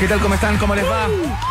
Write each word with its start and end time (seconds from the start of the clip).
¿Qué 0.00 0.08
tal? 0.08 0.18
¿Cómo 0.20 0.34
están? 0.34 0.56
¿Cómo 0.56 0.74
les 0.74 0.86
va? 0.86 1.08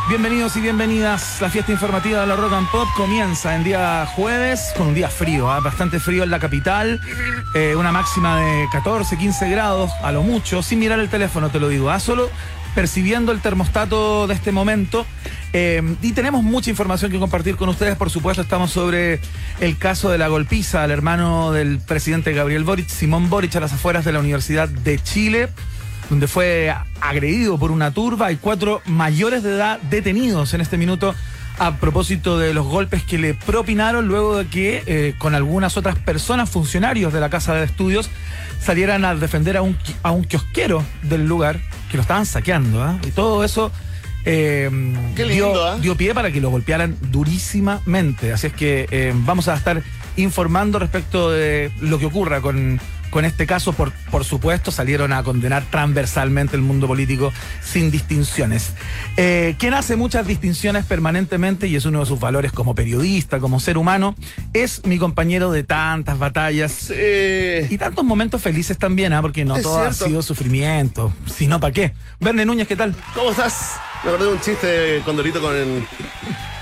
Bienvenidos 0.09 0.57
y 0.57 0.61
bienvenidas. 0.61 1.39
La 1.39 1.51
fiesta 1.51 1.71
informativa 1.71 2.21
de 2.21 2.25
la 2.25 2.35
Rock 2.35 2.53
and 2.53 2.67
Pop 2.71 2.87
comienza 2.97 3.55
en 3.55 3.63
día 3.63 4.07
jueves 4.15 4.73
con 4.75 4.87
un 4.87 4.95
día 4.95 5.07
frío, 5.07 5.51
¿ah? 5.51 5.59
bastante 5.59 5.99
frío 5.99 6.23
en 6.23 6.31
la 6.31 6.39
capital, 6.39 6.99
eh, 7.53 7.75
una 7.75 7.91
máxima 7.91 8.39
de 8.39 8.65
14, 8.71 9.19
15 9.19 9.51
grados 9.51 9.91
a 10.01 10.11
lo 10.11 10.23
mucho, 10.23 10.63
sin 10.63 10.79
mirar 10.79 10.99
el 10.99 11.09
teléfono 11.09 11.51
te 11.51 11.59
lo 11.59 11.69
digo, 11.69 11.91
¿ah? 11.91 11.99
solo 11.99 12.27
percibiendo 12.73 13.31
el 13.31 13.39
termostato 13.39 14.25
de 14.25 14.33
este 14.33 14.51
momento. 14.51 15.05
Eh, 15.53 15.83
y 16.01 16.13
tenemos 16.13 16.41
mucha 16.41 16.71
información 16.71 17.11
que 17.11 17.19
compartir 17.19 17.55
con 17.55 17.69
ustedes, 17.69 17.97
por 17.97 18.09
supuesto 18.09 18.41
estamos 18.41 18.71
sobre 18.71 19.19
el 19.59 19.77
caso 19.77 20.09
de 20.09 20.17
la 20.17 20.27
golpiza 20.27 20.81
al 20.81 20.89
hermano 20.89 21.51
del 21.51 21.77
presidente 21.77 22.33
Gabriel 22.33 22.63
Boric, 22.63 22.87
Simón 22.87 23.29
Boric, 23.29 23.55
a 23.57 23.59
las 23.59 23.73
afueras 23.73 24.05
de 24.05 24.11
la 24.11 24.19
Universidad 24.19 24.67
de 24.67 24.97
Chile 24.97 25.49
donde 26.09 26.27
fue 26.27 26.73
agredido 27.01 27.57
por 27.57 27.71
una 27.71 27.91
turba. 27.91 28.27
Hay 28.27 28.37
cuatro 28.37 28.81
mayores 28.85 29.43
de 29.43 29.55
edad 29.55 29.79
detenidos 29.89 30.53
en 30.53 30.61
este 30.61 30.77
minuto 30.77 31.15
a 31.59 31.75
propósito 31.75 32.39
de 32.39 32.53
los 32.53 32.65
golpes 32.65 33.03
que 33.03 33.17
le 33.17 33.33
propinaron 33.33 34.07
luego 34.07 34.37
de 34.37 34.47
que 34.47 34.83
eh, 34.85 35.13
con 35.17 35.35
algunas 35.35 35.75
otras 35.77 35.97
personas, 35.99 36.49
funcionarios 36.49 37.11
de 37.11 37.19
la 37.19 37.29
Casa 37.29 37.53
de 37.53 37.65
Estudios, 37.65 38.09
salieran 38.61 39.03
a 39.05 39.13
defender 39.15 39.57
a 39.57 39.61
un, 39.61 39.77
a 40.03 40.11
un 40.11 40.23
kiosquero 40.23 40.83
del 41.03 41.27
lugar 41.27 41.59
que 41.91 41.97
lo 41.97 42.01
estaban 42.01 42.25
saqueando. 42.25 42.81
¿ah? 42.81 42.97
Y 43.05 43.11
todo 43.11 43.43
eso 43.43 43.71
eh, 44.25 44.69
dio, 45.15 45.77
dio, 45.77 45.95
pie 45.95 46.13
para 46.13 46.31
que 46.31 46.39
lo 46.39 46.49
golpearan 46.49 46.97
durísimamente. 47.11 48.31
Así 48.31 48.47
es 48.47 48.53
que 48.53 48.87
eh, 48.89 49.13
vamos 49.13 49.47
a 49.49 49.55
estar 49.55 49.83
informando 50.15 50.79
respecto 50.79 51.29
de 51.31 51.71
lo 51.81 51.99
que 51.99 52.05
ocurra 52.05 52.41
con 52.41 52.79
con 53.09 53.25
este 53.25 53.45
caso, 53.45 53.73
por, 53.73 53.91
por 54.11 54.23
supuesto, 54.23 54.71
salieron 54.71 55.13
a 55.13 55.23
condenar 55.23 55.63
transversalmente 55.69 56.55
el 56.55 56.61
mundo 56.61 56.87
político 56.87 57.31
sin 57.63 57.91
distinciones. 57.91 58.73
Eh, 59.17 59.55
quien 59.59 59.73
hace 59.73 59.95
muchas 59.95 60.27
distinciones 60.27 60.85
permanentemente 60.85 61.67
y 61.67 61.75
es 61.75 61.85
uno 61.85 62.01
de 62.01 62.05
sus 62.05 62.19
valores 62.19 62.51
como 62.51 62.75
periodista, 62.75 63.39
como 63.39 63.59
ser 63.59 63.77
humano, 63.77 64.15
es 64.53 64.85
mi 64.85 64.97
compañero 64.97 65.51
de 65.51 65.63
tantas 65.63 66.19
batallas 66.19 66.91
y 66.91 67.77
tantos 67.77 68.03
momentos 68.05 68.41
felices 68.41 68.77
también, 68.77 69.13
¿ah? 69.13 69.21
porque 69.21 69.45
no 69.45 69.59
todo 69.61 69.79
ha 69.79 69.93
sido 69.93 70.21
sufrimiento, 70.21 71.13
sino 71.25 71.59
para 71.59 71.73
qué. 71.73 71.93
Verne 72.19 72.45
Núñez, 72.45 72.67
¿qué 72.67 72.75
tal? 72.75 72.95
¿Cómo 73.13 73.31
estás? 73.31 73.77
Me 74.03 74.11
acordé 74.11 74.25
de 74.27 74.33
un 74.33 74.41
chiste 74.41 75.01
con 75.03 75.17
Dorito 75.17 75.41
con 75.41 75.55
el, 75.55 75.85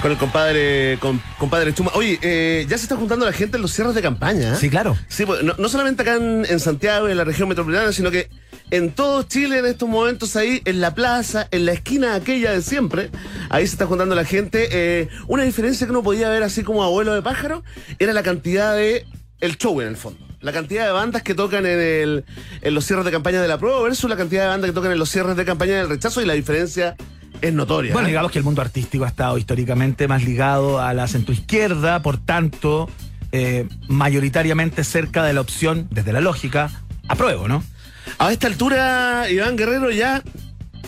con 0.07 0.13
el 0.13 0.17
compadre, 0.17 0.97
con, 1.01 1.21
compadre 1.37 1.73
Chuma. 1.73 1.91
Oye, 1.93 2.17
eh, 2.21 2.65
ya 2.69 2.77
se 2.77 2.83
está 2.83 2.95
juntando 2.95 3.25
la 3.25 3.33
gente 3.33 3.57
en 3.57 3.61
los 3.61 3.73
cierres 3.73 3.93
de 3.93 4.01
campaña. 4.01 4.55
Sí, 4.55 4.69
claro. 4.69 4.95
Sí, 5.09 5.25
pues, 5.25 5.43
no, 5.43 5.53
no 5.57 5.67
solamente 5.67 6.03
acá 6.03 6.15
en, 6.15 6.45
en, 6.47 6.61
Santiago, 6.61 7.09
en 7.09 7.17
la 7.17 7.25
región 7.25 7.49
metropolitana, 7.49 7.91
sino 7.91 8.09
que 8.09 8.29
en 8.71 8.91
todo 8.91 9.23
Chile 9.23 9.59
en 9.59 9.65
estos 9.65 9.89
momentos 9.89 10.37
ahí, 10.37 10.61
en 10.63 10.79
la 10.79 10.95
plaza, 10.95 11.49
en 11.51 11.65
la 11.65 11.73
esquina 11.73 12.15
aquella 12.15 12.53
de 12.53 12.61
siempre, 12.61 13.09
ahí 13.49 13.67
se 13.67 13.73
está 13.73 13.85
juntando 13.85 14.15
la 14.15 14.23
gente. 14.23 14.69
Eh, 14.71 15.09
una 15.27 15.43
diferencia 15.43 15.85
que 15.85 15.91
uno 15.91 16.03
podía 16.03 16.29
ver 16.29 16.43
así 16.43 16.63
como 16.63 16.83
abuelo 16.83 17.13
de 17.13 17.21
pájaro 17.21 17.65
era 17.99 18.13
la 18.13 18.23
cantidad 18.23 18.77
de 18.77 19.05
el 19.41 19.57
show 19.57 19.81
en 19.81 19.89
el 19.89 19.97
fondo. 19.97 20.25
La 20.39 20.53
cantidad 20.53 20.85
de 20.85 20.91
bandas 20.91 21.21
que 21.21 21.33
tocan 21.33 21.65
en, 21.65 21.79
el, 21.81 22.25
en 22.61 22.73
los 22.73 22.85
cierres 22.85 23.03
de 23.03 23.11
campaña 23.11 23.41
de 23.41 23.47
la 23.49 23.57
prueba 23.57 23.81
versus 23.81 24.09
la 24.09 24.15
cantidad 24.15 24.43
de 24.43 24.47
bandas 24.47 24.69
que 24.69 24.73
tocan 24.73 24.91
en 24.91 24.99
los 24.99 25.09
cierres 25.09 25.35
de 25.35 25.43
campaña 25.43 25.75
del 25.75 25.89
rechazo 25.89 26.21
y 26.21 26.25
la 26.25 26.33
diferencia 26.33 26.95
es 27.41 27.53
notoria. 27.53 27.93
Bueno, 27.93 28.07
¿eh? 28.07 28.11
digamos 28.11 28.31
que 28.31 28.39
el 28.39 28.43
mundo 28.43 28.61
artístico 28.61 29.05
ha 29.05 29.07
estado 29.07 29.37
históricamente 29.37 30.07
más 30.07 30.23
ligado 30.23 30.81
a 30.81 30.93
la 30.93 31.07
centroizquierda, 31.07 32.01
por 32.01 32.17
tanto, 32.17 32.89
eh, 33.31 33.67
mayoritariamente 33.87 34.83
cerca 34.83 35.23
de 35.23 35.33
la 35.33 35.41
opción, 35.41 35.87
desde 35.91 36.13
la 36.13 36.21
lógica, 36.21 36.69
apruebo, 37.07 37.47
¿no? 37.47 37.63
A 38.19 38.31
esta 38.31 38.47
altura, 38.47 39.29
Iván 39.29 39.55
Guerrero 39.57 39.91
ya 39.91 40.23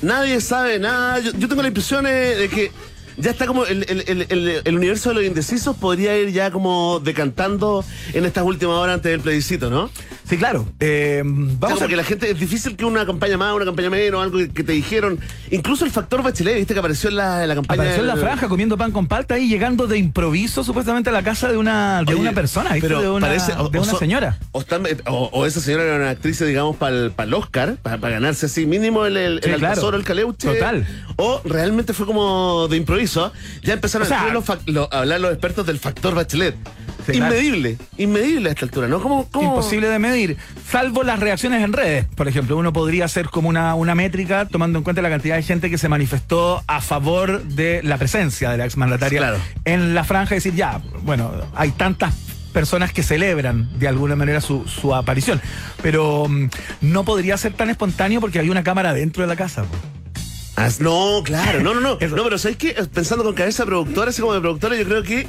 nadie 0.02 0.40
sabe 0.42 0.80
nada. 0.80 1.20
Yo, 1.20 1.32
yo 1.38 1.48
tengo 1.48 1.62
la 1.62 1.68
impresión 1.68 2.06
de 2.06 2.50
que 2.54 2.72
ya 3.20 3.32
está 3.32 3.46
como 3.46 3.66
el, 3.66 3.86
el, 3.90 4.26
el, 4.30 4.62
el, 4.64 4.76
universo 4.76 5.10
de 5.10 5.16
los 5.16 5.24
indecisos 5.24 5.76
podría 5.76 6.18
ir 6.18 6.32
ya 6.32 6.52
como 6.52 7.00
decantando 7.00 7.84
en 8.14 8.26
estas 8.26 8.44
últimas 8.44 8.76
horas 8.76 8.96
antes 8.96 9.12
del 9.12 9.22
plebiscito, 9.22 9.70
¿no? 9.70 9.90
Sí, 10.24 10.38
claro. 10.38 10.68
Eh, 10.80 11.24
vamos 11.26 11.82
a 11.82 11.88
que 11.88 11.96
la 11.96 12.04
gente 12.04 12.30
es 12.30 12.40
difícil 12.40 12.76
que 12.76 12.86
una 12.86 13.06
campaña 13.06 13.38
más, 13.38 13.56
una 13.56 13.66
campaña 13.66 13.90
menos, 13.90 14.22
algo 14.22 14.38
que, 14.38 14.50
que 14.50 14.64
te 14.64 14.74
dijeron. 14.74 15.20
Incluso 15.50 15.86
el 15.86 15.92
factor 15.92 16.22
Bachelet, 16.22 16.56
viste 16.56 16.74
que 16.74 16.80
apareció 16.80 17.10
en 17.10 17.16
la, 17.16 17.42
en 17.42 17.50
la 17.50 17.56
campaña. 17.56 17.82
Apareció 17.82 18.04
en 18.04 18.08
la 18.08 18.16
franja 18.16 18.48
comiendo 18.48 18.78
pan 18.78 18.92
con 18.92 19.08
palta 19.08 19.40
y 19.40 19.50
llegando 19.50 19.88
de 19.88 19.98
improviso 19.98 20.64
supuestamente 20.64 21.10
a 21.10 21.14
la 21.14 21.24
casa 21.24 21.52
de 21.52 21.58
una, 21.58 22.04
de 22.04 22.14
Oye, 22.14 22.22
una 22.22 22.34
persona, 22.34 22.74
¿viste? 22.74 22.88
Pero 22.88 23.02
de 23.02 23.10
una, 23.10 23.28
parece, 23.28 23.54
o, 23.54 23.70
de 23.70 23.80
una 23.80 23.94
o, 23.94 23.98
señora. 23.98 24.38
O, 24.52 24.64
o, 25.08 25.30
o, 25.34 25.46
esa 25.46 25.60
señora 25.62 25.84
era 25.84 25.96
una 25.96 26.10
actriz, 26.12 26.40
digamos, 26.46 26.78
para 26.78 26.96
el 26.96 27.34
Oscar, 27.34 27.78
para 27.82 27.98
ganarse 27.98 28.46
así 28.46 28.66
mínimo 28.68 29.06
el, 29.06 29.18
el, 29.18 29.42
sí, 29.44 29.50
el 29.50 29.56
claro. 29.58 29.74
Alcazor, 29.74 29.96
el 29.96 30.04
Caleuche. 30.04 30.48
Total. 30.48 30.88
O 31.16 31.42
realmente 31.44 31.94
fue 31.94 32.06
como 32.06 32.68
de 32.68 32.78
improviso. 32.78 33.09
Ya 33.64 33.74
empezaron 33.74 34.06
o 34.06 34.10
sea, 34.10 34.24
a, 34.24 34.34
los, 34.34 34.46
lo, 34.66 34.94
a 34.94 35.00
hablar 35.00 35.20
los 35.20 35.32
expertos 35.32 35.66
del 35.66 35.80
factor 35.80 36.16
Bachelet. 36.16 36.56
Inmedible, 37.14 37.78
inmedible 37.98 38.50
a 38.50 38.52
esta 38.52 38.66
altura, 38.66 38.88
¿no? 38.88 39.02
¿Cómo, 39.02 39.28
¿Cómo, 39.32 39.50
Imposible 39.50 39.88
de 39.88 40.00
medir, 40.00 40.38
salvo 40.70 41.04
las 41.04 41.20
reacciones 41.20 41.64
en 41.64 41.74
redes. 41.74 42.06
Por 42.16 42.28
ejemplo, 42.28 42.58
uno 42.58 42.72
podría 42.72 43.06
hacer 43.06 43.30
como 43.30 43.50
una, 43.50 43.74
una 43.76 43.96
métrica 43.96 44.46
tomando 44.46 44.78
en 44.78 44.84
cuenta 44.84 45.02
la 45.02 45.10
cantidad 45.10 45.36
de 45.36 45.44
gente 45.44 45.70
que 45.70 45.78
se 45.78 45.90
manifestó 45.90 46.64
a 46.68 46.82
favor 46.82 47.44
de 47.44 47.82
la 47.84 47.98
presencia 47.98 48.52
de 48.52 48.58
la 48.58 48.66
exmandataria 48.66 49.20
claro. 49.20 49.38
en 49.66 49.96
la 49.96 50.04
franja 50.04 50.36
y 50.36 50.38
decir, 50.38 50.54
ya, 50.54 50.82
bueno, 51.02 51.32
hay 51.56 51.72
tantas 51.72 52.14
personas 52.54 52.92
que 52.92 53.04
celebran 53.04 53.70
de 53.80 53.88
alguna 53.88 54.16
manera 54.16 54.42
su, 54.42 54.68
su 54.68 54.94
aparición. 54.94 55.42
Pero 55.82 56.24
um, 56.24 56.50
no 56.82 57.04
podría 57.06 57.38
ser 57.38 57.54
tan 57.54 57.70
espontáneo 57.70 58.22
porque 58.22 58.40
había 58.40 58.52
una 58.52 58.64
cámara 58.64 58.94
dentro 58.94 59.24
de 59.24 59.28
la 59.28 59.36
casa. 59.36 59.66
Ah, 60.62 60.68
no, 60.82 61.22
claro, 61.24 61.62
no, 61.62 61.74
no, 61.74 61.80
no. 61.80 61.98
no, 62.16 62.24
pero 62.24 62.38
¿sabes 62.38 62.58
qué? 62.58 62.74
Pensando 62.94 63.24
con 63.24 63.34
cabeza 63.34 63.66
productora, 63.66 64.10
así 64.10 64.20
como 64.20 64.34
de 64.34 64.42
productora, 64.42 64.76
yo 64.76 64.84
creo 64.84 65.04
que 65.04 65.26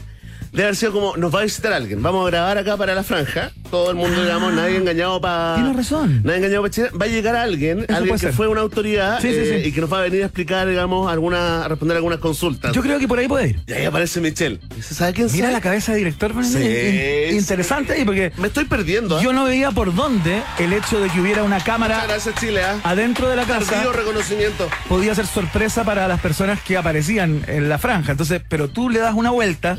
debe 0.53 0.65
haber 0.65 0.77
sido 0.77 0.93
como, 0.93 1.16
nos 1.16 1.34
va 1.34 1.41
a 1.41 1.43
visitar 1.44 1.72
alguien, 1.72 2.03
vamos 2.03 2.27
a 2.27 2.31
grabar 2.31 2.59
acá 2.59 2.77
para 2.77 2.94
la 2.94 3.03
franja, 3.03 3.53
todo 3.71 3.91
el 3.91 3.97
mundo, 3.97 4.16
ah, 4.21 4.25
digamos, 4.25 4.53
nadie 4.53 4.77
engañado 4.77 5.21
para... 5.21 5.55
Tienes 5.56 5.77
razón. 5.77 6.22
Nadie 6.25 6.38
engañado 6.38 6.62
para 6.62 6.71
Chile, 6.71 6.91
va 7.00 7.05
a 7.06 7.09
llegar 7.09 7.37
alguien, 7.37 7.84
Eso 7.88 7.97
alguien 7.97 8.15
que 8.16 8.21
ser. 8.21 8.33
fue 8.33 8.49
una 8.49 8.61
autoridad 8.61 9.21
sí, 9.21 9.28
eh, 9.28 9.44
sí, 9.44 9.62
sí. 9.62 9.69
y 9.69 9.72
que 9.72 9.81
nos 9.81 9.93
va 9.93 9.99
a 9.99 10.03
venir 10.03 10.22
a 10.22 10.27
explicar, 10.27 10.69
digamos, 10.69 11.11
alguna, 11.11 11.65
a 11.65 11.69
responder 11.69 11.97
algunas 11.97 12.19
consultas. 12.19 12.72
Yo 12.72 12.83
creo 12.83 12.99
que 12.99 13.06
por 13.06 13.19
ahí 13.19 13.28
puede 13.28 13.49
ir. 13.49 13.61
Y 13.66 13.72
ahí 13.72 13.84
aparece 13.84 14.21
Michelle. 14.21 14.61
¿Sabe 14.81 15.12
quién 15.12 15.28
Mira 15.33 15.47
sabe? 15.47 15.53
la 15.53 15.61
cabeza 15.61 15.93
de 15.93 15.99
director, 15.99 16.33
sí, 16.44 17.31
interesante 17.32 17.93
ahí 17.94 18.05
porque... 18.05 18.32
Me 18.37 18.49
estoy 18.49 18.65
perdiendo. 18.65 19.19
¿eh? 19.19 19.22
Yo 19.22 19.32
no 19.32 19.44
veía 19.44 19.71
por 19.71 19.94
dónde 19.94 20.43
el 20.59 20.72
hecho 20.72 21.00
de 21.00 21.09
que 21.09 21.21
hubiera 21.21 21.43
una 21.43 21.61
cámara... 21.62 22.05
Gracias, 22.06 22.34
Chile. 22.37 22.61
¿eh? 22.61 22.81
Adentro 22.82 23.28
de 23.28 23.37
la 23.37 23.44
casa... 23.44 23.71
Tardío 23.72 23.93
reconocimiento. 23.93 24.69
Podía 24.88 25.15
ser 25.15 25.27
sorpresa 25.27 25.84
para 25.84 26.09
las 26.09 26.21
personas 26.21 26.61
que 26.62 26.77
aparecían 26.77 27.43
en 27.47 27.69
la 27.69 27.78
franja. 27.78 28.12
Entonces, 28.12 28.43
pero 28.49 28.69
tú 28.69 28.91
le 28.91 28.99
das 28.99 29.15
una 29.15 29.31
vuelta, 29.31 29.78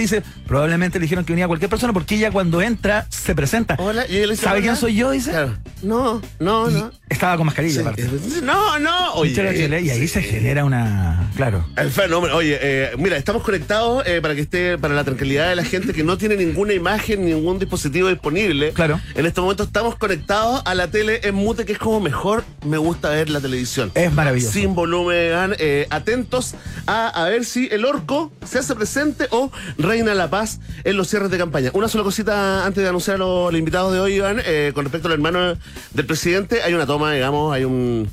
dices 0.00 0.22
probablemente 0.46 0.98
le 0.98 1.04
dijeron 1.04 1.24
que 1.24 1.32
venía 1.32 1.46
cualquier 1.46 1.68
persona 1.70 1.92
porque 1.92 2.14
ella 2.16 2.30
cuando 2.30 2.60
entra 2.62 3.06
se 3.10 3.34
presenta. 3.34 3.76
Hola, 3.78 4.04
dice, 4.04 4.36
¿Sabe 4.36 4.58
hola? 4.58 4.62
quién 4.62 4.76
soy 4.76 4.94
yo? 4.96 5.10
Dice. 5.10 5.30
Claro. 5.30 5.56
No, 5.82 6.22
no, 6.38 6.70
y 6.70 6.74
no. 6.74 6.90
Estaba 7.08 7.36
con 7.36 7.46
mascarilla, 7.46 7.74
Sí. 7.74 7.80
aparte. 7.80 8.08
No, 8.42 8.78
no. 8.78 9.14
Oye, 9.14 9.80
y 9.82 9.90
ahí 9.90 10.08
se 10.08 10.22
genera 10.22 10.64
una. 10.64 11.30
Claro. 11.36 11.64
El 11.76 11.90
fenómeno. 11.90 12.34
Oye, 12.36 12.58
eh, 12.60 12.90
mira, 12.98 13.16
estamos 13.16 13.42
conectados 13.42 14.02
eh, 14.06 14.20
para 14.20 14.34
que 14.34 14.40
esté, 14.42 14.76
para 14.78 14.94
la 14.94 15.04
tranquilidad 15.04 15.48
de 15.48 15.56
la 15.56 15.64
gente 15.64 15.92
que 15.92 16.02
no 16.02 16.18
tiene 16.18 16.36
ninguna 16.36 16.72
imagen, 16.72 17.24
ningún 17.24 17.58
dispositivo 17.58 18.08
disponible. 18.08 18.72
Claro. 18.72 19.00
En 19.14 19.26
este 19.26 19.40
momento 19.40 19.62
estamos 19.64 19.96
conectados 19.96 20.62
a 20.64 20.74
la 20.74 20.88
tele 20.90 21.20
en 21.22 21.34
mute, 21.34 21.64
que 21.64 21.72
es 21.72 21.78
como 21.78 22.00
mejor 22.00 22.44
me 22.64 22.78
gusta 22.78 23.10
ver 23.10 23.30
la 23.30 23.40
televisión. 23.40 23.92
Es 23.94 24.12
maravilloso. 24.12 24.52
Sin 24.52 24.74
volumen, 24.74 25.54
eh, 25.58 25.86
atentos 25.90 26.54
a, 26.86 27.08
a 27.08 27.28
ver 27.28 27.44
si 27.44 27.68
el 27.70 27.84
orco 27.84 28.32
se 28.44 28.58
hace 28.58 28.74
presente 28.74 29.26
o 29.30 29.50
reina 29.78 30.14
la 30.14 30.30
paz 30.30 30.60
en 30.84 30.96
los 30.96 31.08
cierres 31.08 31.30
de 31.30 31.38
campaña. 31.38 31.70
Una 31.72 31.88
sola 31.88 32.04
cosita 32.04 32.64
antes 32.66 32.82
de 32.82 32.88
anunciar 32.88 33.16
a 33.16 33.18
los, 33.18 33.54
invitados 33.54 33.92
de 33.92 34.00
hoy, 34.00 34.14
Iván, 34.14 34.40
eh, 34.44 34.72
con 34.74 34.84
respecto 34.84 35.08
al 35.08 35.14
hermano 35.14 35.54
del 35.92 36.06
presidente, 36.06 36.62
hay 36.62 36.74
una 36.74 36.86
toma, 36.86 37.12
digamos, 37.12 37.54
hay 37.54 37.64
un 37.64 38.08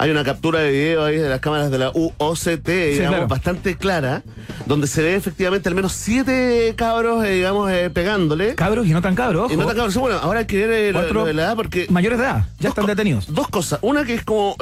hay 0.00 0.10
una 0.10 0.24
captura 0.24 0.60
de 0.60 0.70
video 0.70 1.04
ahí 1.04 1.16
de 1.16 1.28
las 1.28 1.40
cámaras 1.40 1.70
de 1.70 1.76
la 1.76 1.90
UOCT, 1.90 2.66
digamos, 2.66 3.10
claro. 3.10 3.28
bastante 3.28 3.76
clara, 3.76 4.22
donde 4.64 4.86
se 4.86 5.02
ve 5.02 5.14
efectivamente 5.14 5.68
al 5.68 5.74
menos 5.74 5.92
siete 5.92 6.72
cabros, 6.74 7.22
eh, 7.24 7.32
digamos, 7.32 7.70
eh, 7.70 7.90
pegándole. 7.90 8.54
Cabros 8.54 8.86
y 8.86 8.92
no 8.92 9.02
tan 9.02 9.14
cabros. 9.14 9.52
Y 9.52 9.56
no 9.56 9.64
ojo. 9.64 9.68
tan 9.68 9.76
cabros. 9.76 9.96
Bueno, 9.96 10.18
ahora 10.18 10.40
hay 10.40 10.46
que 10.46 10.66
ver 10.66 10.70
eh, 10.70 10.92
lo, 10.92 11.00
Otro- 11.00 11.20
lo 11.20 11.24
de 11.26 11.34
la 11.34 11.42
edad 11.42 11.56
porque 11.56 11.86
Mayores 11.90 12.18
de 12.18 12.24
edad, 12.24 12.44
ya 12.58 12.70
están 12.70 12.86
detenidos. 12.86 13.26
Dos 13.34 13.48
cosas. 13.48 13.78
Una 13.82 14.04
que 14.04 14.14
es 14.14 14.24
como 14.24 14.56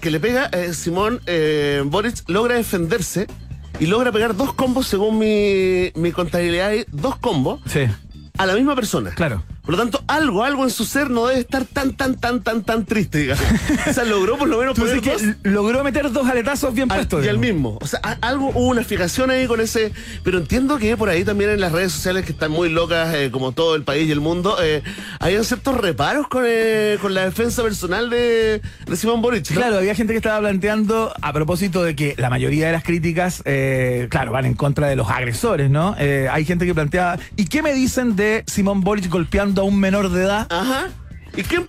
que 0.00 0.10
le 0.12 0.20
pega 0.20 0.48
Simón 0.72 1.20
eh, 1.26 1.82
Boric, 1.84 2.28
logra 2.28 2.54
defenderse 2.54 3.26
y 3.80 3.86
logra 3.86 4.12
pegar 4.12 4.36
dos 4.36 4.52
combos 4.54 4.86
según 4.86 5.18
mi, 5.18 5.90
mi 5.94 6.12
contabilidad, 6.12 6.72
dos 6.92 7.16
combos 7.16 7.60
Sí, 7.66 7.80
a 8.38 8.46
la 8.46 8.54
misma 8.54 8.74
persona. 8.74 9.10
claro. 9.10 9.42
Por 9.64 9.74
lo 9.74 9.78
tanto, 9.78 10.04
algo, 10.06 10.44
algo 10.44 10.64
en 10.64 10.70
su 10.70 10.84
ser 10.84 11.10
no 11.10 11.26
debe 11.26 11.40
estar 11.40 11.64
tan, 11.64 11.94
tan, 11.94 12.16
tan, 12.16 12.42
tan, 12.42 12.62
tan 12.62 12.84
triste, 12.84 13.18
digamos. 13.18 13.44
o 13.88 13.92
sea, 13.92 14.04
logró 14.04 14.36
por 14.36 14.48
lo 14.48 14.58
menos 14.58 14.78
poner 14.78 15.00
que 15.00 15.12
dos 15.12 15.22
logró 15.42 15.82
meter 15.82 16.12
dos 16.12 16.28
aletazos 16.28 16.74
bien 16.74 16.88
puestos. 16.88 17.24
y 17.24 17.28
al 17.28 17.38
mismo. 17.38 17.78
O 17.80 17.86
sea, 17.86 18.00
algo 18.20 18.50
hubo 18.50 18.68
una 18.68 18.84
fijación 18.84 19.30
ahí 19.30 19.46
con 19.46 19.60
ese. 19.60 19.92
Pero 20.22 20.38
entiendo 20.38 20.78
que 20.78 20.96
por 20.96 21.08
ahí 21.08 21.24
también 21.24 21.50
en 21.50 21.60
las 21.60 21.72
redes 21.72 21.92
sociales 21.92 22.24
que 22.24 22.32
están 22.32 22.50
muy 22.50 22.68
locas, 22.68 23.14
eh, 23.14 23.30
como 23.30 23.52
todo 23.52 23.74
el 23.74 23.84
país 23.84 24.08
y 24.08 24.12
el 24.12 24.20
mundo, 24.20 24.56
eh, 24.62 24.82
habían 25.18 25.44
ciertos 25.44 25.76
reparos 25.76 26.28
con, 26.28 26.44
eh, 26.46 26.98
con 27.00 27.14
la 27.14 27.24
defensa 27.24 27.62
personal 27.62 28.10
de, 28.10 28.60
de 28.86 28.96
Simón 28.96 29.22
Boric. 29.22 29.50
¿no? 29.50 29.56
Claro, 29.56 29.78
había 29.78 29.94
gente 29.94 30.12
que 30.12 30.18
estaba 30.18 30.40
planteando 30.40 31.12
a 31.20 31.32
propósito 31.32 31.82
de 31.82 31.96
que 31.96 32.14
la 32.18 32.30
mayoría 32.30 32.66
de 32.66 32.72
las 32.72 32.84
críticas, 32.84 33.42
eh, 33.44 34.08
claro, 34.10 34.32
van 34.32 34.44
en 34.44 34.54
contra 34.54 34.88
de 34.88 34.96
los 34.96 35.08
agresores, 35.10 35.70
¿no? 35.70 35.96
Eh, 35.98 36.28
hay 36.30 36.44
gente 36.44 36.66
que 36.66 36.74
plantea, 36.74 37.18
¿y 37.36 37.46
qué 37.46 37.62
me 37.62 37.72
dicen 37.72 38.16
de 38.16 38.44
Simón 38.46 38.82
Boric 38.82 39.08
golpeando 39.08 39.53
a 39.62 39.64
un 39.64 39.78
menor 39.78 40.10
de 40.10 40.22
edad? 40.24 40.46
Ajá. 40.50 40.90
¿Y 41.36 41.42
quién, 41.42 41.66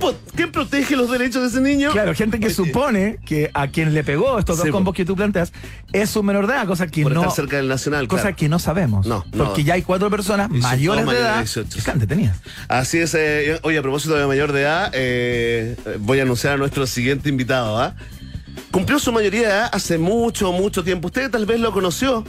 protege 0.52 0.96
los 0.96 1.10
derechos 1.10 1.42
de 1.42 1.48
ese 1.48 1.60
niño? 1.62 1.92
Claro, 1.92 2.14
gente 2.14 2.40
que 2.40 2.48
Oye, 2.48 2.54
supone 2.54 3.18
que 3.26 3.50
a 3.54 3.68
quien 3.68 3.94
le 3.96 4.04
pegó 4.04 4.38
estos 4.38 4.58
dos 4.58 4.66
Sí, 4.66 4.72
combos 4.72 4.94
que 4.94 5.06
tú 5.06 5.16
planteas 5.16 5.52
es 5.92 6.16
un 6.16 6.26
menor 6.28 6.46
de 6.46 6.54
edad, 6.54 6.68
cosa 6.68 6.88
que 6.88 7.02
Por 7.02 7.14
no. 7.14 7.22
estar 7.22 7.36
cerca 7.36 7.58
del 7.58 7.68
Nacional, 7.68 8.08
Cosa 8.08 8.22
claro. 8.24 8.36
que 8.38 8.50
no 8.50 8.60
sabemos. 8.60 9.08
No, 9.08 9.26
no. 9.34 9.46
Porque 9.46 9.64
ya 9.64 9.74
hay 9.74 9.82
cuatro 9.82 10.10
personas 10.12 10.50
Y 10.52 10.60
mayores 10.60 11.06
de 11.08 11.18
edad 11.18 11.40
18, 11.40 11.70
que 11.72 11.80
están 11.80 12.00
detenidas. 12.00 12.38
Así 12.68 13.00
es, 13.00 13.16
eh, 13.16 13.60
oye, 13.64 13.78
a 13.80 13.82
propósito 13.82 14.16
de 14.16 14.28
mayor 14.28 14.52
de 14.52 14.62
edad, 14.62 14.92
eh, 14.94 15.76
voy 16.00 16.20
a 16.20 16.24
anunciar 16.24 16.54
a 16.54 16.58
nuestro 16.58 16.86
siguiente 16.86 17.30
invitado, 17.30 17.80
¿ah? 17.80 17.96
Cumplió 18.72 19.00
su 19.00 19.12
mayoría 19.12 19.42
de 19.42 19.48
edad 19.48 19.70
hace 19.72 19.98
mucho, 19.98 20.52
mucho 20.52 20.84
tiempo. 20.84 21.08
Usted 21.08 21.32
tal 21.32 21.46
vez 21.46 21.60
lo 21.60 21.72
conoció 21.72 22.24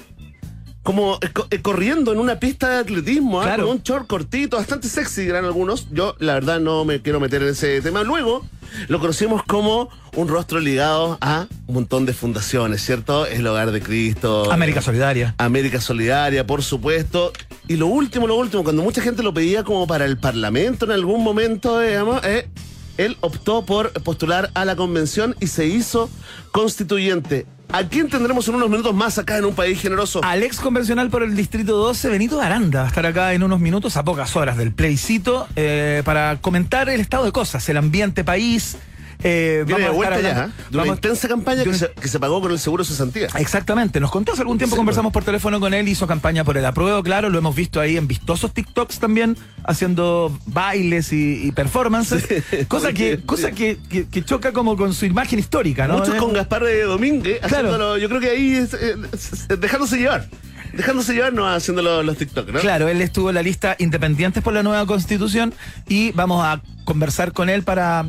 como 0.86 1.16
eh, 1.16 1.30
eh, 1.50 1.60
corriendo 1.62 2.12
en 2.12 2.20
una 2.20 2.38
pista 2.38 2.70
de 2.70 2.76
atletismo, 2.76 3.42
¿ah? 3.42 3.56
Con 3.56 3.64
un 3.64 3.82
short 3.82 4.06
cortito, 4.06 4.56
bastante 4.56 4.88
sexy, 4.88 5.22
dirán 5.22 5.44
algunos. 5.44 5.88
Yo, 5.90 6.14
la 6.20 6.34
verdad, 6.34 6.60
no 6.60 6.84
me 6.84 7.02
quiero 7.02 7.18
meter 7.18 7.42
en 7.42 7.48
ese 7.48 7.82
tema. 7.82 8.04
Luego, 8.04 8.46
lo 8.86 9.00
conocimos 9.00 9.42
como 9.42 9.88
un 10.14 10.28
rostro 10.28 10.60
ligado 10.60 11.18
a 11.20 11.48
un 11.66 11.74
montón 11.74 12.06
de 12.06 12.12
fundaciones, 12.12 12.82
¿cierto? 12.82 13.26
El 13.26 13.44
Hogar 13.48 13.72
de 13.72 13.82
Cristo. 13.82 14.52
América 14.52 14.80
Solidaria. 14.80 15.34
América 15.38 15.80
Solidaria, 15.80 16.46
por 16.46 16.62
supuesto. 16.62 17.32
Y 17.66 17.74
lo 17.74 17.88
último, 17.88 18.28
lo 18.28 18.36
último, 18.36 18.62
cuando 18.62 18.84
mucha 18.84 19.02
gente 19.02 19.24
lo 19.24 19.34
pedía 19.34 19.64
como 19.64 19.88
para 19.88 20.04
el 20.04 20.18
Parlamento 20.18 20.84
en 20.84 20.92
algún 20.92 21.24
momento, 21.24 21.80
digamos, 21.80 22.24
eh, 22.24 22.48
él 22.96 23.16
optó 23.22 23.66
por 23.66 23.92
postular 24.04 24.52
a 24.54 24.64
la 24.64 24.76
convención 24.76 25.34
y 25.40 25.48
se 25.48 25.66
hizo 25.66 26.08
constituyente. 26.52 27.44
¿A 27.72 27.84
quién 27.84 28.08
tendremos 28.08 28.46
en 28.48 28.54
unos 28.54 28.70
minutos 28.70 28.94
más 28.94 29.18
acá 29.18 29.38
en 29.38 29.44
un 29.44 29.54
país 29.54 29.80
generoso? 29.80 30.20
Al 30.22 30.42
ex 30.42 30.60
convencional 30.60 31.10
por 31.10 31.22
el 31.22 31.34
Distrito 31.36 31.76
12, 31.76 32.08
Benito 32.08 32.40
Aranda, 32.40 32.80
va 32.80 32.84
a 32.86 32.88
estar 32.88 33.04
acá 33.04 33.32
en 33.34 33.42
unos 33.42 33.60
minutos, 33.60 33.96
a 33.96 34.04
pocas 34.04 34.34
horas 34.36 34.56
del 34.56 34.72
plebiscito, 34.72 35.48
eh, 35.56 36.02
para 36.04 36.36
comentar 36.40 36.88
el 36.88 37.00
estado 37.00 37.24
de 37.24 37.32
cosas, 37.32 37.68
el 37.68 37.76
ambiente 37.76 38.24
país. 38.24 38.76
Eh, 39.22 39.64
Viene 39.66 39.82
de 39.82 39.88
vamos 39.88 40.04
a 40.06 40.08
estar 40.16 40.22
ya, 40.22 40.44
¿eh? 40.44 40.48
de 40.70 40.76
una 40.76 40.82
vamos- 40.84 40.96
intensa 40.98 41.26
campaña 41.28 41.58
de 41.58 41.64
que 41.64 41.74
se, 41.74 41.90
que 41.90 42.08
se 42.08 42.20
pagó 42.20 42.40
con 42.40 42.52
el 42.52 42.58
seguro 42.58 42.84
de 42.84 42.88
cesantía. 42.88 43.28
Exactamente, 43.38 43.98
nos 43.98 44.10
contó 44.10 44.32
hace 44.32 44.42
algún 44.42 44.58
tiempo, 44.58 44.76
Sí, 44.76 44.78
conversamos 44.78 45.12
por 45.12 45.24
teléfono 45.24 45.58
con 45.58 45.72
él, 45.74 45.88
hizo 45.88 46.06
campaña 46.06 46.44
por 46.44 46.56
el 46.58 46.64
apruebo, 46.66 47.02
claro, 47.02 47.30
lo 47.30 47.38
hemos 47.38 47.54
visto 47.56 47.80
ahí 47.80 47.96
en 47.96 48.06
vistosos 48.06 48.52
TikToks 48.52 48.98
también, 48.98 49.36
haciendo 49.64 50.38
bailes 50.46 51.12
y, 51.12 51.46
y 51.46 51.52
performances, 51.52 52.26
cosa, 52.68 52.92
que, 52.92 53.20
cosa 53.24 53.52
que, 53.52 53.78
que- 53.88 54.06
que 54.08 54.24
choca 54.24 54.52
como 54.52 54.76
con 54.76 54.92
su 54.94 55.06
imagen 55.06 55.38
histórica, 55.38 55.88
¿no? 55.88 55.98
Muchos 55.98 56.14
Eh, 56.14 56.18
con 56.18 56.32
Gaspar 56.32 56.64
de 56.64 56.82
Domínguez, 56.82 57.38
Claro. 57.40 57.68
haciéndolo, 57.68 57.96
yo 57.98 58.08
creo 58.08 58.20
que 58.20 58.30
ahí 58.30 58.54
es, 58.54 58.74
eh, 58.74 58.96
es- 59.12 59.32
es 59.48 59.60
dejándose 59.60 59.96
llevar. 59.98 60.28
Dejándose 60.72 61.14
llevar, 61.14 61.32
no 61.32 61.48
haciendo 61.48 61.80
los, 61.80 62.04
los 62.04 62.18
TikTok, 62.18 62.50
¿no? 62.50 62.60
Claro, 62.60 62.88
él 62.88 63.00
estuvo 63.00 63.30
en 63.30 63.36
la 63.36 63.42
lista 63.42 63.76
Independientes 63.78 64.42
por 64.42 64.52
la 64.52 64.62
nueva 64.62 64.84
constitución 64.84 65.54
y 65.88 66.12
vamos 66.12 66.44
a 66.44 66.60
conversar 66.84 67.32
con 67.32 67.48
él 67.48 67.62
para 67.62 68.04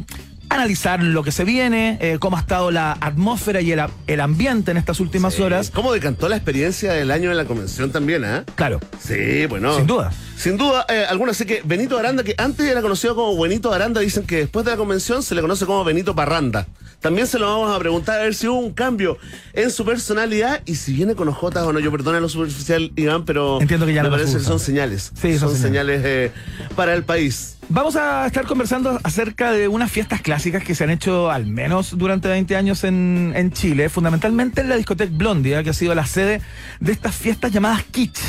analizar 0.50 1.04
lo 1.04 1.24
que 1.24 1.32
se 1.32 1.44
viene, 1.44 1.98
eh, 2.02 2.18
cómo 2.20 2.38
ha 2.38 2.40
estado 2.40 2.72
la 2.72 2.94
atmósfera 3.02 3.62
y 3.62 3.72
el, 3.72 3.82
el 4.08 4.20
ambiente 4.22 4.72
en 4.72 4.78
estas 4.78 5.00
últimas 5.00 5.34
Sí. 5.36 5.42
horas. 5.42 5.72
¿Cómo 5.72 5.92
decantó 5.94 6.30
la 6.30 6.36
experiencia 6.38 6.94
del 6.94 7.12
año 7.12 7.32
en 7.32 7.38
la 7.38 7.46
convención 7.46 7.92
también, 7.92 8.24
ah? 8.26 8.44
Claro, 8.56 8.80
Sí, 9.00 9.46
bueno. 9.48 9.76
Sin 9.76 9.88
duda. 9.88 10.12
Sin 10.38 10.58
duda, 10.58 10.86
eh, 10.90 11.06
algunos 11.10 11.36
sé 11.38 11.46
que 11.46 11.62
Benito 11.66 11.98
Aranda, 11.98 12.24
que 12.24 12.36
antes 12.38 12.66
era 12.66 12.82
conocido 12.82 13.16
como 13.16 13.36
Buenito 13.36 13.74
Aranda, 13.74 14.02
dicen 14.02 14.26
que 14.26 14.38
después 14.38 14.64
de 14.66 14.72
la 14.72 14.78
convención 14.78 15.24
se 15.24 15.34
le 15.36 15.42
conoce 15.42 15.66
como 15.66 15.84
Benito 15.84 16.16
Parranda. 16.16 16.68
También 17.02 17.28
se 17.28 17.38
lo 17.40 17.46
vamos 17.48 17.76
a 17.76 17.80
preguntar 17.80 18.20
a 18.20 18.24
ver 18.24 18.34
si 18.36 18.48
hubo 18.48 18.58
un 18.60 18.74
cambio 18.74 19.18
en 19.54 19.70
su 19.70 19.86
personalidad 19.86 20.62
y 20.66 20.76
si 20.76 20.94
viene 20.94 21.14
con 21.16 21.28
ojotas 21.28 21.64
o 21.64 21.74
no. 21.74 21.80
Yo 21.80 21.92
perdona 21.92 22.20
lo 22.20 22.28
superficial, 22.30 22.92
Iván, 22.96 23.24
pero 23.26 23.62
Entiendo 23.62 23.86
que 23.86 23.94
ya 23.94 24.02
me 24.04 24.10
no 24.10 24.16
parece 24.16 24.38
que 24.38 24.44
son 24.44 24.60
señales. 24.60 25.12
Sí, 25.20 25.38
son 25.38 25.50
son 25.50 25.58
señales 25.60 26.02
eh, 26.04 26.32
para 26.76 26.94
el 26.96 27.04
país. 27.04 27.57
Vamos 27.70 27.98
a 27.98 28.26
estar 28.26 28.46
conversando 28.46 28.98
acerca 29.04 29.52
de 29.52 29.68
unas 29.68 29.92
fiestas 29.92 30.22
clásicas 30.22 30.64
que 30.64 30.74
se 30.74 30.86
han 30.86 30.90
hecho 30.90 31.30
al 31.30 31.46
menos 31.48 31.98
durante 31.98 32.30
20 32.30 32.56
años 32.56 32.84
en, 32.86 33.34
en 33.36 33.52
Chile, 33.52 33.90
fundamentalmente 33.90 34.62
en 34.62 34.70
la 34.70 34.78
discoteca 34.78 35.12
Blondie, 35.14 35.62
que 35.64 35.72
ha 35.72 35.74
sido 35.74 35.94
la 35.94 36.06
sede 36.06 36.42
de 36.80 36.92
estas 36.94 37.14
fiestas 37.14 37.52
llamadas 37.52 37.84
Kitsch. 37.92 38.20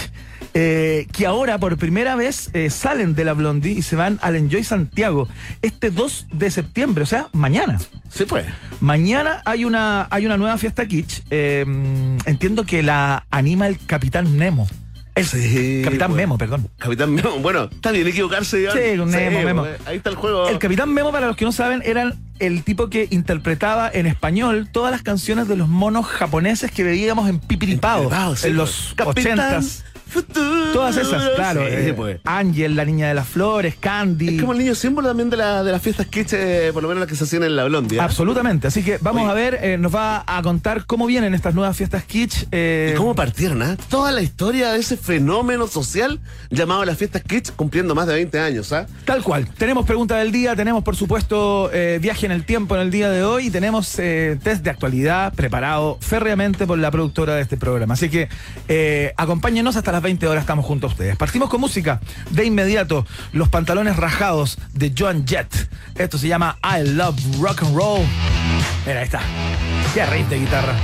eh, 0.55 1.07
que 1.13 1.25
ahora 1.27 1.57
por 1.59 1.77
primera 1.77 2.17
vez 2.17 2.51
eh, 2.53 2.69
salen 2.69 3.15
de 3.15 3.25
la 3.25 3.35
Blondie 3.35 3.73
y 3.73 3.83
se 3.83 3.95
van 3.95 4.19
al 4.23 4.35
Enjoy 4.35 4.65
Santiago 4.65 5.29
este 5.63 5.91
2 5.91 6.27
de 6.33 6.51
septiembre, 6.51 7.05
o 7.05 7.07
sea, 7.07 7.29
mañana. 7.33 7.79
Sí, 8.11 8.25
pues. 8.25 8.45
Mañana 8.81 9.41
hay 9.45 9.65
una, 9.65 10.09
hay 10.11 10.27
una 10.27 10.37
nueva 10.37 10.59
fiesta 10.59 10.85
kitsch. 10.87 11.23
eh, 11.31 11.65
entiendo 12.25 12.65
que 12.65 12.83
la 12.83 13.25
anima 13.31 13.69
el 13.69 13.79
Capitán 13.87 14.37
Nemo. 14.37 14.67
El 15.19 15.27
Sí, 15.27 15.83
Capitán. 15.85 16.15
Memo, 16.15 16.39
perdón. 16.39 16.69
Capitán 16.79 17.15
Memo. 17.15 17.39
Bueno, 17.43 17.65
está 17.65 17.91
bien 17.93 18.07
equivocarse. 18.07 18.69
Sí, 18.71 18.99
un 18.99 19.11
Nemo, 19.11 19.43
Memo. 19.43 19.63
pues, 19.63 19.81
Ahí 19.87 19.97
está 19.99 20.11
el 20.11 20.17
juego. 20.17 20.49
El 20.49 20.59
Capitán 20.59 20.93
Memo, 20.93 21.13
para 21.13 21.27
los 21.27 21.37
que 21.37 21.45
no 21.45 21.53
saben, 21.53 21.83
era 21.85 22.15
el 22.39 22.63
tipo 22.63 22.89
que 22.89 23.09
interpretaba 23.11 23.91
en 23.93 24.07
español 24.07 24.69
todas 24.71 24.93
las 24.93 25.03
canciones 25.03 25.49
de 25.49 25.57
los 25.57 25.69
monos 25.69 26.07
japoneses 26.07 26.71
que 26.71 26.85
veíamos 26.85 27.29
en 27.29 27.41
Pipiripao 27.41 28.03
sí, 28.05 28.09
en 28.09 28.11
pues. 28.11 28.45
los 28.55 28.93
Capitán 28.97 29.39
ochentas. 29.41 29.85
Futuro. 30.09 30.73
Todas 30.73 30.97
esas, 30.97 31.31
claro. 31.37 31.61
Sí, 31.67 31.73
eh, 31.73 31.95
pues. 31.95 32.21
Ángel, 32.25 32.77
la 32.77 32.85
niña 32.85 33.09
de 33.09 33.15
las 33.15 33.29
flores, 33.29 33.75
Candy. 33.79 34.37
Es 34.37 34.41
como 34.41 34.53
el 34.53 34.59
niño 34.59 34.75
símbolo 34.75 35.09
también 35.09 35.31
de, 35.31 35.37
la, 35.37 35.63
de 35.63 35.73
las 35.73 35.83
fiestas 35.83 36.07
kitsch, 36.07 36.33
eh, 36.35 36.71
por 36.73 36.83
lo 36.83 36.89
menos 36.89 37.01
las 37.01 37.09
que 37.09 37.17
se 37.17 37.25
hacían 37.25 37.43
en 37.45 37.57
la 37.57 37.65
Blondia. 37.65 38.03
Absolutamente. 38.03 38.67
Así 38.69 38.83
que 38.83 38.99
vamos 39.01 39.23
Oye. 39.23 39.31
a 39.31 39.35
ver, 39.35 39.59
eh, 39.63 39.79
nos 39.79 39.95
va 39.95 40.25
a 40.27 40.43
contar 40.43 40.85
cómo 40.87 41.07
vienen 41.07 41.35
estas 41.35 41.55
nuevas 41.55 41.77
fiestas 41.77 42.05
kitsch. 42.05 42.47
eh, 42.53 42.93
¿Y 42.95 42.97
cómo 42.97 43.15
partieron, 43.15 43.63
ah? 43.63 43.77
Toda 43.89 44.13
la 44.13 44.23
historia 44.23 44.73
de 44.73 44.79
ese 44.81 44.97
fenómeno 44.97 45.67
social 45.67 46.21
llamado 46.51 46.85
las 46.85 46.97
fiestas 46.97 47.23
kitsch 47.23 47.51
cumpliendo 47.57 47.95
más 47.95 48.07
de 48.07 48.15
20 48.15 48.39
años, 48.41 48.73
¿ah? 48.73 48.87
Tal 49.05 49.23
cual. 49.23 49.49
Tenemos 49.59 49.85
pregunta 49.87 50.17
del 50.17 50.33
día, 50.33 50.55
tenemos 50.57 50.83
por 50.85 50.97
supuesto 50.97 51.71
eh, 51.73 51.99
viaje 52.01 52.27
en 52.27 52.33
el 52.33 52.45
tiempo 52.45 52.75
en 52.77 52.83
el 52.83 52.91
día 52.91 53.11
de 53.11 53.23
hoy 53.25 53.47
y 53.47 53.51
tenemos 53.51 53.99
eh, 53.99 54.39
test 54.43 54.63
de 54.65 54.71
actualidad 54.71 55.33
preparado 55.35 55.99
férreamente 56.01 56.67
por 56.67 56.79
la 56.79 56.91
productora 56.91 57.35
de 57.35 57.43
este 57.43 57.57
programa. 57.57 57.95
Así 57.95 58.09
que 58.09 58.29
eh, 58.69 59.13
acompáñenos 59.17 59.77
hasta 59.77 59.93
las 59.99 60.03
20 60.05 60.29
horas, 60.29 60.43
estamos 60.43 60.65
junto 60.65 60.87
a 60.87 60.91
ustedes. 60.91 61.17
Partimos 61.17 61.49
con 61.51 61.61
música. 61.61 62.01
De 62.31 62.45
inmediato, 62.45 63.05
los 63.33 63.49
pantalones 63.49 63.97
rajados 63.97 64.57
de 64.73 64.93
Joan 64.97 65.27
Jett. 65.27 65.53
Esto 65.97 66.19
se 66.19 66.29
llama 66.29 66.57
I 66.63 66.89
Love 66.91 67.17
Rock 67.41 67.65
and 67.65 67.77
Roll. 67.77 68.07
Mira, 68.87 69.01
ahí 69.01 69.05
está. 69.07 69.21
Qué 69.95 70.07
riff 70.07 70.29
de 70.29 70.39
guitarra. 70.39 70.75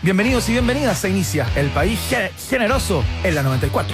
Bienvenidos 0.00 0.48
y 0.48 0.52
bienvenidas. 0.52 0.98
Se 0.98 1.10
inicia 1.10 1.46
el 1.54 1.68
país 1.68 1.98
ge- 2.08 2.30
generoso 2.48 3.04
en 3.24 3.34
la 3.34 3.42
94.1. 3.42 3.84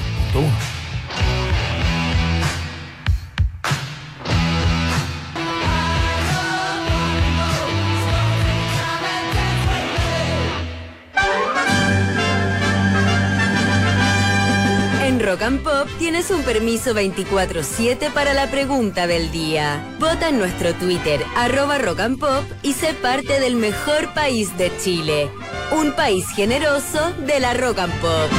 tienes 15.98 16.30
un 16.30 16.42
permiso 16.42 16.94
24-7 16.94 18.12
para 18.12 18.34
la 18.34 18.50
pregunta 18.50 19.06
del 19.06 19.30
día. 19.30 19.84
Vota 19.98 20.28
en 20.28 20.38
nuestro 20.38 20.74
Twitter, 20.74 21.20
arroba 21.36 21.78
Rock 21.78 22.00
and 22.00 22.18
Pop, 22.18 22.44
y 22.62 22.72
sé 22.72 22.94
parte 22.94 23.40
del 23.40 23.56
mejor 23.56 24.12
país 24.14 24.56
de 24.58 24.72
Chile. 24.78 25.30
Un 25.72 25.92
país 25.92 26.26
generoso 26.34 27.12
de 27.26 27.40
la 27.40 27.54
Rock 27.54 27.78
and 27.80 28.00
Pop. 28.00 28.30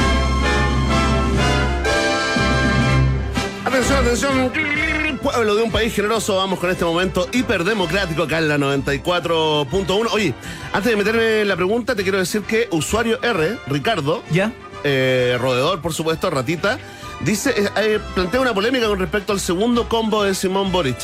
Atención, 3.64 3.98
atención. 3.98 4.52
Pueblo 5.22 5.54
de 5.54 5.62
un 5.62 5.72
país 5.72 5.94
generoso, 5.94 6.36
vamos 6.36 6.58
con 6.58 6.70
este 6.70 6.84
momento 6.84 7.28
hiperdemocrático 7.32 8.24
acá 8.24 8.38
en 8.38 8.48
la 8.48 8.58
94.1. 8.58 10.08
Oye, 10.12 10.34
antes 10.72 10.90
de 10.90 10.96
meterme 10.96 11.40
en 11.40 11.48
la 11.48 11.56
pregunta, 11.56 11.94
te 11.94 12.02
quiero 12.02 12.18
decir 12.18 12.42
que 12.42 12.68
usuario 12.70 13.18
R, 13.22 13.58
Ricardo, 13.66 14.22
¿Ya? 14.30 14.52
eh, 14.84 15.38
roedor, 15.40 15.80
por 15.80 15.94
supuesto, 15.94 16.28
ratita, 16.28 16.78
dice, 17.20 17.50
eh, 17.56 17.68
eh, 17.76 18.00
plantea 18.14 18.40
una 18.40 18.54
polémica 18.54 18.86
con 18.86 18.98
respecto 18.98 19.32
al 19.32 19.40
segundo 19.40 19.88
combo 19.88 20.22
de 20.24 20.34
Simón 20.34 20.72
Boric. 20.72 20.96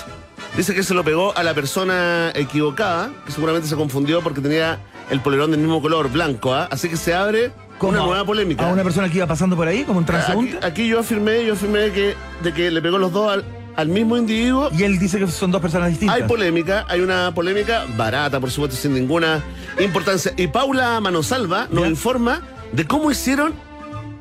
Dice 0.56 0.74
que 0.74 0.82
se 0.82 0.94
lo 0.94 1.04
pegó 1.04 1.36
a 1.36 1.42
la 1.42 1.54
persona 1.54 2.32
equivocada, 2.34 3.10
que 3.24 3.32
seguramente 3.32 3.68
se 3.68 3.76
confundió 3.76 4.20
porque 4.20 4.40
tenía 4.40 4.80
el 5.10 5.20
polerón 5.20 5.50
del 5.52 5.60
mismo 5.60 5.80
color, 5.80 6.10
blanco, 6.10 6.54
¿ah? 6.54 6.68
Así 6.70 6.88
que 6.88 6.96
se 6.96 7.14
abre 7.14 7.52
¿Cómo? 7.78 7.92
una 7.92 8.02
nueva 8.02 8.24
polémica. 8.24 8.68
A 8.68 8.72
una 8.72 8.82
persona 8.82 9.08
que 9.08 9.18
iba 9.18 9.26
pasando 9.26 9.56
por 9.56 9.68
ahí, 9.68 9.84
como 9.84 9.98
un 9.98 10.04
transeúnte. 10.06 10.56
Aquí, 10.58 10.66
aquí 10.66 10.88
yo 10.88 10.98
afirmé, 11.00 11.44
yo 11.44 11.52
afirmé 11.54 11.90
que, 11.92 12.14
de 12.42 12.52
que 12.52 12.70
le 12.70 12.82
pegó 12.82 12.98
los 12.98 13.12
dos 13.12 13.30
al, 13.32 13.44
al 13.76 13.88
mismo 13.88 14.16
individuo. 14.16 14.70
Y 14.76 14.82
él 14.82 14.98
dice 14.98 15.18
que 15.18 15.26
son 15.28 15.50
dos 15.52 15.60
personas 15.62 15.90
distintas. 15.90 16.16
Hay 16.16 16.22
polémica, 16.24 16.84
hay 16.88 17.00
una 17.00 17.32
polémica 17.34 17.84
barata, 17.96 18.40
por 18.40 18.50
supuesto, 18.50 18.76
sin 18.76 18.92
ninguna 18.94 19.42
importancia. 19.78 20.32
Y 20.36 20.48
Paula 20.48 21.00
Manosalva 21.00 21.68
nos 21.70 21.84
Ya. 21.84 21.88
informa 21.90 22.42
de 22.72 22.86
cómo 22.86 23.10
hicieron 23.10 23.54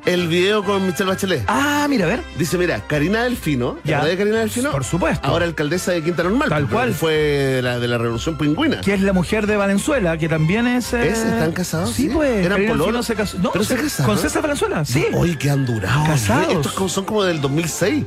el 0.06 0.28
video 0.28 0.64
con 0.64 0.86
Michelle 0.86 1.10
Bachelet. 1.10 1.44
Ah, 1.46 1.86
mira, 1.88 2.04
a 2.06 2.08
ver. 2.08 2.22
Dice, 2.38 2.56
mira, 2.58 2.80
Karina 2.86 3.24
Delfino, 3.24 3.78
¿te 3.82 3.90
Ya. 3.90 4.04
de 4.04 4.16
Karina 4.16 4.38
Delfino? 4.38 4.70
Por 4.70 4.84
supuesto. 4.84 5.26
Ahora 5.26 5.44
alcaldesa 5.44 5.92
de 5.92 6.02
Quinta 6.02 6.22
Normal. 6.22 6.48
Tal 6.48 6.68
cual. 6.68 6.94
Fue 6.94 7.12
de 7.14 7.62
la, 7.62 7.78
de 7.78 7.88
la 7.88 7.98
Revolución 7.98 8.36
Pingüina. 8.38 8.80
Que 8.80 8.94
es 8.94 9.02
la 9.02 9.12
mujer 9.12 9.46
de 9.46 9.56
Valenzuela, 9.56 10.16
que 10.18 10.28
también 10.28 10.66
es. 10.66 10.92
eh, 10.92 11.08
¿Es? 11.08 11.18
¿Están 11.18 11.52
casados? 11.52 11.90
Sí, 11.90 12.04
Sí. 12.04 12.10
pues. 12.12 12.44
¿Eran 12.46 12.66
pololos? 12.66 13.06
Se 13.06 13.14
casó. 13.14 13.38
No, 13.38 13.52
¿Pero 13.52 13.64
se 13.64 13.76
se- 13.76 13.82
casaron? 13.82 14.14
Con 14.14 14.18
César 14.22 14.42
Valenzuela, 14.42 14.84
sí. 14.84 15.06
Oye, 15.12 15.36
que 15.38 15.50
han 15.50 15.66
durado. 15.66 16.04
Casados. 16.06 16.66
Estos 16.66 16.92
son 16.92 17.04
como 17.04 17.22
del 17.24 17.40
2006. 17.40 18.04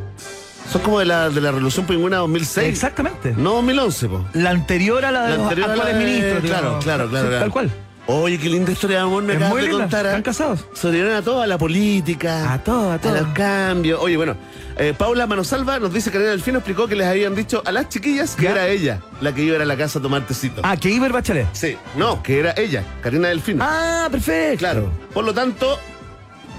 Son 0.71 0.81
como 0.81 0.99
de 0.99 1.05
la, 1.05 1.29
de 1.29 1.41
la 1.41 1.51
Revolución 1.51 1.85
Pingüina 1.85 2.17
2006. 2.17 2.67
Exactamente. 2.69 3.33
No 3.37 3.53
2011, 3.55 4.07
po. 4.07 4.25
La 4.33 4.49
anterior 4.49 5.03
a 5.05 5.11
la 5.11 5.23
de 5.23 5.37
La 5.37 5.43
los 5.43 5.57
la 5.57 5.65
actuales 5.67 5.93
de- 5.97 6.05
ministros. 6.05 6.41
claro, 6.41 6.61
digamos. 6.61 6.83
claro, 6.83 7.09
claro, 7.09 7.25
Sí, 7.25 7.29
claro. 7.29 7.39
Tal 7.43 7.51
cual. 7.51 7.71
Oye, 8.05 8.37
qué 8.37 8.49
linda 8.49 8.71
historia 8.71 8.97
de 8.97 9.03
amor 9.03 9.23
me 9.23 9.33
acabas 9.33 9.63
de 9.63 9.69
contar. 9.69 10.05
¿ah? 10.05 10.09
¿Están 10.09 10.23
casados? 10.23 10.65
Se 10.73 10.91
dieron 10.91 11.13
a 11.15 11.21
todo, 11.21 11.41
a 11.41 11.47
la 11.47 11.57
política. 11.57 12.51
A 12.53 12.61
todo, 12.61 12.91
a 12.91 12.99
todo. 12.99 13.13
los 13.15 13.27
cambios. 13.29 13.99
Oye, 14.01 14.17
bueno, 14.17 14.35
eh, 14.77 14.93
Paula 14.97 15.25
Manosalva 15.25 15.79
nos 15.79 15.93
dice 15.93 16.09
que 16.09 16.15
Karina 16.17 16.31
Delfino 16.31 16.57
explicó 16.59 16.87
que 16.87 16.95
les 16.95 17.07
habían 17.07 17.33
dicho 17.33 17.61
a 17.65 17.71
las 17.71 17.87
chiquillas 17.87 18.35
que 18.35 18.43
Ya. 18.43 18.51
era 18.51 18.67
ella 18.67 18.99
la 19.21 19.33
que 19.33 19.43
iba 19.43 19.53
a 19.53 19.55
ir 19.57 19.61
a 19.61 19.65
la 19.65 19.77
casa 19.77 19.99
a 19.99 20.01
tomar 20.01 20.27
tecito. 20.27 20.59
Ah, 20.65 20.75
que 20.75 20.89
Iber 20.89 21.13
Bachelet. 21.13 21.47
Sí, 21.53 21.77
no, 21.95 22.21
que 22.21 22.39
era 22.39 22.53
ella, 22.57 22.83
Karina 23.01 23.29
Delfino. 23.29 23.63
Ah, 23.65 24.09
perfecto. 24.11 24.59
Claro. 24.59 24.91
Por 25.13 25.23
lo 25.23 25.33
tanto, 25.33 25.79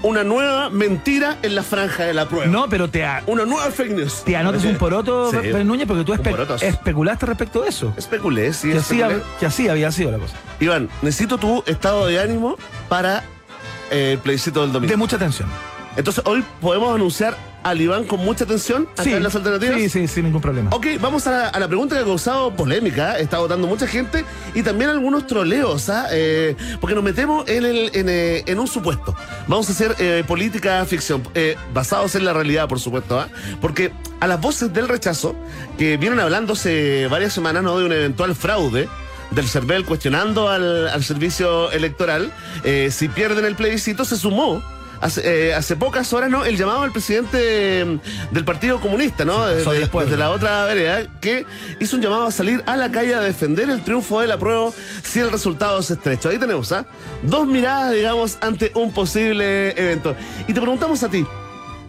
una 0.07 0.23
nueva 0.23 0.69
mentira 0.69 1.37
en 1.41 1.55
la 1.55 1.63
franja 1.63 2.03
de 2.05 2.13
la 2.13 2.27
prueba. 2.27 2.45
No, 2.47 2.69
pero 2.69 2.89
te, 2.89 3.03
a- 3.05 3.23
Una 3.27 3.45
nueva 3.45 3.71
fake 3.71 3.91
news. 3.91 4.23
te 4.23 4.35
anotas 4.37 4.63
un 4.63 4.77
poroto, 4.77 5.31
Sí. 5.31 5.37
Núñez, 5.63 5.87
porque 5.87 6.03
tú 6.03 6.13
Un 6.13 6.19
espe- 6.19 6.29
porotos. 6.31 6.61
especulaste 6.63 7.25
respecto 7.25 7.61
de 7.63 7.69
eso. 7.69 7.93
Especulé, 7.97 8.53
sí, 8.53 8.69
Que 8.71 8.77
especulé. 8.77 9.21
que 9.39 9.45
así 9.45 9.67
había 9.67 9.91
sido 9.91 10.11
la 10.11 10.17
cosa. 10.19 10.35
Iván, 10.59 10.89
necesito 11.01 11.37
tu 11.37 11.63
estado 11.65 12.05
de 12.07 12.19
ánimo 12.19 12.55
para 12.87 13.23
eh, 13.91 14.13
el 14.13 14.19
plebiscito 14.19 14.61
del 14.61 14.71
domingo. 14.71 14.91
De 14.91 14.97
mucha 14.97 15.17
tensión. 15.17 15.49
Entonces, 15.97 16.23
hoy 16.27 16.43
podemos 16.61 16.93
anunciar 16.93 17.35
al 17.65 17.81
Iván 17.81 18.03
con 18.03 18.19
mucha 18.19 18.43
atención 18.43 18.87
acá 18.95 19.09
en 19.09 19.23
las 19.23 19.35
alternativas. 19.35 19.75
Sí, 19.77 19.89
sí, 19.89 20.07
sin 20.07 20.25
ningún 20.25 20.39
problema. 20.39 20.69
Ok, 20.71 20.85
vamos 21.01 21.25
a 21.25 21.31
la, 21.31 21.47
a 21.47 21.59
la 21.59 21.67
pregunta 21.67 21.95
que 21.95 22.03
ha 22.03 22.05
causado 22.05 22.55
polémica, 22.55 23.17
está 23.17 23.39
votando 23.39 23.65
mucha 23.65 23.87
gente 23.87 24.23
y 24.53 24.61
también 24.61 24.91
algunos 24.91 25.25
troleos, 25.25 25.89
¿ah? 25.89 26.05
Eh, 26.11 26.55
porque 26.79 26.93
nos 26.93 27.03
metemos 27.03 27.49
en, 27.49 27.65
el, 27.65 27.89
en, 27.95 28.07
eh, 28.07 28.43
en 28.45 28.59
un 28.59 28.67
supuesto. 28.67 29.15
Vamos 29.47 29.67
a 29.69 29.71
hacer 29.71 29.95
eh, 29.97 30.23
política 30.27 30.85
ficción, 30.85 31.23
eh, 31.33 31.55
basados 31.73 32.13
en 32.13 32.25
la 32.25 32.33
realidad, 32.33 32.67
por 32.69 32.79
supuesto, 32.79 33.19
¿ah? 33.19 33.29
porque 33.61 33.91
a 34.19 34.27
las 34.27 34.39
voces 34.39 34.71
del 34.71 34.87
rechazo, 34.87 35.35
que 35.79 35.97
vienen 35.97 36.19
hablando 36.19 36.53
hace 36.53 37.07
varias 37.07 37.33
semanas 37.33 37.63
¿no? 37.63 37.79
de 37.79 37.85
un 37.85 37.91
eventual 37.91 38.35
fraude, 38.35 38.87
del 39.31 39.47
CERVEL 39.47 39.85
cuestionando 39.85 40.49
al, 40.49 40.87
al 40.87 41.03
servicio 41.03 41.71
electoral, 41.71 42.31
eh, 42.63 42.89
si 42.91 43.07
pierden 43.09 43.45
el 43.45 43.55
plebiscito, 43.55 44.05
se 44.05 44.17
sumó 44.17 44.61
Hace, 45.01 45.49
eh, 45.49 45.53
hace 45.53 45.75
pocas 45.75 46.11
horas, 46.13 46.29
¿no? 46.29 46.45
El 46.45 46.57
llamado 46.57 46.83
al 46.83 46.91
presidente 46.91 47.83
mm, 47.85 48.33
del 48.33 48.45
Partido 48.45 48.79
Comunista, 48.79 49.25
¿no? 49.25 49.45
Desde, 49.45 49.79
después, 49.79 50.05
desde 50.05 50.17
¿no? 50.17 50.25
la 50.25 50.31
otra 50.31 50.65
vereda, 50.65 51.03
que 51.19 51.45
hizo 51.79 51.95
un 51.95 52.01
llamado 52.01 52.25
a 52.25 52.31
salir 52.31 52.63
a 52.65 52.77
la 52.77 52.91
calle 52.91 53.15
a 53.15 53.21
defender 53.21 53.69
el 53.69 53.83
triunfo 53.83 54.21
del 54.21 54.31
apruebo 54.31 54.73
si 55.03 55.19
el 55.19 55.31
resultado 55.31 55.79
es 55.79 55.91
estrecho. 55.91 56.29
Ahí 56.29 56.37
tenemos, 56.37 56.71
¿ah? 56.71 56.85
Dos 57.23 57.47
miradas, 57.47 57.93
digamos, 57.93 58.37
ante 58.41 58.71
un 58.75 58.93
posible 58.93 59.71
evento. 59.71 60.15
Y 60.47 60.53
te 60.53 60.61
preguntamos 60.61 61.03
a 61.03 61.09
ti, 61.09 61.25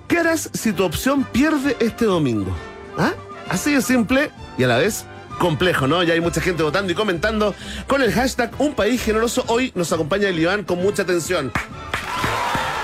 ¿qué 0.09 0.19
harás 0.19 0.51
si 0.53 0.73
tu 0.73 0.85
opción 0.85 1.25
pierde 1.25 1.77
este 1.81 2.05
domingo? 2.05 2.55
¿Ah? 2.99 3.13
Así 3.49 3.73
de 3.73 3.83
simple 3.83 4.31
y 4.59 4.65
a 4.65 4.69
la 4.69 4.79
vez 4.79 5.05
complejo, 5.39 5.87
¿no? 5.87 6.03
Ya 6.03 6.15
hay 6.15 6.21
mucha 6.21 6.41
gente 6.41 6.63
votando 6.63 6.93
y 6.93 6.95
comentando 6.95 7.55
con 7.87 8.03
el 8.03 8.13
hashtag 8.13 8.51
Un 8.59 8.75
País 8.75 9.03
Generoso. 9.03 9.45
Hoy 9.49 9.73
nos 9.75 9.93
acompaña 9.93 10.29
el 10.29 10.39
Iván 10.39 10.65
con 10.65 10.79
mucha 10.83 11.03
atención. 11.03 11.53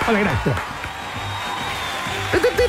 Hola, 0.09 0.21
gracias. 0.21 0.57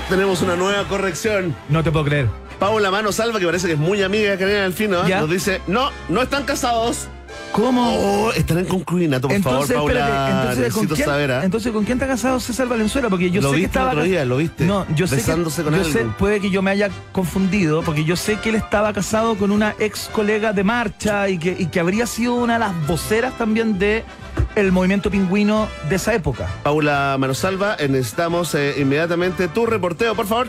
Tenemos 0.09 0.41
una 0.41 0.55
nueva 0.55 0.87
corrección. 0.87 1.55
No 1.69 1.83
te 1.83 1.91
puedo 1.91 2.05
creer. 2.05 2.27
Paula 2.59 2.91
Mano 2.91 3.11
Salva, 3.11 3.39
que 3.39 3.45
parece 3.45 3.67
que 3.67 3.73
es 3.73 3.79
muy 3.79 4.03
amiga 4.03 4.31
de 4.31 4.37
Karina 4.37 4.61
Delfino, 4.61 5.03
¿eh? 5.03 5.09
Ya. 5.09 5.21
nos 5.21 5.29
dice, 5.29 5.61
no, 5.67 5.89
no 6.09 6.21
están 6.21 6.43
casados. 6.43 7.07
¿Cómo? 7.51 7.95
Oh, 7.95 8.31
estarán 8.33 8.63
en 8.63 8.69
concubinato, 8.69 9.27
por 9.27 9.35
entonces, 9.37 9.75
favor, 9.75 9.93
Paula. 9.93 10.49
entonces, 10.49 10.73
¿con 10.73 10.87
quién, 10.87 11.05
saber, 11.05 11.31
entonces, 11.43 11.71
¿con 11.71 11.83
quién 11.85 11.97
está 11.97 12.07
casado 12.07 12.39
César 12.39 12.67
Valenzuela? 12.67 13.09
Porque 13.09 13.29
yo 13.29 13.41
Lo 13.41 13.49
sé 13.49 13.55
que 13.55 13.61
viste 13.61 13.77
estaba. 13.77 13.91
el 13.91 13.97
otro 13.99 14.09
día, 14.09 14.25
lo 14.25 14.37
viste, 14.37 14.65
No, 14.65 14.87
yo 14.95 15.05
sé 15.05 15.17
que, 15.17 15.31
con 15.63 15.75
yo 15.75 15.83
sé, 15.83 16.05
puede 16.17 16.39
que 16.39 16.49
yo 16.49 16.63
me 16.63 16.71
haya 16.71 16.89
confundido, 17.11 17.83
porque 17.83 18.03
yo 18.05 18.15
sé 18.15 18.37
que 18.37 18.49
él 18.49 18.55
estaba 18.55 18.91
casado 18.91 19.35
con 19.35 19.51
una 19.51 19.75
ex 19.77 20.09
colega 20.11 20.51
de 20.51 20.63
marcha 20.63 21.29
y 21.29 21.37
que, 21.37 21.55
y 21.57 21.67
que 21.67 21.79
habría 21.79 22.07
sido 22.07 22.33
una 22.33 22.53
de 22.53 22.59
las 22.59 22.87
voceras 22.87 23.37
también 23.37 23.77
de 23.77 24.03
el 24.55 24.71
movimiento 24.71 25.11
pingüino 25.11 25.67
de 25.89 25.95
esa 25.95 26.13
época. 26.13 26.47
Paula 26.63 27.15
Manosalva, 27.19 27.75
eh, 27.79 27.87
necesitamos 27.87 28.53
eh, 28.55 28.75
inmediatamente 28.79 29.47
tu 29.47 29.65
reporteo, 29.65 30.15
por 30.15 30.25
favor. 30.25 30.47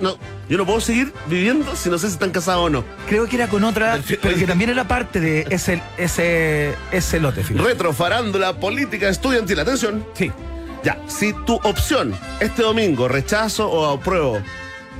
No, 0.00 0.16
yo 0.48 0.58
no 0.58 0.66
puedo 0.66 0.80
seguir 0.80 1.12
viviendo 1.26 1.74
si 1.76 1.88
no 1.88 1.98
sé 1.98 2.08
si 2.08 2.14
están 2.14 2.30
casados 2.30 2.66
o 2.66 2.70
no. 2.70 2.84
Creo 3.08 3.26
que 3.26 3.36
era 3.36 3.48
con 3.48 3.64
otra, 3.64 3.98
pero 4.22 4.36
que 4.36 4.46
también 4.46 4.70
era 4.70 4.86
parte 4.86 5.20
de 5.20 5.46
ese, 5.50 5.82
ese, 5.96 6.74
ese 6.92 7.20
lote, 7.20 7.42
fíjate. 7.42 7.68
Retrofarándula 7.68 8.58
política 8.60 9.08
estudiantil. 9.08 9.60
Atención. 9.60 10.04
Sí. 10.14 10.30
Ya, 10.82 10.98
si 11.06 11.32
tu 11.46 11.54
opción 11.62 12.14
este 12.40 12.62
domingo, 12.62 13.08
rechazo 13.08 13.70
o 13.70 13.86
apruebo, 13.96 14.38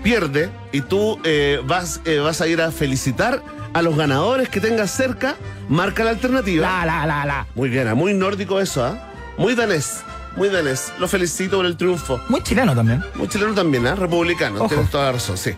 pierde 0.03 0.51
y 0.73 0.81
tú 0.81 1.21
eh, 1.25 1.61
vas, 1.67 2.01
eh, 2.07 2.19
vas 2.19 2.41
a 2.41 2.47
ir 2.47 2.63
a 2.63 2.71
felicitar 2.71 3.43
a 3.75 3.83
los 3.83 3.97
ganadores 3.97 4.49
que 4.49 4.61
tengas 4.61 4.91
cerca, 4.93 5.35
marca 5.69 6.05
la 6.05 6.11
alternativa. 6.11 6.67
La, 6.67 6.87
la, 6.87 7.07
la, 7.07 7.27
la. 7.27 7.47
Muy 7.55 7.69
bien, 7.69 7.89
ah, 7.89 7.95
muy 7.95 8.15
nórdico 8.15 8.61
eso, 8.61 8.85
¿ah? 8.85 9.11
Muy 9.37 9.55
danés, 9.55 10.03
muy 10.37 10.49
danés. 10.49 10.93
Lo 10.99 11.09
felicito 11.09 11.57
por 11.57 11.67
el 11.67 11.77
triunfo. 11.77 12.21
Muy 12.29 12.43
chileno 12.43 12.75
también. 12.75 13.03
Muy 13.15 13.29
chileno 13.29 13.55
también, 13.55 13.87
¿ah? 13.87 13.95
Republicano, 13.95 14.57
Ojo. 14.57 14.69
tienes 14.69 14.91
toda 14.91 15.07
la 15.07 15.13
razón, 15.13 15.37
sí. 15.37 15.53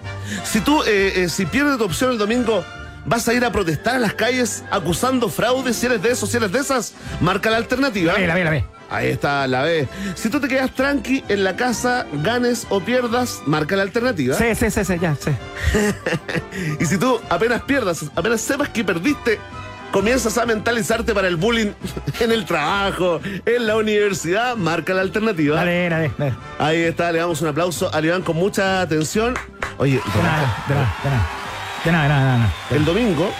Si 0.45 0.61
tú, 0.61 0.83
eh, 0.83 1.12
eh, 1.16 1.28
si 1.28 1.47
pierdes 1.47 1.78
tu 1.78 1.85
opción 1.85 2.12
el 2.12 2.18
domingo, 2.18 2.64
vas 3.06 3.28
a 3.28 3.35
ir 3.35 3.45
a 3.45 3.52
protestar 3.52 3.97
a 3.97 3.99
las 3.99 4.14
calles 4.14 4.64
acusando 4.71 5.28
fraude, 5.28 5.73
si 5.73 5.87
eres 5.87 6.02
de 6.02 6.11
esos, 6.11 6.30
si 6.30 6.37
eres 6.37 6.52
de 6.52 6.59
esas, 6.61 6.95
marca 7.21 7.50
la 7.50 7.56
alternativa. 7.56 8.12
La 8.12 8.18
ve, 8.18 8.26
la 8.26 8.35
ve, 8.35 8.45
la 8.45 8.50
ve. 8.50 8.64
Ahí 8.88 9.09
está, 9.09 9.47
la 9.49 9.62
B. 9.62 9.88
Si 10.14 10.28
tú 10.28 10.40
te 10.40 10.47
quedas 10.47 10.73
tranqui 10.73 11.25
en 11.28 11.42
la 11.42 11.56
casa, 11.56 12.06
ganes 12.23 12.66
o 12.71 12.80
pierdas, 12.80 13.40
marca 13.45 13.75
la 13.75 13.83
alternativa. 13.83 14.37
Sí, 14.37 14.54
sí, 14.54 14.71
sí, 14.71 14.85
sí, 14.85 14.95
ya, 15.00 15.16
sí. 15.16 15.30
Y 16.80 16.87
si 16.87 16.97
tú 16.97 17.21
apenas 17.28 17.62
pierdas, 17.62 18.04
apenas 18.14 18.40
sepas 18.40 18.68
que 18.68 18.85
perdiste, 18.85 19.40
comienzas 19.93 20.37
a 20.38 20.47
mentalizarte 20.47 21.14
para 21.14 21.28
el 21.28 21.37
bullying 21.37 21.73
en 22.21 22.33
el 22.33 22.45
trabajo, 22.45 23.21
en 23.45 23.66
la 23.66 23.76
universidad, 23.76 24.57
marca 24.57 24.95
la 24.95 25.02
alternativa. 25.02 25.57
La 25.57 25.64
ve. 25.64 26.33
Ahí 26.59 26.83
está, 26.83 27.12
le 27.12 27.19
damos 27.19 27.40
un 27.43 27.49
aplauso 27.49 27.95
a 27.95 28.00
Iván 28.00 28.23
con 28.23 28.37
mucha 28.37 28.81
atención. 28.81 29.35
Oye, 29.78 29.95
De 30.14 30.23
nada, 30.23 30.64
de 30.69 30.75
nada, 30.75 30.95
de 31.05 31.11
nada. 31.11 31.26
De 31.85 31.93
nada, 31.93 32.02
de 32.05 32.09
nada, 32.09 32.33
de 32.33 32.38
nada. 32.38 32.52
el 32.71 32.85
domingo, 32.85 33.31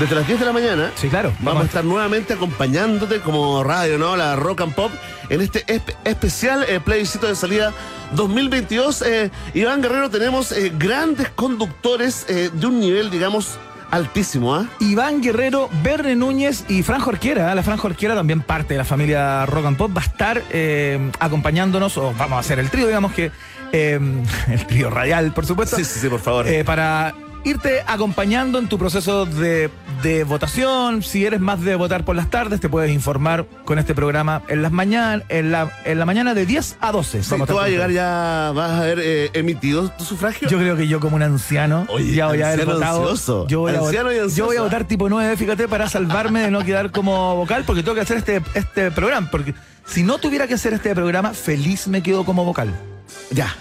desde 0.00 0.14
las 0.14 0.26
10 0.26 0.40
de 0.40 0.46
la 0.46 0.52
mañana, 0.52 0.90
Sí, 0.96 1.08
claro. 1.08 1.32
vamos 1.40 1.62
a 1.62 1.66
estar 1.66 1.84
nuevamente 1.84 2.34
acompañándote 2.34 3.20
como 3.20 3.62
radio, 3.64 3.98
¿no? 3.98 4.16
La 4.16 4.36
Rock 4.36 4.60
and 4.62 4.74
Pop, 4.74 4.90
en 5.28 5.40
este 5.40 5.64
espe- 5.66 5.94
especial 6.04 6.64
eh, 6.68 6.80
plebiscito 6.80 7.26
de 7.26 7.34
salida 7.34 7.72
2022. 8.12 9.02
Eh, 9.02 9.30
Iván 9.54 9.82
Guerrero, 9.82 10.10
tenemos 10.10 10.52
eh, 10.52 10.72
grandes 10.78 11.28
conductores 11.30 12.26
eh, 12.28 12.50
de 12.52 12.66
un 12.66 12.78
nivel, 12.80 13.10
digamos, 13.10 13.58
altísimo, 13.90 14.54
¿ah? 14.54 14.66
Iván 14.80 15.20
Guerrero, 15.20 15.68
Verne 15.82 16.16
Núñez 16.16 16.64
y 16.68 16.82
Fran 16.82 17.00
Jorquera. 17.00 17.54
La 17.54 17.62
Fran 17.62 17.78
Jorquera 17.78 18.14
también 18.14 18.40
parte 18.40 18.74
de 18.74 18.78
la 18.78 18.84
familia 18.84 19.46
Rock 19.46 19.66
and 19.66 19.76
Pop. 19.76 19.96
Va 19.96 20.02
a 20.02 20.04
estar 20.04 20.42
eh, 20.50 21.10
acompañándonos, 21.18 21.96
o 21.98 22.12
vamos 22.14 22.36
a 22.36 22.40
hacer 22.40 22.58
el 22.58 22.70
trío, 22.70 22.86
digamos 22.86 23.12
que 23.12 23.30
eh, 23.72 23.98
el 24.48 24.66
trío 24.66 24.90
radial, 24.90 25.32
por 25.32 25.46
supuesto. 25.46 25.76
Sí, 25.76 25.84
sí, 25.84 26.00
sí, 26.00 26.08
por 26.08 26.20
favor. 26.20 26.46
Eh, 26.46 26.64
para 26.64 27.14
irte 27.46 27.82
acompañando 27.86 28.58
en 28.58 28.68
tu 28.68 28.76
proceso 28.76 29.24
de, 29.24 29.70
de 30.02 30.24
votación. 30.24 31.02
Si 31.02 31.24
eres 31.24 31.40
más 31.40 31.62
de 31.62 31.76
votar 31.76 32.04
por 32.04 32.16
las 32.16 32.28
tardes, 32.28 32.60
te 32.60 32.68
puedes 32.68 32.90
informar 32.90 33.46
con 33.64 33.78
este 33.78 33.94
programa 33.94 34.42
en 34.48 34.62
las 34.62 34.72
mañanas, 34.72 35.24
en 35.28 35.52
la, 35.52 35.70
en 35.84 35.98
la 35.98 36.04
mañana 36.06 36.34
de 36.34 36.44
10 36.44 36.78
a 36.80 36.90
12. 36.92 37.22
Sí, 37.22 37.34
tú 37.46 37.54
vas 37.54 37.66
a 37.66 37.68
llegar 37.68 37.90
ya, 37.90 38.52
vas 38.54 38.72
a 38.72 38.78
haber 38.78 38.98
eh, 39.00 39.30
emitido 39.34 39.88
tu 39.90 40.04
sufragio. 40.04 40.48
Yo 40.48 40.58
creo 40.58 40.76
que 40.76 40.88
yo 40.88 40.98
como 40.98 41.16
un 41.16 41.22
anciano 41.22 41.86
Oye, 41.88 42.14
ya 42.14 42.26
voy 42.26 42.42
a 42.42 42.48
haber 42.48 42.66
votado. 42.66 43.02
ansioso. 43.02 43.46
Yo 43.46 43.60
voy, 43.60 43.74
a 43.74 43.78
Anciano 43.78 44.10
y 44.10 44.14
votar, 44.14 44.24
ansioso, 44.24 44.36
yo 44.36 44.46
voy 44.46 44.56
a 44.56 44.62
votar 44.62 44.84
tipo 44.84 45.08
9, 45.08 45.36
fíjate, 45.36 45.68
para 45.68 45.88
salvarme 45.88 46.40
de 46.40 46.50
no 46.50 46.64
quedar 46.64 46.90
como 46.90 47.36
vocal, 47.36 47.62
porque 47.64 47.82
tengo 47.82 47.94
que 47.94 48.00
hacer 48.00 48.16
este, 48.16 48.42
este 48.54 48.90
programa. 48.90 49.28
Porque 49.30 49.54
si 49.84 50.02
no 50.02 50.18
tuviera 50.18 50.48
que 50.48 50.54
hacer 50.54 50.72
este 50.72 50.94
programa, 50.96 51.32
feliz 51.32 51.86
me 51.86 52.02
quedo 52.02 52.24
como 52.24 52.44
vocal. 52.44 52.74
ya. 53.30 53.54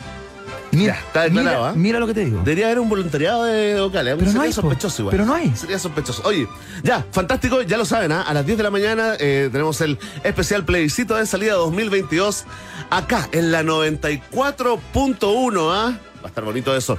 Mira, 0.75 1.00
está 1.00 1.24
declarado, 1.24 1.58
mira, 1.58 1.70
¿ah? 1.70 1.74
mira 1.75 2.00
lo 2.00 2.08
que 2.08 2.13
te 2.13 2.25
digo. 2.25 2.39
Debería 2.39 2.65
haber 2.67 2.79
un 2.79 2.89
voluntariado 2.89 3.44
de 3.46 3.79
vocales. 3.82 4.15
Pero 4.15 4.25
no 4.25 4.32
Sería 4.32 4.44
hay, 4.44 4.50
po. 4.50 4.62
sospechoso 4.62 5.01
igual. 5.01 5.12
Pero 5.12 5.25
no 5.25 5.34
hay. 5.34 5.55
Sería 5.55 5.79
sospechoso. 5.79 6.22
Oye, 6.25 6.48
ya, 6.84 7.05
fantástico, 7.12 7.62
ya 7.62 7.77
lo 7.77 7.86
saben, 7.86 8.12
¿ah? 8.12 8.22
a 8.22 8.34
las 8.34 8.46
10 8.46 8.58
de 8.58 8.63
la 8.63 8.72
mañana 8.72 9.13
eh, 9.20 9.50
tenemos 9.51 9.79
el 9.82 9.98
especial 10.24 10.65
plebiscito 10.65 11.15
de 11.15 11.25
salida 11.25 11.53
2022 11.53 12.46
acá 12.89 13.29
en 13.32 13.51
la 13.51 13.63
94.1, 13.63 15.70
¿ah? 15.72 15.98
Va 16.22 16.25
a 16.25 16.27
estar 16.27 16.44
bonito 16.44 16.75
eso. 16.75 16.98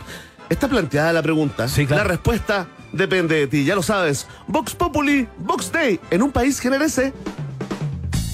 Está 0.48 0.68
planteada 0.68 1.12
la 1.12 1.22
pregunta. 1.22 1.68
Sí, 1.68 1.86
claro. 1.86 2.04
La 2.04 2.08
respuesta 2.08 2.68
depende 2.92 3.36
de 3.36 3.46
ti, 3.46 3.64
ya 3.64 3.74
lo 3.74 3.82
sabes. 3.82 4.26
Vox 4.46 4.74
Populi, 4.74 5.28
Vox 5.38 5.72
Day, 5.72 6.00
en 6.10 6.22
un 6.22 6.30
país 6.30 6.60
generese. 6.60 7.12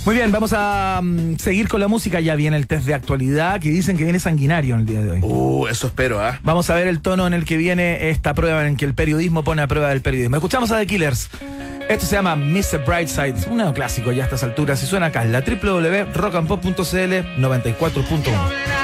Muy 0.05 0.17
bien, 0.17 0.33
vamos 0.33 0.53
a 0.53 1.01
mm, 1.01 1.37
seguir 1.37 1.69
con 1.69 1.81
la 1.81 1.87
música. 1.87 2.19
Ya 2.19 2.35
viene 2.35 2.57
el 2.57 2.67
test 2.67 2.87
de 2.87 2.95
actualidad 2.95 3.61
que 3.61 3.71
dicen 3.71 3.97
que 3.97 4.03
viene 4.03 4.19
sanguinario 4.19 4.75
en 4.75 4.81
el 4.81 4.87
día 4.87 5.01
de 5.01 5.13
hoy. 5.13 5.21
Uh, 5.23 5.69
eso 5.69 5.87
espero, 5.87 6.21
¿ah? 6.21 6.41
Vamos 6.43 6.69
a 6.71 6.75
ver 6.75 6.89
el 6.89 7.01
tono 7.01 7.27
en 7.27 7.35
el 7.35 7.45
que 7.45 7.57
viene 7.57 8.11
esta 8.11 8.35
prueba 8.35 8.67
en 8.67 8.77
que 8.77 8.85
el 8.85 8.95
periodismo 8.95 9.45
pone 9.45 9.63
a 9.63 9.69
prueba 9.69 9.91
del 9.91 10.03
periodismo. 10.03 10.37
Escuchamos 10.37 10.73
a 10.73 10.79
The 10.79 10.87
Killers. 10.87 11.31
Esto 11.89 12.07
se 12.07 12.17
llama 12.17 12.37
Mr. 12.37 12.85
Brightside, 12.85 13.35
un 13.49 13.59
neoclásico 13.59 14.13
ya 14.13 14.23
a 14.23 14.27
estas 14.27 14.43
alturas 14.43 14.83
y 14.83 14.87
suena 14.87 15.07
acá 15.07 15.23
en 15.23 15.33
la 15.33 15.41
www.rockandpop.cl 15.41 16.73
94.1. 16.73 18.82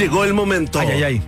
Llegó 0.00 0.24
el 0.24 0.32
momento. 0.32 0.80
Ay, 0.80 0.88
ay, 0.92 1.02
ay. 1.02 1.22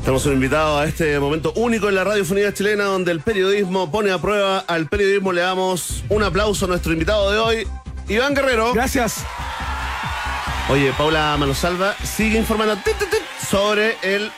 Estamos 0.00 0.26
invitados 0.26 0.82
a 0.82 0.84
este 0.84 1.18
momento 1.18 1.54
único 1.56 1.88
en 1.88 1.94
la 1.94 2.04
radiofonía 2.04 2.52
chilena 2.52 2.84
donde 2.84 3.10
el 3.10 3.20
periodismo 3.20 3.90
pone 3.90 4.12
a 4.12 4.18
prueba 4.18 4.58
al 4.58 4.86
periodismo. 4.86 5.32
Le 5.32 5.40
damos 5.40 6.04
un 6.10 6.22
aplauso 6.22 6.66
a 6.66 6.68
nuestro 6.68 6.92
invitado 6.92 7.32
de 7.32 7.38
hoy, 7.38 7.66
Iván 8.06 8.34
Guerrero. 8.34 8.74
Gracias. 8.74 9.24
Oye, 10.68 10.92
Paula 10.98 11.34
Manosalva 11.38 11.94
sigue 12.04 12.38
informando 12.38 12.76
tit, 12.84 12.98
tit, 12.98 13.08
tit, 13.08 13.22
sobre 13.48 13.96
el, 14.02 14.30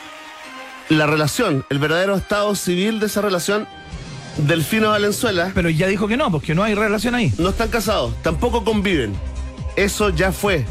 la 0.87 1.05
relación, 1.05 1.65
el 1.69 1.79
verdadero 1.79 2.15
estado 2.15 2.55
civil 2.55 3.01
de 3.01 3.07
esa 3.07 3.21
relación 3.21 3.67
Delfino 4.37 4.91
Valenzuela. 4.91 5.51
Pero 5.53 5.69
ya 5.69 5.87
dijo 5.87 6.07
que 6.07 6.15
no, 6.15 6.31
porque 6.31 6.55
no 6.55 6.63
hay 6.63 6.75
relación 6.75 7.13
ahí. 7.13 7.33
No 7.39 7.49
están 7.49 7.67
casados, 7.67 8.13
tampoco 8.21 8.63
conviven. 8.63 9.13
Eso 9.75 10.11
ya 10.11 10.31
fue. 10.31 10.65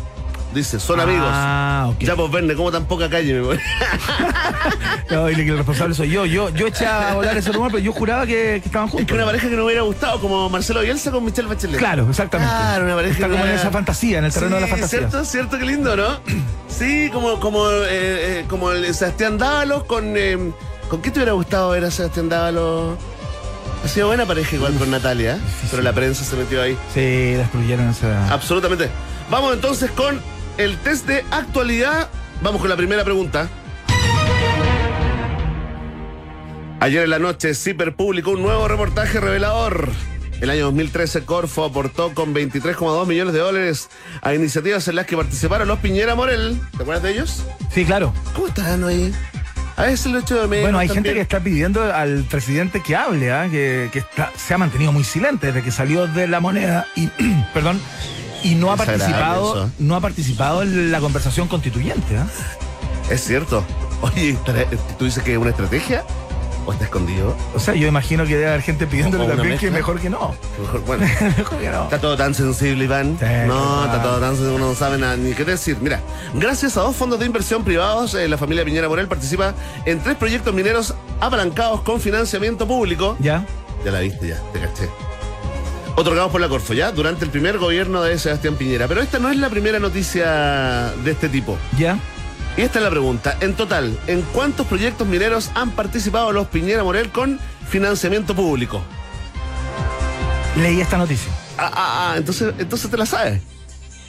Dice, 0.55 0.79
son 0.79 1.01
amigos. 1.01 1.27
Ah, 1.29 1.87
ok. 1.91 1.99
Ya 2.01 2.15
pues 2.17 2.31
Verne, 2.31 2.55
como 2.55 2.71
tan 2.71 2.85
poca 2.87 3.11
calle 3.11 3.35
me. 3.35 3.59
No, 5.11 5.31
y 5.31 5.35
el 5.35 5.57
responsable 5.57 5.95
soy 5.95 6.11
yo. 6.11 6.25
Yo, 6.27 6.49
yo 6.51 6.67
eché 6.69 6.87
a 6.87 7.15
volar 7.15 7.37
ese 7.37 7.53
rumor, 7.53 7.71
pero 7.71 7.83
yo 7.83 7.93
juraba 7.93 8.27
que, 8.27 8.61
que 8.63 8.67
estaban 8.69 8.87
Es 8.89 8.93
juntos. 8.93 9.07
que 9.09 9.15
una 9.15 9.25
pareja 9.25 9.49
que 9.49 9.57
no 9.57 9.65
hubiera 9.65 9.83
gustado, 9.83 10.21
como 10.21 10.49
Marcelo 10.49 10.81
Bielsa 10.81 11.11
con 11.11 11.25
Michelle 11.25 11.49
Bachelet. 11.49 11.79
Claro, 11.79 12.07
exactamente. 12.09 12.53
Claro, 12.53 12.85
una 12.85 12.95
pareja 12.95 13.15
Está 13.15 13.27
que 13.27 13.33
como 13.33 13.45
en 13.45 13.51
esa 13.53 13.71
fantasía, 13.71 14.19
en 14.19 14.25
el 14.25 14.33
terreno 14.33 14.55
de 14.57 14.61
la 14.63 14.67
Sí, 14.67 14.71
fantasía. 14.73 14.99
Cierto, 15.01 15.25
cierto, 15.25 15.59
qué 15.59 15.67
lindo, 15.67 15.97
¿no? 15.97 16.21
Sí, 16.69 17.09
como, 17.13 17.39
como, 17.39 17.69
eh, 17.71 18.41
eh, 18.41 18.45
como 18.49 18.73
el 18.73 18.93
Sebastián 18.95 19.39
Dávalos 19.39 19.85
con. 19.85 20.17
eh, 20.17 20.37
¿Con 20.89 21.01
qué 21.03 21.11
te 21.11 21.19
hubiera 21.21 21.33
gustado 21.33 21.71
ver 21.71 21.85
a 21.85 21.91
Sebastián 21.91 22.29
Dávalos? 22.29 22.97
Ha 23.85 23.89
sido 23.89 24.09
buena 24.09 24.25
pareja 24.27 24.57
igual 24.57 24.75
con 24.75 24.91
Natalia, 24.91 25.39
pero 25.71 25.83
la 25.83 25.93
prensa 25.93 26.25
se 26.25 26.35
metió 26.37 26.61
ahí. 26.63 26.77
Sí, 26.93 27.01
destruyeron 27.35 27.91
esa. 27.91 28.29
Absolutamente. 28.33 28.89
Vamos 29.31 29.55
entonces 29.55 29.91
con 29.93 30.21
el 30.59 30.77
test 30.79 31.07
de 31.07 31.25
actualidad. 31.31 32.09
Vamos 32.43 32.61
con 32.61 32.69
la 32.71 32.77
primera 32.77 33.05
pregunta. 33.05 33.49
Ayer 36.81 37.05
en 37.05 37.11
la 37.11 37.19
noche, 37.19 37.55
Zipper 37.55 37.95
publicó 37.97 38.33
un 38.33 38.43
nuevo 38.43 38.69
reportaje 38.69 39.19
revelador. 39.21 39.89
El 40.41 40.51
año 40.51 40.65
2013, 40.67 41.25
Corfo 41.25 41.65
aportó 41.65 42.13
con 42.13 42.35
23,2 42.35 43.07
millones 43.07 43.33
de 43.33 43.41
dólares 43.41 43.89
a 44.21 44.35
iniciativas 44.35 44.87
en 44.89 44.97
las 44.97 45.07
que 45.07 45.17
participaron 45.17 45.69
los 45.69 45.79
Piñera 45.79 46.15
Morel. 46.15 46.61
¿Te 46.77 46.83
acuerdas 46.83 47.03
de 47.05 47.13
ellos? 47.13 47.45
Sí, 47.73 47.85
claro. 47.87 48.13
¿Cómo 48.35 48.49
están 48.49 48.85
ahí? 48.85 49.15
A 49.77 49.85
veces 49.85 50.13
lo 50.13 50.19
hecho 50.19 50.35
de 50.41 50.47
menos. 50.47 50.63
Bueno, 50.65 50.79
hay 50.79 50.89
gente 50.89 51.15
que 51.15 51.21
está 51.21 51.41
pidiendo 51.41 51.83
al 51.83 52.25
presidente 52.25 52.83
que 52.83 52.95
hable, 52.95 53.33
¿ah? 53.33 53.49
que, 53.51 53.89
que 53.93 54.01
está- 54.01 54.31
se 54.37 54.53
ha 54.55 54.59
mantenido 54.59 54.93
muy 54.93 55.05
silente 55.05 55.47
desde 55.49 55.63
que 55.63 55.71
salió 55.71 56.07
de 56.07 56.29
la 56.29 56.41
moneda 56.41 56.87
y, 56.95 57.07
perdón, 57.55 57.81
y 58.45 58.55
no 58.55 58.71
ha 58.71 58.77
participado, 58.77 59.71
no 59.79 59.97
ha 59.97 60.01
participado 60.01 60.63
en 60.63 60.93
la 60.93 61.01
conversación 61.01 61.49
constituyente. 61.49 62.17
¿ah? 62.19 62.27
Es 63.11 63.25
cierto. 63.25 63.65
Oye, 64.03 64.31
¿estará- 64.31 64.67
¿tú 64.99 65.05
dices 65.07 65.23
que 65.23 65.33
es 65.33 65.39
una 65.39 65.51
estrategia? 65.51 66.05
¿O 66.67 66.73
está 66.73 66.85
escondido? 66.87 67.37
O 67.55 67.59
sea, 67.59 67.75
yo 67.75 67.87
imagino 67.87 68.25
que 68.25 68.37
debe 68.37 68.49
haber 68.49 68.63
gente 68.63 68.87
pidiéndole 68.87 69.27
también 69.27 69.59
que 69.59 69.67
mezcla. 69.71 69.71
mejor 69.79 70.01
que 70.01 70.09
no. 70.09 70.35
Mejor, 70.63 70.81
bueno. 70.87 71.07
mejor 71.37 71.59
que 71.59 71.69
no. 71.71 71.85
Está 71.85 71.99
todo 72.01 72.17
tan 72.17 72.35
sensible, 72.35 72.85
Iván. 72.85 73.19
Sí, 73.21 73.27
no, 73.47 73.85
está 73.85 74.03
todo 74.03 74.19
tan 74.19 74.31
sensible, 74.31 74.55
uno 74.55 74.69
no 74.69 74.75
sabe 74.75 74.97
nada, 74.97 75.15
ni 75.17 75.35
qué 75.35 75.45
decir. 75.45 75.77
Mira, 75.83 76.01
gracias 76.33 76.79
a 76.79 76.81
dos 76.81 76.97
fondos 76.97 77.21
de 77.21 77.27
inversión 77.27 77.65
privados, 77.65 78.15
eh, 78.15 78.29
la 78.29 78.39
familia 78.39 78.65
Piñera 78.65 78.89
Morel 78.89 79.09
participa 79.09 79.53
en 79.85 80.01
tres 80.01 80.17
proyectos 80.17 80.55
mineros 80.55 80.95
apalancados 81.21 81.83
con 81.83 82.01
financiamiento 82.01 82.67
público. 82.67 83.17
¿Ya? 83.21 83.45
Ya 83.85 83.91
la 83.91 84.01
viste, 84.01 84.29
ya, 84.29 84.39
te 84.55 84.61
caché. 84.61 84.89
Otorgados 85.97 86.33
por 86.33 86.41
la 86.41 86.49
Corfo, 86.49 86.75
ya, 86.75 86.91
durante 86.91 87.25
el 87.25 87.31
primer 87.31 87.59
gobierno 87.59 88.03
de 88.03 88.19
Sebastián 88.19 88.57
Piñera. 88.57 88.89
Pero 88.89 89.01
esta 89.01 89.21
no 89.21 89.31
es 89.31 89.37
la 89.37 89.49
primera 89.49 89.79
noticia 89.79 90.93
de 91.05 91.11
este 91.13 91.29
tipo. 91.29 91.57
¿Ya? 91.79 91.99
Y 92.57 92.63
esta 92.63 92.81
es 92.81 92.85
la 92.85 92.91
pregunta. 92.91 93.37
En 93.41 93.55
total, 93.55 93.97
¿en 94.09 94.23
cuántos 94.23 94.67
proyectos 94.67 95.07
mineros 95.07 95.51
han 95.55 95.71
participado 95.71 96.33
los 96.33 96.49
Piñera 96.49 96.83
Morel 96.83 97.11
con 97.11 97.39
financiamiento 97.69 98.35
público? 98.35 98.83
Leí 100.57 100.81
esta 100.81 100.99
noticia. 100.99 101.33
Ah, 101.59 101.71
ah, 101.73 102.11
ah, 102.13 102.17
entonces, 102.17 102.55
entonces 102.59 102.91
te 102.91 102.97
la 102.97 103.07
sabes. 103.07 103.41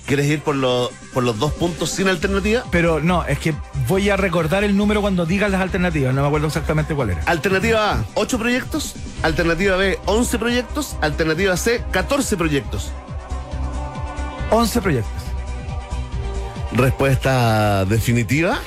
¿Quieres 0.06 0.28
ir 0.28 0.41
por, 0.41 0.56
lo- 0.56 0.91
por 1.13 1.24
los 1.24 1.39
dos 1.39 1.52
puntos 1.54 1.89
sin 1.89 2.08
alternativa? 2.08 2.63
Pero 2.72 3.00
no, 3.00 3.26
es 3.26 3.39
que 3.39 3.56
voy 3.88 4.10
a 4.12 4.15
recordar 4.18 4.63
el 4.63 4.78
número 4.78 5.02
cuando 5.02 5.26
digas 5.26 5.50
las 5.50 5.62
alternativas. 5.62 6.13
No 6.13 6.22
me 6.22 6.28
acuerdo 6.28 6.46
exactamente 6.48 6.94
cuál 6.94 7.10
era. 7.12 7.22
Alternativa 7.26 7.94
A, 7.94 8.06
8 8.13 8.38
proyectos. 8.38 8.94
Alternativa 9.24 9.76
B, 9.78 10.00
11 10.06 10.38
proyectos. 10.38 10.96
Alternativa 11.02 11.58
C, 11.58 11.84
14 11.91 12.38
proyectos. 12.38 12.91
11 14.52 14.82
proyectos. 14.82 15.12
Respuesta 16.72 17.86
definitiva. 17.86 18.60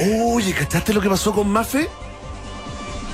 Oye, 0.32 0.52
¿cachaste 0.52 0.92
lo 0.92 1.00
que 1.00 1.08
pasó 1.08 1.32
con 1.32 1.48
Mafe? 1.48 1.88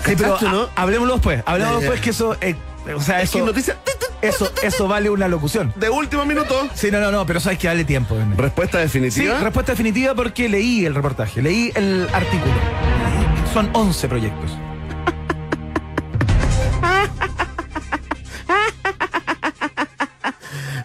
Sí, 0.05 0.15
pero 0.17 0.35
¿Cachaste, 0.35 0.49
no? 0.49 0.63
ha- 0.77 0.83
hablemoslo 0.83 1.15
después. 1.15 1.43
Hablemoslo 1.47 1.81
después 1.81 2.01
que 2.01 2.11
eso. 2.11 2.37
eh, 2.41 2.57
o 2.95 3.01
sea, 3.01 3.23
Es 3.23 3.31
que 3.31 3.39
eso, 3.39 3.47
noticia 3.47 3.79
eso, 4.23 4.51
eso 4.63 4.89
vale 4.89 5.11
una 5.11 5.29
locución. 5.29 5.73
de 5.77 5.91
último 5.91 6.25
minuto. 6.25 6.69
Sí, 6.75 6.91
no, 6.91 7.01
no, 7.01 7.11
no, 7.11 7.27
pero 7.27 7.41
sabes 7.41 7.59
que 7.59 7.67
dale 7.69 7.85
tiempo. 7.85 8.15
Verne. 8.17 8.37
Respuesta 8.37 8.79
Sí, 8.79 8.85
definitiva. 8.85 9.39
respuesta 9.41 9.73
definitiva 9.73 10.15
porque 10.15 10.49
leí 10.49 10.85
el 10.87 10.95
reportaje, 10.95 11.43
leí 11.43 11.73
el 11.75 12.09
artículo. 12.13 12.53
Son 13.53 13.69
11 13.75 14.09
proyectos. 14.09 14.51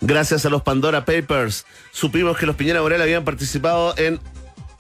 Gracias 0.01 0.45
a 0.45 0.49
los 0.49 0.61
Pandora 0.61 1.05
Papers, 1.05 1.65
supimos 1.91 2.37
que 2.37 2.45
los 2.45 2.55
Piñera 2.55 2.81
Morel 2.81 3.01
habían 3.01 3.23
participado 3.25 3.93
en 3.97 4.19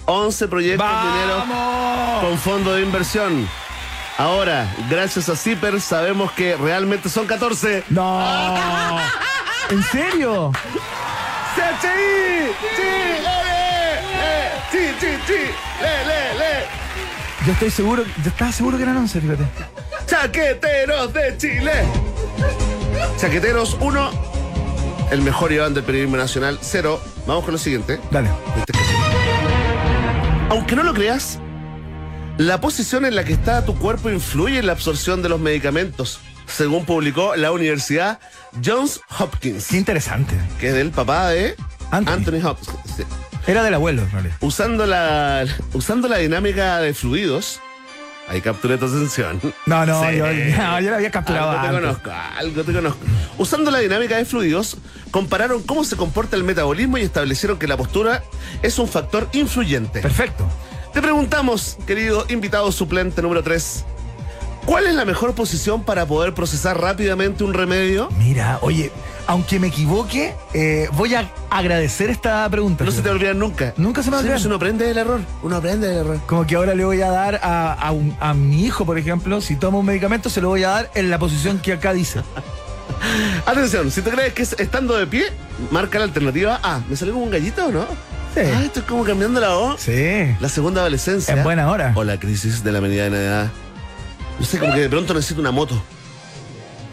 11 0.05 0.47
proyectos 0.47 0.87
mineros 0.87 1.49
¡Vamos! 1.49 2.23
con 2.25 2.37
fondo 2.37 2.73
de 2.73 2.81
inversión. 2.83 3.47
Ahora, 4.17 4.67
gracias 4.89 5.29
a 5.29 5.35
Zipper, 5.35 5.79
sabemos 5.79 6.31
que 6.31 6.55
realmente 6.57 7.07
son 7.07 7.27
14. 7.27 7.83
¡No! 7.89 8.99
¿En 9.69 9.83
serio? 9.83 10.51
¡CHI! 11.55 12.49
¡Sí! 12.75 12.81
¡Le, 13.21 14.71
¡Sí, 14.71 14.95
sí, 14.99 15.07
sí! 15.27 15.33
¡Le, 15.81 16.05
le, 16.05 16.39
le! 16.39 17.45
Yo 17.45 17.53
estoy 17.53 17.69
seguro, 17.69 18.03
yo 18.23 18.29
estaba 18.29 18.51
seguro 18.51 18.77
que 18.77 18.83
eran 18.83 18.97
11, 18.97 19.21
fíjate. 19.21 19.43
¡Chaqueteros 20.07 21.13
de 21.13 21.37
Chile! 21.37 21.73
Chaqueteros 23.17 23.77
1, 23.79 24.11
el 25.11 25.21
mejor 25.21 25.51
Iván 25.51 25.75
del 25.75 25.83
periodismo 25.83 26.17
nacional 26.17 26.57
0. 26.59 26.99
Vamos 27.27 27.43
con 27.43 27.51
lo 27.51 27.59
siguiente. 27.59 27.99
Dale. 28.09 28.29
Aunque 30.49 30.75
no 30.75 30.81
lo 30.81 30.93
creas, 30.95 31.39
la 32.37 32.61
posición 32.61 33.05
en 33.05 33.15
la 33.15 33.23
que 33.23 33.33
está 33.33 33.65
tu 33.65 33.75
cuerpo 33.77 34.09
influye 34.09 34.59
en 34.59 34.67
la 34.67 34.73
absorción 34.73 35.21
de 35.21 35.29
los 35.29 35.39
medicamentos, 35.39 36.19
según 36.47 36.85
publicó 36.85 37.35
la 37.35 37.51
Universidad 37.51 38.19
Johns 38.63 39.01
Hopkins, 39.19 39.67
Qué 39.67 39.77
interesante. 39.77 40.35
que 40.59 40.69
es 40.69 40.73
del 40.75 40.91
papá 40.91 41.29
de 41.29 41.55
Anthony. 41.91 42.11
Anthony, 42.13 42.47
Hopkins. 42.47 42.71
Sí. 42.95 43.03
Era 43.47 43.63
del 43.63 43.73
abuelo, 43.73 44.03
en 44.03 44.11
realidad. 44.11 44.35
Usando 44.41 44.85
la, 44.85 45.45
usando 45.73 46.07
la 46.07 46.17
dinámica 46.17 46.79
de 46.79 46.93
fluidos, 46.93 47.59
ahí 48.27 48.41
capturé 48.41 48.77
tu 48.77 48.85
atención. 48.85 49.39
No, 49.65 49.85
no, 49.85 50.01
Sí. 50.03 50.17
yo, 50.17 50.25
no, 50.27 50.79
yo 50.81 50.89
la 50.91 50.97
había 50.97 51.11
capturado 51.11 51.51
Algo 51.51 51.61
te 51.61 51.67
antes. 51.67 51.81
conozco, 51.81 52.11
algo 52.37 52.63
te 52.63 52.73
conozco. 52.73 52.99
Usando 53.37 53.71
la 53.71 53.79
dinámica 53.79 54.17
de 54.17 54.25
fluidos, 54.25 54.77
compararon 55.11 55.63
cómo 55.63 55.83
se 55.85 55.95
comporta 55.95 56.35
el 56.35 56.43
metabolismo 56.43 56.97
y 56.97 57.01
establecieron 57.03 57.57
que 57.57 57.67
la 57.67 57.77
postura 57.77 58.21
es 58.61 58.77
un 58.79 58.87
factor 58.89 59.29
influyente. 59.33 60.01
Perfecto. 60.01 60.45
Te 60.93 61.01
preguntamos, 61.01 61.77
querido 61.85 62.25
invitado 62.29 62.71
suplente 62.71 63.21
número 63.21 63.43
3, 63.43 63.85
¿cuál 64.65 64.87
es 64.87 64.95
la 64.95 65.05
mejor 65.05 65.33
posición 65.35 65.83
para 65.83 66.05
poder 66.07 66.33
procesar 66.33 66.79
rápidamente 66.81 67.43
un 67.43 67.53
remedio? 67.53 68.09
Mira, 68.17 68.57
oye, 68.61 68.91
aunque 69.27 69.59
me 69.59 69.67
equivoque, 69.67 70.33
eh, 70.53 70.89
voy 70.93 71.13
a 71.13 71.29
agradecer 71.51 72.09
esta 72.09 72.49
pregunta. 72.49 72.83
No 72.83 72.91
se 72.91 73.01
te 73.01 73.09
va 73.09 73.11
a 73.11 73.15
olvidar 73.15 73.35
nunca. 73.35 73.73
Nunca 73.77 74.01
se 74.01 74.09
me 74.09 74.13
va 74.15 74.17
a 74.17 74.25
olvidar. 74.25 74.41
uno 74.45 74.55
aprende 74.55 74.85
del 74.87 74.97
error. 74.97 75.19
Uno 75.43 75.55
aprende 75.57 75.87
del 75.87 75.97
error. 75.97 76.19
Como 76.25 76.47
que 76.47 76.55
ahora 76.55 76.73
le 76.73 76.83
voy 76.83 77.01
a 77.01 77.09
dar 77.11 77.39
a, 77.43 77.73
a 77.73 77.91
un- 77.91 78.15
a 78.19 78.33
mi 78.33 78.65
hijo, 78.65 78.85
por 78.85 78.97
ejemplo, 78.97 79.39
si 79.41 79.55
toma 79.55 79.77
un 79.77 79.85
medicamento, 79.85 80.29
se 80.31 80.41
lo 80.41 80.47
voy 80.49 80.63
a 80.63 80.69
dar 80.69 80.91
en 80.95 81.09
la 81.11 81.19
posición 81.19 81.59
que 81.59 81.73
acá 81.73 81.93
dice. 81.93 82.21
Atención, 83.45 83.91
si 83.91 84.01
te 84.01 84.09
crees 84.09 84.33
que 84.33 84.41
es 84.41 84.53
estando 84.57 84.95
de 84.97 85.05
pie, 85.05 85.25
marca 85.69 85.99
la 85.99 86.05
alternativa 86.05 86.59
A. 86.63 86.79
¿Me 86.89 86.95
salió 86.95 87.13
como 87.13 87.25
un 87.25 87.31
gallito 87.31 87.65
o 87.67 87.71
no? 87.71 87.85
Ah, 88.39 88.63
estoy 88.65 88.83
como 88.83 89.03
cambiando 89.03 89.39
la 89.39 89.57
O. 89.57 89.77
Sí. 89.77 90.35
La 90.39 90.49
segunda 90.49 90.81
adolescencia. 90.81 91.33
En 91.33 91.43
buena 91.43 91.69
hora. 91.69 91.93
O 91.95 92.03
la 92.03 92.19
crisis 92.19 92.63
de 92.63 92.71
la 92.71 92.81
mediana 92.81 93.17
edad. 93.17 93.51
No 94.39 94.45
sé, 94.45 94.59
como 94.59 94.73
que 94.73 94.81
de 94.81 94.89
pronto 94.89 95.13
necesito 95.13 95.41
una 95.41 95.51
moto. 95.51 95.81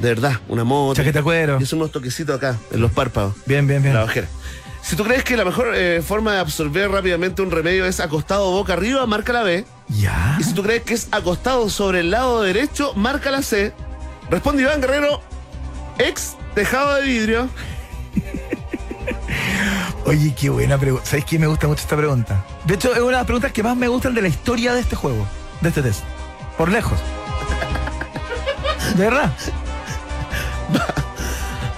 De 0.00 0.09
verdad, 0.09 0.40
una 0.48 0.64
moto. 0.64 0.94
Chaqueta 0.94 1.20
de 1.20 1.22
cuero. 1.22 1.59
Y 1.61 1.64
es 1.64 1.72
unos 1.72 1.90
toquecitos 1.90 2.37
acá, 2.37 2.57
en 2.72 2.80
los 2.80 2.92
párpados. 2.92 3.35
Bien, 3.46 3.66
bien, 3.66 3.83
bien. 3.83 3.94
La 3.94 4.04
bajera. 4.04 4.28
Si 4.83 4.96
tú 4.96 5.04
crees 5.04 5.24
que 5.24 5.37
la 5.37 5.46
mejor 5.46 5.72
eh, 5.74 6.02
forma 6.02 6.35
de 6.35 6.40
absorber 6.40 6.90
rápidamente 6.90 7.40
un 7.40 7.50
remedio 7.50 7.87
es 7.87 8.00
acostado 8.00 8.50
boca 8.50 8.74
arriba, 8.74 9.07
marca 9.07 9.33
la 9.33 9.42
B. 9.42 9.64
Ya. 9.88 10.37
Y 10.38 10.44
si 10.44 10.52
tú 10.52 10.62
crees 10.62 10.83
que 10.83 10.92
es 10.92 11.09
acostado 11.11 11.70
sobre 11.70 12.00
el 12.00 12.11
lado 12.11 12.42
derecho, 12.42 12.92
marca 12.94 13.30
la 13.30 13.40
C. 13.40 13.72
Responde 14.30 14.62
Iván 14.62 14.83
Guerrero, 14.83 15.22
ex 15.98 16.37
tejado 16.54 16.96
de 16.96 17.02
vidrio. 17.02 17.48
Oye, 20.07 20.35
qué 20.38 20.51
buena 20.51 20.79
pregunta. 20.79 21.07
¿Sabes 21.07 21.25
qué? 21.25 21.38
Me 21.38 21.47
gusta 21.47 21.67
mucho 21.67 21.83
esta 21.83 21.97
pregunta. 21.97 22.45
De 22.64 22.75
hecho, 22.75 22.93
es 22.93 22.99
una 22.99 23.07
de 23.09 23.12
las 23.17 23.25
preguntas 23.25 23.53
que 23.53 23.62
más 23.62 23.77
me 23.77 23.88
gustan 23.88 24.14
de 24.14 24.23
la 24.23 24.29
historia 24.29 24.75
de 24.75 24.81
este 24.81 24.97
juego, 24.97 25.27
de 25.61 25.69
este 25.69 25.83
test. 25.83 26.03
Por 26.57 26.71
lejos. 26.71 26.99
¿De 28.97 29.05
verdad? 29.05 29.33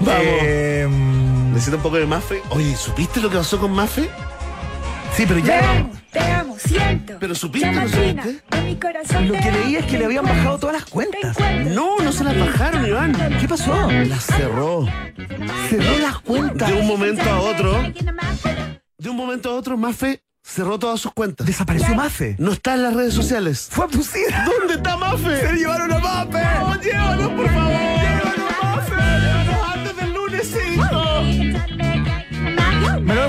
Vamos. 0.00 0.22
Eh, 0.22 0.86
mm, 0.88 1.52
Necesito 1.52 1.76
un 1.78 1.82
poco 1.82 1.96
de 1.96 2.06
Mafe. 2.06 2.42
Oye, 2.50 2.76
¿supiste 2.76 3.20
lo 3.20 3.30
que 3.30 3.38
pasó 3.38 3.58
con 3.58 3.72
Mafe? 3.72 4.10
Sí, 5.16 5.24
pero 5.26 5.40
ya. 5.40 5.70
amo, 5.70 5.90
te 6.12 6.20
amo, 6.20 6.56
siento. 6.58 7.16
Pero 7.18 7.34
supiste, 7.34 7.70
¿no 7.70 7.88
supiste? 7.88 8.42
en 8.52 8.64
mi 8.64 8.76
corazón 8.76 9.28
Lo 9.28 9.34
que 9.34 9.52
leí 9.52 9.76
es 9.76 9.86
que 9.86 9.98
le 9.98 10.04
habían 10.04 10.24
bajado 10.24 10.58
todas 10.58 10.76
las 10.76 10.84
cuentas. 10.84 11.36
No, 11.66 11.98
no 11.98 12.12
se 12.12 12.24
las 12.24 12.38
bajaron, 12.38 12.86
Iván. 12.86 13.12
¿Qué 13.40 13.48
pasó? 13.48 13.90
Las 13.90 14.24
cerró. 14.24 14.86
Cerró 15.68 15.98
las 15.98 16.18
cuentas. 16.20 16.68
De 16.68 16.74
un 16.74 16.86
momento 16.86 17.28
a 17.30 17.40
otro, 17.40 17.82
de 18.98 19.10
un 19.10 19.16
momento 19.16 19.50
a 19.50 19.54
otro, 19.54 19.76
Mafe 19.76 20.22
cerró 20.42 20.78
todas 20.78 21.00
sus 21.00 21.12
cuentas. 21.12 21.46
Desapareció 21.46 21.94
Mafe. 21.94 22.36
No 22.38 22.52
está 22.52 22.74
en 22.74 22.82
las 22.82 22.94
redes 22.94 23.14
sociales. 23.14 23.68
Fue 23.70 23.84
abducida. 23.84 24.44
¿Dónde 24.44 24.74
está 24.74 24.96
Mafe? 24.96 25.40
Se 25.40 25.52
llevaron 25.54 25.92
a 25.92 25.98
Mafe. 25.98 26.42
¡No, 26.60 26.80
llévanos, 26.80 27.32
por 27.32 27.50
favor! 27.50 27.95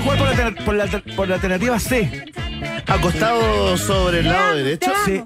Jugar 0.02 0.18
por 0.18 0.28
la, 0.28 0.64
por 0.64 0.74
la 0.74 0.84
alter- 0.84 1.16
por 1.16 1.28
la 1.28 1.34
alternativa 1.36 1.78
C. 1.78 2.24
Acostado 2.86 3.76
sobre 3.76 4.20
el 4.20 4.26
lado 4.28 4.56
derecho. 4.56 4.90
Sí. 5.04 5.22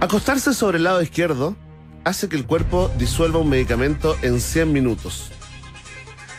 Acostarse 0.00 0.52
sobre 0.54 0.78
el 0.78 0.84
lado 0.84 1.00
izquierdo 1.02 1.56
hace 2.04 2.28
que 2.28 2.36
el 2.36 2.44
cuerpo 2.44 2.90
disuelva 2.98 3.38
un 3.38 3.48
medicamento 3.48 4.16
en 4.22 4.40
100 4.40 4.72
minutos. 4.72 5.30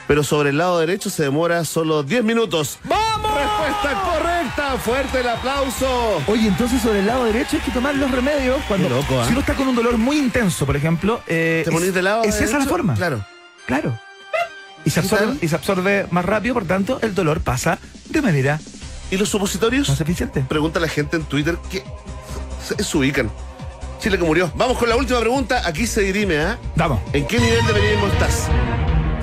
Pero 0.06 0.22
sobre 0.24 0.50
el 0.50 0.58
lado 0.58 0.80
derecho 0.80 1.10
se 1.10 1.24
demora 1.24 1.64
solo 1.64 2.04
10 2.04 2.26
minutos. 2.26 2.78
¡Vamos! 2.84 3.32
Respuesta 3.34 4.02
correcta. 4.04 4.78
Fuerte 4.80 5.22
el 5.22 5.30
aplauso. 5.30 6.22
Oye, 6.28 6.48
entonces 6.50 6.82
sobre 6.82 7.00
el 7.00 7.06
lado 7.08 7.24
derecho 7.24 7.56
hay 7.56 7.62
que 7.62 7.72
tomar 7.72 7.96
los 7.96 8.12
remedios 8.12 8.58
cuando 8.68 8.90
Qué 8.90 8.94
loco, 8.94 9.22
¿ah? 9.22 9.26
si 9.26 9.32
uno 9.32 9.40
está 9.40 9.54
con 9.54 9.70
un 9.70 9.76
dolor 9.76 9.98
muy 9.98 10.18
intenso, 10.18 10.66
por 10.66 10.76
ejemplo, 10.76 11.22
eh, 11.28 11.62
¿Te 11.64 11.72
ponís 11.72 11.88
es, 11.90 11.94
de 11.96 12.02
lado? 12.02 12.24
es 12.24 12.42
esa 12.42 12.60
la 12.60 12.66
forma. 12.66 12.96
Claro. 12.96 13.26
Claro. 13.66 13.98
Y 14.86 14.90
se, 14.90 15.02
¿Qué 15.02 15.06
absorbe, 15.08 15.26
tal? 15.26 15.38
y 15.42 15.48
se 15.48 15.56
absorbe 15.56 16.08
más 16.12 16.26
rápido, 16.26 16.54
por 16.56 16.66
tanto, 16.66 17.00
el 17.02 17.16
dolor 17.16 17.42
pasa 17.42 17.80
de 18.10 18.22
manera 18.22 18.60
¿Y 19.12 19.18
los 19.18 19.30
supositorios? 19.30 19.90
más 19.90 20.02
eficiente. 20.02 20.42
Pregunta 20.48 20.80
la 20.80 20.88
gente 20.88 21.18
en 21.18 21.24
Twitter 21.24 21.58
que 21.70 21.84
se, 22.84 22.98
ubican. 22.98 23.30
Chile 24.00 24.18
que 24.18 24.24
murió. 24.24 24.52
Vamos 24.56 24.78
con 24.78 24.90
la 24.90 24.96
última 24.96 25.20
pregunta. 25.20 25.62
Aquí 25.68 25.86
se 25.88 26.02
dirime, 26.02 26.40
¿ah? 26.40 26.58
Vamos. 26.76 27.00
¿En 27.14 27.28
qué 27.28 27.40
nivel 27.40 27.66
de 27.68 27.74
periodismo 27.74 28.08
estás? 28.08 28.48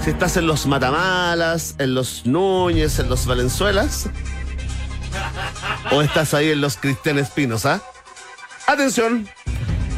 Si 0.02 0.10
estás 0.10 0.36
en 0.36 0.46
los 0.46 0.66
Matamalas, 0.66 1.74
en 1.78 1.94
los 1.94 2.24
Núñez, 2.24 2.98
en 3.00 3.08
los 3.10 3.26
Valenzuelas. 3.26 4.08
¿O 5.90 6.02
estás 6.02 6.34
ahí 6.34 6.50
en 6.50 6.60
los 6.60 6.76
Cristian 6.76 7.18
Espinos, 7.18 7.66
ah? 7.66 7.82
Atención. 8.66 9.28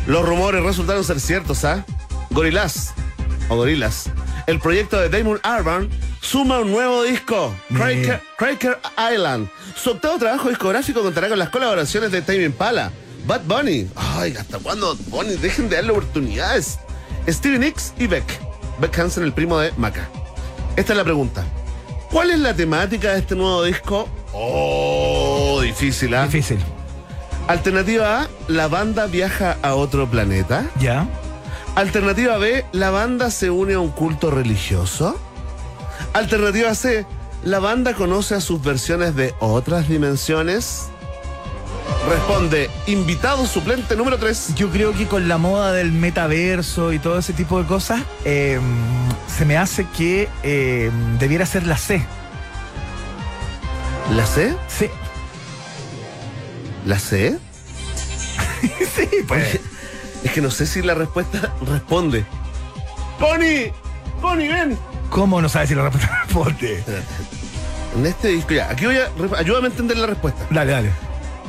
Los 0.06 0.26
rumores 0.26 0.62
resultaron 0.64 1.04
ser 1.04 1.20
ciertos, 1.20 1.64
¿ah? 1.64 1.84
Gorilas. 2.30 2.94
O 3.48 3.56
Gorilas. 3.56 4.10
El 4.46 4.58
proyecto 4.58 4.98
de 5.00 5.08
Damon 5.08 5.38
Albarn 5.42 5.88
suma 6.20 6.60
un 6.60 6.72
nuevo 6.72 7.02
disco. 7.04 7.54
Cracker, 7.74 8.20
Cracker 8.36 8.78
Island. 9.12 9.48
Su 9.76 9.90
octavo 9.90 10.18
trabajo 10.18 10.48
discográfico 10.48 11.02
contará 11.02 11.28
con 11.28 11.38
las 11.38 11.50
colaboraciones 11.50 12.10
de 12.10 12.22
Tame 12.22 12.44
Impala, 12.44 12.90
Bad 13.26 13.42
Bunny. 13.44 13.88
Ay, 13.94 14.34
¿hasta 14.38 14.58
cuándo 14.58 14.94
Bad 14.96 15.04
Bunny? 15.06 15.36
Dejen 15.36 15.68
de 15.68 15.76
darle 15.76 15.92
oportunidades. 15.92 16.78
Stevie 17.28 17.58
Nicks 17.58 17.94
y 17.98 18.06
Beck. 18.06 18.24
Beck 18.80 18.98
Hansen, 18.98 19.22
el 19.22 19.32
primo 19.32 19.58
de 19.58 19.72
Maca. 19.76 20.08
Esta 20.76 20.92
es 20.92 20.96
la 20.96 21.04
pregunta. 21.04 21.44
¿Cuál 22.10 22.30
es 22.30 22.40
la 22.40 22.54
temática 22.54 23.12
de 23.12 23.20
este 23.20 23.34
nuevo 23.34 23.62
disco? 23.62 24.08
Oh, 24.32 25.60
difícil, 25.62 26.14
¿ah? 26.14 26.24
Difícil. 26.24 26.58
Alternativa 27.46 28.22
A, 28.22 28.28
la 28.48 28.68
banda 28.68 29.06
viaja 29.06 29.56
a 29.62 29.74
otro 29.74 30.10
planeta. 30.10 30.64
¿Ya? 30.80 31.06
Alternativa 31.74 32.36
B, 32.36 32.66
la 32.72 32.90
banda 32.90 33.30
se 33.30 33.50
une 33.50 33.74
a 33.74 33.80
un 33.80 33.90
culto 33.90 34.30
religioso. 34.30 35.18
Alternativa 36.12 36.74
C, 36.74 37.06
la 37.44 37.60
banda 37.60 37.94
conoce 37.94 38.34
a 38.34 38.40
sus 38.42 38.62
versiones 38.62 39.16
de 39.16 39.34
otras 39.40 39.88
dimensiones. 39.88 40.88
Responde, 42.08 42.68
invitado 42.86 43.46
suplente 43.46 43.96
número 43.96 44.18
3. 44.18 44.54
Yo 44.54 44.68
creo 44.68 44.92
que 44.92 45.06
con 45.06 45.28
la 45.28 45.38
moda 45.38 45.72
del 45.72 45.92
metaverso 45.92 46.92
y 46.92 46.98
todo 46.98 47.18
ese 47.18 47.32
tipo 47.32 47.58
de 47.58 47.66
cosas, 47.66 48.02
eh, 48.26 48.60
se 49.26 49.46
me 49.46 49.56
hace 49.56 49.86
que 49.96 50.28
eh, 50.42 50.90
debiera 51.18 51.46
ser 51.46 51.66
la 51.66 51.78
C. 51.78 52.04
¿La 54.14 54.26
C? 54.26 54.54
Sí. 54.68 54.90
¿La 56.84 56.98
C? 56.98 57.38
sí, 58.94 59.08
pues. 59.26 59.71
Es 60.24 60.32
que 60.32 60.40
no 60.40 60.50
sé 60.50 60.66
si 60.66 60.82
la 60.82 60.94
respuesta 60.94 61.52
responde. 61.66 62.24
¡Connie! 63.18 63.72
¡Connie, 64.20 64.48
ven! 64.48 64.78
¿Cómo 65.10 65.42
no 65.42 65.48
sabes 65.48 65.68
si 65.68 65.74
la 65.74 65.82
respuesta 65.82 66.22
responde? 66.26 66.82
En 67.96 68.06
este 68.06 68.28
disco, 68.28 68.54
ya, 68.54 68.70
aquí 68.70 68.86
voy 68.86 68.96
a. 68.96 69.10
Ayúdame 69.36 69.68
a 69.68 69.70
entender 69.70 69.98
la 69.98 70.06
respuesta. 70.06 70.46
Dale, 70.50 70.72
dale. 70.72 70.90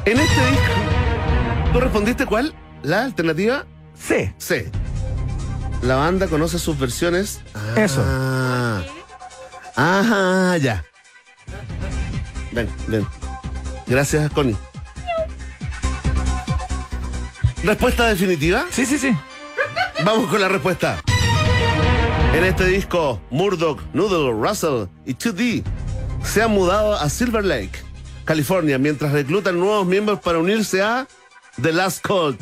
En 0.05 0.19
este 0.19 0.45
disco, 0.49 1.71
¿tú 1.71 1.79
respondiste 1.79 2.25
cuál? 2.25 2.53
¿La 2.81 3.05
alternativa? 3.05 3.65
C. 3.97 4.33
C. 4.37 4.69
La 5.81 5.95
banda 5.95 6.27
conoce 6.27 6.59
sus 6.59 6.77
versiones. 6.77 7.39
Ah. 7.53 7.79
Eso. 7.79 8.03
Ajá, 9.75 10.57
ya. 10.57 10.83
Ven, 12.51 12.69
ven. 12.87 13.07
Gracias, 13.87 14.31
Connie. 14.31 14.57
¿Respuesta 17.63 18.07
definitiva? 18.07 18.65
Sí, 18.71 18.85
sí, 18.85 18.97
sí. 18.97 19.15
Vamos 20.03 20.29
con 20.29 20.41
la 20.41 20.49
respuesta. 20.49 21.01
En 22.33 22.43
este 22.43 22.65
disco, 22.65 23.21
Murdoch, 23.29 23.79
Noodle, 23.93 24.31
Russell 24.31 24.87
y 25.05 25.13
2D 25.13 25.63
se 26.23 26.41
han 26.41 26.51
mudado 26.51 26.95
a 26.95 27.09
Silver 27.09 27.43
Lake, 27.45 27.71
California, 28.25 28.77
mientras 28.77 29.11
reclutan 29.11 29.59
nuevos 29.59 29.85
miembros 29.85 30.19
para 30.19 30.39
unirse 30.39 30.81
a 30.81 31.07
The 31.61 31.71
Last 31.71 32.05
Cult, 32.05 32.39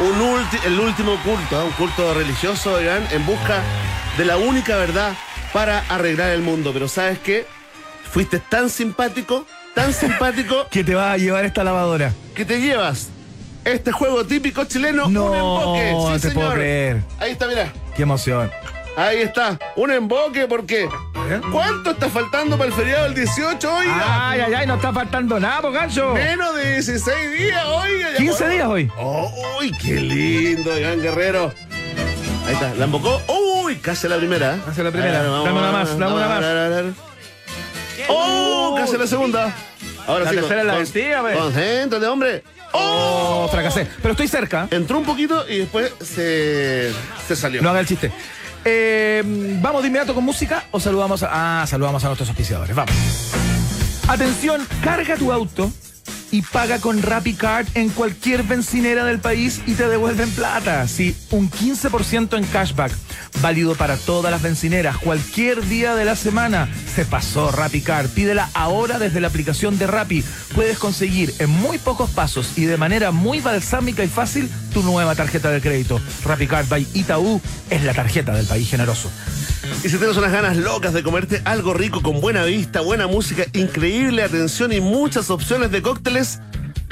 un 0.00 0.18
ulti- 0.20 0.64
el 0.64 0.80
último 0.80 1.16
culto, 1.22 1.60
¿eh? 1.60 1.64
un 1.64 1.72
culto 1.72 2.14
religioso, 2.14 2.80
Iván, 2.80 3.06
en 3.12 3.24
busca 3.26 3.60
de 4.16 4.24
la 4.24 4.36
única 4.38 4.76
verdad 4.76 5.12
para 5.52 5.80
arreglar 5.88 6.30
el 6.30 6.40
mundo. 6.42 6.70
Pero 6.72 6.88
¿sabes 6.88 7.18
qué? 7.18 7.46
Fuiste 8.10 8.38
tan 8.38 8.70
simpático, 8.70 9.44
tan 9.74 9.92
simpático, 9.92 10.66
¿Qué 10.70 10.82
te 10.82 10.94
va 10.94 11.12
a 11.12 11.18
llevar 11.18 11.44
esta 11.44 11.62
lavadora? 11.62 12.12
que 12.34 12.44
te 12.46 12.60
llevas 12.60 13.08
este 13.64 13.92
juego 13.92 14.24
típico 14.24 14.64
chileno, 14.64 15.08
No, 15.08 15.26
un 15.26 15.36
emboque. 15.36 15.92
no 15.92 16.14
Sí, 16.18 16.28
te 16.28 16.30
puedo 16.34 16.48
señor. 16.48 16.54
creer. 16.58 17.02
Ahí 17.18 17.32
está, 17.32 17.46
mira. 17.46 17.72
Qué 17.96 18.02
emoción. 18.02 18.50
Ahí 18.96 19.18
está, 19.22 19.58
un 19.76 19.90
emboque 19.92 20.46
porque 20.48 20.84
¿Eh? 20.84 21.40
¿cuánto 21.52 21.92
está 21.92 22.08
faltando 22.08 22.58
para 22.58 22.68
el 22.68 22.74
feriado 22.74 23.04
del 23.04 23.14
18, 23.14 23.72
oiga? 23.72 24.30
Ay, 24.30 24.40
ay, 24.40 24.52
ay, 24.54 24.66
no 24.66 24.74
está 24.74 24.92
faltando 24.92 25.38
nada, 25.38 25.62
po, 25.62 25.70
gancho. 25.70 26.12
Menos 26.12 26.54
de 26.56 26.72
16 26.72 27.38
días, 27.38 27.64
oiga. 27.66 28.10
ya 28.10 28.16
15 28.16 28.32
podemos- 28.44 28.52
días 28.52 28.66
hoy. 28.68 28.92
Oh, 28.98 29.32
uy, 29.60 29.72
qué 29.80 29.94
lindo, 29.94 30.76
Iván 30.78 31.00
Guerrero. 31.00 31.52
Ahí 32.46 32.54
está, 32.54 32.74
la 32.74 32.84
embocó. 32.84 33.22
Uy, 33.62 33.76
casi 33.76 34.08
la 34.08 34.16
primera. 34.16 34.58
Casi 34.66 34.82
la 34.82 34.90
primera. 34.90 35.20
A 35.20 35.22
ver, 35.22 35.30
vamos, 35.30 35.44
Dame 35.46 35.58
una 35.60 35.70
más, 35.72 35.98
dame 35.98 36.14
una 36.14 36.26
más. 36.28 36.84
Oh, 38.08 38.74
casi 38.76 38.96
la 38.98 39.06
segunda. 39.06 39.54
Ahora 40.06 40.24
La 40.24 40.30
sí. 40.30 40.36
tercera 40.36 40.60
es 40.60 40.66
la 40.66 40.72
con- 40.72 40.82
vencida, 40.82 41.22
ve. 41.22 41.34
Concéntrate, 41.34 42.06
hombre. 42.06 42.42
Oh, 42.72 43.48
fracasé. 43.50 43.86
Pero 44.02 44.12
estoy 44.12 44.28
cerca. 44.28 44.68
Entró 44.70 44.98
un 44.98 45.04
poquito 45.04 45.48
y 45.48 45.58
después 45.58 45.92
se, 46.00 46.92
se 47.26 47.36
salió. 47.36 47.62
No 47.62 47.70
haga 47.70 47.80
el 47.80 47.86
chiste. 47.86 48.12
Eh, 48.64 49.22
¿Vamos 49.60 49.82
de 49.82 49.88
inmediato 49.88 50.14
con 50.14 50.24
música 50.24 50.64
o 50.70 50.80
saludamos 50.80 51.22
a, 51.22 51.62
ah, 51.62 51.66
saludamos 51.66 52.04
a 52.04 52.08
nuestros 52.08 52.28
auspiciadores? 52.28 52.76
Vamos. 52.76 52.94
Atención, 54.08 54.66
carga 54.82 55.16
tu 55.16 55.32
auto 55.32 55.70
y 56.30 56.42
paga 56.42 56.78
con 56.78 57.02
RappiCard 57.02 57.66
en 57.74 57.88
cualquier 57.90 58.42
bencinera 58.42 59.04
del 59.04 59.18
país 59.18 59.60
y 59.66 59.74
te 59.74 59.88
devuelven 59.88 60.30
plata. 60.30 60.86
Sí, 60.88 61.16
un 61.30 61.50
15% 61.50 62.36
en 62.36 62.44
cashback. 62.44 62.92
Válido 63.40 63.74
para 63.74 63.96
todas 63.96 64.30
las 64.30 64.42
bencineras, 64.42 64.98
cualquier 64.98 65.64
día 65.66 65.94
de 65.94 66.04
la 66.04 66.16
semana. 66.16 66.68
Se 66.94 67.04
pasó 67.04 67.50
RappiCard. 67.50 68.10
Pídela 68.10 68.50
ahora 68.54 68.98
desde 68.98 69.20
la 69.20 69.28
aplicación 69.28 69.78
de 69.78 69.86
Rappi. 69.86 70.24
Puedes 70.54 70.78
conseguir 70.78 71.32
en 71.38 71.50
muy 71.50 71.78
pocos 71.78 72.10
pasos 72.10 72.56
y 72.56 72.64
de 72.64 72.76
manera 72.76 73.10
muy 73.12 73.40
balsámica 73.40 74.04
y 74.04 74.08
fácil 74.08 74.50
tu 74.72 74.82
nueva 74.82 75.14
tarjeta 75.14 75.50
de 75.50 75.60
crédito. 75.60 76.00
RappiCard 76.24 76.68
by 76.68 76.86
Itaú 76.94 77.40
es 77.70 77.82
la 77.84 77.94
tarjeta 77.94 78.34
del 78.34 78.46
país 78.46 78.68
generoso. 78.68 79.10
Y 79.84 79.88
si 79.88 79.98
tienes 79.98 80.16
unas 80.16 80.32
ganas 80.32 80.56
locas 80.56 80.92
de 80.92 81.02
comerte 81.02 81.42
algo 81.44 81.74
rico 81.74 82.02
con 82.02 82.20
buena 82.20 82.44
vista, 82.44 82.80
buena 82.80 83.06
música, 83.06 83.44
increíble 83.52 84.22
atención 84.22 84.72
y 84.72 84.80
muchas 84.80 85.30
opciones 85.30 85.70
de 85.70 85.82
cócteles, 85.82 86.19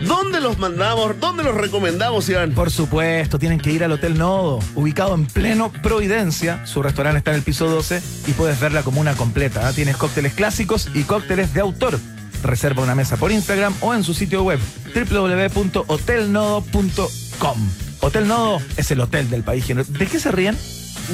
¿dónde 0.02 0.40
los 0.40 0.58
mandamos? 0.58 1.18
¿Dónde 1.20 1.42
los 1.42 1.54
recomendamos, 1.54 2.28
Iván? 2.28 2.52
Por 2.52 2.70
supuesto, 2.70 3.38
tienen 3.38 3.60
que 3.60 3.72
ir 3.72 3.84
al 3.84 3.92
Hotel 3.92 4.18
Nodo, 4.18 4.58
ubicado 4.74 5.14
en 5.14 5.26
pleno 5.26 5.70
Providencia. 5.82 6.64
Su 6.66 6.82
restaurante 6.82 7.18
está 7.18 7.30
en 7.32 7.36
el 7.38 7.42
piso 7.42 7.68
12 7.68 8.02
y 8.26 8.32
puedes 8.32 8.58
ver 8.60 8.72
la 8.72 8.82
comuna 8.82 9.14
completa. 9.14 9.68
¿ah? 9.68 9.72
Tienes 9.72 9.96
cócteles 9.96 10.34
clásicos 10.34 10.88
y 10.94 11.02
cócteles 11.02 11.52
de 11.54 11.60
autor. 11.60 11.98
Reserva 12.42 12.82
una 12.82 12.94
mesa 12.94 13.16
por 13.16 13.32
Instagram 13.32 13.74
o 13.80 13.94
en 13.94 14.04
su 14.04 14.14
sitio 14.14 14.44
web 14.44 14.60
www.hotelnodo.com. 14.94 17.68
Hotel 18.00 18.28
Nodo 18.28 18.60
es 18.76 18.90
el 18.92 19.00
hotel 19.00 19.28
del 19.28 19.42
país. 19.42 19.64
generoso. 19.64 19.92
¿De 19.92 20.06
qué 20.06 20.20
se 20.20 20.30
ríen? 20.30 20.56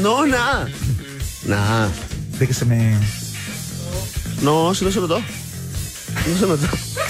No, 0.02 0.26
nada. 0.26 0.68
Nada. 1.46 1.88
De 2.38 2.46
que 2.46 2.54
se 2.54 2.64
me, 2.64 2.96
No, 4.42 4.74
se 4.74 4.84
notó. 4.84 5.20
No 6.26 6.38
se 6.38 6.46
notó. 6.46 6.66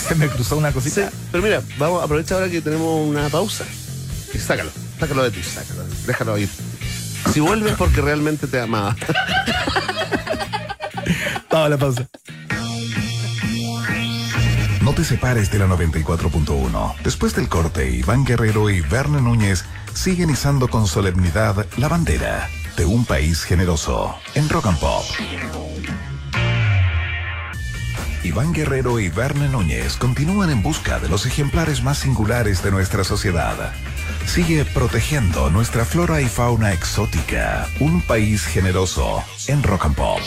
se 0.09 0.15
me 0.15 0.29
cruzó 0.29 0.57
una 0.57 0.69
Sí, 0.69 0.75
cosita. 0.75 1.11
pero 1.31 1.43
mira, 1.43 1.63
vamos, 1.79 2.03
aprovecha 2.03 2.35
ahora 2.35 2.49
que 2.49 2.61
tenemos 2.61 3.07
una 3.09 3.29
pausa 3.29 3.65
y 4.33 4.39
sácalo. 4.39 4.71
Sácalo 4.99 5.23
de 5.25 5.31
ti, 5.31 5.43
sácalo. 5.43 5.85
Déjalo 6.07 6.39
ir. 6.39 6.49
Si 7.33 7.41
vuelves 7.41 7.75
porque 7.77 8.01
realmente 8.01 8.47
te 8.47 8.61
amaba. 8.61 8.97
Vamos 11.51 11.67
a 11.67 11.69
la 11.69 11.77
pausa. 11.79 12.07
No 14.83 14.93
te 14.93 15.05
separes 15.05 15.51
de 15.51 15.59
la 15.61 15.67
94.1. 15.67 16.95
Después 17.03 17.35
del 17.35 17.49
corte, 17.49 17.91
Iván 17.91 18.25
Guerrero 18.25 18.69
y 18.71 18.81
Verne 18.83 19.21
Núñez 19.23 19.65
siguen 19.95 20.31
izando 20.31 20.69
con 20.69 20.87
solemnidad 20.87 21.67
la 21.79 21.89
bandera 21.89 22.49
de 22.77 22.85
un 22.85 23.05
país 23.05 23.45
generoso 23.45 24.15
en 24.35 24.49
Rock 24.49 24.67
and 24.67 24.79
Pop. 24.81 25.05
Iván 28.25 28.55
Guerrero 28.55 28.99
y 29.01 29.11
Verne 29.11 29.51
Núñez 29.51 29.99
continúan 29.99 30.49
en 30.49 30.63
busca 30.63 30.99
de 30.99 31.11
los 31.11 31.27
ejemplares 31.27 31.83
más 31.83 31.99
singulares 31.99 32.63
de 32.63 32.71
nuestra 32.71 33.05
sociedad. 33.05 33.73
Sigue 34.25 34.65
protegiendo 34.65 35.51
nuestra 35.51 35.85
flora 35.85 36.23
y 36.23 36.27
fauna 36.27 36.73
exótica. 36.73 37.69
Un 37.81 38.01
país 38.01 38.47
generoso 38.47 39.23
en 39.47 39.63
Rock 39.63 39.85
and 39.85 39.95
Pop. 39.97 40.21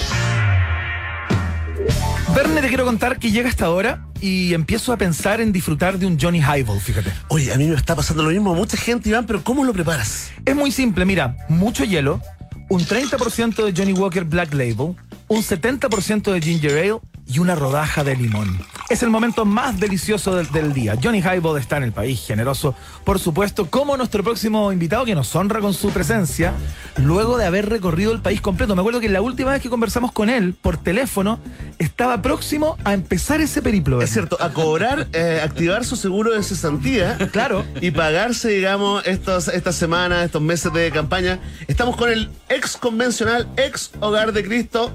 Verne, 2.36 2.62
te 2.62 2.68
quiero 2.68 2.86
contar 2.86 3.18
que 3.18 3.32
llega 3.32 3.50
hasta 3.50 3.66
ahora 3.66 4.06
y 4.22 4.54
empiezo 4.54 4.94
a 4.94 4.98
pensar 4.98 5.42
en 5.42 5.52
disfrutar 5.52 5.98
de 5.98 6.06
un 6.06 6.20
Johnny 6.20 6.40
Highball, 6.40 6.80
fíjate. 6.80 7.12
Oye, 7.30 7.52
a 7.52 7.58
mí 7.58 7.66
me 7.66 7.76
está 7.76 7.96
pasando 7.96 8.22
lo 8.22 8.30
mismo 8.30 8.54
mucha 8.54 8.78
gente, 8.78 9.10
Iván, 9.10 9.26
pero 9.26 9.44
¿cómo 9.44 9.64
lo 9.64 9.74
preparas? 9.74 10.30
Es 10.46 10.56
muy 10.56 10.72
simple, 10.72 11.04
mira, 11.04 11.36
mucho 11.50 11.84
hielo, 11.84 12.22
un 12.70 12.82
30% 12.82 13.66
de 13.66 13.74
Johnny 13.76 13.94
Walker 13.94 14.24
Black 14.24 14.54
Label, 14.54 14.96
un 15.28 15.42
70% 15.42 16.32
de 16.32 16.42
Ginger 16.42 16.78
Ale 16.78 17.00
y 17.28 17.40
una 17.40 17.56
rodaja 17.56 18.04
de 18.04 18.16
limón. 18.16 18.60
Es 18.90 19.04
el 19.04 19.10
momento 19.10 19.46
más 19.46 19.80
delicioso 19.80 20.36
del, 20.36 20.50
del 20.52 20.74
día. 20.74 20.96
Johnny 21.02 21.20
Highball 21.20 21.60
está 21.60 21.78
en 21.78 21.84
el 21.84 21.92
país, 21.92 22.24
generoso, 22.26 22.74
por 23.04 23.20
supuesto, 23.20 23.70
como 23.70 23.98
nuestro 23.98 24.24
próximo 24.24 24.72
invitado 24.72 25.06
que 25.06 25.16
nos 25.16 25.36
honra 25.36 25.60
con 25.60 25.74
su 25.74 25.90
presencia, 25.90 26.54
luego 26.98 27.38
de 27.38 27.46
haber 27.46 27.70
recorrido 27.70 28.12
el 28.14 28.22
país 28.22 28.42
completo. 28.42 28.76
Me 28.76 28.82
acuerdo 28.82 29.00
que 29.00 29.10
la 29.10 29.22
última 29.22 29.52
vez 29.52 29.62
que 29.62 29.70
conversamos 29.70 30.12
con 30.12 30.30
él 30.30 30.56
por 30.62 30.78
teléfono, 30.78 31.40
estaba 31.80 32.22
próximo 32.22 32.78
a 32.84 32.94
empezar 32.94 33.42
ese 33.42 33.62
periplo. 33.62 34.02
Es 34.02 34.12
cierto, 34.12 34.38
a 34.42 34.50
cobrar, 34.52 35.08
eh, 35.14 35.42
activar 35.44 35.86
su 35.86 35.96
seguro 35.96 36.34
de 36.34 36.44
cesantía. 36.44 37.18
Claro. 37.32 37.66
Y 37.82 37.92
pagarse, 37.92 38.50
digamos, 38.50 39.06
estos, 39.06 39.48
estas 39.50 39.76
semanas, 39.76 40.26
estos 40.26 40.42
meses 40.42 40.72
de 40.74 40.92
campaña. 40.92 41.40
Estamos 41.68 41.96
con 41.96 42.10
el 42.10 42.30
ex 42.50 42.78
convencional, 42.78 43.48
ex 43.58 43.92
Hogar 44.00 44.34
de 44.34 44.44
Cristo. 44.44 44.92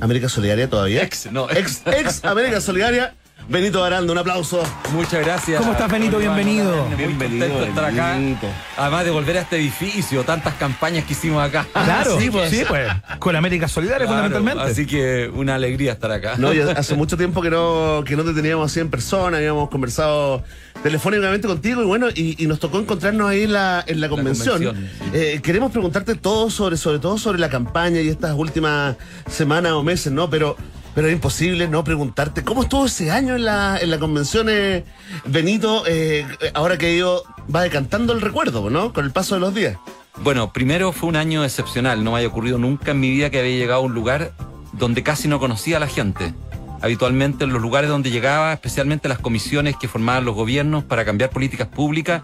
América 0.00 0.28
Solidaria 0.28 0.68
todavía. 0.68 1.02
Ex, 1.02 1.30
no. 1.32 1.50
Ex, 1.50 1.82
ex 1.86 2.24
América 2.24 2.60
Solidaria. 2.60 3.14
Benito 3.48 3.84
Aranda, 3.84 4.12
un 4.12 4.18
aplauso. 4.18 4.60
Muchas 4.92 5.24
gracias. 5.24 5.60
¿Cómo 5.60 5.72
estás, 5.72 5.88
Benito? 5.88 6.18
Bienvenido. 6.18 6.84
Muy 6.86 6.96
Bienvenido, 6.96 7.46
contento 7.46 7.60
de 7.60 7.68
estar 7.68 7.84
acá. 7.84 8.14
Benito. 8.14 8.46
Además 8.76 9.04
de 9.04 9.10
volver 9.12 9.38
a 9.38 9.40
este 9.42 9.56
edificio, 9.56 10.24
tantas 10.24 10.54
campañas 10.54 11.04
que 11.04 11.12
hicimos 11.12 11.42
acá. 11.42 11.64
Claro, 11.86 12.18
sí, 12.18 12.28
pues. 12.28 12.50
sí, 12.50 12.64
pues. 12.66 12.88
Con 13.20 13.36
América 13.36 13.68
Solidaria, 13.68 14.06
Claro, 14.08 14.24
fundamentalmente. 14.24 14.72
Así 14.72 14.84
que 14.84 15.30
una 15.32 15.54
alegría 15.54 15.92
estar 15.92 16.10
acá. 16.10 16.34
No, 16.36 16.50
hace 16.76 16.94
mucho 16.96 17.16
tiempo 17.16 17.40
que 17.40 17.50
no, 17.50 18.02
que 18.04 18.16
no 18.16 18.24
te 18.24 18.32
teníamos 18.32 18.70
así 18.72 18.80
en 18.80 18.90
persona, 18.90 19.36
habíamos 19.36 19.68
conversado 19.70 20.42
telefónicamente 20.82 21.46
contigo 21.46 21.82
y 21.82 21.86
bueno, 21.86 22.08
y, 22.12 22.42
y 22.42 22.46
nos 22.48 22.58
tocó 22.58 22.80
encontrarnos 22.80 23.28
ahí 23.30 23.44
en 23.44 23.52
la, 23.52 23.84
en 23.86 24.00
la 24.00 24.08
convención. 24.08 24.56
convención, 24.64 24.90
sí. 25.04 25.10
Eh, 25.14 25.40
queremos 25.42 25.70
preguntarte 25.70 26.16
todo 26.16 26.50
sobre, 26.50 26.76
sobre 26.76 26.98
todo 26.98 27.16
sobre 27.16 27.38
la 27.38 27.48
campaña 27.48 28.00
y 28.00 28.08
estas 28.08 28.34
últimas 28.34 28.96
semanas 29.30 29.72
o 29.72 29.84
meses, 29.84 30.12
¿no? 30.12 30.28
Pero, 30.28 30.56
pero 30.96 31.08
es 31.08 31.12
imposible 31.12 31.68
no 31.68 31.84
preguntarte 31.84 32.42
cómo 32.42 32.62
estuvo 32.62 32.86
ese 32.86 33.10
año 33.10 33.36
en 33.36 33.44
la, 33.44 33.76
en 33.78 33.90
la 33.90 33.98
convención, 33.98 34.48
eh, 34.48 34.82
Benito, 35.26 35.84
eh, 35.86 36.24
ahora 36.54 36.78
que 36.78 36.96
yo 36.96 37.22
va 37.54 37.60
decantando 37.60 38.14
el 38.14 38.22
recuerdo, 38.22 38.70
¿no? 38.70 38.94
Con 38.94 39.04
el 39.04 39.10
paso 39.10 39.34
de 39.34 39.42
los 39.42 39.54
días. 39.54 39.76
Bueno, 40.22 40.54
primero 40.54 40.92
fue 40.92 41.10
un 41.10 41.16
año 41.16 41.44
excepcional. 41.44 42.02
No 42.02 42.12
me 42.12 42.16
había 42.16 42.28
ocurrido 42.28 42.56
nunca 42.56 42.92
en 42.92 43.00
mi 43.00 43.10
vida 43.10 43.28
que 43.28 43.40
había 43.40 43.58
llegado 43.58 43.80
a 43.80 43.84
un 43.84 43.92
lugar 43.92 44.32
donde 44.72 45.02
casi 45.02 45.28
no 45.28 45.38
conocía 45.38 45.76
a 45.76 45.80
la 45.80 45.86
gente. 45.86 46.32
Habitualmente 46.80 47.44
en 47.44 47.52
los 47.52 47.60
lugares 47.60 47.90
donde 47.90 48.10
llegaba, 48.10 48.54
especialmente 48.54 49.06
las 49.06 49.18
comisiones 49.18 49.76
que 49.76 49.88
formaban 49.88 50.24
los 50.24 50.34
gobiernos 50.34 50.82
para 50.82 51.04
cambiar 51.04 51.28
políticas 51.28 51.68
públicas, 51.68 52.22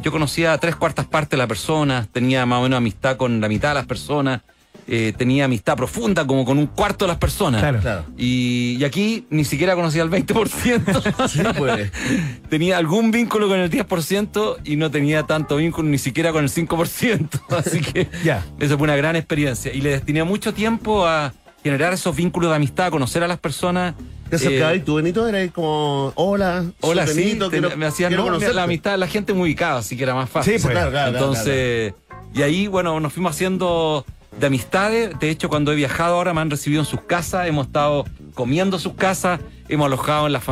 yo 0.00 0.10
conocía 0.10 0.54
a 0.54 0.58
tres 0.58 0.76
cuartas 0.76 1.04
partes 1.04 1.32
de 1.32 1.36
la 1.36 1.46
persona, 1.46 2.08
tenía 2.10 2.46
más 2.46 2.60
o 2.60 2.62
menos 2.62 2.78
amistad 2.78 3.18
con 3.18 3.42
la 3.42 3.48
mitad 3.50 3.68
de 3.68 3.74
las 3.74 3.86
personas, 3.86 4.40
eh, 4.86 5.12
tenía 5.16 5.46
amistad 5.46 5.76
profunda 5.76 6.26
como 6.26 6.44
con 6.44 6.58
un 6.58 6.66
cuarto 6.66 7.04
de 7.04 7.08
las 7.08 7.16
personas. 7.18 7.60
Claro. 7.60 7.80
Claro. 7.80 8.04
Y, 8.18 8.76
y 8.78 8.84
aquí 8.84 9.26
ni 9.30 9.44
siquiera 9.44 9.74
conocía 9.74 10.02
el 10.02 10.10
20%. 10.10 11.28
Sí, 11.28 11.40
pues. 11.56 11.90
tenía 12.50 12.76
algún 12.78 13.10
vínculo 13.10 13.48
con 13.48 13.58
el 13.58 13.70
10% 13.70 14.56
y 14.64 14.76
no 14.76 14.90
tenía 14.90 15.22
tanto 15.24 15.56
vínculo 15.56 15.88
ni 15.88 15.98
siquiera 15.98 16.32
con 16.32 16.44
el 16.44 16.50
5%. 16.50 17.28
Así 17.56 17.80
que 17.80 18.08
Ya. 18.24 18.44
eso 18.60 18.76
fue 18.78 18.84
una 18.84 18.96
gran 18.96 19.16
experiencia. 19.16 19.72
Y 19.72 19.80
le 19.80 19.90
destiné 19.90 20.22
mucho 20.24 20.52
tiempo 20.54 21.06
a 21.06 21.32
generar 21.62 21.94
esos 21.94 22.14
vínculos 22.14 22.50
de 22.50 22.56
amistad, 22.56 22.86
a 22.86 22.90
conocer 22.90 23.22
a 23.22 23.28
las 23.28 23.38
personas. 23.38 23.94
¿Te 24.28 24.36
acercabas 24.36 24.74
Eh, 24.74 24.76
y 24.76 24.80
tú, 24.80 24.94
Benito? 24.96 25.26
Eras 25.26 25.50
como, 25.52 26.12
hola, 26.14 26.64
Hola, 26.80 27.06
sí, 27.06 27.16
Benito, 27.18 27.48
te- 27.50 27.58
quiero- 27.60 27.76
me 27.76 27.86
hacían 27.86 28.12
no, 28.14 28.22
conocerte". 28.24 28.54
la 28.54 28.64
amistad 28.64 28.90
de 28.92 28.98
la 28.98 29.06
gente 29.06 29.32
muy 29.32 29.48
ubicada, 29.50 29.78
así 29.78 29.96
que 29.96 30.02
era 30.02 30.14
más 30.14 30.28
fácil. 30.28 30.54
Sí, 30.54 30.62
pues. 30.62 30.72
Claro, 30.72 30.90
claro, 30.90 31.10
claro, 31.12 31.26
Entonces, 31.26 31.94
y 32.34 32.42
ahí, 32.42 32.66
bueno, 32.66 32.98
nos 33.00 33.12
fuimos 33.12 33.32
haciendo 33.32 34.04
de 34.40 34.46
amistades. 34.46 35.18
De 35.18 35.30
hecho, 35.30 35.48
cuando 35.48 35.72
he 35.72 35.74
viajado 35.74 36.16
ahora 36.16 36.34
me 36.34 36.40
han 36.40 36.50
recibido 36.50 36.82
en 36.82 36.86
sus 36.86 37.00
casas, 37.02 37.46
hemos 37.46 37.66
estado 37.66 38.04
comiendo 38.34 38.76
en 38.76 38.82
sus 38.82 38.94
casas, 38.94 39.40
hemos 39.68 39.86
alojado 39.86 40.26
en, 40.26 40.32
la 40.32 40.42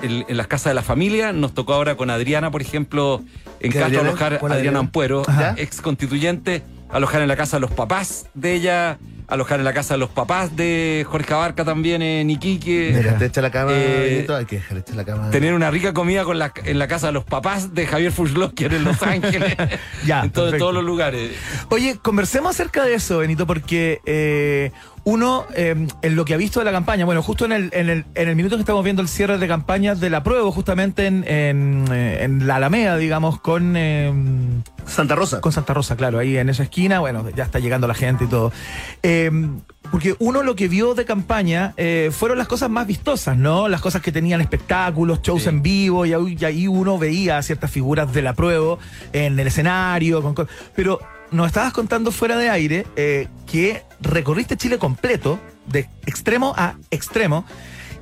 en, 0.00 0.24
en 0.28 0.36
las 0.36 0.46
casas 0.46 0.70
de 0.70 0.74
la 0.74 0.82
familia. 0.82 1.32
Nos 1.32 1.54
tocó 1.54 1.74
ahora 1.74 1.96
con 1.96 2.10
Adriana, 2.10 2.50
por 2.50 2.62
ejemplo, 2.62 3.22
en 3.60 3.72
¿Qué 3.72 3.78
Castro 3.78 3.84
Adriana? 3.86 4.08
alojar 4.10 4.38
¿Cuál 4.38 4.52
Adriana? 4.52 4.78
Ampuero, 4.80 5.22
ex 5.56 5.80
constituyente, 5.80 6.62
alojar 6.90 7.22
en 7.22 7.28
la 7.28 7.36
casa 7.36 7.56
de 7.56 7.60
los 7.60 7.70
papás 7.70 8.26
de 8.34 8.54
ella, 8.54 8.98
alojar 9.28 9.58
en 9.60 9.64
la 9.66 9.72
casa 9.74 9.94
de 9.94 9.98
los 9.98 10.08
papás 10.10 10.56
de 10.56 11.04
Jorge 11.08 11.34
Abarca 11.34 11.64
también 11.64 12.02
en 12.02 12.28
Iquique. 12.30 12.88
Mira. 12.92 13.02
Dejaste 13.02 13.26
hecha 13.26 13.42
la 13.42 13.50
cama, 13.50 13.70
Eh, 13.74 14.06
Benito. 14.14 14.34
Hay 14.34 14.46
que 14.46 14.56
dejar 14.56 14.78
hecha 14.78 14.94
la 14.94 15.04
cama. 15.04 15.30
Tener 15.30 15.52
una 15.54 15.70
rica 15.70 15.92
comida 15.92 16.24
con 16.24 16.38
la, 16.38 16.52
en 16.64 16.78
la 16.78 16.88
casa 16.88 17.08
de 17.08 17.12
los 17.12 17.24
papás 17.24 17.74
de 17.74 17.86
Javier 17.86 18.10
Fushlocker 18.10 18.72
en 18.74 18.84
Los 18.84 19.02
Ángeles. 19.02 19.54
Ya, 20.06 20.22
en 20.22 20.30
todo- 20.30 20.56
todos 20.56 20.72
los 20.74 20.84
lugares. 20.84 21.32
Oye, 21.68 21.98
conversemos 22.00 22.50
acerca 22.54 22.84
de 22.84 22.94
eso, 22.94 23.18
Benito, 23.18 23.46
porque 23.46 24.00
eh, 24.06 24.72
uno, 25.08 25.46
eh, 25.54 25.86
en 26.02 26.16
lo 26.16 26.24
que 26.26 26.34
ha 26.34 26.36
visto 26.36 26.58
de 26.60 26.66
la 26.66 26.72
campaña, 26.72 27.06
bueno, 27.06 27.22
justo 27.22 27.46
en 27.46 27.52
el, 27.52 27.70
en 27.72 27.88
el, 27.88 28.04
en 28.14 28.28
el 28.28 28.36
minuto 28.36 28.56
que 28.56 28.60
estamos 28.60 28.84
viendo 28.84 29.00
el 29.00 29.08
cierre 29.08 29.38
de 29.38 29.48
campaña 29.48 29.94
de 29.94 30.10
la 30.10 30.22
prueba, 30.22 30.50
justamente 30.52 31.06
en, 31.06 31.24
en, 31.26 31.86
en 31.90 32.46
la 32.46 32.56
Alameda, 32.56 32.98
digamos, 32.98 33.40
con, 33.40 33.74
eh, 33.74 34.12
Santa 34.86 35.14
Rosa. 35.14 35.40
con 35.40 35.50
Santa 35.50 35.72
Rosa, 35.72 35.96
claro, 35.96 36.18
ahí 36.18 36.36
en 36.36 36.50
esa 36.50 36.62
esquina, 36.64 37.00
bueno, 37.00 37.24
ya 37.34 37.44
está 37.44 37.58
llegando 37.58 37.86
la 37.86 37.94
gente 37.94 38.24
y 38.24 38.26
todo. 38.26 38.52
Eh, 39.02 39.30
porque 39.90 40.14
uno 40.18 40.42
lo 40.42 40.54
que 40.54 40.68
vio 40.68 40.94
de 40.94 41.06
campaña 41.06 41.72
eh, 41.78 42.10
fueron 42.12 42.36
las 42.36 42.46
cosas 42.46 42.68
más 42.68 42.86
vistosas, 42.86 43.38
¿no? 43.38 43.68
Las 43.68 43.80
cosas 43.80 44.02
que 44.02 44.12
tenían 44.12 44.42
espectáculos, 44.42 45.22
shows 45.22 45.44
Sí. 45.44 45.48
en 45.48 45.62
vivo, 45.62 46.04
y 46.04 46.12
ahí, 46.12 46.36
y 46.38 46.44
ahí 46.44 46.68
uno 46.68 46.98
veía 46.98 47.40
ciertas 47.42 47.70
figuras 47.70 48.12
de 48.12 48.20
la 48.20 48.34
prueba 48.34 48.76
en 49.14 49.40
el 49.40 49.46
escenario, 49.46 50.22
con 50.22 50.34
pero 50.76 51.00
nos 51.30 51.46
estabas 51.46 51.72
contando 51.72 52.10
fuera 52.12 52.36
de 52.36 52.50
aire 52.50 52.86
eh, 52.96 53.28
que 53.50 53.82
recorriste 54.00 54.56
Chile 54.56 54.78
completo, 54.78 55.38
de 55.66 55.88
extremo 56.06 56.54
a 56.56 56.74
extremo, 56.90 57.44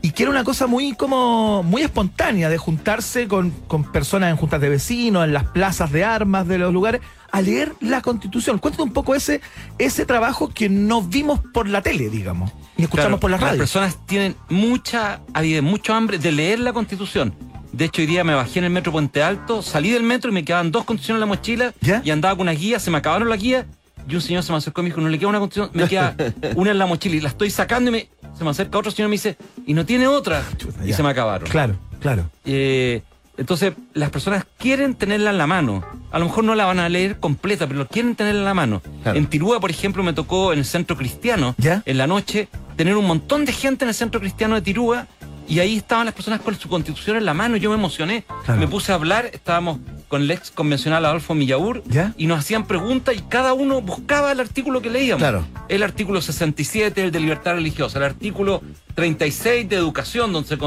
y 0.03 0.11
que 0.13 0.23
era 0.23 0.31
una 0.31 0.45
cosa 0.45 0.67
muy 0.67 0.95
como 0.95 1.63
muy 1.63 1.83
espontánea 1.83 2.49
de 2.49 2.59
juntarse 2.59 3.27
con, 3.29 3.51
con 3.67 3.91
personas 3.91 4.31
en 4.31 4.37
juntas 4.37 4.61
de 4.61 4.69
vecinos, 4.69 5.25
en 5.25 5.33
las 5.33 5.45
plazas 5.45 5.91
de 5.91 6.05
armas 6.05 6.47
de 6.47 6.59
los 6.59 6.73
lugares, 6.73 7.01
a 7.33 7.41
leer 7.41 7.73
la 7.81 8.03
constitución. 8.03 8.59
Cuéntate 8.59 8.83
un 8.83 8.93
poco 8.93 9.15
ese, 9.15 9.41
ese 9.79 10.07
trabajo 10.07 10.49
que 10.49 10.69
no 10.69 11.03
vimos 11.03 11.41
por 11.53 11.69
la 11.69 11.83
tele, 11.83 12.09
digamos, 12.09 12.53
ni 12.77 12.85
escuchamos 12.85 13.09
Claro, 13.09 13.21
por 13.21 13.31
la 13.31 13.37
Las 13.39 13.45
radio. 13.49 13.59
personas 13.59 13.97
tienen 14.07 14.37
mucha 14.49 15.21
avidez, 15.35 15.63
mucho 15.63 15.93
hambre 15.95 16.19
de 16.19 16.31
leer 16.31 16.61
la 16.61 16.73
Constitución. 16.73 17.35
De 17.73 17.87
hecho, 17.87 18.01
hoy 18.01 18.07
día 18.07 18.23
me 18.25 18.35
bajé 18.35 18.61
en 18.61 18.67
el 18.67 18.71
metro 18.71 18.93
Puente 18.93 19.23
Alto, 19.23 19.61
salí 19.61 19.91
del 19.91 20.03
metro 20.03 20.31
y 20.31 20.35
me 20.35 20.45
quedaban 20.45 20.71
dos 20.71 20.85
constituciones 20.85 21.17
en 21.17 21.21
la 21.21 21.27
mochila 21.27 21.75
¿Ya? 21.81 22.01
y 22.05 22.11
andaba 22.11 22.35
con 22.37 22.43
una 22.43 22.53
guía, 22.53 22.79
se 22.79 22.91
me 22.91 22.99
acabaron 22.99 23.29
las 23.29 23.41
guías 23.41 23.67
y 24.09 24.15
un 24.15 24.21
señor 24.21 24.43
se 24.43 24.53
me 24.53 24.59
acercó 24.59 24.81
y 24.81 24.85
me 24.85 24.91
dijo, 24.91 25.01
no 25.01 25.09
le 25.09 25.19
queda 25.19 25.29
una 25.29 25.41
constitución, 25.41 25.71
me 25.75 25.89
queda 25.89 26.15
una 26.57 26.71
en 26.71 26.79
la 26.79 26.87
mochila 26.87 27.17
y 27.17 27.21
la 27.21 27.29
estoy 27.29 27.51
sacando 27.51 27.91
y 27.91 27.93
me, 27.93 28.09
se 28.37 28.45
me 28.45 28.51
acerca 28.51 28.79
otro 28.79 28.91
señor 28.91 29.09
y 29.09 29.11
me 29.11 29.15
dice, 29.15 29.37
y 29.67 29.75
no 29.75 29.85
tiene 29.85 30.07
otra. 30.07 30.43
Chuta, 30.57 30.85
y 30.85 30.89
ya. 30.89 30.97
se 30.97 31.03
me 31.03 31.11
acabaron. 31.11 31.49
Claro, 31.49 31.77
claro. 32.01 32.31
Eh, 32.45 33.03
entonces, 33.37 33.75
las 33.93 34.11
personas 34.11 34.45
quieren 34.59 34.95
tenerla 34.95 35.31
en 35.31 35.39
la 35.39 35.47
mano. 35.47 35.85
A 36.11 36.19
lo 36.19 36.25
mejor 36.25 36.45
no 36.45 36.55
la 36.55 36.65
van 36.65 36.79
a 36.79 36.89
leer 36.89 37.21
completa, 37.21 37.67
pero 37.67 37.87
quieren 37.87 38.15
tenerla 38.15 38.41
en 38.41 38.45
la 38.47 38.55
mano. 38.55 38.83
Claro. 39.03 39.19
En 39.19 39.27
Tirúa, 39.27 39.61
por 39.61 39.71
ejemplo, 39.71 40.03
me 40.03 40.13
tocó 40.15 40.53
en 40.53 40.61
el 40.61 40.65
centro 40.65 40.97
cristiano, 40.97 41.55
¿Ya? 41.59 41.83
en 41.85 41.99
la 41.99 42.07
noche, 42.07 42.49
tener 42.77 42.97
un 42.97 43.07
montón 43.07 43.45
de 43.45 43.53
gente 43.53 43.85
en 43.85 43.91
el 43.91 43.95
centro 43.95 44.21
cristiano 44.21 44.55
de 44.55 44.63
Tirúa 44.63 45.07
y 45.49 45.61
ahí 45.61 45.77
estaban 45.77 46.07
las 46.07 46.15
personas 46.15 46.41
con 46.41 46.55
su 46.59 46.69
constitución 46.69 47.17
en 47.17 47.25
la 47.25 47.35
mano. 47.35 47.57
Yo 47.57 47.71
me 47.71 47.77
emocioné, 47.77 48.25
Claro. 48.45 48.61
me 48.61 48.69
puse 48.69 48.93
a 48.93 48.97
hablar, 48.97 49.31
estábamos 49.33 49.79
con 50.09 50.23
el 50.23 50.31
ex 50.31 50.51
convencional 50.51 51.05
Adolfo 51.05 51.35
Millaur 51.35 51.83
¿Ya? 51.87 52.15
y 52.17 52.27
nos 52.27 52.39
hacían 52.39 52.67
preguntas 52.67 53.17
y 53.17 53.21
cada 53.23 53.55
uno 53.55 53.81
buscaba 53.81 54.33
el 54.33 54.41
artículo 54.41 54.81
que 54.81 54.91
leíamos. 54.91 55.21
Claro. 55.21 55.45
El 55.69 55.83
artículo 55.83 56.21
67, 56.21 57.03
el 57.03 57.11
de 57.11 57.21
libertad 57.21 57.55
religiosa, 57.55 57.99
el 57.99 58.05
artículo 58.05 58.63
36 58.95 59.69
de 59.69 59.77
educación, 59.77 60.33
donde 60.33 60.49
se 60.49 60.59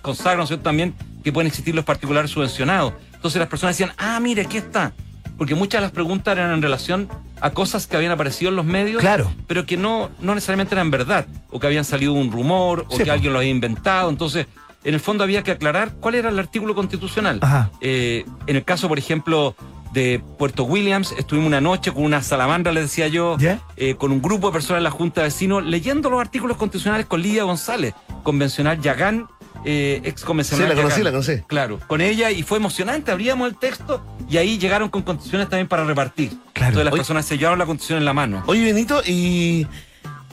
consagra 0.00 0.44
¿no 0.44 0.58
también 0.60 0.94
que 1.22 1.32
pueden 1.32 1.48
existir 1.48 1.74
los 1.74 1.84
particulares 1.84 2.30
subvencionados. 2.30 2.94
Entonces 3.14 3.38
las 3.38 3.48
personas 3.48 3.76
decían, 3.76 3.94
ah, 3.98 4.18
mire, 4.20 4.42
aquí 4.42 4.56
está. 4.56 4.92
Porque 5.36 5.54
muchas 5.54 5.80
de 5.80 5.86
las 5.86 5.92
preguntas 5.92 6.36
eran 6.36 6.52
en 6.52 6.62
relación 6.62 7.08
a 7.40 7.50
cosas 7.50 7.86
que 7.86 7.96
habían 7.96 8.12
aparecido 8.12 8.50
en 8.50 8.56
los 8.56 8.64
medios, 8.64 9.00
Claro. 9.00 9.32
pero 9.46 9.66
que 9.66 9.76
no, 9.76 10.10
no 10.20 10.34
necesariamente 10.34 10.74
eran 10.74 10.90
verdad, 10.90 11.26
o 11.50 11.58
que 11.60 11.66
habían 11.66 11.84
salido 11.84 12.12
un 12.12 12.30
rumor, 12.32 12.86
o 12.88 12.96
Sí, 12.96 13.04
que 13.04 13.10
alguien 13.10 13.32
lo 13.32 13.38
había 13.38 13.50
inventado. 13.50 14.10
Entonces, 14.10 14.46
en 14.84 14.94
el 14.94 15.00
fondo 15.00 15.24
había 15.24 15.42
que 15.42 15.50
aclarar 15.50 15.92
cuál 16.00 16.14
era 16.14 16.28
el 16.30 16.38
artículo 16.38 16.74
constitucional. 16.74 17.40
Eh, 17.80 18.24
en 18.46 18.56
el 18.56 18.64
caso, 18.64 18.88
por 18.88 18.98
ejemplo, 18.98 19.54
de 19.92 20.22
Puerto 20.38 20.64
Williams, 20.64 21.12
estuvimos 21.18 21.46
una 21.48 21.60
noche 21.60 21.92
con 21.92 22.04
una 22.04 22.22
salamandra, 22.22 22.72
le 22.72 22.82
decía 22.82 23.08
yo, 23.08 23.36
eh, 23.76 23.94
con 23.96 24.12
un 24.12 24.20
grupo 24.20 24.48
de 24.48 24.52
personas 24.52 24.78
en 24.80 24.84
la 24.84 24.90
Junta 24.90 25.22
de 25.22 25.28
Vecinos, 25.28 25.64
leyendo 25.64 26.10
los 26.10 26.20
artículos 26.20 26.56
constitucionales 26.58 27.06
con 27.06 27.22
Lidia 27.22 27.44
González, 27.44 27.94
convencional 28.22 28.80
Yagán, 28.80 29.26
eh, 29.64 30.00
ex 30.04 30.22
convencional. 30.24 30.68
Sí, 30.68 30.74
la 30.76 30.82
conocí, 30.82 31.02
la 31.02 31.10
conocí. 31.10 31.36
Claro, 31.46 31.80
con 31.86 32.00
ella 32.00 32.30
y 32.30 32.42
fue 32.42 32.58
emocionante, 32.58 33.10
abríamos 33.10 33.48
el 33.48 33.56
texto 33.56 34.04
y 34.28 34.36
ahí 34.36 34.58
llegaron 34.58 34.88
con 34.88 35.02
constituciones 35.02 35.48
también 35.48 35.68
para 35.68 35.84
repartir. 35.84 36.30
Claro. 36.52 36.68
Entonces 36.70 36.84
las 36.84 36.92
Oye- 36.92 37.00
personas 37.00 37.26
se 37.26 37.38
llevaron 37.38 37.58
la 37.58 37.66
constitución 37.66 37.98
en 37.98 38.04
la 38.04 38.12
mano. 38.12 38.42
Oye, 38.46 38.64
Benito, 38.64 39.02
y 39.06 39.66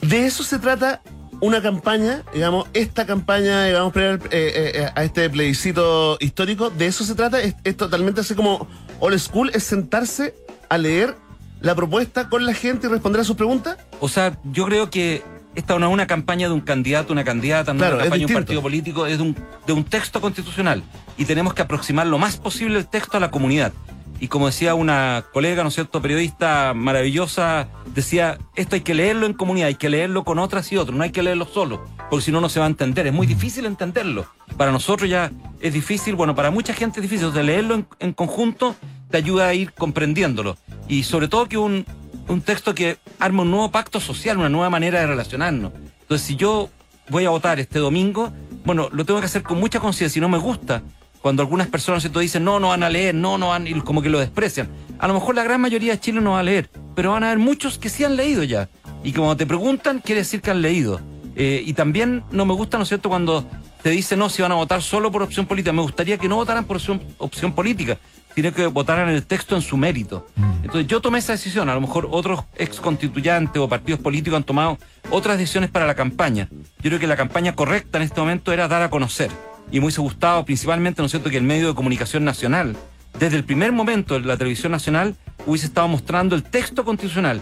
de 0.02 0.26
eso 0.26 0.42
se 0.44 0.58
trata 0.58 1.02
una 1.40 1.60
campaña, 1.60 2.22
digamos, 2.32 2.66
esta 2.72 3.04
campaña, 3.04 3.64
digamos, 3.66 3.92
previa 3.92 4.12
al- 4.12 4.20
eh, 4.30 4.72
eh, 4.74 4.90
a 4.94 5.04
este 5.04 5.28
plebiscito 5.28 6.16
histórico, 6.20 6.70
de 6.70 6.86
eso 6.86 7.04
se 7.04 7.14
trata, 7.14 7.40
es, 7.42 7.54
es 7.64 7.76
totalmente 7.76 8.22
así 8.22 8.34
como 8.34 8.66
old 9.00 9.18
school, 9.18 9.50
es 9.52 9.64
sentarse 9.64 10.34
a 10.70 10.78
leer 10.78 11.14
la 11.60 11.74
propuesta 11.74 12.28
con 12.28 12.46
la 12.46 12.54
gente 12.54 12.86
y 12.86 12.90
responder 12.90 13.20
a 13.20 13.24
sus 13.24 13.36
preguntas. 13.36 13.76
O 14.00 14.08
sea, 14.08 14.38
yo 14.44 14.64
creo 14.66 14.88
que 14.90 15.22
esta 15.56 15.78
no 15.78 15.86
es 15.86 15.92
una 15.92 16.06
campaña 16.06 16.48
de 16.48 16.54
un 16.54 16.60
candidato, 16.60 17.12
una 17.12 17.24
candidata, 17.24 17.72
no 17.72 17.78
es 17.78 17.80
Claro, 17.80 17.96
una 17.96 18.04
campaña 18.04 18.26
de 18.26 18.32
un 18.32 18.34
partido 18.34 18.62
político, 18.62 19.06
es 19.06 19.16
de 19.16 19.24
un, 19.24 19.36
de 19.66 19.72
un 19.72 19.84
texto 19.84 20.20
constitucional. 20.20 20.82
Y 21.16 21.24
tenemos 21.24 21.54
que 21.54 21.62
aproximar 21.62 22.06
lo 22.06 22.18
más 22.18 22.36
posible 22.36 22.78
el 22.78 22.86
texto 22.86 23.16
a 23.16 23.20
la 23.20 23.30
comunidad. 23.30 23.72
Y 24.20 24.28
como 24.28 24.46
decía 24.46 24.74
una 24.74 25.24
colega, 25.32 25.62
¿no 25.62 25.70
es 25.70 25.74
cierto?, 25.74 26.00
periodista 26.00 26.72
maravillosa, 26.74 27.68
decía, 27.94 28.38
esto 28.54 28.76
hay 28.76 28.82
que 28.82 28.94
leerlo 28.94 29.26
en 29.26 29.32
comunidad, 29.32 29.68
hay 29.68 29.74
que 29.74 29.88
leerlo 29.88 30.24
con 30.24 30.38
otras 30.38 30.70
y 30.72 30.76
otros, 30.76 30.96
no 30.96 31.04
hay 31.04 31.10
que 31.10 31.22
leerlo 31.22 31.46
solo, 31.46 31.84
porque 32.10 32.26
si 32.26 32.32
no, 32.32 32.40
no 32.40 32.48
se 32.48 32.60
va 32.60 32.66
a 32.66 32.68
entender. 32.68 33.06
Es 33.06 33.12
muy 33.12 33.26
difícil 33.26 33.64
entenderlo. 33.64 34.26
Para 34.58 34.72
nosotros 34.72 35.08
ya 35.08 35.32
es 35.60 35.72
difícil, 35.72 36.16
bueno, 36.16 36.34
para 36.34 36.50
mucha 36.50 36.74
gente 36.74 37.00
es 37.00 37.02
difícil. 37.02 37.28
O 37.28 37.32
sea, 37.32 37.42
leerlo 37.42 37.74
en, 37.74 37.86
en 37.98 38.12
conjunto 38.12 38.76
te 39.10 39.16
ayuda 39.16 39.48
a 39.48 39.54
ir 39.54 39.72
comprendiéndolo. 39.72 40.56
Y 40.88 41.02
sobre 41.02 41.28
todo 41.28 41.46
que 41.46 41.58
un, 41.58 41.84
un 42.28 42.40
texto 42.40 42.74
que 42.74 42.98
arma 43.18 43.42
un 43.42 43.50
nuevo 43.50 43.70
pacto 43.70 44.00
social, 44.00 44.38
una 44.38 44.48
nueva 44.48 44.70
manera 44.70 45.00
de 45.00 45.06
relacionarnos. 45.06 45.72
Entonces, 46.02 46.26
si 46.26 46.36
yo 46.36 46.70
voy 47.08 47.24
a 47.24 47.30
votar 47.30 47.60
este 47.60 47.78
domingo, 47.78 48.32
bueno, 48.64 48.88
lo 48.92 49.04
tengo 49.04 49.20
que 49.20 49.26
hacer 49.26 49.42
con 49.42 49.58
mucha 49.58 49.80
conciencia. 49.80 50.14
Si 50.14 50.20
no 50.20 50.28
me 50.28 50.38
gusta, 50.38 50.82
cuando 51.20 51.42
algunas 51.42 51.68
personas 51.68 52.02
¿cierto? 52.02 52.20
dicen 52.20 52.44
no, 52.44 52.60
no 52.60 52.68
van 52.68 52.82
a 52.82 52.90
leer, 52.90 53.14
no, 53.14 53.38
no 53.38 53.48
van, 53.48 53.66
y 53.66 53.74
como 53.80 54.02
que 54.02 54.08
lo 54.08 54.18
desprecian. 54.18 54.68
A 54.98 55.08
lo 55.08 55.14
mejor 55.14 55.34
la 55.34 55.44
gran 55.44 55.60
mayoría 55.60 55.92
de 55.92 56.00
Chile 56.00 56.20
no 56.20 56.32
va 56.32 56.40
a 56.40 56.42
leer, 56.42 56.70
pero 56.94 57.12
van 57.12 57.22
a 57.24 57.26
haber 57.26 57.38
muchos 57.38 57.78
que 57.78 57.88
sí 57.88 58.04
han 58.04 58.16
leído 58.16 58.42
ya. 58.42 58.68
Y 59.02 59.12
cuando 59.12 59.36
te 59.36 59.46
preguntan, 59.46 60.00
quiere 60.00 60.20
decir 60.22 60.40
que 60.40 60.50
han 60.50 60.62
leído. 60.62 61.00
Eh, 61.36 61.62
y 61.66 61.74
también 61.74 62.24
no 62.30 62.46
me 62.46 62.54
gusta, 62.54 62.76
¿no 62.76 62.84
es 62.84 62.88
cierto?, 62.88 63.08
cuando 63.08 63.44
te 63.82 63.90
dicen 63.90 64.18
no, 64.18 64.28
si 64.28 64.42
van 64.42 64.52
a 64.52 64.56
votar 64.56 64.82
solo 64.82 65.12
por 65.12 65.22
opción 65.22 65.46
política. 65.46 65.72
Me 65.72 65.82
gustaría 65.82 66.18
que 66.18 66.28
no 66.28 66.36
votaran 66.36 66.64
por 66.64 66.78
opción, 66.78 67.00
opción 67.18 67.52
política, 67.52 67.98
sino 68.36 68.52
que 68.52 68.66
votaran 68.66 69.08
el 69.08 69.24
texto 69.24 69.56
en 69.56 69.62
su 69.62 69.78
mérito. 69.78 70.26
Entonces 70.62 70.86
yo 70.86 71.00
tomé 71.00 71.20
esa 71.20 71.32
decisión. 71.32 71.70
A 71.70 71.74
lo 71.74 71.80
mejor 71.80 72.06
otros 72.10 72.44
ex 72.58 72.80
constituyentes 72.80 73.60
o 73.60 73.66
partidos 73.66 73.98
políticos 73.98 74.36
han 74.36 74.44
tomado 74.44 74.78
otras 75.10 75.38
decisiones 75.38 75.70
para 75.70 75.86
la 75.86 75.94
campaña. 75.94 76.48
Yo 76.52 76.90
creo 76.90 77.00
que 77.00 77.06
la 77.06 77.16
campaña 77.16 77.54
correcta 77.54 77.96
en 77.96 78.04
este 78.04 78.20
momento 78.20 78.52
era 78.52 78.68
dar 78.68 78.82
a 78.82 78.90
conocer. 78.90 79.30
Y 79.72 79.80
me 79.80 79.86
hubiese 79.86 80.02
gustado 80.02 80.44
principalmente, 80.44 81.00
¿no 81.00 81.06
es 81.06 81.12
cierto?, 81.12 81.30
que 81.30 81.38
el 81.38 81.44
medio 81.44 81.68
de 81.68 81.74
comunicación 81.74 82.24
nacional, 82.24 82.76
desde 83.18 83.38
el 83.38 83.44
primer 83.44 83.72
momento 83.72 84.18
la 84.20 84.36
televisión 84.36 84.70
nacional, 84.70 85.16
hubiese 85.46 85.66
estado 85.66 85.88
mostrando 85.88 86.36
el 86.36 86.42
texto 86.42 86.84
constitucional 86.84 87.40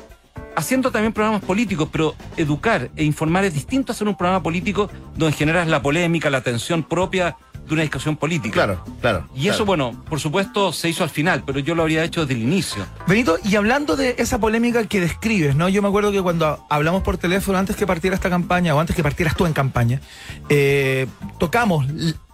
haciendo 0.56 0.92
también 0.92 1.12
programas 1.12 1.42
políticos, 1.42 1.88
pero 1.90 2.14
educar 2.36 2.90
e 2.94 3.02
informar 3.04 3.44
es 3.44 3.54
distinto 3.54 3.90
a 3.90 3.94
hacer 3.94 4.06
un 4.06 4.16
programa 4.16 4.42
político 4.42 4.88
donde 5.16 5.36
generas 5.36 5.66
la 5.66 5.82
polémica, 5.82 6.30
la 6.30 6.42
tensión 6.42 6.84
propia 6.84 7.36
de 7.66 7.72
una 7.74 7.82
discusión 7.82 8.16
política. 8.16 8.52
Claro, 8.54 8.84
claro. 9.00 9.28
Y 9.34 9.48
eso, 9.48 9.64
bueno, 9.64 10.02
por 10.08 10.20
supuesto, 10.20 10.72
se 10.72 10.88
hizo 10.88 11.02
al 11.02 11.10
final, 11.10 11.42
pero 11.46 11.58
yo 11.60 11.74
lo 11.74 11.82
habría 11.82 12.04
hecho 12.04 12.20
desde 12.26 12.34
el 12.34 12.42
inicio. 12.42 12.86
Benito, 13.06 13.38
y 13.44 13.56
hablando 13.56 13.96
de 13.96 14.16
esa 14.18 14.38
polémica 14.38 14.84
que 14.86 15.00
describes, 15.00 15.56
¿no? 15.56 15.68
Yo 15.68 15.80
me 15.82 15.88
acuerdo 15.88 16.12
que 16.12 16.20
cuando 16.22 16.64
hablamos 16.68 17.02
por 17.02 17.16
teléfono, 17.18 17.58
antes 17.58 17.76
que 17.76 17.86
partiera 17.86 18.14
esta 18.16 18.28
campaña, 18.30 18.74
o 18.74 18.80
antes 18.80 18.94
que 18.94 19.02
partieras 19.02 19.34
tú 19.36 19.46
en 19.46 19.52
campaña, 19.54 20.00
eh, 20.48 21.06
tocamos 21.38 21.86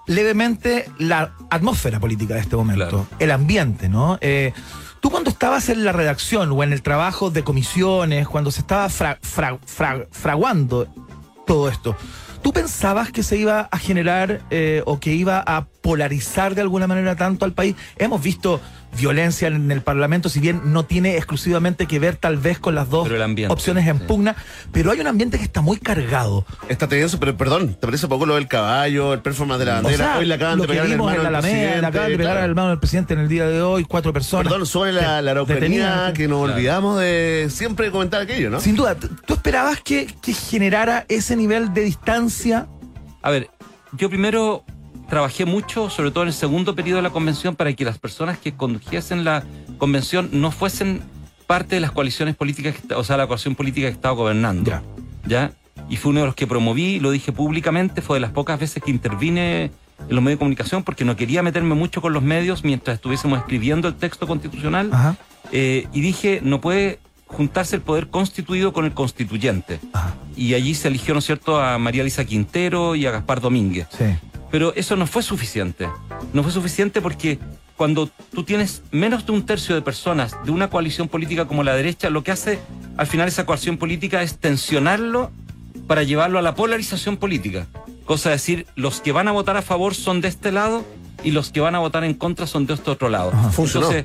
levemente 0.06 0.86
la 0.98 1.32
atmósfera 1.50 2.00
política 2.00 2.34
de 2.34 2.40
este 2.40 2.56
momento, 2.56 2.88
Claro. 2.88 3.06
el 3.18 3.30
ambiente, 3.30 3.88
¿no? 3.88 4.18
Eh, 4.20 4.52
tú 5.00 5.10
cuando 5.10 5.30
estabas 5.30 5.68
en 5.68 5.84
la 5.84 5.92
redacción 5.92 6.50
o 6.52 6.62
en 6.64 6.72
el 6.72 6.82
trabajo 6.82 7.30
de 7.30 7.44
comisiones, 7.44 8.26
cuando 8.26 8.50
se 8.50 8.60
estaba 8.60 8.88
fra- 8.88 9.18
fra- 9.22 9.58
fra- 9.64 10.06
fraguando 10.10 10.88
todo 11.46 11.68
esto, 11.68 11.96
¿tú 12.42 12.52
pensabas 12.52 13.12
que 13.12 13.22
se 13.22 13.36
iba 13.36 13.68
a 13.70 13.78
generar 13.78 14.40
eh, 14.50 14.82
o 14.86 14.98
que 14.98 15.12
iba 15.12 15.42
a 15.46 15.66
polarizar 15.66 16.54
de 16.54 16.62
alguna 16.62 16.86
manera 16.86 17.16
tanto 17.16 17.44
al 17.44 17.52
país? 17.52 17.76
Hemos 17.96 18.22
visto 18.22 18.60
violencia 18.96 19.48
en 19.48 19.70
el 19.70 19.82
Parlamento, 19.82 20.28
si 20.28 20.40
bien 20.40 20.60
no 20.72 20.84
tiene 20.84 21.16
exclusivamente 21.16 21.86
que 21.86 21.98
ver 21.98 22.16
tal 22.16 22.36
vez 22.38 22.58
con 22.58 22.74
las 22.74 22.88
dos 22.90 23.08
ambiente, 23.20 23.52
opciones 23.52 23.86
en 23.86 23.98
sí. 23.98 24.04
pugna, 24.06 24.36
pero 24.72 24.90
hay 24.90 25.00
un 25.00 25.06
ambiente 25.06 25.38
que 25.38 25.44
está 25.44 25.60
muy 25.60 25.78
cargado. 25.78 26.44
Está 26.68 26.88
tenso, 26.88 27.18
pero 27.20 27.36
perdón, 27.36 27.74
¿te 27.74 27.86
parece 27.86 28.08
poco 28.08 28.26
lo 28.26 28.34
del 28.34 28.48
caballo, 28.48 29.12
el 29.14 29.20
performance 29.20 29.60
de 29.60 29.66
la 29.66 29.72
O 29.78 29.82
bandera? 29.82 30.04
sea, 30.04 30.18
Hoy 30.18 30.26
le 30.26 30.34
acaban 30.34 30.58
de 30.60 30.66
pegar 30.68 30.86
al 30.86 30.92
hermano 30.92 31.10
en 31.10 31.16
la 31.16 31.22
del 31.24 31.34
Alameda, 31.36 31.52
le 31.52 31.60
presidente, 31.62 31.86
acaban 31.86 32.10
de 32.10 32.16
pegar 32.16 32.32
claro. 32.32 32.44
al 32.44 32.50
hermano 32.50 32.68
del 32.70 32.78
presidente 32.78 33.14
en 33.14 33.20
el 33.20 33.28
día 33.28 33.46
de 33.46 33.62
hoy, 33.62 33.84
cuatro 33.84 34.12
personas. 34.12 34.44
Perdón, 34.50 34.66
sobre 34.66 34.92
la, 34.92 35.22
la 35.22 35.30
Araucanía, 35.30 36.12
que 36.14 36.26
nos 36.28 36.40
Claro. 36.40 36.54
olvidamos 36.54 37.00
de 37.00 37.46
siempre 37.50 37.90
comentar 37.90 38.20
aquello, 38.22 38.50
¿no? 38.50 38.60
Sin 38.60 38.76
duda, 38.76 38.94
¿tú 38.96 39.08
tú 39.26 39.34
esperabas 39.34 39.80
que, 39.82 40.06
que 40.20 40.32
generara 40.32 41.04
ese 41.08 41.36
nivel 41.36 41.72
de 41.72 41.82
distancia? 41.82 42.66
A 43.22 43.30
ver, 43.30 43.48
yo 43.92 44.08
primero 44.10 44.64
trabajé 45.10 45.44
mucho, 45.44 45.90
sobre 45.90 46.10
todo 46.10 46.22
en 46.22 46.28
el 46.28 46.34
segundo 46.34 46.74
periodo 46.74 46.96
de 46.96 47.02
la 47.02 47.10
convención, 47.10 47.56
para 47.56 47.72
que 47.74 47.84
las 47.84 47.98
personas 47.98 48.38
que 48.38 48.54
condujesen 48.54 49.24
la 49.24 49.44
convención 49.76 50.30
no 50.32 50.50
fuesen 50.52 51.02
parte 51.46 51.74
de 51.74 51.80
las 51.80 51.90
coaliciones 51.90 52.36
políticas, 52.36 52.76
o 52.96 53.04
sea, 53.04 53.16
la 53.16 53.26
coalición 53.26 53.56
política 53.56 53.88
que 53.88 53.92
estaba 53.92 54.14
gobernando. 54.14 54.70
Ya. 54.70 54.82
¿Ya? 55.26 55.52
Y 55.90 55.96
fue 55.96 56.10
uno 56.10 56.20
de 56.20 56.26
los 56.26 56.34
que 56.36 56.46
promoví, 56.46 57.00
lo 57.00 57.10
dije 57.10 57.32
públicamente, 57.32 58.00
fue 58.00 58.16
de 58.16 58.20
las 58.20 58.30
pocas 58.30 58.58
veces 58.58 58.82
que 58.82 58.90
intervine 58.92 59.64
en 59.64 60.14
los 60.14 60.22
medios 60.22 60.36
de 60.36 60.38
comunicación 60.38 60.84
porque 60.84 61.04
no 61.04 61.16
quería 61.16 61.42
meterme 61.42 61.74
mucho 61.74 62.00
con 62.00 62.12
los 62.12 62.22
medios 62.22 62.64
mientras 62.64 62.94
estuviésemos 62.94 63.40
escribiendo 63.40 63.88
el 63.88 63.96
texto 63.96 64.26
constitucional. 64.28 64.90
Ajá. 64.92 65.16
Eh, 65.50 65.88
y 65.92 66.00
dije, 66.00 66.40
no 66.42 66.60
puede 66.60 67.00
juntarse 67.26 67.76
el 67.76 67.82
poder 67.82 68.08
constituido 68.08 68.72
con 68.72 68.84
el 68.84 68.92
constituyente. 68.92 69.80
Ajá. 69.92 70.14
Y 70.36 70.54
allí 70.54 70.74
se 70.74 70.86
eligió, 70.86 71.14
¿no 71.14 71.18
es 71.18 71.26
cierto?, 71.26 71.60
a 71.60 71.78
María 71.78 72.02
Elisa 72.02 72.24
Quintero 72.24 72.94
y 72.94 73.06
a 73.06 73.10
Gaspar 73.10 73.40
Domínguez. 73.40 73.88
Sí. 73.90 74.04
Pero 74.50 74.74
eso 74.74 74.96
no 74.96 75.06
fue 75.06 75.22
suficiente. 75.22 75.88
No 76.32 76.42
fue 76.42 76.52
suficiente 76.52 77.00
porque 77.00 77.38
cuando 77.76 78.10
tú 78.34 78.44
tienes 78.44 78.82
menos 78.90 79.24
de 79.24 79.32
un 79.32 79.46
tercio 79.46 79.74
de 79.74 79.82
personas 79.82 80.36
de 80.44 80.50
una 80.50 80.68
coalición 80.68 81.08
política 81.08 81.46
como 81.46 81.62
la 81.64 81.74
derecha, 81.74 82.10
lo 82.10 82.22
que 82.22 82.32
hace 82.32 82.58
al 82.96 83.06
final 83.06 83.28
esa 83.28 83.46
coalición 83.46 83.78
política 83.78 84.22
es 84.22 84.38
tensionarlo 84.38 85.30
para 85.86 86.02
llevarlo 86.02 86.38
a 86.38 86.42
la 86.42 86.54
polarización 86.54 87.16
política. 87.16 87.66
Cosa 88.04 88.28
de 88.28 88.34
decir, 88.34 88.66
los 88.74 89.00
que 89.00 89.12
van 89.12 89.28
a 89.28 89.32
votar 89.32 89.56
a 89.56 89.62
favor 89.62 89.94
son 89.94 90.20
de 90.20 90.28
este 90.28 90.52
lado 90.52 90.84
y 91.22 91.30
los 91.30 91.50
que 91.50 91.60
van 91.60 91.74
a 91.74 91.78
votar 91.78 92.04
en 92.04 92.14
contra 92.14 92.46
son 92.46 92.66
de 92.66 92.74
este 92.74 92.90
otro 92.90 93.08
lado. 93.08 93.32
Entonces, 93.56 94.04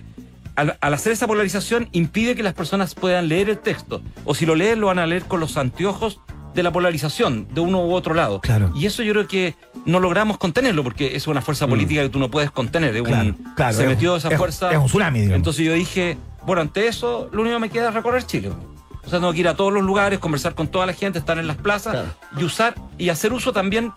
al, 0.55 0.77
al 0.79 0.93
hacer 0.93 1.11
esa 1.11 1.27
polarización 1.27 1.89
impide 1.91 2.35
que 2.35 2.43
las 2.43 2.53
personas 2.53 2.95
puedan 2.95 3.27
leer 3.27 3.49
el 3.49 3.57
texto. 3.57 4.01
O 4.23 4.35
si 4.35 4.45
lo 4.45 4.55
leen, 4.55 4.79
lo 4.79 4.87
van 4.87 4.99
a 4.99 5.05
leer 5.05 5.23
con 5.25 5.39
los 5.39 5.57
anteojos 5.57 6.21
de 6.55 6.63
la 6.63 6.71
polarización, 6.71 7.47
de 7.53 7.61
uno 7.61 7.85
u 7.85 7.93
otro 7.93 8.13
lado. 8.13 8.39
Claro. 8.41 8.71
Y 8.75 8.85
eso 8.85 9.03
yo 9.03 9.11
creo 9.13 9.27
que 9.27 9.55
no 9.85 9.99
logramos 9.99 10.37
contenerlo, 10.37 10.83
porque 10.83 11.15
es 11.15 11.27
una 11.27 11.41
fuerza 11.41 11.67
política 11.67 12.01
que 12.01 12.09
tú 12.09 12.17
no 12.19 12.31
puedes 12.31 12.49
contener. 12.49 12.95
es 12.95 13.01
un- 13.01 13.07
Claro, 13.07 13.35
claro, 13.55 13.73
se 13.75 13.83
es- 13.83 13.89
metió 13.89 14.15
esa 14.15 14.29
es- 14.29 14.37
fuerza. 14.37 14.71
es 14.71 14.77
un 14.77 14.85
tsunami, 14.87 15.19
digamos. 15.19 15.37
Entonces 15.37 15.65
yo 15.65 15.73
dije, 15.73 16.17
bueno, 16.45 16.61
ante 16.61 16.87
eso, 16.87 17.29
lo 17.33 17.41
único 17.41 17.57
que 17.57 17.59
me 17.59 17.69
queda 17.69 17.89
es 17.89 17.93
recorrer 17.93 18.23
Chile. 18.25 18.49
O 19.05 19.09
sea, 19.09 19.19
tengo 19.19 19.31
que 19.33 19.39
ir 19.39 19.47
a 19.47 19.55
todos 19.55 19.71
los 19.71 19.83
lugares, 19.83 20.17
conversar 20.17 20.55
con 20.55 20.67
toda 20.67 20.85
la 20.87 20.93
gente, 20.93 21.19
estar 21.19 21.37
en 21.37 21.45
las 21.45 21.57
plazas 21.57 21.93
Claro. 21.93 22.07
y 22.39 22.43
usar 22.43 22.73
y 22.97 23.09
hacer 23.09 23.33
uso 23.33 23.53
también 23.53 23.91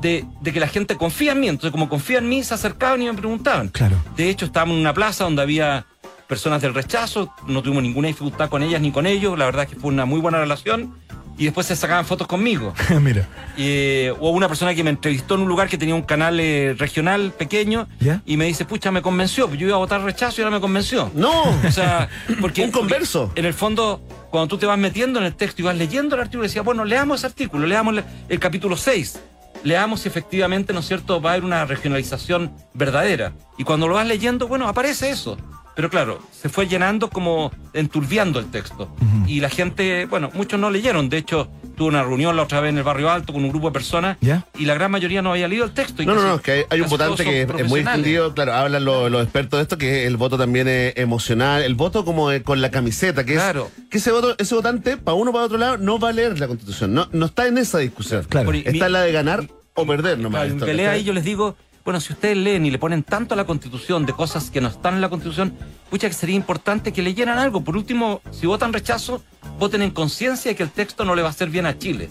de, 0.00 0.24
de 0.40 0.52
que 0.52 0.60
la 0.60 0.68
gente 0.68 0.96
confía 0.96 1.32
en 1.32 1.40
mí. 1.40 1.48
Entonces, 1.48 1.70
como 1.72 1.88
confía 1.88 2.18
en 2.18 2.28
mí, 2.28 2.42
se 2.44 2.54
acercaban 2.54 3.02
y 3.02 3.06
me 3.06 3.14
preguntaban. 3.14 3.68
Claro. 3.68 3.96
De 4.16 4.30
hecho, 4.30 4.46
estábamos 4.46 4.74
en 4.76 4.80
una 4.80 4.94
plaza 4.94 5.24
donde 5.24 5.42
había 5.42 5.84
personas 6.28 6.62
del 6.62 6.72
rechazo, 6.72 7.30
no 7.46 7.62
tuvimos 7.62 7.82
ninguna 7.82 8.08
dificultad 8.08 8.48
con 8.48 8.62
ellas 8.62 8.80
ni 8.80 8.90
con 8.90 9.04
ellos, 9.06 9.38
la 9.38 9.44
verdad 9.44 9.64
es 9.64 9.70
que 9.70 9.76
fue 9.76 9.90
una 9.90 10.06
muy 10.06 10.20
buena 10.20 10.38
relación 10.38 10.94
y 11.36 11.44
después 11.44 11.66
se 11.66 11.76
sacaban 11.76 12.04
fotos 12.04 12.26
conmigo. 12.26 12.74
Mira. 13.00 13.28
Y, 13.56 14.08
hubo 14.10 14.30
una 14.30 14.48
persona 14.48 14.74
que 14.74 14.84
me 14.84 14.90
entrevistó 14.90 15.34
en 15.34 15.42
un 15.42 15.48
lugar 15.48 15.68
que 15.68 15.78
tenía 15.78 15.94
un 15.94 16.02
canal 16.02 16.38
eh, 16.40 16.74
regional 16.78 17.32
pequeño 17.36 17.88
¿Ya? 18.00 18.22
y 18.24 18.36
me 18.36 18.46
dice, 18.46 18.64
pucha, 18.64 18.90
me 18.90 19.02
convenció, 19.02 19.52
yo 19.54 19.66
iba 19.66 19.76
a 19.76 19.78
votar 19.78 20.02
rechazo 20.02 20.40
y 20.40 20.44
ahora 20.44 20.56
me 20.56 20.60
convenció. 20.60 21.10
No. 21.14 21.42
O 21.66 21.70
sea, 21.70 22.08
porque 22.40 22.62
Un 22.62 22.70
converso. 22.70 23.26
porque 23.26 23.40
En 23.40 23.46
el 23.46 23.54
fondo, 23.54 24.02
cuando 24.30 24.48
tú 24.48 24.58
te 24.58 24.66
vas 24.66 24.78
metiendo 24.78 25.18
en 25.18 25.26
el 25.26 25.34
texto 25.34 25.62
y 25.62 25.64
vas 25.64 25.76
leyendo 25.76 26.14
el 26.16 26.22
artículo, 26.22 26.44
decía, 26.44 26.62
bueno, 26.62 26.84
leamos 26.84 27.20
ese 27.20 27.26
artículo, 27.26 27.66
leamos 27.66 27.96
el, 27.96 28.04
el 28.28 28.38
capítulo 28.38 28.76
6. 28.76 29.20
Leamos 29.64 30.00
si 30.00 30.08
efectivamente, 30.08 30.74
¿no 30.74 30.80
es 30.80 30.86
cierto?, 30.86 31.22
va 31.22 31.30
a 31.30 31.32
haber 31.34 31.44
una 31.44 31.64
regionalización 31.64 32.52
verdadera. 32.74 33.32
Y 33.56 33.64
cuando 33.64 33.88
lo 33.88 33.94
vas 33.94 34.06
leyendo, 34.06 34.46
bueno, 34.46 34.68
aparece 34.68 35.08
eso. 35.08 35.38
Pero 35.76 35.90
claro, 35.90 36.20
se 36.32 36.48
fue 36.48 36.68
llenando 36.68 37.10
como 37.10 37.50
enturbiando 37.72 38.38
el 38.38 38.46
texto. 38.50 38.88
Y 39.26 39.40
la 39.40 39.48
gente, 39.50 40.06
bueno, 40.06 40.30
muchos 40.34 40.58
no 40.60 40.70
leyeron. 40.70 41.08
De 41.08 41.16
hecho, 41.18 41.48
tuve 41.76 41.88
una 41.88 42.02
reunión 42.04 42.36
la 42.36 42.42
otra 42.44 42.60
vez 42.60 42.70
en 42.70 42.78
el 42.78 42.84
barrio 42.84 43.10
alto 43.10 43.32
con 43.32 43.42
un 43.44 43.50
grupo 43.50 43.68
de 43.68 43.72
personas 43.72 44.16
¿Ya? 44.20 44.46
y 44.56 44.64
la 44.66 44.74
gran 44.74 44.90
mayoría 44.92 45.22
no 45.22 45.32
había 45.32 45.48
leído 45.48 45.64
el 45.64 45.72
texto. 45.72 46.02
y 46.02 46.06
No, 46.06 46.14
no, 46.14 46.22
no, 46.22 46.34
es 46.36 46.40
que 46.42 46.52
hay, 46.52 46.62
hay 46.70 46.80
un 46.80 46.88
votante 46.88 47.24
que 47.24 47.42
es 47.42 47.68
muy 47.68 47.80
extendido, 47.80 48.32
claro, 48.34 48.54
hablan 48.54 48.84
los, 48.84 49.10
los 49.10 49.22
expertos 49.24 49.58
de 49.58 49.62
esto, 49.62 49.76
que 49.78 50.06
el 50.06 50.16
voto 50.16 50.38
también 50.38 50.68
es 50.68 50.92
emocional, 50.96 51.62
el 51.62 51.74
voto 51.74 52.04
como 52.04 52.30
eh, 52.30 52.42
con 52.42 52.60
la 52.60 52.70
camiseta, 52.70 53.24
que 53.24 53.34
Claro. 53.34 53.68
es 53.76 53.84
que 53.90 53.98
ese 53.98 54.12
voto, 54.12 54.36
ese 54.38 54.54
votante, 54.54 54.96
para 54.96 55.14
uno 55.16 55.32
para 55.32 55.46
otro 55.46 55.58
lado, 55.58 55.78
no 55.78 55.98
va 55.98 56.10
a 56.10 56.12
leer 56.12 56.38
la 56.38 56.46
constitución, 56.46 56.94
no, 56.94 57.08
no 57.12 57.26
está 57.26 57.48
en 57.48 57.58
esa 57.58 57.78
discusión. 57.78 58.24
Claro. 58.28 58.52
Está 58.52 58.70
mi- 58.70 58.80
en 58.80 58.92
la 58.92 59.00
de 59.02 59.10
ganar 59.12 59.48
o 59.74 59.84
perder 59.86 60.18
nomás. 60.18 60.42
Claro, 60.42 60.46
en 60.50 60.56
esto, 60.58 60.66
pelea 60.66 60.90
ahí 60.92 61.02
yo 61.02 61.12
les 61.12 61.24
digo, 61.24 61.56
bueno, 61.84 62.00
si 62.00 62.12
ustedes 62.14 62.36
leen 62.36 62.64
y 62.64 62.70
le 62.70 62.78
ponen 62.78 63.02
tanto 63.02 63.34
a 63.34 63.36
la 63.36 63.44
constitución 63.44 64.06
de 64.06 64.14
cosas 64.14 64.50
que 64.50 64.60
no 64.60 64.68
están 64.68 64.94
en 64.94 65.00
la 65.02 65.10
constitución, 65.10 65.54
pucha 65.90 66.08
que 66.08 66.14
sería 66.14 66.34
importante 66.34 66.92
que 66.92 67.02
leyeran 67.02 67.38
algo. 67.38 67.62
Por 67.62 67.76
último, 67.76 68.22
si 68.30 68.46
votan 68.46 68.72
rechazo, 68.72 69.22
voten 69.58 69.82
en 69.82 69.90
conciencia 69.90 70.50
de 70.50 70.56
que 70.56 70.62
el 70.62 70.70
texto 70.70 71.04
no 71.04 71.14
le 71.14 71.22
va 71.22 71.28
a 71.28 71.30
hacer 71.32 71.50
bien 71.50 71.66
a 71.66 71.78
Chile. 71.78 72.08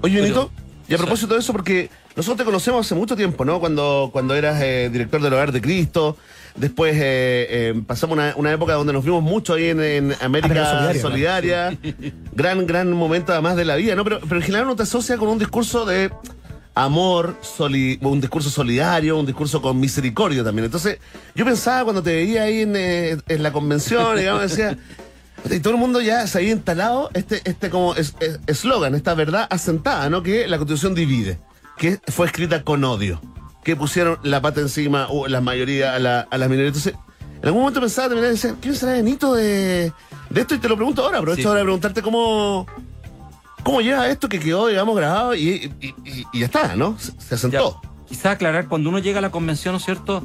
Oye, 0.00 0.20
Benito, 0.20 0.50
y 0.88 0.94
a 0.94 0.98
propósito 0.98 1.34
de 1.34 1.40
eso, 1.40 1.52
porque 1.52 1.90
nosotros 2.14 2.38
te 2.38 2.44
conocemos 2.44 2.86
hace 2.86 2.94
mucho 2.94 3.16
tiempo, 3.16 3.44
¿no? 3.44 3.58
Cuando, 3.58 4.10
cuando 4.12 4.34
eras 4.36 4.62
eh, 4.62 4.88
director 4.92 5.20
del 5.20 5.32
Hogar 5.32 5.50
de 5.50 5.60
Cristo, 5.60 6.16
después 6.54 6.94
eh, 6.94 7.46
eh, 7.50 7.82
pasamos 7.84 8.16
una, 8.16 8.34
una 8.36 8.52
época 8.52 8.74
donde 8.74 8.92
nos 8.92 9.04
vimos 9.04 9.22
mucho 9.22 9.54
ahí 9.54 9.70
en, 9.70 9.82
en 9.82 10.12
América 10.20 10.46
América 10.46 10.94
Solidaria, 11.00 11.70
Solidaria, 11.72 11.78
gran, 12.32 12.64
gran 12.66 12.92
momento 12.92 13.32
además 13.32 13.56
de 13.56 13.64
la 13.64 13.74
vida, 13.74 13.96
¿no? 13.96 14.04
Pero, 14.04 14.20
pero 14.20 14.36
en 14.36 14.42
general 14.42 14.66
uno 14.66 14.76
te 14.76 14.84
asocia 14.84 15.18
con 15.18 15.28
un 15.28 15.38
discurso 15.40 15.84
de 15.84 16.12
amor, 16.76 17.34
un 18.02 18.20
discurso 18.20 18.50
solidario, 18.50 19.18
un 19.18 19.24
discurso 19.26 19.60
con 19.62 19.80
misericordia 19.80 20.44
también. 20.44 20.66
Entonces, 20.66 20.98
yo 21.34 21.44
pensaba 21.44 21.84
cuando 21.84 22.02
te 22.02 22.14
veía 22.14 22.42
ahí 22.42 22.60
en, 22.60 22.74
eh, 22.76 23.16
en 23.28 23.42
la 23.42 23.50
convención, 23.50 24.16
digamos, 24.16 24.42
decía, 24.42 24.76
y 25.50 25.58
todo 25.60 25.72
el 25.72 25.80
mundo 25.80 26.00
ya 26.02 26.26
se 26.26 26.38
había 26.38 26.52
instalado 26.52 27.10
este, 27.14 27.40
este 27.44 27.70
como 27.70 27.94
es- 27.94 28.14
es- 28.20 28.38
eslogan, 28.46 28.94
esta 28.94 29.14
verdad 29.14 29.46
asentada, 29.50 30.10
¿no? 30.10 30.22
Que 30.22 30.46
la 30.46 30.58
constitución 30.58 30.94
divide, 30.94 31.38
que 31.78 31.98
fue 32.08 32.26
escrita 32.26 32.62
con 32.62 32.84
odio, 32.84 33.22
que 33.64 33.74
pusieron 33.74 34.18
la 34.22 34.42
pata 34.42 34.60
encima, 34.60 35.06
o 35.08 35.28
la 35.28 35.40
mayoría 35.40 35.94
a 35.94 35.98
la, 35.98 36.20
a 36.30 36.36
las 36.38 36.48
minorías. 36.50 36.76
Entonces, 36.76 36.94
en 37.40 37.46
algún 37.46 37.62
momento 37.62 37.80
pensaba 37.80 38.14
y 38.14 38.20
decir, 38.20 38.54
¿quién 38.60 38.74
será 38.74 38.92
Benito 38.92 39.32
de, 39.34 39.92
de 40.28 40.40
esto? 40.42 40.54
Y 40.54 40.58
te 40.58 40.68
lo 40.68 40.76
pregunto 40.76 41.02
ahora, 41.04 41.18
aprovecho 41.18 41.40
Sí. 41.42 41.48
ahora 41.48 41.60
de 41.60 41.64
preguntarte 41.64 42.02
cómo, 42.02 42.66
cómo 43.66 43.80
llega 43.80 44.08
esto 44.08 44.28
que 44.28 44.38
quedó, 44.38 44.68
digamos, 44.68 44.96
grabado 44.96 45.34
y, 45.34 45.72
y- 45.80 45.94
y- 46.04 46.26
y 46.32 46.38
ya 46.40 46.46
está, 46.46 46.76
¿no? 46.76 46.96
Se, 46.98 47.10
se 47.12 47.18
Ya, 47.28 47.34
asentó. 47.60 47.80
quizá 48.08 48.30
aclarar, 48.30 48.68
cuando 48.68 48.88
uno 48.88 48.98
llega 49.00 49.18
a 49.18 49.22
la 49.22 49.30
convención, 49.30 49.72
¿no 49.72 49.78
es 49.78 49.84
cierto? 49.84 50.22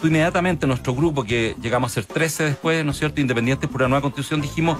Tú 0.00 0.06
inmediatamente, 0.08 0.66
nuestro 0.66 0.94
grupo, 0.94 1.24
que 1.24 1.54
llegamos 1.62 1.92
a 1.92 1.94
ser 1.94 2.04
13 2.06 2.44
después, 2.44 2.84
¿no 2.84 2.90
es 2.90 2.98
cierto? 2.98 3.20
Independientes 3.20 3.70
por 3.70 3.82
la 3.82 3.88
nueva 3.88 4.02
constitución, 4.02 4.40
dijimos, 4.40 4.78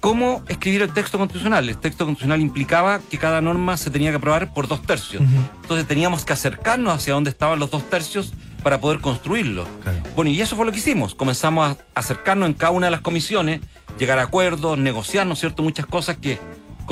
¿cómo 0.00 0.42
escribir 0.48 0.82
el 0.82 0.92
texto 0.92 1.18
constitucional? 1.18 1.68
El 1.68 1.78
texto 1.78 2.04
constitucional 2.04 2.40
implicaba 2.40 3.00
que 3.10 3.18
cada 3.18 3.40
norma 3.40 3.76
se 3.76 3.90
tenía 3.90 4.10
que 4.10 4.16
aprobar 4.16 4.52
por 4.52 4.68
dos 4.68 4.82
tercios. 4.82 5.22
Entonces 5.62 5.86
teníamos 5.86 6.24
que 6.24 6.32
acercarnos 6.32 6.94
hacia 6.94 7.14
donde 7.14 7.30
estaban 7.30 7.58
los 7.58 7.70
dos 7.70 7.88
tercios 7.88 8.32
para 8.62 8.80
poder 8.80 9.00
construirlo. 9.00 9.66
Claro. 9.82 9.98
Bueno, 10.14 10.30
y 10.30 10.40
eso 10.40 10.54
fue 10.54 10.64
lo 10.66 10.70
que 10.72 10.78
hicimos. 10.78 11.14
Comenzamos 11.14 11.70
a 11.72 11.76
acercarnos 11.98 12.46
en 12.48 12.54
cada 12.54 12.70
una 12.72 12.86
de 12.86 12.90
las 12.92 13.00
comisiones, 13.00 13.60
llegar 13.98 14.18
a 14.18 14.22
acuerdos, 14.22 14.78
negociar, 14.78 15.26
¿no 15.26 15.32
es 15.32 15.40
cierto? 15.40 15.62
Muchas 15.62 15.86
cosas 15.86 16.16
que 16.18 16.38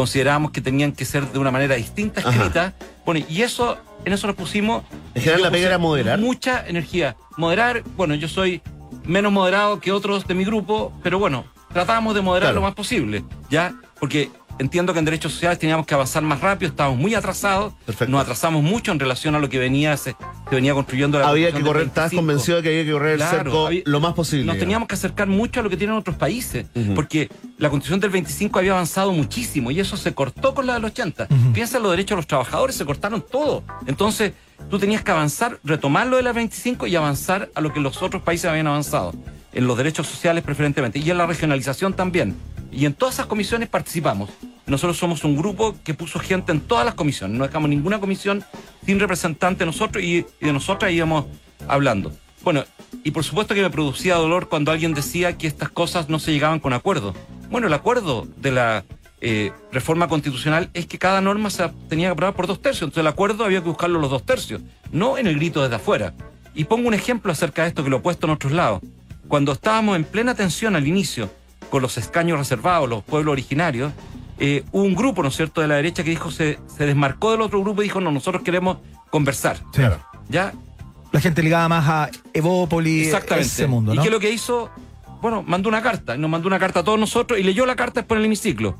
considerábamos 0.00 0.50
que 0.50 0.60
tenían 0.60 0.92
que 0.92 1.04
ser 1.04 1.26
de 1.30 1.38
una 1.38 1.50
manera 1.50 1.74
distinta 1.76 2.20
Ajá. 2.20 2.30
escrita. 2.30 2.74
Bueno, 3.04 3.24
y 3.28 3.42
eso, 3.42 3.78
en 4.04 4.12
eso 4.12 4.26
nos 4.26 4.36
pusimos. 4.36 4.82
En 5.14 5.22
general 5.22 5.42
la 5.42 5.50
pega 5.50 5.66
era 5.68 5.78
moderar. 5.78 6.18
Mucha 6.18 6.66
energía. 6.66 7.16
Moderar, 7.36 7.82
bueno, 7.96 8.14
yo 8.14 8.28
soy 8.28 8.62
menos 9.04 9.30
moderado 9.32 9.78
que 9.80 9.92
otros 9.92 10.26
de 10.26 10.34
mi 10.34 10.44
grupo, 10.44 10.92
pero 11.02 11.18
bueno, 11.18 11.44
tratábamos 11.72 12.14
de 12.14 12.22
moderar 12.22 12.48
Claro. 12.48 12.56
lo 12.56 12.62
más 12.62 12.74
posible, 12.74 13.24
¿ya? 13.50 13.74
Porque 13.98 14.30
entiendo 14.60 14.92
que 14.92 14.98
en 14.98 15.04
derechos 15.06 15.32
sociales 15.32 15.58
teníamos 15.58 15.86
que 15.86 15.94
avanzar 15.94 16.22
más 16.22 16.40
rápido, 16.40 16.70
estábamos 16.70 16.98
muy 17.00 17.14
atrasados, 17.14 17.72
Perfecto. 17.86 18.10
nos 18.12 18.20
atrasamos 18.22 18.62
mucho 18.62 18.92
en 18.92 19.00
relación 19.00 19.34
a 19.34 19.38
lo 19.38 19.48
que 19.48 19.58
venía 19.58 19.96
se, 19.96 20.10
se 20.48 20.54
venía 20.54 20.74
construyendo 20.74 21.18
la 21.18 21.28
Había 21.28 21.50
que 21.52 21.62
correr, 21.62 21.86
estabas 21.86 22.10
25. 22.10 22.20
convencido 22.20 22.56
de 22.58 22.62
que 22.62 22.68
había 22.68 22.84
que 22.84 22.92
correr 22.92 23.16
Claro, 23.16 23.36
el 23.38 23.42
cerco 23.44 23.66
había- 23.66 23.82
lo 23.86 24.00
más 24.00 24.12
posible. 24.14 24.44
Nos 24.44 24.58
teníamos 24.58 24.86
que 24.86 24.94
acercar 24.94 25.26
mucho 25.28 25.60
a 25.60 25.62
lo 25.62 25.70
que 25.70 25.76
tienen 25.76 25.96
otros 25.96 26.16
países, 26.16 26.66
porque 26.94 27.28
la 27.58 27.70
constitución 27.70 28.00
del 28.00 28.10
25 28.10 28.58
había 28.58 28.72
avanzado 28.72 29.12
muchísimo 29.12 29.70
y 29.70 29.80
eso 29.80 29.96
se 29.96 30.12
cortó 30.14 30.54
con 30.54 30.66
la 30.66 30.74
del 30.74 30.84
80. 30.84 31.26
Piensa 31.54 31.78
en 31.78 31.82
los 31.82 31.92
derechos 31.92 32.10
de 32.10 32.16
los 32.16 32.26
trabajadores, 32.26 32.76
se 32.76 32.84
cortaron 32.84 33.24
todo. 33.28 33.64
Entonces, 33.86 34.32
tú 34.68 34.78
tenías 34.78 35.02
que 35.02 35.10
avanzar, 35.10 35.58
retomar 35.64 36.06
lo 36.06 36.16
de 36.18 36.22
la 36.22 36.32
25 36.32 36.86
y 36.86 36.94
avanzar 36.96 37.48
a 37.54 37.60
lo 37.62 37.72
que 37.72 37.80
los 37.80 38.02
otros 38.02 38.22
países 38.22 38.44
habían 38.50 38.66
avanzado, 38.66 39.12
en 39.52 39.66
los 39.66 39.76
derechos 39.76 40.06
sociales 40.06 40.44
preferentemente, 40.44 40.98
y 40.98 41.10
en 41.10 41.18
la 41.18 41.26
regionalización 41.26 41.94
también. 41.94 42.36
Y 42.72 42.86
en 42.86 42.94
todas 42.94 43.14
esas 43.14 43.26
comisiones 43.26 43.68
participamos. 43.68 44.30
Nosotros 44.66 44.96
somos 44.96 45.24
un 45.24 45.36
grupo 45.36 45.74
que 45.82 45.94
puso 45.94 46.20
gente 46.20 46.52
en 46.52 46.60
todas 46.60 46.84
las 46.84 46.94
comisiones, 46.94 47.36
no 47.36 47.46
dejamos 47.46 47.68
ninguna 47.68 47.98
comisión 47.98 48.44
sin 48.86 49.00
representante 49.00 49.60
de 49.60 49.66
nosotros 49.66 50.04
y, 50.04 50.24
de 50.40 50.52
nosotras 50.52 50.92
íbamos 50.92 51.26
hablando. 51.66 52.12
Bueno, 52.42 52.64
y 53.04 53.10
por 53.10 53.24
supuesto 53.24 53.54
que 53.54 53.62
me 53.62 53.70
producía 53.70 54.14
dolor 54.14 54.48
cuando 54.48 54.70
alguien 54.70 54.94
decía 54.94 55.36
que 55.36 55.46
estas 55.46 55.70
cosas 55.70 56.08
no 56.08 56.18
se 56.18 56.32
llegaban 56.32 56.60
con 56.60 56.72
acuerdo. 56.72 57.14
Bueno, 57.50 57.66
el 57.66 57.72
acuerdo 57.72 58.26
de 58.36 58.52
la 58.52 58.84
eh, 59.20 59.52
reforma 59.72 60.08
constitucional 60.08 60.70
es 60.72 60.86
que 60.86 60.98
cada 60.98 61.20
norma 61.20 61.50
se 61.50 61.68
tenía 61.88 62.08
que 62.08 62.12
aprobar 62.12 62.34
por 62.34 62.46
dos 62.46 62.62
tercios. 62.62 62.82
Entonces 62.82 63.00
el 63.00 63.06
acuerdo 63.08 63.44
había 63.44 63.60
que 63.60 63.68
buscarlo 63.68 63.98
los 63.98 64.10
dos 64.10 64.24
tercios, 64.24 64.62
no 64.92 65.18
en 65.18 65.26
el 65.26 65.36
grito 65.36 65.62
desde 65.62 65.76
afuera. 65.76 66.14
Y 66.54 66.64
pongo 66.64 66.88
un 66.88 66.94
ejemplo 66.94 67.30
acerca 67.30 67.62
de 67.62 67.68
esto 67.68 67.84
que 67.84 67.90
lo 67.90 67.98
he 67.98 68.00
puesto 68.00 68.26
en 68.26 68.32
otros 68.32 68.52
lados. 68.52 68.80
Cuando 69.30 69.52
estábamos 69.52 69.94
en 69.94 70.02
plena 70.02 70.34
tensión 70.34 70.74
al 70.74 70.88
inicio 70.88 71.30
con 71.70 71.82
los 71.82 71.96
escaños 71.98 72.36
reservados, 72.36 72.88
los 72.88 73.04
pueblos 73.04 73.30
originarios, 73.30 73.92
eh, 74.40 74.64
hubo 74.72 74.82
un 74.82 74.96
grupo, 74.96 75.22
¿no 75.22 75.28
es 75.28 75.36
cierto?, 75.36 75.60
de 75.60 75.68
la 75.68 75.76
derecha 75.76 76.02
que 76.02 76.10
dijo, 76.10 76.32
se, 76.32 76.58
se 76.66 76.84
desmarcó 76.84 77.30
del 77.30 77.40
otro 77.40 77.60
grupo 77.60 77.80
y 77.80 77.84
dijo, 77.84 78.00
no, 78.00 78.10
nosotros 78.10 78.42
queremos 78.42 78.78
conversar. 79.08 79.58
Sí. 79.72 79.82
¿Ya? 80.28 80.52
La 81.12 81.20
gente 81.20 81.44
ligada 81.44 81.68
más 81.68 81.88
a 81.88 82.10
Evópoli, 82.34 83.04
Exactamente. 83.04 83.46
ese 83.46 83.68
mundo, 83.68 83.94
¿no? 83.94 84.00
¿Y 84.00 84.02
qué 84.02 84.08
es 84.08 84.12
lo 84.12 84.18
que 84.18 84.32
hizo? 84.32 84.68
Bueno, 85.22 85.44
mandó 85.46 85.68
una 85.68 85.80
carta. 85.80 86.16
Nos 86.16 86.28
mandó 86.28 86.48
una 86.48 86.58
carta 86.58 86.80
a 86.80 86.82
todos 86.82 86.98
nosotros 86.98 87.38
y 87.38 87.44
leyó 87.44 87.66
la 87.66 87.76
carta 87.76 88.00
después 88.00 88.16
en 88.16 88.22
el 88.22 88.26
hemiciclo. 88.26 88.78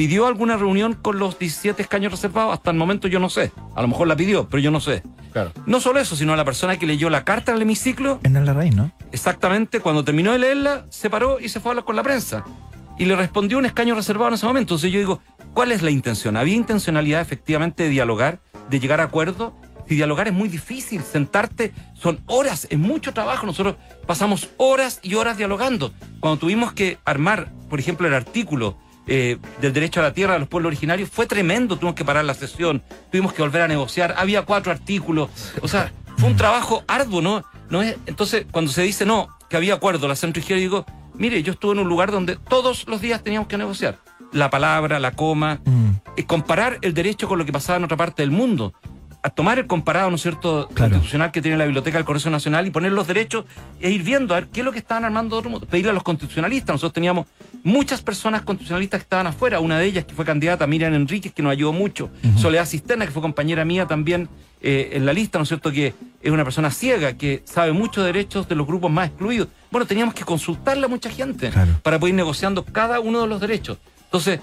¿Pidió 0.00 0.26
alguna 0.26 0.56
reunión 0.56 0.94
con 0.94 1.18
los 1.18 1.38
17 1.38 1.82
escaños 1.82 2.10
reservados? 2.10 2.54
Hasta 2.54 2.70
el 2.70 2.78
momento 2.78 3.06
yo 3.06 3.20
no 3.20 3.28
sé. 3.28 3.52
A 3.76 3.82
lo 3.82 3.88
mejor 3.88 4.08
la 4.08 4.16
pidió, 4.16 4.48
pero 4.48 4.62
yo 4.62 4.70
no 4.70 4.80
sé. 4.80 5.02
Claro. 5.30 5.52
No 5.66 5.78
solo 5.78 6.00
eso, 6.00 6.16
sino 6.16 6.34
la 6.36 6.44
persona 6.46 6.78
que 6.78 6.86
leyó 6.86 7.10
la 7.10 7.22
carta 7.22 7.52
en 7.52 7.56
el 7.56 7.62
hemiciclo, 7.64 8.18
En 8.22 8.32
la 8.32 8.54
raíz, 8.54 8.74
¿no? 8.74 8.92
exactamente 9.12 9.80
cuando 9.80 10.02
terminó 10.02 10.32
de 10.32 10.38
leerla, 10.38 10.86
se 10.88 11.10
paró 11.10 11.38
y 11.38 11.50
se 11.50 11.60
fue 11.60 11.68
a 11.68 11.70
hablar 11.72 11.84
con 11.84 11.96
la 11.96 12.02
prensa. 12.02 12.44
Y 12.96 13.04
le 13.04 13.14
respondió 13.14 13.58
un 13.58 13.66
escaño 13.66 13.94
reservado 13.94 14.28
en 14.28 14.34
ese 14.36 14.46
momento. 14.46 14.72
Entonces 14.72 14.90
yo 14.90 15.00
digo, 15.00 15.20
¿cuál 15.52 15.70
es 15.70 15.82
la 15.82 15.90
intención? 15.90 16.38
¿Había 16.38 16.54
intencionalidad 16.54 17.20
efectivamente 17.20 17.82
de 17.82 17.90
dialogar, 17.90 18.40
de 18.70 18.80
llegar 18.80 19.02
a 19.02 19.04
acuerdo? 19.04 19.54
Si 19.86 19.96
dialogar 19.96 20.28
es 20.28 20.32
muy 20.32 20.48
difícil, 20.48 21.02
sentarte 21.02 21.74
son 21.92 22.20
horas, 22.24 22.66
es 22.70 22.78
mucho 22.78 23.12
trabajo. 23.12 23.44
Nosotros 23.44 23.76
pasamos 24.06 24.48
horas 24.56 24.98
y 25.02 25.16
horas 25.16 25.36
dialogando. 25.36 25.92
Cuando 26.20 26.38
tuvimos 26.38 26.72
que 26.72 26.96
armar, 27.04 27.52
por 27.68 27.78
ejemplo, 27.80 28.08
el 28.08 28.14
artículo 28.14 28.78
eh, 29.06 29.38
del 29.60 29.72
derecho 29.72 30.00
a 30.00 30.02
la 30.02 30.12
tierra 30.12 30.34
de 30.34 30.40
los 30.40 30.48
pueblos 30.48 30.68
originarios, 30.68 31.08
fue 31.08 31.26
tremendo. 31.26 31.76
Tuvimos 31.76 31.94
que 31.94 32.04
parar 32.04 32.24
la 32.24 32.34
sesión, 32.34 32.82
tuvimos 33.10 33.32
que 33.32 33.42
volver 33.42 33.62
a 33.62 33.68
negociar. 33.68 34.14
Había 34.16 34.42
cuatro 34.42 34.72
artículos. 34.72 35.30
O 35.62 35.68
sea, 35.68 35.92
fue 36.16 36.28
un 36.28 36.36
trabajo 36.36 36.84
arduo, 36.86 37.22
¿no? 37.22 37.44
no 37.70 37.82
es, 37.82 37.96
entonces, 38.06 38.46
cuando 38.50 38.70
se 38.70 38.82
dice 38.82 39.06
no, 39.06 39.28
que 39.48 39.56
había 39.56 39.74
acuerdo, 39.74 40.06
la 40.08 40.16
centro 40.16 40.40
izquierda, 40.40 40.60
digo, 40.60 40.86
mire, 41.14 41.42
yo 41.42 41.52
estuve 41.52 41.72
en 41.72 41.78
un 41.78 41.88
lugar 41.88 42.10
donde 42.10 42.36
todos 42.36 42.86
los 42.88 43.00
días 43.00 43.22
teníamos 43.22 43.48
que 43.48 43.56
negociar. 43.56 43.98
La 44.32 44.50
palabra, 44.50 45.00
la 45.00 45.12
coma, 45.12 45.60
eh, 46.16 46.24
comparar 46.26 46.78
el 46.82 46.94
derecho 46.94 47.26
con 47.26 47.38
lo 47.38 47.46
que 47.46 47.52
pasaba 47.52 47.78
en 47.78 47.84
otra 47.84 47.96
parte 47.96 48.22
del 48.22 48.30
mundo. 48.30 48.74
A 49.22 49.28
tomar 49.28 49.58
el 49.58 49.66
comparado, 49.66 50.08
¿no 50.08 50.16
es 50.16 50.22
cierto?, 50.22 50.68
Claro. 50.72 50.92
constitucional 50.92 51.30
que 51.30 51.42
tiene 51.42 51.58
la 51.58 51.64
Biblioteca 51.64 51.98
del 51.98 52.06
Congreso 52.06 52.30
Nacional 52.30 52.66
y 52.66 52.70
poner 52.70 52.92
los 52.92 53.06
derechos 53.06 53.44
e 53.78 53.90
ir 53.90 54.02
viendo 54.02 54.34
a 54.34 54.40
ver 54.40 54.48
qué 54.48 54.60
es 54.60 54.64
lo 54.64 54.72
que 54.72 54.78
estaban 54.78 55.04
armando 55.04 55.36
otro 55.36 55.50
modo. 55.50 55.66
Pedirle 55.66 55.90
a 55.90 55.94
los 55.94 56.02
constitucionalistas. 56.02 56.72
Nosotros 56.74 56.94
teníamos 56.94 57.26
muchas 57.62 58.00
personas 58.00 58.40
constitucionalistas 58.42 59.00
que 59.00 59.02
estaban 59.02 59.26
afuera. 59.26 59.60
Una 59.60 59.78
de 59.78 59.84
ellas 59.84 60.06
que 60.06 60.14
fue 60.14 60.24
candidata, 60.24 60.66
Miriam 60.66 60.94
Enríquez, 60.94 61.34
que 61.34 61.42
nos 61.42 61.52
ayudó 61.52 61.72
mucho. 61.74 62.08
Soledad 62.38 62.64
Cisterna, 62.66 63.04
que 63.04 63.12
fue 63.12 63.20
compañera 63.20 63.62
mía 63.66 63.86
también 63.86 64.28
eh, 64.62 64.90
en 64.94 65.04
la 65.04 65.12
lista, 65.12 65.38
¿no 65.38 65.42
es 65.42 65.48
cierto?, 65.48 65.70
que 65.70 65.94
es 66.22 66.30
una 66.32 66.44
persona 66.44 66.70
ciega, 66.70 67.12
que 67.14 67.42
sabe 67.44 67.72
mucho 67.72 68.00
de 68.00 68.06
derechos 68.12 68.48
de 68.48 68.54
los 68.54 68.66
grupos 68.66 68.90
más 68.90 69.08
excluidos. 69.08 69.48
Bueno, 69.70 69.86
teníamos 69.86 70.14
que 70.14 70.24
consultarle 70.24 70.86
a 70.86 70.88
mucha 70.88 71.10
gente 71.10 71.50
Claro. 71.50 71.72
para 71.82 71.98
poder 71.98 72.12
ir 72.14 72.16
negociando 72.16 72.64
cada 72.64 73.00
uno 73.00 73.20
de 73.22 73.26
los 73.26 73.40
derechos. 73.40 73.76
Entonces, 74.04 74.40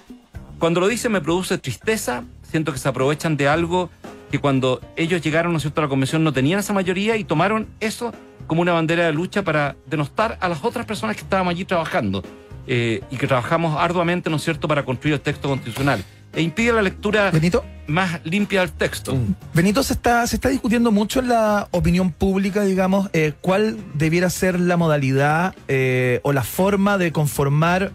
cuando 0.59 0.79
lo 0.79 0.87
dice 0.87 1.09
me 1.09 1.21
produce 1.21 1.57
tristeza, 1.59 2.23
siento 2.49 2.71
que 2.73 2.79
se 2.79 2.87
aprovechan 2.87 3.37
de 3.37 3.47
algo 3.47 3.89
que 4.31 4.39
cuando 4.39 4.81
ellos 4.95 5.21
llegaron 5.21 5.51
¿no 5.51 5.57
es 5.57 5.63
cierto? 5.63 5.81
a 5.81 5.85
la 5.85 5.89
convención 5.89 6.23
no 6.23 6.33
tenían 6.33 6.59
esa 6.59 6.73
mayoría 6.73 7.15
y 7.15 7.23
tomaron 7.23 7.67
eso 7.79 8.13
como 8.45 8.61
una 8.61 8.73
bandera 8.73 9.05
de 9.05 9.13
lucha 9.13 9.43
para 9.43 9.75
denostar 9.85 10.37
a 10.41 10.49
las 10.49 10.63
otras 10.63 10.85
personas 10.85 11.15
que 11.15 11.21
estábamos 11.21 11.51
allí 11.51 11.65
trabajando 11.65 12.23
eh, 12.65 13.01
y 13.09 13.17
que 13.17 13.27
trabajamos 13.27 13.77
arduamente, 13.79 14.29
¿no 14.29 14.37
es 14.37 14.43
cierto?, 14.43 14.67
para 14.67 14.83
construir 14.83 15.13
el 15.13 15.21
texto 15.21 15.47
constitucional. 15.49 16.03
E 16.33 16.41
impide 16.41 16.73
la 16.73 16.81
lectura 16.81 17.31
Benito, 17.31 17.63
más 17.87 18.19
limpia 18.25 18.59
del 18.59 18.71
texto. 18.71 19.17
Benito 19.53 19.81
se 19.83 19.93
está, 19.93 20.27
se 20.27 20.35
está 20.35 20.49
discutiendo 20.49 20.91
mucho 20.91 21.19
en 21.19 21.29
la 21.29 21.67
opinión 21.71 22.11
pública, 22.11 22.63
digamos, 22.63 23.09
eh, 23.13 23.33
cuál 23.41 23.77
debiera 23.93 24.29
ser 24.29 24.59
la 24.59 24.77
modalidad 24.77 25.55
eh, 25.67 26.19
o 26.23 26.33
la 26.33 26.43
forma 26.43 26.97
de 26.97 27.11
conformar 27.11 27.91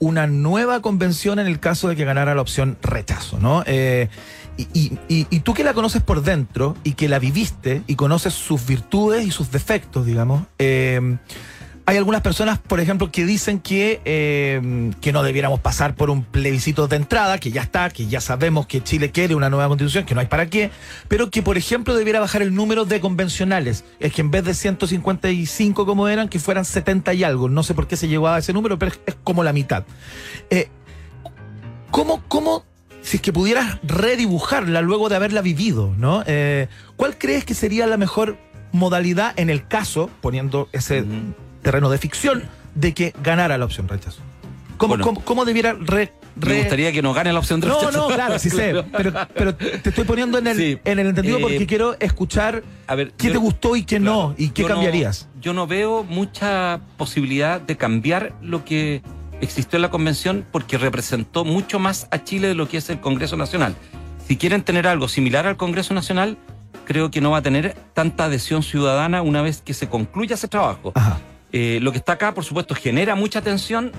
una 0.00 0.26
nueva 0.26 0.82
convención 0.82 1.38
en 1.38 1.46
el 1.46 1.60
caso 1.60 1.86
de 1.88 1.94
que 1.94 2.04
ganara 2.04 2.34
la 2.34 2.40
opción 2.42 2.76
rechazo, 2.82 3.38
¿no? 3.38 3.62
Eh, 3.66 4.08
y, 4.56 4.98
y- 5.08 5.40
tú 5.40 5.54
que 5.54 5.62
la 5.64 5.72
conoces 5.72 6.02
por 6.02 6.22
dentro 6.22 6.76
y 6.84 6.92
que 6.94 7.08
la 7.08 7.18
viviste 7.18 7.82
y 7.86 7.94
conoces 7.94 8.34
sus 8.34 8.66
virtudes 8.66 9.24
y 9.26 9.30
sus 9.30 9.50
defectos, 9.52 10.04
digamos, 10.04 10.42
eh, 10.58 11.16
hay 11.86 11.96
algunas 11.96 12.20
personas, 12.22 12.58
por 12.58 12.80
ejemplo, 12.80 13.10
que 13.10 13.24
dicen 13.24 13.58
que, 13.58 14.00
eh, 14.04 14.92
que 15.00 15.12
no 15.12 15.22
debiéramos 15.22 15.60
pasar 15.60 15.94
por 15.94 16.10
un 16.10 16.22
plebiscito 16.22 16.86
de 16.88 16.96
entrada, 16.96 17.38
que 17.38 17.50
ya 17.50 17.62
está, 17.62 17.90
que 17.90 18.06
ya 18.06 18.20
sabemos 18.20 18.66
que 18.66 18.82
Chile 18.82 19.10
quiere 19.10 19.34
una 19.34 19.50
nueva 19.50 19.68
constitución, 19.68 20.04
que 20.04 20.14
no 20.14 20.20
hay 20.20 20.26
para 20.26 20.46
qué, 20.46 20.70
pero 21.08 21.30
que, 21.30 21.42
por 21.42 21.58
ejemplo, 21.58 21.94
debiera 21.94 22.20
bajar 22.20 22.42
el 22.42 22.54
número 22.54 22.84
de 22.84 23.00
convencionales. 23.00 23.84
Es 23.98 24.12
que 24.12 24.20
en 24.20 24.30
vez 24.30 24.44
de 24.44 24.54
155 24.54 25.86
como 25.86 26.08
eran, 26.08 26.28
que 26.28 26.38
fueran 26.38 26.64
70 26.64 27.14
y 27.14 27.24
algo. 27.24 27.48
No 27.48 27.62
sé 27.62 27.74
por 27.74 27.86
qué 27.88 27.96
se 27.96 28.08
llegó 28.08 28.28
a 28.28 28.38
ese 28.38 28.52
número, 28.52 28.78
pero 28.78 28.92
es, 29.06 29.16
como 29.24 29.42
la 29.42 29.52
mitad. 29.52 29.84
Eh, 30.50 30.68
¿Cómo, 31.90 32.22
cómo, 32.28 32.64
si 33.02 33.16
es 33.16 33.22
que 33.22 33.32
pudieras 33.32 33.78
redibujarla 33.82 34.80
luego 34.80 35.08
de 35.08 35.16
haberla 35.16 35.42
vivido, 35.42 35.92
¿no? 35.98 36.22
Eh, 36.26 36.68
¿Cuál 36.96 37.18
crees 37.18 37.44
que 37.44 37.54
sería 37.54 37.86
la 37.86 37.96
mejor 37.96 38.38
modalidad 38.72 39.32
en 39.36 39.50
el 39.50 39.66
caso, 39.66 40.10
poniendo 40.20 40.68
ese. 40.72 41.04
Terreno 41.62 41.90
de 41.90 41.98
ficción, 41.98 42.42
de 42.74 42.94
que 42.94 43.12
ganara 43.22 43.58
la 43.58 43.64
opción 43.64 43.88
rechazo? 43.88 44.20
¿Cómo, 44.76 44.90
Bueno. 44.92 45.04
cómo, 45.04 45.20
cómo 45.24 45.44
debiera 45.44 45.74
re, 45.78 46.12
Me 46.36 46.58
gustaría 46.60 46.90
que 46.92 47.02
no 47.02 47.12
gane 47.12 47.32
la 47.34 47.38
opción 47.40 47.60
de 47.60 47.66
No, 47.68 47.78
rechazo. 47.80 48.08
no, 48.08 48.14
claro, 48.14 48.38
sí 48.38 48.48
sé, 48.50 48.82
pero, 48.96 49.12
pero 49.34 49.54
te 49.54 49.90
estoy 49.90 50.04
poniendo 50.04 50.38
en 50.38 50.46
el, 50.46 50.56
Sí. 50.56 50.78
en 50.84 50.98
el 50.98 51.08
entendido 51.08 51.36
Eh, 51.38 51.42
porque 51.42 51.66
quiero 51.66 51.96
escuchar 52.00 52.62
A 52.86 52.94
ver, 52.94 53.12
qué 53.12 53.26
yo- 53.26 53.32
te 53.32 53.38
gustó 53.38 53.76
y 53.76 53.84
qué 53.84 54.00
no, 54.00 54.34
y 54.38 54.48
qué 54.50 54.62
Yo 54.62 54.68
no- 54.68 54.74
cambiarías. 54.76 55.28
yo 55.40 55.52
no 55.52 55.66
veo 55.66 56.02
mucha 56.04 56.80
posibilidad 56.96 57.60
de 57.60 57.76
cambiar 57.76 58.32
lo 58.40 58.64
que 58.64 59.02
existió 59.42 59.76
en 59.76 59.82
la 59.82 59.90
convención 59.90 60.46
porque 60.50 60.78
representó 60.78 61.44
mucho 61.44 61.78
más 61.78 62.08
a 62.10 62.24
Chile 62.24 62.48
de 62.48 62.54
lo 62.54 62.66
que 62.68 62.78
es 62.78 62.88
el 62.88 63.00
Congreso 63.00 63.36
Nacional. 63.36 63.74
Si 64.26 64.36
quieren 64.38 64.62
tener 64.62 64.86
algo 64.86 65.08
similar 65.08 65.46
al 65.46 65.56
Congreso 65.58 65.92
Nacional, 65.92 66.38
creo 66.86 67.10
que 67.10 67.20
no 67.20 67.32
va 67.32 67.38
a 67.38 67.42
tener 67.42 67.76
tanta 67.92 68.24
adhesión 68.26 68.62
ciudadana 68.62 69.20
una 69.22 69.42
vez 69.42 69.60
que 69.60 69.74
se 69.74 69.88
concluya 69.88 70.34
ese 70.36 70.48
trabajo. 70.48 70.92
Ajá. 70.94 71.18
Eh, 71.52 71.78
lo 71.82 71.92
que 71.92 71.98
está 71.98 72.12
acá, 72.12 72.32
por 72.34 72.44
supuesto, 72.44 72.74
genera 72.74 73.14
mucha 73.14 73.42
tensión, 73.42 73.92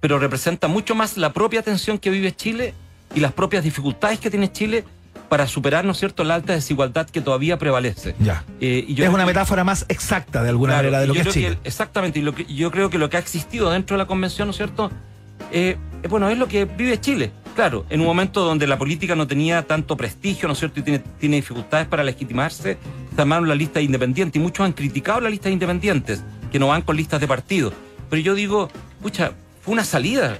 pero 0.00 0.18
representa 0.18 0.68
mucho 0.68 0.94
más 0.94 1.16
la 1.16 1.32
propia 1.32 1.62
tensión 1.62 1.98
que 1.98 2.10
vive 2.10 2.32
Chile 2.34 2.74
y 3.14 3.20
las 3.20 3.32
propias 3.32 3.64
dificultades 3.64 4.18
que 4.20 4.30
tiene 4.30 4.50
Chile 4.52 4.84
para 5.28 5.46
superar, 5.46 5.84
¿no 5.84 5.92
es 5.92 5.98
cierto?, 5.98 6.24
la 6.24 6.34
alta 6.34 6.52
desigualdad 6.52 7.08
que 7.08 7.22
todavía 7.22 7.58
prevalece. 7.58 8.14
Ya. 8.18 8.44
Eh, 8.60 8.84
y 8.86 8.94
yo 8.94 9.04
es 9.04 9.10
una 9.10 9.22
que- 9.24 9.28
metáfora 9.28 9.64
más 9.64 9.86
exacta 9.88 10.42
de 10.42 10.50
alguna 10.50 10.74
Claro, 10.74 10.84
manera 10.88 11.00
de 11.00 11.06
lo 11.06 11.14
que 11.14 11.20
es 11.20 11.28
Chile. 11.28 11.58
que- 11.62 11.68
exactamente, 11.68 12.18
y 12.18 12.22
lo 12.22 12.34
que, 12.34 12.44
yo 12.44 12.70
creo 12.70 12.90
que 12.90 12.98
lo 12.98 13.08
que 13.08 13.16
ha 13.16 13.20
existido 13.20 13.70
dentro 13.70 13.96
de 13.96 13.98
la 13.98 14.06
convención, 14.06 14.48
¿no 14.48 14.50
es 14.50 14.56
cierto? 14.58 14.90
Eh, 15.50 15.76
eh, 16.02 16.08
bueno, 16.08 16.28
es 16.28 16.36
lo 16.36 16.48
que 16.48 16.66
vive 16.66 17.00
Chile. 17.00 17.32
Claro, 17.54 17.84
en 17.90 18.00
un 18.00 18.06
momento 18.06 18.42
donde 18.44 18.66
la 18.66 18.78
política 18.78 19.14
no 19.14 19.26
tenía 19.26 19.62
tanto 19.62 19.96
prestigio, 19.96 20.48
¿no 20.48 20.52
es 20.54 20.58
cierto? 20.58 20.80
Y 20.80 20.82
tiene, 20.82 20.98
tiene 21.18 21.36
dificultades 21.36 21.86
para 21.86 22.02
legitimarse, 22.04 22.76
se 23.14 23.20
armaron 23.20 23.48
la 23.48 23.54
lista 23.54 23.78
de 23.78 23.84
independientes 23.84 24.38
y 24.40 24.42
muchos 24.42 24.64
han 24.66 24.72
criticado 24.72 25.20
la 25.20 25.30
lista 25.30 25.48
de 25.48 25.54
independientes, 25.54 26.22
que 26.52 26.58
no 26.58 26.68
van 26.68 26.82
con 26.82 26.96
listas 26.96 27.20
de 27.20 27.26
partido. 27.26 27.72
Pero 28.10 28.22
yo 28.22 28.34
digo, 28.34 28.70
pucha, 29.02 29.32
fue 29.62 29.72
una 29.72 29.84
salida. 29.84 30.38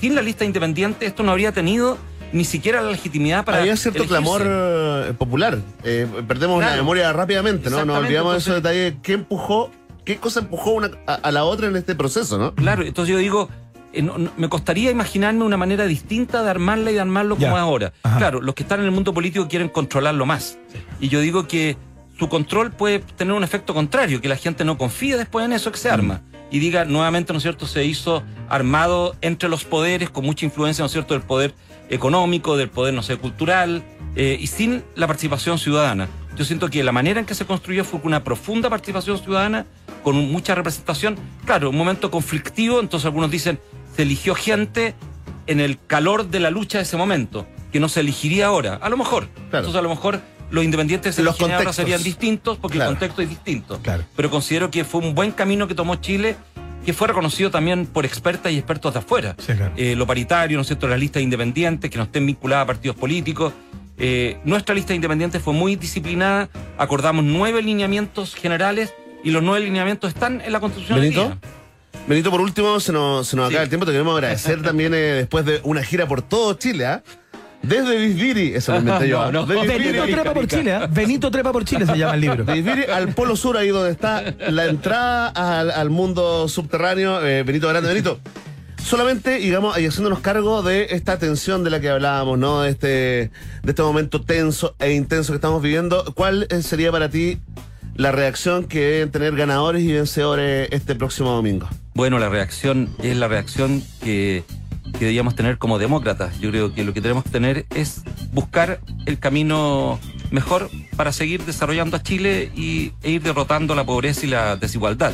Sin 0.00 0.14
la 0.14 0.22
lista 0.22 0.40
de 0.40 0.46
independientes 0.46 1.08
esto 1.08 1.22
no 1.22 1.30
habría 1.32 1.52
tenido 1.52 1.96
ni 2.32 2.44
siquiera 2.44 2.80
la 2.82 2.90
legitimidad 2.90 3.44
para. 3.44 3.58
Había 3.58 3.76
cierto 3.76 4.02
elegirse. 4.04 4.22
clamor 4.22 4.42
eh, 4.44 5.12
popular. 5.18 5.58
Eh, 5.84 6.06
perdemos 6.26 6.62
la 6.62 6.76
memoria 6.76 7.12
rápidamente, 7.12 7.70
¿no? 7.70 7.84
Nos 7.84 7.96
olvidamos 7.98 8.32
de 8.32 8.38
esos 8.38 8.54
detalles. 8.56 8.94
¿Qué 9.02 9.12
empujó? 9.14 9.70
¿Qué 10.04 10.16
cosa 10.16 10.40
empujó 10.40 10.72
una 10.72 10.90
a, 11.06 11.14
a 11.14 11.30
la 11.30 11.44
otra 11.44 11.68
en 11.68 11.76
este 11.76 11.94
proceso, 11.94 12.38
no? 12.38 12.54
Claro, 12.54 12.82
entonces 12.84 13.12
yo 13.12 13.18
digo, 13.18 13.48
eh, 13.92 14.02
no- 14.02 14.18
no- 14.18 14.32
me 14.36 14.48
costaría 14.48 14.90
imaginarme 14.90 15.44
una 15.44 15.56
manera 15.56 15.84
distinta 15.86 16.42
de 16.42 16.50
armarla 16.50 16.90
y 16.90 16.94
de 16.94 17.00
armarlo 17.00 17.36
Ya. 17.36 17.46
como 17.48 17.56
es 17.58 17.62
ahora. 17.62 17.92
Ajá. 18.02 18.18
Claro, 18.18 18.40
los 18.40 18.54
que 18.56 18.62
están 18.64 18.80
en 18.80 18.86
el 18.86 18.90
mundo 18.92 19.12
político 19.14 19.46
quieren 19.46 19.68
controlarlo 19.68 20.26
más. 20.26 20.58
Y 21.00 21.08
yo 21.08 21.20
digo 21.20 21.46
que 21.46 21.76
su 22.22 22.28
control 22.28 22.70
puede 22.70 23.00
tener 23.00 23.34
un 23.34 23.42
efecto 23.42 23.74
contrario, 23.74 24.20
que 24.20 24.28
la 24.28 24.36
gente 24.36 24.64
no 24.64 24.78
confíe 24.78 25.16
después 25.16 25.44
en 25.44 25.52
eso 25.52 25.72
que 25.72 25.78
se 25.78 25.90
arma. 25.90 26.22
Y 26.52 26.60
diga, 26.60 26.84
nuevamente, 26.84 27.32
¿no 27.32 27.38
es 27.38 27.42
cierto?, 27.42 27.66
se 27.66 27.84
hizo 27.84 28.22
armado 28.48 29.16
entre 29.22 29.48
los 29.48 29.64
poderes, 29.64 30.08
con 30.08 30.24
mucha 30.24 30.44
influencia, 30.44 30.82
¿no 30.82 30.86
es 30.86 30.92
cierto?, 30.92 31.14
del 31.14 31.24
poder 31.24 31.52
económico, 31.88 32.56
del 32.56 32.68
poder, 32.68 32.94
no 32.94 33.02
sé, 33.02 33.16
cultural, 33.16 33.82
eh, 34.14 34.36
y 34.38 34.46
sin 34.46 34.84
la 34.94 35.08
participación 35.08 35.58
ciudadana. 35.58 36.08
Yo 36.36 36.44
siento 36.44 36.70
que 36.70 36.84
la 36.84 36.92
manera 36.92 37.18
en 37.18 37.26
que 37.26 37.34
se 37.34 37.44
construyó 37.44 37.84
fue 37.84 38.00
con 38.00 38.06
una 38.08 38.22
profunda 38.22 38.70
participación 38.70 39.18
ciudadana, 39.18 39.66
con 40.04 40.14
mucha 40.30 40.54
representación. 40.54 41.16
Claro, 41.44 41.70
un 41.70 41.76
momento 41.76 42.12
conflictivo, 42.12 42.78
entonces 42.78 43.06
algunos 43.06 43.32
dicen, 43.32 43.58
se 43.96 44.02
eligió 44.02 44.36
gente 44.36 44.94
en 45.48 45.58
el 45.58 45.76
calor 45.88 46.28
de 46.28 46.38
la 46.38 46.50
lucha 46.50 46.78
de 46.78 46.84
ese 46.84 46.96
momento, 46.96 47.48
que 47.72 47.80
no 47.80 47.88
se 47.88 47.98
elegiría 47.98 48.46
ahora. 48.46 48.78
A 48.80 48.88
lo 48.88 48.96
mejor. 48.96 49.26
Claro. 49.50 49.66
Entonces 49.66 49.76
a 49.76 49.82
lo 49.82 49.88
mejor 49.88 50.20
los 50.52 50.62
independientes 50.64 51.18
Los 51.18 51.36
contextos. 51.36 51.74
serían 51.74 52.02
distintos 52.02 52.58
porque 52.58 52.76
Claro. 52.76 52.90
el 52.92 52.96
contexto 52.98 53.22
es 53.22 53.28
distinto. 53.28 53.78
Claro. 53.82 54.04
Pero 54.14 54.30
considero 54.30 54.70
que 54.70 54.84
fue 54.84 55.00
un 55.00 55.14
buen 55.14 55.32
camino 55.32 55.66
que 55.66 55.74
tomó 55.74 55.96
Chile, 55.96 56.36
que 56.86 56.92
fue 56.92 57.08
reconocido 57.08 57.50
también 57.50 57.86
por 57.86 58.04
expertas 58.04 58.52
y 58.52 58.58
expertos 58.58 58.92
de 58.92 58.98
afuera. 59.00 59.34
Sí, 59.38 59.54
claro. 59.54 59.72
Eh, 59.76 59.96
lo 59.96 60.06
paritario, 60.06 60.56
¿no 60.56 60.60
es 60.62 60.66
cierto?, 60.68 60.86
las 60.88 60.98
listas 61.00 61.22
independientes, 61.22 61.90
que 61.90 61.96
no 61.98 62.04
estén 62.04 62.24
vinculadas 62.26 62.64
a 62.64 62.66
partidos 62.66 62.96
políticos. 62.96 63.52
Eh, 63.98 64.38
nuestra 64.44 64.74
lista 64.74 64.88
de 64.88 64.96
independientes 64.96 65.40
fue 65.42 65.52
muy 65.54 65.76
disciplinada, 65.76 66.48
acordamos 66.78 67.24
nueve 67.24 67.62
lineamientos 67.62 68.34
generales 68.34 68.92
y 69.24 69.30
los 69.30 69.42
nueve 69.42 69.64
lineamientos 69.64 70.08
están 70.12 70.40
en 70.40 70.52
la 70.52 70.60
Constitución. 70.60 71.00
Benito. 71.00 71.38
Benito, 72.08 72.30
por 72.30 72.40
último, 72.40 72.80
se 72.80 72.90
nos, 72.92 73.28
se 73.28 73.36
nos 73.36 73.48
Sí. 73.48 73.54
acaba 73.54 73.62
el 73.62 73.68
tiempo. 73.68 73.86
Te 73.86 73.92
queremos 73.92 74.14
agradecer 74.14 74.60
también 74.62 74.92
eh, 74.92 74.98
después 74.98 75.44
de 75.44 75.60
una 75.62 75.82
gira 75.84 76.08
por 76.08 76.20
todo 76.20 76.54
Chile, 76.54 76.86
¿ah? 76.86 77.02
Desde 77.62 77.96
Bisbiri, 77.96 78.54
eso 78.54 78.72
lo 78.72 78.78
inventé 78.78 79.08
yo. 79.08 79.30
No, 79.30 79.46
Benito 79.46 80.04
Trepa 80.04 80.34
por 80.34 80.46
Chile, 80.46 80.74
¿eh? 80.74 80.88
Benito 80.90 81.30
Trepa 81.30 81.52
por 81.52 81.64
Chile 81.64 81.86
se 81.86 81.96
llama 81.96 82.14
el 82.14 82.20
libro. 82.20 82.44
de 82.44 82.86
al 82.92 83.14
Polo 83.14 83.36
Sur, 83.36 83.56
ahí 83.56 83.68
donde 83.68 83.90
está 83.90 84.22
la 84.50 84.66
entrada 84.66 85.28
al, 85.28 85.70
al 85.70 85.90
mundo 85.90 86.48
subterráneo. 86.48 87.24
Eh, 87.24 87.42
Benito 87.42 87.68
Grande, 87.68 87.88
Benito. 87.88 88.18
Solamente, 88.84 89.36
digamos, 89.36 89.78
y 89.78 89.86
haciéndonos 89.86 90.18
cargo 90.20 90.62
de 90.62 90.88
esta 90.90 91.16
tensión 91.18 91.62
de 91.62 91.70
la 91.70 91.80
que 91.80 91.88
hablábamos, 91.88 92.36
¿no? 92.38 92.62
De 92.62 92.70
este, 92.70 92.86
de 92.86 93.30
este 93.70 93.82
momento 93.82 94.22
tenso 94.22 94.74
e 94.80 94.92
intenso 94.92 95.32
que 95.32 95.36
estamos 95.36 95.62
viviendo. 95.62 96.04
¿Cuál 96.16 96.48
eh, 96.50 96.62
sería 96.62 96.90
para 96.90 97.08
ti 97.08 97.38
la 97.94 98.10
reacción 98.10 98.64
que 98.64 98.80
deben 98.80 99.10
tener 99.10 99.36
ganadores 99.36 99.82
y 99.82 99.92
vencedores 99.92 100.68
este 100.72 100.96
próximo 100.96 101.30
domingo? 101.30 101.68
Bueno, 101.94 102.18
la 102.18 102.28
reacción 102.28 102.90
es 103.02 103.16
la 103.16 103.28
reacción 103.28 103.82
que, 104.02 104.42
que 104.92 105.06
debíamos 105.06 105.34
tener 105.34 105.58
como 105.58 105.78
demócratas. 105.78 106.38
Yo 106.40 106.50
creo 106.50 106.74
que 106.74 106.84
lo 106.84 106.92
que 106.92 107.00
tenemos 107.00 107.24
que 107.24 107.30
tener 107.30 107.66
es 107.74 108.02
buscar 108.32 108.80
el 109.06 109.18
camino 109.18 109.98
mejor 110.30 110.70
para 110.96 111.12
seguir 111.12 111.44
desarrollando 111.44 111.96
a 111.96 112.02
Chile 112.02 112.50
y, 112.54 112.92
e 113.02 113.10
ir 113.12 113.22
derrotando 113.22 113.74
la 113.74 113.84
pobreza 113.84 114.26
y 114.26 114.30
la 114.30 114.56
desigualdad. 114.56 115.12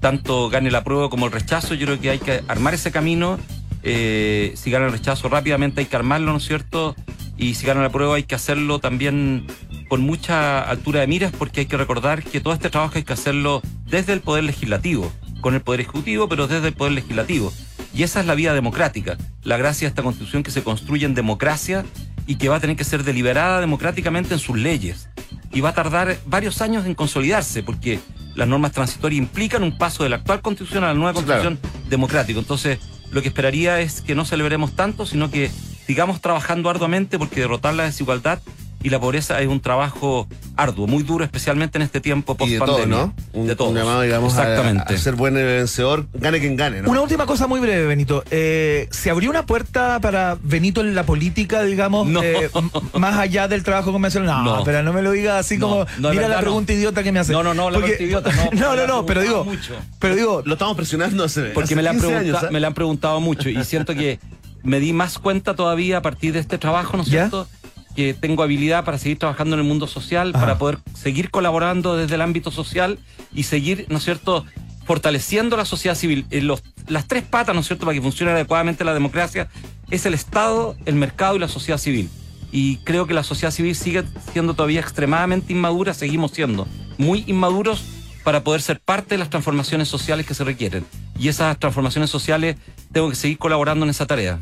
Tanto 0.00 0.48
gane 0.50 0.70
la 0.70 0.84
prueba 0.84 1.08
como 1.08 1.26
el 1.26 1.32
rechazo, 1.32 1.74
yo 1.74 1.86
creo 1.86 2.00
que 2.00 2.10
hay 2.10 2.18
que 2.18 2.42
armar 2.48 2.74
ese 2.74 2.90
camino. 2.90 3.38
Eh, 3.82 4.52
si 4.56 4.70
gana 4.70 4.86
el 4.86 4.92
rechazo 4.92 5.28
rápidamente 5.28 5.80
hay 5.80 5.86
que 5.86 5.96
armarlo, 5.96 6.32
¿no 6.32 6.38
es 6.38 6.44
cierto? 6.44 6.96
Y 7.36 7.54
si 7.54 7.66
gana 7.66 7.82
la 7.82 7.90
prueba 7.90 8.16
hay 8.16 8.24
que 8.24 8.34
hacerlo 8.34 8.78
también 8.78 9.46
con 9.88 10.00
mucha 10.00 10.62
altura 10.62 11.00
de 11.00 11.06
miras 11.06 11.32
porque 11.32 11.60
hay 11.60 11.66
que 11.66 11.76
recordar 11.76 12.22
que 12.22 12.40
todo 12.40 12.52
este 12.52 12.70
trabajo 12.70 12.94
hay 12.96 13.04
que 13.04 13.12
hacerlo 13.12 13.62
desde 13.86 14.12
el 14.12 14.20
Poder 14.20 14.44
Legislativo, 14.44 15.12
con 15.40 15.54
el 15.54 15.60
Poder 15.60 15.80
Ejecutivo, 15.80 16.28
pero 16.28 16.46
desde 16.46 16.68
el 16.68 16.74
Poder 16.74 16.94
Legislativo. 16.94 17.52
Y 17.96 18.02
esa 18.02 18.20
es 18.20 18.26
la 18.26 18.34
vía 18.34 18.52
democrática, 18.52 19.16
la 19.42 19.56
gracia 19.56 19.86
de 19.86 19.88
esta 19.88 20.02
constitución 20.02 20.42
que 20.42 20.50
se 20.50 20.62
construye 20.62 21.06
en 21.06 21.14
democracia 21.14 21.82
y 22.26 22.34
que 22.34 22.50
va 22.50 22.56
a 22.56 22.60
tener 22.60 22.76
que 22.76 22.84
ser 22.84 23.04
deliberada 23.04 23.58
democráticamente 23.58 24.34
en 24.34 24.38
sus 24.38 24.58
leyes. 24.58 25.08
Y 25.50 25.62
va 25.62 25.70
a 25.70 25.74
tardar 25.74 26.18
varios 26.26 26.60
años 26.60 26.84
en 26.84 26.94
consolidarse, 26.94 27.62
porque 27.62 27.98
las 28.34 28.46
normas 28.46 28.72
transitorias 28.72 29.18
implican 29.18 29.62
un 29.62 29.78
paso 29.78 30.02
de 30.02 30.10
la 30.10 30.16
actual 30.16 30.42
constitución 30.42 30.84
a 30.84 30.88
la 30.88 30.94
nueva 30.94 31.14
constitución 31.14 31.58
democrática. 31.88 32.38
Entonces, 32.38 32.80
lo 33.10 33.22
que 33.22 33.28
esperaría 33.28 33.80
es 33.80 34.02
que 34.02 34.14
no 34.14 34.26
celebremos 34.26 34.76
tanto, 34.76 35.06
sino 35.06 35.30
que 35.30 35.50
sigamos 35.86 36.20
trabajando 36.20 36.68
arduamente, 36.68 37.18
porque 37.18 37.40
derrotar 37.40 37.72
la 37.72 37.84
desigualdad 37.84 38.40
y 38.86 38.90
la 38.90 39.00
pobreza 39.00 39.40
es 39.40 39.48
un 39.48 39.58
trabajo 39.58 40.28
arduo, 40.56 40.86
muy 40.86 41.02
duro, 41.02 41.24
especialmente 41.24 41.76
en 41.76 41.82
este 41.82 42.00
tiempo 42.00 42.36
Y 42.38 42.50
de 42.50 42.58
todo, 42.58 42.66
post-pandemia. 42.76 43.06
¿no? 43.06 43.14
Un, 43.40 43.46
de 43.48 43.56
todos. 43.56 43.72
un 43.72 43.76
llamado, 43.78 44.02
digamos, 44.02 44.36
a- 44.36 44.42
Exactamente. 44.42 44.94
A, 44.94 44.96
ser 44.98 45.16
buen 45.16 45.34
vencedor, 45.34 46.06
gane 46.14 46.38
quien 46.38 46.54
gane, 46.54 46.82
¿no? 46.82 46.90
Una 46.90 47.00
última 47.00 47.26
cosa 47.26 47.48
muy 47.48 47.58
breve, 47.58 47.84
Benito. 47.86 48.22
Eh, 48.30 48.86
¿Se 48.92 49.10
abrió 49.10 49.28
una 49.30 49.44
puerta 49.44 49.98
para 50.00 50.38
Benito 50.40 50.82
en 50.82 50.94
la 50.94 51.04
política, 51.04 51.62
digamos, 51.64 52.06
No. 52.06 52.22
eh, 52.22 52.48
más 52.96 53.18
allá 53.18 53.48
del 53.48 53.64
trabajo 53.64 53.90
convencional? 53.90 54.44
No, 54.44 54.58
No. 54.58 54.64
pero 54.64 54.84
no 54.84 54.92
me 54.92 55.02
lo 55.02 55.10
diga 55.10 55.38
así 55.40 55.58
No, 55.58 55.68
como, 55.68 55.86
mira 56.12 56.28
la 56.28 56.38
pregunta 56.38 56.72
no. 56.72 56.78
idiota 56.78 57.02
que 57.02 57.10
me 57.10 57.18
hace. 57.18 57.32
No, 57.32 57.42
no, 57.42 57.54
no, 57.54 57.70
la 57.70 57.78
pregunta 57.78 58.02
idiota, 58.04 58.30
no, 58.52 58.76
no, 58.76 58.86
no, 58.86 59.04
pero 59.04 59.20
digo, 59.20 59.44
mucho. 59.44 59.74
pero 59.98 60.14
digo, 60.14 60.42
Lo 60.44 60.52
estamos 60.52 60.76
presionando 60.76 61.24
hace 61.24 61.46
Porque 61.46 61.64
hace 61.64 61.74
me 61.76 61.82
la, 61.82 61.90
han 61.90 61.96
15 61.96 62.06
pregunta- 62.14 62.38
años, 62.38 62.48
¿ah? 62.48 62.52
me 62.52 62.60
la 62.60 62.68
han 62.68 62.74
preguntado 62.74 63.20
mucho 63.20 63.48
y 63.48 63.64
siento 63.64 63.94
que 63.96 64.20
me 64.62 64.78
di 64.80 64.92
más 64.92 65.18
cuenta 65.18 65.54
todavía 65.56 65.98
a 65.98 66.02
partir 66.02 66.32
de 66.32 66.38
este 66.40 66.56
trabajo, 66.58 66.96
¿no 66.96 67.02
es 67.02 67.08
cierto? 67.08 67.48
Que 67.96 68.12
tengo 68.14 68.42
habilidad 68.42 68.84
para 68.84 68.98
seguir 68.98 69.18
trabajando 69.18 69.54
en 69.56 69.60
el 69.60 69.66
mundo 69.66 69.86
social, 69.86 70.30
Ajá. 70.34 70.40
para 70.40 70.58
poder 70.58 70.78
seguir 70.94 71.30
colaborando 71.30 71.96
desde 71.96 72.14
el 72.14 72.20
ámbito 72.20 72.50
social 72.50 72.98
y 73.34 73.44
seguir, 73.44 73.86
¿no 73.88 73.96
es 73.98 74.04
cierto?, 74.04 74.44
fortaleciendo 74.84 75.56
la 75.56 75.64
sociedad 75.64 75.96
civil. 75.96 76.26
En 76.30 76.46
los- 76.46 76.62
las 76.86 77.08
tres 77.08 77.24
patas, 77.24 77.54
¿no 77.54 77.62
es 77.62 77.66
cierto?, 77.66 77.86
para 77.86 77.94
que 77.96 78.02
funcione 78.02 78.30
adecuadamente 78.32 78.84
la 78.84 78.94
democracia, 78.94 79.48
es 79.90 80.06
el 80.06 80.14
Estado, 80.14 80.76
el 80.84 80.94
mercado 80.94 81.34
y 81.36 81.38
la 81.38 81.48
sociedad 81.48 81.78
civil. 81.78 82.08
Y 82.52 82.76
creo 82.84 83.06
que 83.06 83.14
la 83.14 83.24
sociedad 83.24 83.50
civil 83.50 83.74
sigue 83.74 84.04
siendo 84.32 84.54
todavía 84.54 84.80
extremadamente 84.80 85.52
inmadura, 85.52 85.92
seguimos 85.94 86.30
siendo 86.32 86.68
muy 86.98 87.24
inmaduros 87.26 87.82
para 88.22 88.44
poder 88.44 88.60
ser 88.62 88.78
parte 88.80 89.14
de 89.14 89.18
las 89.18 89.30
transformaciones 89.30 89.88
sociales 89.88 90.26
que 90.26 90.34
se 90.34 90.44
requieren. 90.44 90.84
Y 91.18 91.28
esas 91.28 91.58
transformaciones 91.58 92.10
sociales 92.10 92.56
tengo 92.92 93.08
que 93.10 93.16
seguir 93.16 93.38
colaborando 93.38 93.84
en 93.84 93.90
esa 93.90 94.06
tarea. 94.06 94.38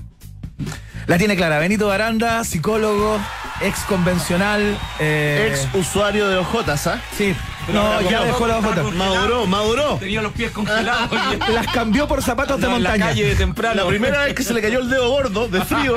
La 1.07 1.19
tiene 1.19 1.37
clara. 1.37 1.59
Benito 1.59 1.89
Baranda, 1.89 2.45
psicólogo, 2.45 3.19
ex 3.61 3.81
convencional. 3.81 4.79
eh, 5.01 5.49
Ex 5.51 5.69
usuario 5.75 6.29
de 6.29 6.37
OJ, 6.39 6.69
¿ah? 6.87 6.99
Sí, 7.17 7.35
no, 7.73 8.01
ya 8.11 8.25
dejó 8.25 8.47
la 8.47 8.59
OJ. 8.59 8.93
Maduró, 8.95 9.47
maduró. 9.47 9.97
Tenía 9.97 10.23
los 10.23 10.33
pies 10.33 10.51
congelados. 10.53 11.11
Las 11.53 11.67
cambió 11.69 12.07
por 12.09 12.23
zapatos 12.23 12.61
de 12.61 12.67
la 12.67 12.73
montaña. 12.75 13.07
calle 13.07 13.25
de 13.25 13.35
temprano. 13.37 13.83
La 13.83 13.89
primera 13.89 14.25
vez 14.25 14.35
que 14.35 14.43
se 14.43 14.53
le 14.55 14.61
cayó 14.61 14.81
el 14.81 14.91
dedo 14.91 15.09
gordo 15.11 15.49
de 15.49 15.61
frío, 15.65 15.95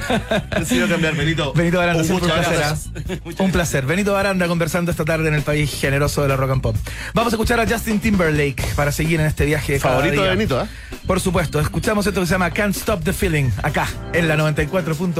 decidió 0.58 0.88
cambiar, 0.88 1.14
Benito. 1.14 1.52
Benito 1.52 1.78
Baranda, 1.78 2.00
Un 2.02 2.06
siempre 2.06 2.28
un 2.30 2.36
muchas 2.36 2.48
placer. 2.48 2.66
gracias. 2.66 2.90
¿ah? 3.38 3.42
Un 3.42 3.52
placer. 3.52 3.86
Benito 3.86 4.12
Baranda 4.12 4.46
conversando 4.48 4.90
esta 4.90 5.04
tarde 5.04 5.28
en 5.28 5.34
el 5.34 5.42
país 5.42 5.72
generoso 5.78 6.22
de 6.22 6.28
la 6.28 6.36
rock 6.36 6.52
and 6.52 6.62
pop. 6.62 6.76
Vamos 7.14 7.32
a 7.32 7.36
escuchar 7.36 7.60
a 7.60 7.66
Justin 7.66 8.00
Timberlake 8.00 8.64
para 8.74 8.92
seguir 8.92 9.20
en 9.20 9.26
este 9.26 9.44
viaje. 9.44 9.78
Favorito 9.78 10.22
de. 10.22 10.30
Benito, 10.30 10.58
¿ah? 10.60 10.66
Por 11.06 11.20
supuesto, 11.20 11.60
escuchamos 11.60 12.06
esto 12.06 12.20
que 12.20 12.26
se 12.26 12.32
llama 12.32 12.50
Can't 12.50 12.76
Stop 12.76 13.02
the 13.04 13.12
Feeling, 13.12 13.50
acá, 13.62 13.86
en 14.12 14.28
la 14.28 14.36
94.1 14.36 15.12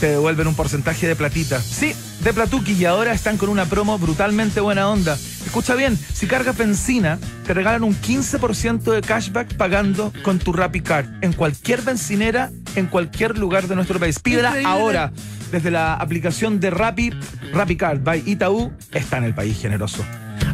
te 0.00 0.08
devuelven 0.08 0.46
un 0.48 0.54
porcentaje 0.54 1.06
de 1.06 1.16
platita. 1.16 1.60
Sí, 1.60 1.94
de 2.22 2.32
Platuki 2.32 2.72
y 2.72 2.84
ahora 2.84 3.12
están 3.12 3.36
con 3.36 3.48
una 3.48 3.64
promo 3.64 3.98
brutalmente 3.98 4.60
buena 4.60 4.88
onda. 4.88 5.14
Escucha 5.14 5.74
bien, 5.74 5.96
si 5.96 6.26
cargas 6.26 6.56
benzina, 6.56 7.18
te 7.46 7.52
regalan 7.52 7.82
un 7.82 7.94
15% 7.94 8.92
de 8.92 9.00
cashback 9.00 9.56
pagando 9.56 10.12
con 10.22 10.38
tu 10.38 10.52
Rapicard 10.52 11.06
en 11.22 11.32
cualquier 11.32 11.82
bencinera, 11.82 12.50
en 12.76 12.86
cualquier 12.86 13.38
lugar 13.38 13.66
de 13.66 13.74
nuestro 13.74 13.98
país. 13.98 14.20
Pídela 14.20 14.50
Increíble. 14.50 14.72
ahora 14.72 15.12
desde 15.50 15.70
la 15.70 15.94
aplicación 15.94 16.60
de 16.60 16.70
Rappi, 16.70 17.10
Rapicard 17.52 18.02
by 18.02 18.22
Itaú, 18.24 18.72
está 18.92 19.18
en 19.18 19.24
el 19.24 19.34
país 19.34 19.60
generoso. 19.60 20.02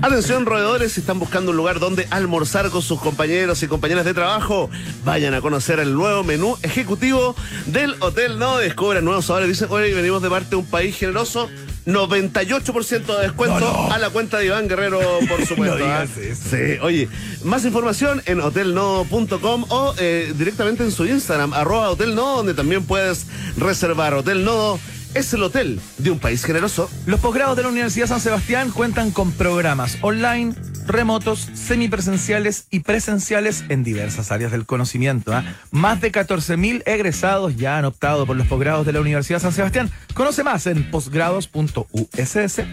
Atención, 0.00 0.46
roedores, 0.46 0.92
si 0.92 1.00
están 1.00 1.18
buscando 1.18 1.50
un 1.50 1.56
lugar 1.56 1.80
donde 1.80 2.06
almorzar 2.10 2.70
con 2.70 2.82
sus 2.82 3.00
compañeros 3.00 3.62
y 3.64 3.66
compañeras 3.66 4.04
de 4.04 4.14
trabajo, 4.14 4.70
vayan 5.04 5.34
a 5.34 5.40
conocer 5.40 5.80
el 5.80 5.92
nuevo 5.94 6.22
menú 6.22 6.56
ejecutivo 6.62 7.34
del 7.66 7.96
Hotel 8.00 8.38
No. 8.38 8.58
Descubran 8.58 9.04
nuevos 9.04 9.26
sabores. 9.26 9.48
Dicen, 9.48 9.66
oye, 9.70 9.92
venimos 9.92 10.22
de 10.22 10.30
parte 10.30 10.50
de 10.50 10.56
un 10.56 10.66
país 10.66 10.96
generoso. 10.96 11.50
98% 11.86 13.16
de 13.16 13.22
descuento 13.22 13.60
No, 13.60 13.88
no. 13.88 13.92
a 13.92 13.98
la 13.98 14.10
cuenta 14.10 14.38
de 14.38 14.46
Iván 14.46 14.68
Guerrero, 14.68 15.00
por 15.28 15.44
supuesto. 15.46 15.78
No 15.78 15.84
¿ah? 15.86 16.04
eso. 16.04 16.42
Sí, 16.50 16.78
oye, 16.82 17.08
más 17.44 17.64
información 17.64 18.22
en 18.26 18.40
hotelnodo.com 18.40 19.64
o 19.70 19.94
eh, 19.98 20.32
directamente 20.36 20.84
en 20.84 20.92
su 20.92 21.06
Instagram, 21.06 21.54
arroba 21.54 21.90
Hotel 21.90 22.14
Nodo, 22.14 22.36
donde 22.36 22.54
también 22.54 22.84
puedes 22.84 23.26
reservar. 23.56 24.14
Hotel 24.14 24.44
Nodo 24.44 24.78
es 25.14 25.32
el 25.32 25.42
hotel 25.42 25.80
de 25.98 26.10
un 26.10 26.18
país 26.18 26.44
generoso. 26.44 26.90
Los 27.06 27.20
posgrados 27.20 27.56
de 27.56 27.62
la 27.62 27.68
Universidad 27.68 28.06
San 28.06 28.20
Sebastián 28.20 28.70
cuentan 28.70 29.10
con 29.10 29.32
programas 29.32 29.98
online, 30.00 30.54
remotos, 30.86 31.48
semipresenciales 31.54 32.66
y 32.70 32.80
presenciales 32.80 33.64
en 33.68 33.84
diversas 33.84 34.30
áreas 34.32 34.52
del 34.52 34.66
conocimiento. 34.66 35.32
¿ah? 35.32 35.44
Más 35.70 36.00
de 36.00 36.12
14.000 36.12 36.82
egresados 36.86 37.56
ya 37.56 37.78
han 37.78 37.84
optado 37.84 38.26
por 38.26 38.36
los 38.36 38.46
posgrados 38.46 38.86
de 38.86 38.92
la 38.92 39.00
Universidad 39.00 39.40
San 39.40 39.52
Sebastián. 39.52 39.90
Conoce 40.14 40.44
más 40.44 40.66
en 40.66 40.90
posgrados.uss.cl. 40.90 42.68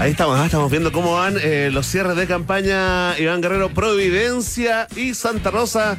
Ahí 0.00 0.12
estamos, 0.12 0.38
ah, 0.38 0.46
estamos 0.46 0.70
viendo 0.70 0.92
cómo 0.92 1.14
van 1.14 1.36
eh, 1.42 1.70
los 1.72 1.86
cierres 1.86 2.16
de 2.16 2.28
campaña 2.28 3.18
Iván 3.18 3.40
Guerrero, 3.40 3.74
Providencia 3.74 4.86
y 4.94 5.14
Santa 5.14 5.50
Rosa 5.50 5.98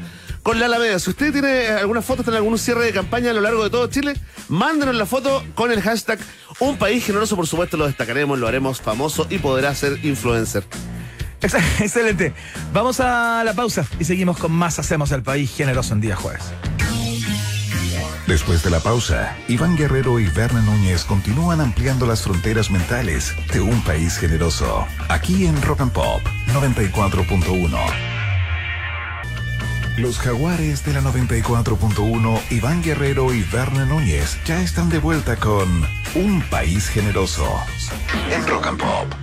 con 0.49 0.59
la 0.59 0.65
Alameda. 0.65 0.97
Si 0.97 1.11
usted 1.11 1.31
tiene 1.31 1.65
eh, 1.65 1.71
alguna 1.73 2.01
foto, 2.01 2.23
tiene 2.23 2.37
algún 2.37 2.57
cierre 2.57 2.85
de 2.85 2.91
campaña 2.91 3.29
a 3.29 3.33
lo 3.35 3.41
largo 3.41 3.63
de 3.63 3.69
todo 3.69 3.85
Chile, 3.85 4.15
mándenos 4.47 4.95
la 4.95 5.05
foto 5.05 5.43
con 5.53 5.71
el 5.71 5.79
hashtag 5.79 6.17
Un 6.59 6.75
País 6.79 7.05
Generoso, 7.05 7.35
por 7.35 7.45
supuesto, 7.45 7.77
lo 7.77 7.85
destacaremos, 7.85 8.39
lo 8.39 8.47
haremos 8.47 8.81
famoso 8.81 9.27
y 9.29 9.37
podrá 9.37 9.75
ser 9.75 10.03
influencer. 10.03 10.63
Ex- 11.39 11.53
Excelente. 11.81 12.33
Vamos 12.73 12.99
a 12.99 13.43
la 13.45 13.53
pausa 13.53 13.85
y 13.99 14.05
seguimos 14.05 14.39
con 14.39 14.51
más 14.51 14.79
Hacemos 14.79 15.11
el 15.11 15.21
País 15.21 15.51
Generoso 15.55 15.93
en 15.93 16.01
día 16.01 16.15
jueves. 16.15 16.41
Después 18.25 18.63
de 18.63 18.71
la 18.71 18.79
pausa, 18.79 19.37
Iván 19.47 19.77
Guerrero 19.77 20.19
y 20.19 20.25
Berna 20.25 20.61
Núñez 20.61 21.03
continúan 21.03 21.61
ampliando 21.61 22.07
las 22.07 22.23
fronteras 22.23 22.71
mentales 22.71 23.35
de 23.53 23.61
un 23.61 23.83
país 23.83 24.17
generoso. 24.17 24.87
Aquí 25.09 25.45
en 25.45 25.61
Rock 25.61 25.81
and 25.81 25.91
Pop 25.91 26.21
94.1. 26.53 28.18
Los 29.99 30.17
jaguares 30.17 30.85
de 30.85 30.93
la 30.93 31.01
94.1, 31.01 32.41
Iván 32.51 32.81
Guerrero 32.81 33.33
y 33.33 33.43
Berna 33.43 33.83
Núñez 33.83 34.37
ya 34.45 34.61
están 34.61 34.89
de 34.89 34.97
vuelta 34.97 35.35
con 35.35 35.85
Un 36.15 36.41
País 36.49 36.87
Generoso. 36.87 37.45
En 38.31 38.47
Rock 38.47 38.67
and 38.67 38.79
Pop. 38.79 39.13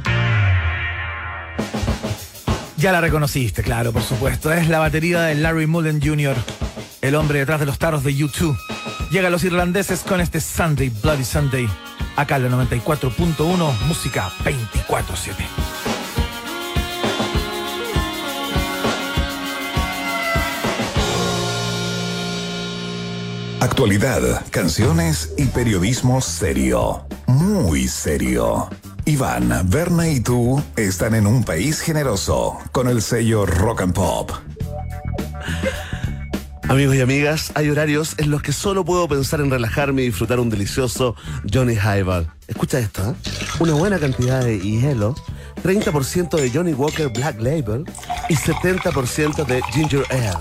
Ya 2.76 2.92
la 2.92 3.00
reconociste, 3.00 3.62
claro, 3.62 3.90
por 3.90 4.02
supuesto. 4.02 4.52
Es 4.52 4.68
la 4.68 4.78
batería 4.78 5.22
de 5.22 5.36
Larry 5.36 5.66
Mullen 5.66 5.98
Jr., 6.02 6.36
el 7.00 7.14
hombre 7.14 7.38
detrás 7.38 7.58
de 7.58 7.64
los 7.64 7.78
taros 7.78 8.04
de 8.04 8.12
U2. 8.12 8.54
Llegan 9.10 9.32
los 9.32 9.44
irlandeses 9.44 10.00
con 10.00 10.20
este 10.20 10.42
Sunday, 10.42 10.90
Bloody 10.90 11.24
Sunday. 11.24 11.66
Acá 12.16 12.38
la 12.38 12.50
94.1, 12.50 13.78
música 13.86 14.30
24-7. 14.44 15.75
Actualidad, 23.66 24.46
canciones 24.50 25.34
y 25.36 25.46
periodismo 25.46 26.20
serio. 26.20 27.04
Muy 27.26 27.88
serio. 27.88 28.68
Iván, 29.04 29.68
Berna 29.68 30.08
y 30.08 30.20
tú 30.20 30.62
están 30.76 31.16
en 31.16 31.26
un 31.26 31.42
país 31.42 31.80
generoso 31.80 32.58
con 32.70 32.88
el 32.88 33.02
sello 33.02 33.44
Rock 33.44 33.80
and 33.80 33.92
Pop. 33.92 34.30
Amigos 36.68 36.94
y 36.94 37.00
amigas, 37.00 37.50
hay 37.56 37.68
horarios 37.68 38.14
en 38.18 38.30
los 38.30 38.40
que 38.40 38.52
solo 38.52 38.84
puedo 38.84 39.08
pensar 39.08 39.40
en 39.40 39.50
relajarme 39.50 40.02
y 40.02 40.06
disfrutar 40.06 40.38
un 40.38 40.48
delicioso 40.48 41.16
Johnny 41.52 41.74
Highball. 41.74 42.30
Escucha 42.46 42.78
esto, 42.78 43.10
¿eh? 43.10 43.14
Una 43.58 43.74
buena 43.74 43.98
cantidad 43.98 44.44
de 44.44 44.60
hielo, 44.60 45.16
30% 45.64 46.40
de 46.40 46.50
Johnny 46.50 46.72
Walker 46.72 47.08
Black 47.08 47.40
Label 47.40 47.84
y 48.28 48.36
70% 48.36 49.44
de 49.44 49.60
Ginger 49.72 50.04
Ale. 50.10 50.38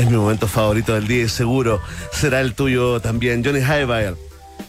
Es 0.00 0.10
mi 0.10 0.16
momento 0.16 0.48
favorito 0.48 0.94
del 0.94 1.06
día 1.06 1.24
y 1.24 1.28
seguro 1.28 1.78
será 2.10 2.40
el 2.40 2.54
tuyo 2.54 3.00
también. 3.00 3.44
Johnny 3.44 3.60
Highball 3.60 4.16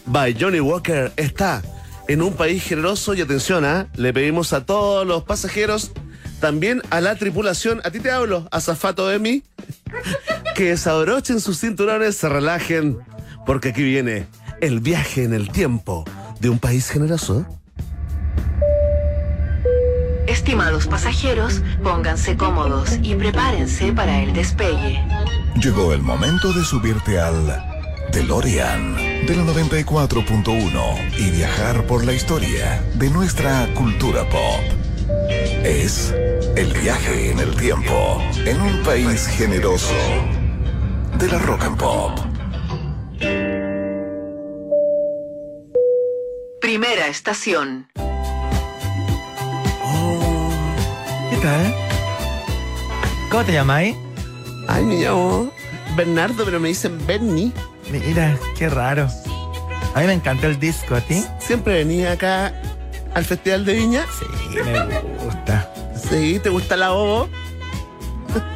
by 0.04 0.36
Johnny 0.38 0.60
Walker 0.60 1.10
está 1.16 1.62
en 2.06 2.20
un 2.20 2.34
país 2.34 2.62
generoso 2.62 3.14
y 3.14 3.22
atención, 3.22 3.64
¿ah? 3.64 3.86
le 3.96 4.12
pedimos 4.12 4.52
a 4.52 4.66
todos 4.66 5.06
los 5.06 5.22
pasajeros, 5.24 5.92
también 6.38 6.82
a 6.90 7.00
la 7.00 7.14
tripulación, 7.14 7.80
a 7.82 7.90
ti 7.90 8.00
te 8.00 8.10
hablo, 8.10 8.46
a 8.50 8.60
Zafato 8.60 9.08
de 9.08 9.18
mí, 9.18 9.42
que 10.54 10.64
desabrochen 10.64 11.40
sus 11.40 11.58
cinturones, 11.58 12.14
se 12.14 12.28
relajen, 12.28 12.98
porque 13.46 13.70
aquí 13.70 13.82
viene 13.82 14.26
el 14.60 14.80
viaje 14.80 15.24
en 15.24 15.32
el 15.32 15.48
tiempo 15.48 16.04
de 16.40 16.50
un 16.50 16.58
país 16.58 16.90
generoso. 16.90 17.46
Estimados 20.26 20.86
pasajeros, 20.86 21.62
pónganse 21.82 22.36
cómodos 22.36 22.98
y 23.02 23.14
prepárense 23.14 23.92
para 23.92 24.22
el 24.22 24.32
despegue. 24.34 25.00
Llegó 25.56 25.92
el 25.92 26.02
momento 26.02 26.52
de 26.52 26.64
subirte 26.64 27.20
al 27.20 27.46
DeLorean 28.10 28.96
de 29.26 29.36
la 29.36 29.42
94.1 29.44 31.18
y 31.18 31.30
viajar 31.30 31.86
por 31.86 32.04
la 32.04 32.12
historia 32.12 32.82
de 32.94 33.10
nuestra 33.10 33.68
cultura 33.74 34.28
pop. 34.28 34.60
Es 35.62 36.14
el 36.56 36.72
viaje 36.72 37.30
en 37.30 37.38
el 37.38 37.54
tiempo 37.54 38.20
en 38.44 38.60
un 38.60 38.82
país 38.82 39.26
generoso 39.26 39.94
de 41.18 41.28
la 41.28 41.38
rock 41.38 41.64
and 41.64 41.78
pop. 41.78 42.18
Primera 46.60 47.08
estación. 47.08 47.88
¿Qué 51.30 51.36
tal? 51.42 51.74
¿Cómo 53.30 53.44
te 53.44 53.52
llamáis? 53.52 53.96
Ay, 54.68 54.84
me 54.84 54.96
llamo 54.96 55.50
Bernardo, 55.96 56.44
pero 56.44 56.60
me 56.60 56.68
dicen 56.68 56.98
Bernie. 57.06 57.52
Mira, 57.90 58.36
qué 58.56 58.68
raro. 58.68 59.08
A 59.94 60.00
mí 60.00 60.06
me 60.06 60.14
encanta 60.14 60.46
el 60.46 60.58
disco, 60.58 60.94
¿a 60.94 61.00
ti? 61.00 61.22
Siempre 61.38 61.74
venía 61.74 62.12
acá 62.12 62.54
al 63.14 63.24
Festival 63.24 63.64
de 63.64 63.74
Viña. 63.74 64.06
Sí, 64.18 64.24
me 64.64 65.00
gusta. 65.24 65.72
Sí, 66.08 66.40
¿te 66.42 66.48
gusta 66.48 66.76
la 66.76 66.90
bobo? 66.90 67.28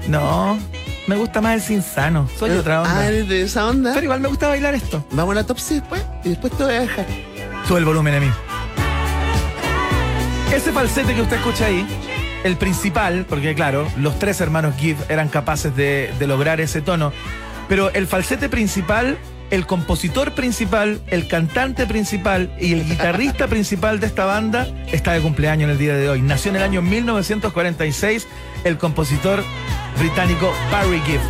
No, 0.09 0.59
me 1.07 1.16
gusta 1.16 1.40
más 1.40 1.54
el 1.54 1.61
sinsano. 1.61 2.28
Soy 2.38 2.50
de 2.50 2.59
otra 2.61 2.82
onda. 2.82 2.98
Ah, 2.98 3.07
¿eres 3.07 3.28
de 3.28 3.42
esa 3.42 3.66
onda? 3.66 3.92
Pero 3.92 4.04
igual 4.04 4.20
me 4.20 4.28
gusta 4.28 4.48
bailar 4.48 4.74
esto. 4.74 5.04
Vamos 5.11 5.32
a 5.32 5.36
la 5.36 5.44
top 5.44 5.59
6 5.59 5.80
después 5.80 6.02
y 6.24 6.30
después 6.30 6.52
te 6.57 6.64
voy 6.64 6.74
a 6.74 6.80
dejar. 6.80 7.07
Sube 7.66 7.78
el 7.78 7.84
volumen 7.84 8.14
a 8.14 8.20
mí. 8.20 8.30
Ese 10.54 10.72
falsete 10.72 11.14
que 11.14 11.20
usted 11.20 11.36
escucha 11.36 11.66
ahí, 11.66 11.86
el 12.47 12.57
principal, 12.57 13.26
porque 13.28 13.55
claro, 13.55 13.86
los 13.99 14.18
tres 14.18 14.40
hermanos 14.40 14.74
Gibb 14.76 14.97
eran 15.09 15.28
capaces 15.28 15.74
de, 15.76 16.12
de 16.18 16.26
lograr 16.26 16.61
ese 16.61 16.80
tono, 16.80 17.12
pero 17.68 17.92
el 17.92 18.07
falsete 18.07 18.49
principal, 18.49 19.18
el 19.51 19.66
compositor 19.66 20.32
principal, 20.32 21.01
el 21.09 21.28
cantante 21.28 21.86
principal 21.86 22.51
y 22.61 22.72
el 22.72 22.84
guitarrista 22.88 23.47
principal 23.49 24.01
de 24.01 24.07
esta 24.07 24.24
banda 24.24 24.66
está 24.92 25.12
de 25.12 25.20
cumpleaños 25.20 25.64
en 25.64 25.70
el 25.70 25.78
día 25.78 25.97
de 25.97 26.09
hoy. 26.09 26.22
Nació 26.22 26.51
en 26.51 26.57
el 26.57 26.62
año 26.62 26.82
1946 26.82 28.26
el 28.64 28.78
compositor 28.78 29.42
británico 29.99 30.53
Barry 30.70 31.01
Gibb. 31.01 31.20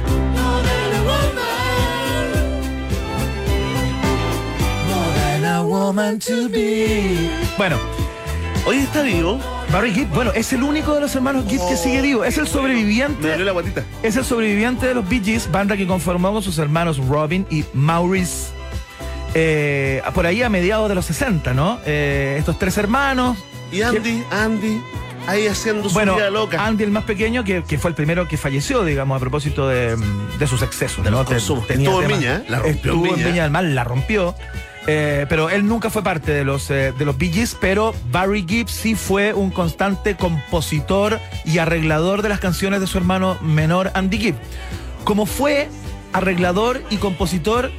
Bueno, 7.56 7.78
Hoy 8.68 8.78
está 8.78 9.02
vivo. 9.02 9.38
Barry 9.72 9.92
Gibb, 9.92 10.08
bueno, 10.14 10.32
es 10.34 10.52
el 10.52 10.62
único 10.62 10.94
de 10.94 11.00
los 11.00 11.14
hermanos 11.14 11.44
Gibb 11.48 11.60
que 11.68 11.76
sigue 11.76 12.00
vivo. 12.00 12.24
Es 12.24 12.38
el 12.38 12.44
Me 12.44 12.50
sobreviviente. 12.50 13.28
dolió 13.28 13.44
la 13.44 13.52
guatita. 13.52 13.82
Es 14.02 14.16
el 14.16 14.24
sobreviviente 14.24 14.86
de 14.86 14.94
los 14.94 15.08
Bee 15.08 15.20
Gees, 15.22 15.50
banda 15.50 15.76
que 15.76 15.86
conformó 15.86 16.32
con 16.32 16.42
sus 16.42 16.58
hermanos 16.58 16.98
Robin 16.98 17.46
y 17.50 17.64
Maurice. 17.74 18.48
eh, 19.34 20.02
por 20.14 20.24
ahí 20.24 20.42
a 20.42 20.48
mediados 20.48 20.88
de 20.88 20.94
los 20.94 21.04
60, 21.06 21.52
¿no? 21.52 21.78
Eh, 21.84 22.36
estos 22.38 22.58
tres 22.58 22.78
hermanos. 22.78 23.36
Y 23.70 23.82
Andy, 23.82 24.22
Andy, 24.30 24.80
ahí 25.26 25.46
haciendo 25.48 25.88
su 25.88 25.94
Bueno, 25.94 26.14
vida 26.14 26.30
loca. 26.30 26.64
Andy 26.64 26.84
el 26.84 26.90
más 26.90 27.04
pequeño, 27.04 27.44
que, 27.44 27.62
que 27.64 27.76
fue 27.76 27.90
el 27.90 27.94
primero 27.94 28.26
que 28.28 28.38
falleció, 28.38 28.82
digamos, 28.84 29.16
a 29.16 29.20
propósito 29.20 29.68
de, 29.68 29.94
mm, 29.96 30.38
de 30.38 30.46
sus 30.46 30.62
excesos. 30.62 31.04
De 31.04 31.10
los 31.10 31.20
¿no? 31.20 31.26
Te- 31.26 31.36
Estuvo 31.36 32.00
en 32.02 32.08
Viña, 32.08 32.36
¿eh? 32.36 32.44
La 32.48 32.60
rompió 32.60 32.92
Estuvo 32.92 33.06
en 33.08 33.14
Viña. 33.16 33.26
Viña 33.26 33.42
del 33.42 33.50
Mar, 33.50 33.64
la 33.64 33.84
rompió. 33.84 34.34
Eh, 34.86 35.26
pero 35.28 35.50
él 35.50 35.66
nunca 35.66 35.90
fue 35.90 36.02
parte 36.02 36.32
de 36.32 36.44
los, 36.44 36.70
eh, 36.70 36.92
de 36.96 37.04
los 37.04 37.18
Bee 37.18 37.32
Gees, 37.32 37.56
pero 37.60 37.94
Barry 38.12 38.44
Gibb 38.46 38.68
sí 38.68 38.94
fue 38.94 39.34
un 39.34 39.50
constante 39.50 40.16
compositor 40.16 41.20
y 41.44 41.58
arreglador 41.58 42.22
de 42.22 42.28
las 42.28 42.38
canciones 42.38 42.80
de 42.80 42.86
su 42.86 42.96
hermano 42.96 43.36
menor 43.42 43.90
Andy 43.94 44.18
Gibb. 44.18 44.36
Como 45.04 45.26
fue 45.26 45.68
arreglador 46.12 46.82
y 46.90 46.96
compositor 46.96 47.70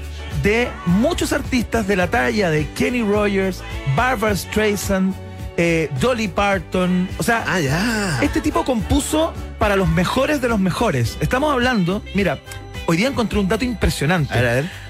de 0.43 0.69
muchos 0.85 1.33
artistas 1.33 1.87
de 1.87 1.95
la 1.95 2.07
talla 2.07 2.49
de 2.49 2.67
Kenny 2.73 3.01
Rogers, 3.01 3.63
Barbara 3.95 4.35
Streisand, 4.35 5.13
eh, 5.55 5.89
Dolly 5.99 6.27
Parton, 6.27 7.09
o 7.17 7.23
sea, 7.23 7.43
Ah, 7.47 8.19
este 8.21 8.41
tipo 8.41 8.63
compuso 8.63 9.33
para 9.57 9.75
los 9.75 9.87
mejores 9.89 10.41
de 10.41 10.49
los 10.49 10.59
mejores. 10.59 11.17
Estamos 11.19 11.51
hablando, 11.51 12.03
mira, 12.13 12.37
hoy 12.85 12.97
día 12.97 13.07
encontré 13.07 13.39
un 13.39 13.47
dato 13.47 13.65
impresionante. 13.65 14.33
A 14.33 14.41
ver, 14.41 14.49
a 14.49 14.53
ver. 14.53 14.86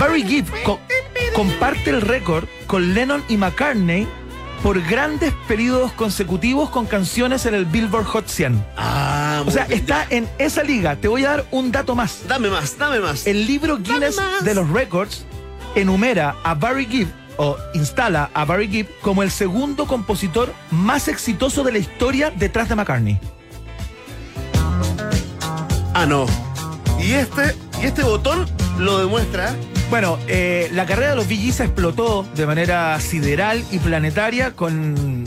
Barry 0.00 0.22
Gibb 0.24 0.48
co- 0.64 0.80
comparte 1.34 1.90
el 1.90 2.00
récord 2.00 2.46
con 2.66 2.94
Lennon 2.94 3.22
y 3.28 3.36
McCartney 3.36 4.08
por 4.62 4.80
grandes 4.82 5.32
periodos 5.46 5.92
consecutivos 5.92 6.70
con 6.70 6.86
canciones 6.86 7.46
en 7.46 7.54
el 7.54 7.64
Billboard 7.66 8.04
Hot 8.06 8.26
100. 8.26 8.64
Ah, 8.76 9.42
O 9.46 9.50
sea, 9.50 9.64
bien. 9.66 9.78
está 9.80 10.06
en 10.10 10.28
esa 10.38 10.62
liga. 10.62 10.96
Te 10.96 11.08
voy 11.08 11.24
a 11.24 11.30
dar 11.30 11.44
un 11.50 11.70
dato 11.72 11.94
más. 11.94 12.22
Dame 12.28 12.48
más, 12.50 12.76
dame 12.76 12.98
más. 13.00 13.26
El 13.26 13.46
libro 13.46 13.78
Guinness 13.78 14.18
de 14.42 14.54
los 14.54 14.68
Records 14.70 15.24
enumera 15.74 16.34
a 16.44 16.54
Barry 16.54 16.86
Gibb 16.86 17.08
o 17.36 17.56
instala 17.74 18.30
a 18.34 18.44
Barry 18.44 18.68
Gibb 18.68 18.88
como 19.02 19.22
el 19.22 19.30
segundo 19.30 19.86
compositor 19.86 20.52
más 20.70 21.08
exitoso 21.08 21.62
de 21.62 21.72
la 21.72 21.78
historia 21.78 22.30
detrás 22.34 22.68
de 22.68 22.74
McCartney. 22.76 23.18
Ah, 25.94 26.06
no. 26.06 26.26
Y 26.98 27.12
este, 27.12 27.54
y 27.82 27.86
este 27.86 28.02
botón 28.02 28.46
lo 28.78 28.98
demuestra. 28.98 29.54
Bueno, 29.90 30.18
eh, 30.28 30.68
la 30.72 30.86
carrera 30.86 31.10
de 31.10 31.16
los 31.16 31.26
Gees 31.26 31.58
explotó 31.60 32.24
de 32.36 32.46
manera 32.46 32.98
sideral 33.00 33.64
y 33.72 33.78
planetaria 33.78 34.52
con 34.52 35.24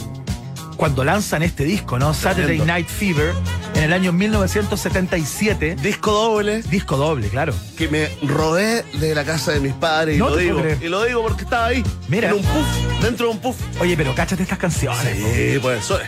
cuando 0.77 1.03
lanzan 1.03 1.43
este 1.43 1.63
disco, 1.65 1.99
¿no? 1.99 2.13
Saturday. 2.13 2.59
Night 2.59 2.87
Fever 2.87 3.33
en 3.75 3.83
el 3.83 3.93
año 3.93 4.11
1977. 4.11 5.75
Disco 5.81 6.11
doble 6.11 6.61
Disco 6.63 6.97
doble, 6.97 7.27
claro. 7.29 7.53
que 7.77 7.87
me 7.89 8.09
robé 8.25 8.83
de 8.99 9.13
la 9.15 9.23
casa 9.23 9.51
de 9.51 9.59
mis 9.59 9.73
padres. 9.73 10.15
Y 10.15 10.19
No 10.19 10.29
lo 10.29 10.37
digo. 10.37 10.61
Y 10.81 10.87
lo 10.87 11.03
digo 11.03 11.21
porque 11.23 11.43
estaba 11.43 11.67
ahí. 11.67 11.83
Mira. 12.07 12.29
En 12.29 12.35
un 12.35 12.41
puff. 12.41 13.01
Dentro 13.01 13.27
de 13.27 13.31
un 13.33 13.39
puff. 13.39 13.57
Oye, 13.81 13.95
pero 13.97 14.15
cáchate 14.15 14.43
estas 14.43 14.57
canciones. 14.57 15.01
Sí, 15.17 15.59
pues 15.61 15.79
eso 15.83 15.99
es. 15.99 16.07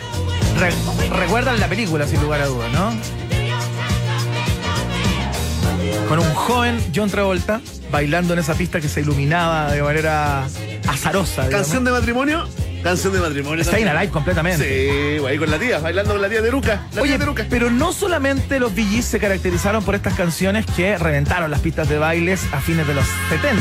Re- 0.58 1.08
recuerdan 1.18 1.60
la 1.60 1.68
película, 1.68 2.06
sin 2.06 2.20
lugar 2.22 2.40
a 2.40 2.46
dudas, 2.46 2.72
¿no? 2.72 2.92
Con 6.08 6.18
un 6.20 6.34
joven 6.34 6.78
John 6.94 7.10
Travolta 7.10 7.60
bailando 7.90 8.32
en 8.34 8.40
esa 8.40 8.54
pista 8.54 8.80
que 8.80 8.88
se 8.88 9.00
iluminaba 9.00 9.70
de 9.72 9.82
manera 9.82 10.44
azarosa. 10.88 11.46
digamos. 11.46 11.66
Canción 11.66 11.84
de 11.84 11.90
matrimonio. 11.90 12.48
Canción 12.82 13.12
de 13.12 13.20
matrimonio. 13.20 13.62
Está. 13.62 13.76
Alive 13.76 14.10
completamente. 14.10 15.18
Sí, 15.18 15.24
ahí 15.26 15.38
con 15.38 15.50
la 15.50 15.58
tía, 15.58 15.78
bailando 15.78 16.12
con 16.12 16.22
la 16.22 16.28
tía 16.28 16.42
de 16.42 16.50
Luca. 16.50 16.86
La 16.94 17.02
Oye, 17.02 17.12
tía 17.12 17.18
de 17.18 17.26
Luca. 17.26 17.46
pero 17.50 17.70
no 17.70 17.92
solamente 17.92 18.60
los 18.60 18.72
Gees 18.74 19.04
se 19.04 19.18
caracterizaron 19.18 19.82
por 19.84 19.94
estas 19.94 20.14
canciones 20.14 20.66
que 20.76 20.96
reventaron 20.98 21.50
las 21.50 21.60
pistas 21.60 21.88
de 21.88 21.98
bailes 21.98 22.42
a 22.52 22.60
fines 22.60 22.86
de 22.86 22.94
los 22.94 23.04
70 23.28 23.60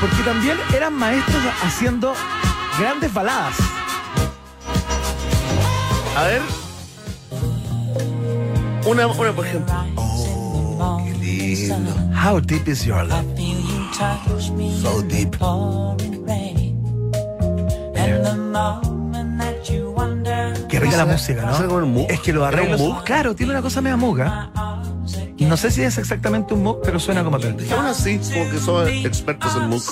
porque 0.00 0.22
también 0.22 0.58
eran 0.74 0.92
maestros 0.94 1.42
haciendo 1.62 2.14
grandes 2.78 3.12
baladas. 3.12 3.56
A 6.16 6.24
ver. 6.24 6.42
Una, 8.86 9.06
una 9.06 9.32
por 9.32 9.46
ejemplo. 9.46 9.74
Qué 11.04 11.12
lindo. 11.14 11.92
How 12.14 12.40
deep 12.40 12.68
is 12.68 12.84
your 12.84 13.04
love? 13.04 13.24
So 14.82 15.02
deep. 15.02 15.36
Qué 20.68 20.80
rica 20.80 20.96
la 20.96 21.06
música, 21.06 21.48
¿Hace 21.48 21.66
¿no? 21.66 22.06
Es 22.08 22.20
que 22.20 22.32
los 22.32 22.42
¿Era 22.48 22.48
un 22.48 22.58
arreglos, 22.58 22.80
Moog? 22.80 23.04
claro, 23.04 23.34
tiene 23.34 23.52
una 23.52 23.62
cosa 23.62 23.80
media 23.80 23.96
muga. 23.96 24.50
No 25.38 25.56
sé 25.56 25.70
si 25.70 25.82
es 25.82 25.98
exactamente 25.98 26.54
un 26.54 26.62
MOOC, 26.62 26.84
pero 26.84 26.98
suena 26.98 27.22
como 27.22 27.38
tal. 27.38 27.56
Aún 27.76 27.86
así, 27.86 28.18
como 28.18 28.50
que 28.50 28.58
somos 28.58 28.88
expertos 28.88 29.54
en 29.56 29.68
MOOC. 29.68 29.82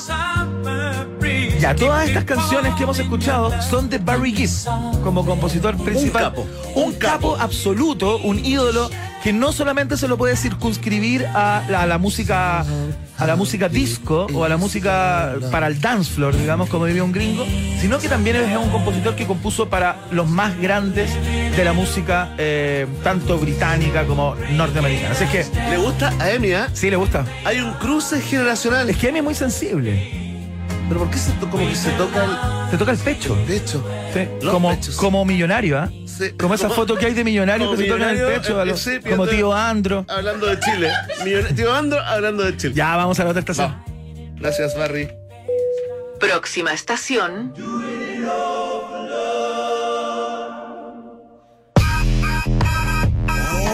Ya, 1.63 1.77
todas 1.77 2.09
estas 2.09 2.25
canciones 2.25 2.75
que 2.75 2.83
hemos 2.83 2.99
escuchado 2.99 3.53
son 3.63 3.89
de 3.89 3.99
Barry 3.99 4.35
Gibb 4.35 4.51
como 5.05 5.25
compositor 5.25 5.77
principal. 5.77 6.25
capo. 6.25 6.45
Un 6.75 6.93
capo 6.95 7.37
absoluto, 7.39 8.19
un 8.19 8.45
ídolo 8.45 8.91
que 9.23 9.33
no 9.33 9.53
solamente 9.53 9.97
se 9.97 10.09
lo 10.09 10.19
puede 10.19 10.35
circunscribir 10.35 11.25
a 11.25 11.63
la, 11.69 11.83
a 11.83 11.87
la 11.87 11.99
música 11.99 12.65
a 13.17 13.27
la 13.29 13.37
música 13.37 13.69
disco 13.69 14.27
o 14.35 14.45
a 14.45 14.49
la 14.49 14.57
música 14.57 15.37
para 15.53 15.69
el 15.69 15.81
dance 15.81 16.11
floor, 16.11 16.37
digamos, 16.37 16.69
como 16.69 16.87
diría 16.87 17.05
un 17.05 17.13
gringo, 17.13 17.47
sino 17.81 18.01
que 18.01 18.09
también 18.09 18.35
es 18.35 18.57
un 18.57 18.71
compositor 18.71 19.15
que 19.15 19.29
compuso 19.29 19.69
para 19.69 19.99
los 20.11 20.29
más 20.29 20.59
grandes 20.59 21.13
de 21.57 21.65
la 21.65 21.73
música, 21.73 22.35
eh, 22.39 22.89
tanto 23.05 23.39
británica 23.39 24.05
como 24.05 24.35
norteamericana. 24.51 25.13
Así 25.13 25.23
es 25.23 25.31
que, 25.31 25.71
¿Le 25.71 25.77
gusta 25.77 26.13
a 26.19 26.29
Emi, 26.33 26.55
ah? 26.55 26.69
sí, 26.73 26.91
le 26.91 26.97
gusta. 26.97 27.25
Hay 27.45 27.61
un 27.61 27.73
cruce 27.75 28.21
generacional. 28.21 28.91
Es 28.91 28.97
que 28.97 29.11
Amy 29.11 29.19
es 29.19 29.25
muy 29.25 29.35
sensible. 29.37 30.22
¿Pero 30.93 31.05
por 31.05 31.11
qué 31.11 31.17
se, 31.19 31.33
to- 31.33 31.49
como 31.49 31.67
que 31.67 31.75
se 31.75 31.91
toca 31.93 32.23
el 32.23 32.71
Te 32.71 32.77
toca 32.77 32.93
el 32.93 32.99
pecho. 32.99 33.35
pecho? 33.47 33.83
Sí, 34.13 34.29
Los 34.43 34.53
como, 34.53 34.69
pechos. 34.75 34.95
como 34.97 35.25
millonario, 35.25 35.79
¿ah? 35.79 35.89
Sí. 36.05 36.33
Como 36.39 36.53
esa 36.53 36.69
foto 36.69 36.97
que 36.97 37.07
hay 37.07 37.15
de 37.15 37.25
millonarios 37.25 37.67
como 37.69 37.79
que 37.79 37.85
se 37.85 37.91
tocan 37.91 38.09
el 38.11 38.15
millonario, 38.17 38.43
pecho, 38.43 38.61
a 38.61 38.63
eh, 38.63 38.67
los- 38.67 38.81
sí, 38.81 38.99
como 39.01 39.27
tío 39.27 39.55
Andro. 39.55 40.05
Hablando 40.07 40.47
de 40.49 40.61
Chile. 40.61 40.91
Millon- 41.25 41.55
Tío 41.57 41.73
Andro 41.75 41.99
hablando 41.99 42.43
de 42.43 42.55
Chile. 42.59 42.75
Ya, 42.75 42.95
vamos 42.97 43.19
a 43.19 43.25
la 43.25 43.31
otra 43.31 43.41
estación. 43.41 43.75
Gracias, 44.37 44.77
Barry. 44.77 45.09
Próxima 46.21 46.75
estación, 46.75 47.55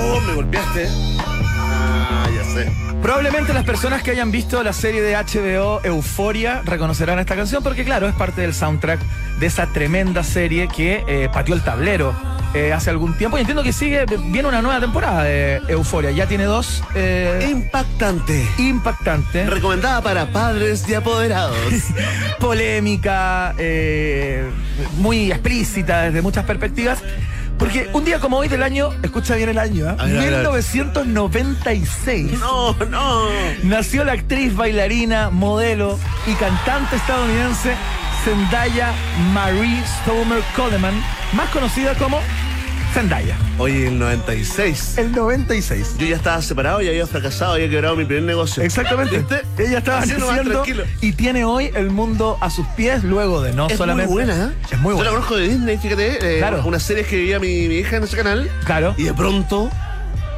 Oh, 0.00 0.20
me 0.26 0.34
golpeaste. 0.34 0.88
Ah, 1.18 2.28
ya 2.34 2.44
sé. 2.44 2.87
Probablemente 3.02 3.54
las 3.54 3.64
personas 3.64 4.02
que 4.02 4.10
hayan 4.10 4.30
visto 4.30 4.62
la 4.62 4.72
serie 4.72 5.00
de 5.00 5.14
HBO 5.14 5.80
Euforia 5.84 6.62
reconocerán 6.64 7.18
esta 7.18 7.36
canción 7.36 7.62
porque, 7.62 7.84
claro, 7.84 8.08
es 8.08 8.14
parte 8.14 8.40
del 8.40 8.52
soundtrack 8.52 9.00
de 9.38 9.46
esa 9.46 9.66
tremenda 9.68 10.22
serie 10.24 10.68
que 10.68 11.04
eh, 11.06 11.28
pateó 11.32 11.54
el 11.54 11.62
tablero 11.62 12.14
eh, 12.54 12.72
hace 12.72 12.90
algún 12.90 13.16
tiempo. 13.16 13.38
Y 13.38 13.40
entiendo 13.40 13.62
que 13.62 13.72
sigue, 13.72 14.04
viene 14.26 14.48
una 14.48 14.60
nueva 14.62 14.80
temporada 14.80 15.22
de 15.22 15.62
Euforia. 15.68 16.10
Ya 16.10 16.26
tiene 16.26 16.44
dos 16.44 16.82
eh, 16.96 17.48
Impactante. 17.50 18.46
impactantes. 18.58 19.48
Recomendada 19.48 20.02
para 20.02 20.26
padres 20.32 20.86
y 20.88 20.94
apoderados. 20.94 21.56
polémica, 22.40 23.54
muy 24.96 25.30
explícita 25.30 26.02
desde 26.02 26.20
muchas 26.20 26.44
perspectivas. 26.44 26.98
Porque 27.58 27.90
un 27.92 28.04
día 28.04 28.20
como 28.20 28.38
hoy 28.38 28.46
del 28.48 28.62
año, 28.62 28.90
escucha 29.02 29.34
bien 29.34 29.48
el 29.48 29.58
año, 29.58 29.96
ver. 29.96 30.08
1996, 30.08 32.38
no, 32.38 32.74
no. 32.88 33.26
nació 33.64 34.04
la 34.04 34.12
actriz, 34.12 34.54
bailarina, 34.54 35.30
modelo 35.30 35.98
y 36.26 36.34
cantante 36.34 36.94
estadounidense 36.96 37.74
Zendaya 38.24 38.92
Marie 39.32 39.82
Stomer 40.00 40.42
Coleman, 40.54 41.02
más 41.32 41.48
conocida 41.50 41.94
como 41.94 42.20
Zendaya. 42.94 43.36
Oye, 43.58 43.88
el 43.88 43.98
96. 43.98 44.98
El 44.98 45.12
96. 45.12 45.96
Yo 45.98 46.06
ya 46.06 46.16
estaba 46.16 46.40
separado 46.42 46.80
y 46.82 46.88
había 46.88 47.06
fracasado, 47.06 47.52
había 47.54 47.68
quebrado 47.68 47.94
mi 47.96 48.04
primer 48.04 48.24
negocio. 48.24 48.62
Exactamente. 48.62 49.24
Ella 49.58 49.78
estaba 49.78 50.02
tranquilo. 50.02 50.84
y 51.00 51.12
tiene 51.12 51.44
hoy 51.44 51.70
el 51.74 51.90
mundo 51.90 52.38
a 52.40 52.50
sus 52.50 52.66
pies 52.68 53.04
luego 53.04 53.42
de 53.42 53.52
no 53.52 53.68
Es 53.68 53.76
solamente. 53.76 54.12
muy 54.12 54.24
buena, 54.24 54.46
¿eh? 54.46 54.52
Es 54.72 54.78
muy 54.78 54.90
Yo 54.92 54.96
buena. 54.96 55.10
la 55.10 55.16
conozco 55.16 55.36
de 55.36 55.48
Disney, 55.48 55.78
fíjate. 55.78 56.36
eh, 56.36 56.38
Claro. 56.38 56.62
Una 56.64 56.80
serie 56.80 57.04
que 57.04 57.16
veía 57.16 57.38
mi, 57.38 57.68
mi 57.68 57.76
hija 57.76 57.96
en 57.96 58.04
ese 58.04 58.16
canal. 58.16 58.50
Claro. 58.64 58.94
Y 58.96 59.04
de 59.04 59.14
pronto, 59.14 59.70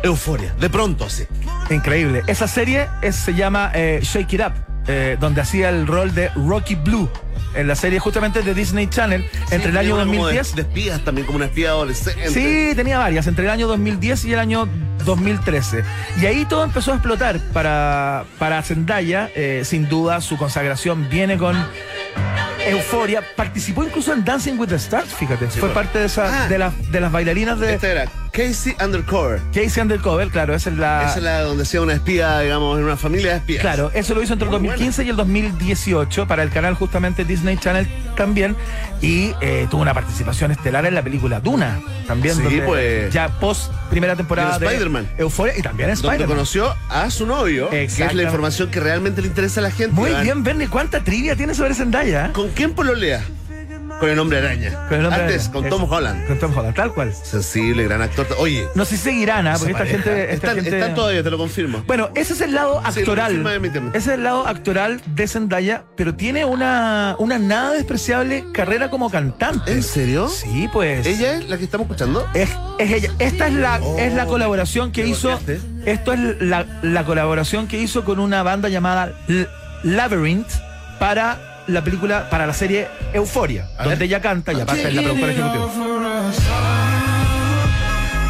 euforia. 0.03 0.53
De 0.61 0.69
pronto, 0.69 1.05
así. 1.07 1.25
Increíble. 1.71 2.23
Esa 2.27 2.49
serie 2.49 2.89
es- 3.01 3.17
se 3.17 3.33
llama 3.35 3.71
eh, 3.75 4.01
Shake 4.03 4.33
It 4.35 4.41
Up, 4.41 4.53
eh, 4.89 5.17
donde 5.21 5.41
hacía 5.41 5.71
el 5.71 5.87
rol 5.87 6.15
de 6.15 6.29
Rocky 6.31 6.75
Blue 6.75 7.09
en 7.55 7.67
la 7.67 7.75
serie 7.75 7.99
justamente 7.99 8.43
de 8.43 8.55
Disney 8.55 8.87
Channel 8.89 9.29
entre 9.51 9.71
el 9.71 9.77
año 9.79 9.95
una 9.97 10.05
como 10.05 10.27
de- 10.29 10.37
2010. 10.39 10.55
De, 10.57 10.63
espías 10.63 11.05
también, 11.05 11.27
como 11.27 11.37
una 11.37 11.47
espía 11.47 11.71
adolescente. 11.71 12.29
Sí, 12.31 12.73
tenía 12.77 12.99
varias, 12.99 13.27
entre 13.27 13.45
el 13.45 13.51
año 13.51 13.67
2010 13.67 14.25
y 14.27 14.33
el 14.33 14.39
año 14.39 14.69
2013. 15.05 15.83
Y 16.21 16.27
ahí 16.27 16.45
todo 16.45 16.63
empezó 16.65 16.93
a 16.93 16.95
explotar 16.97 17.39
para, 17.53 18.25
para 18.39 18.63
Zendaya. 18.63 19.31
eh, 19.35 19.63
sin 19.65 19.89
duda, 19.89 20.21
su 20.21 20.37
consagración 20.37 21.09
viene 21.11 21.37
con 21.39 21.57
euforia. 22.67 23.23
Participó 23.37 23.85
incluso 23.85 24.13
en 24.13 24.25
Dancing 24.25 24.55
with 24.59 24.69
the 24.69 24.77
Stars, 24.77 25.15
fíjate. 25.15 25.47
Fue 25.49 25.71
parte 25.71 25.99
de, 25.99 26.07
esa, 26.07 26.45
Ah. 26.45 26.49
de, 26.49 26.59
las 26.59 26.93
de 26.93 27.01
las 27.01 27.11
bailarinas 27.13 27.59
de 27.59 27.75
Esta 27.75 27.89
era 27.91 28.05
Casey 28.33 28.75
Undercover. 28.83 29.41
Casey 29.53 29.83
Undercover, 29.83 30.29
claro, 30.29 30.55
esa 30.55 30.71
es 30.71 30.77
la... 30.77 31.07
Esa 31.09 31.19
es 31.19 31.23
la 31.25 31.41
donde 31.43 31.65
hacía 31.65 31.81
una 31.83 31.95
espía, 31.95 32.39
digamos, 32.41 32.79
en 32.79 32.85
una 32.85 32.97
familia 32.97 33.33
de 33.33 33.37
espías. 33.39 33.61
Claro, 33.61 33.91
eso 33.95 34.15
lo 34.15 34.23
hizo 34.23 34.33
entre 34.35 34.47
el 34.49 34.51
Muy 34.53 34.69
2015 34.69 35.05
y 35.05 35.09
el 35.09 35.17
2018 35.17 36.27
para 36.27 36.43
el 36.43 36.51
canal 36.51 36.75
justamente 36.75 37.25
Disney 37.25 37.57
Channel 37.57 37.87
también 38.17 38.57
y 39.01 39.33
eh, 39.41 39.67
tuvo 39.71 39.83
una 39.83 39.95
participación 39.95 40.51
estelar 40.51 40.85
en 40.87 40.95
la 40.95 41.03
película 41.03 41.41
Duna 41.41 41.81
también 42.07 42.35
Sí, 42.37 42.43
donde 42.43 42.63
pues. 42.63 43.13
ya 43.13 43.29
post 43.41 43.73
primera 43.89 44.15
temporada 44.17 44.59
de 44.59 44.67
Spider-Man. 44.67 45.09
Euforia 45.19 45.57
y 45.59 45.63
también 45.63 45.91
Spider-Man. 45.91 46.29
conoció 46.29 46.75
a 46.89 47.11
su 47.11 47.27
novio, 47.27 47.71
que 47.71 47.85
es 47.85 48.15
la 48.15 48.23
información 48.23 48.71
que 48.71 48.81
realmente 48.81 49.23
le 49.23 49.29
interesa 49.29 49.61
a 49.61 49.65
la 49.65 49.71
gente. 49.71 49.93
Muy 49.95 50.13
bien, 50.23 50.43
Bernie, 50.45 50.69
¿cuánta 50.69 51.03
trivia 51.03 51.35
tiene 51.37 51.55
sobre 51.55 51.75
Zendaya? 51.75 52.27
eh? 52.27 52.33
¿Con 52.33 52.51
quién 52.51 52.75
pololea? 52.75 53.25
Con 54.01 54.09
el 54.09 54.19
hombre 54.19 54.39
araña. 54.39 54.87
Con 54.89 54.99
el 54.99 55.07
hombre 55.07 55.23
Antes, 55.23 55.37
araña. 55.43 55.53
con 55.53 55.67
Eso. 55.67 55.77
Tom 55.77 55.93
Holland. 55.93 56.27
Con 56.27 56.39
Tom 56.39 56.57
Holland, 56.57 56.75
tal 56.75 56.93
cual. 56.95 57.13
Sensible, 57.15 57.85
gran 57.85 58.01
actor. 58.03 58.27
Oye, 58.39 58.67
No 58.75 58.85
sé 58.87 58.97
si 58.97 59.03
seguirán, 59.05 59.47
¿ah? 59.47 59.55
porque 59.59 59.73
esta 59.73 59.79
pareja. 59.85 60.03
gente, 60.03 60.23
esta 60.23 60.35
están, 60.35 60.55
gente- 60.57 60.79
están 60.79 60.95
todavía, 60.95 61.23
te 61.23 61.31
lo 61.31 61.37
confirmo. 61.39 61.85
Bueno, 61.87 62.09
ese 62.15 62.33
es 62.33 62.41
el 62.41 62.55
lado 62.55 62.77
Sí, 62.79 62.83
lo 62.83 62.89
actoral. 62.89 63.27
confirma 63.27 63.53
de 63.53 63.61
mi 63.61 63.71
tema. 63.71 63.89
ese 63.91 63.99
es 63.99 64.15
el 64.17 64.25
lado 64.25 64.47
actoral 64.47 65.01
de 65.07 65.29
Zendaya, 65.29 65.85
pero 65.97 66.15
tiene 66.15 66.45
una, 66.47 67.15
una 67.19 67.39
nada 67.39 67.73
despreciable 67.73 68.45
carrera 68.53 68.89
como 68.91 69.11
cantante. 69.11 69.71
¿En 69.73 69.83
serio? 69.83 70.29
Sí, 70.29 70.69
pues. 70.73 71.07
¿Ella 71.07 71.35
es 71.35 71.49
la 71.51 71.59
que 71.59 71.65
estamos 71.65 71.85
escuchando? 71.87 72.27
Es, 72.35 72.49
es 72.79 72.91
ella. 72.91 73.11
Esta 73.19 73.49
es 73.49 73.55
la, 73.55 73.81
Oh, 73.83 73.99
es 73.99 74.15
la 74.15 74.25
colaboración 74.27 74.93
que 74.93 75.03
me 75.03 75.11
hizo. 75.11 75.31
golpeaste. 75.31 75.61
Esto 75.91 76.13
es 76.15 76.21
la, 76.41 76.65
la 76.83 77.05
colaboración 77.05 77.67
que 77.69 77.79
hizo 77.79 78.05
con 78.05 78.19
una 78.19 78.43
banda 78.43 78.69
llamada 78.71 79.13
L- 79.29 79.47
Labyrinth 79.83 80.49
para 80.99 81.50
la 81.67 81.83
película, 81.85 82.29
para 82.31 82.47
la 82.47 82.53
serie 82.55 82.89
Euforia, 83.13 83.69
A 83.79 83.85
donde 83.85 84.05
ella 84.05 84.21
canta 84.21 84.53
y 84.53 84.61
aparte 84.61 84.89
es 84.89 84.95
la 84.95 85.03
productora 85.03 85.33
ejecutiva. 85.33 85.69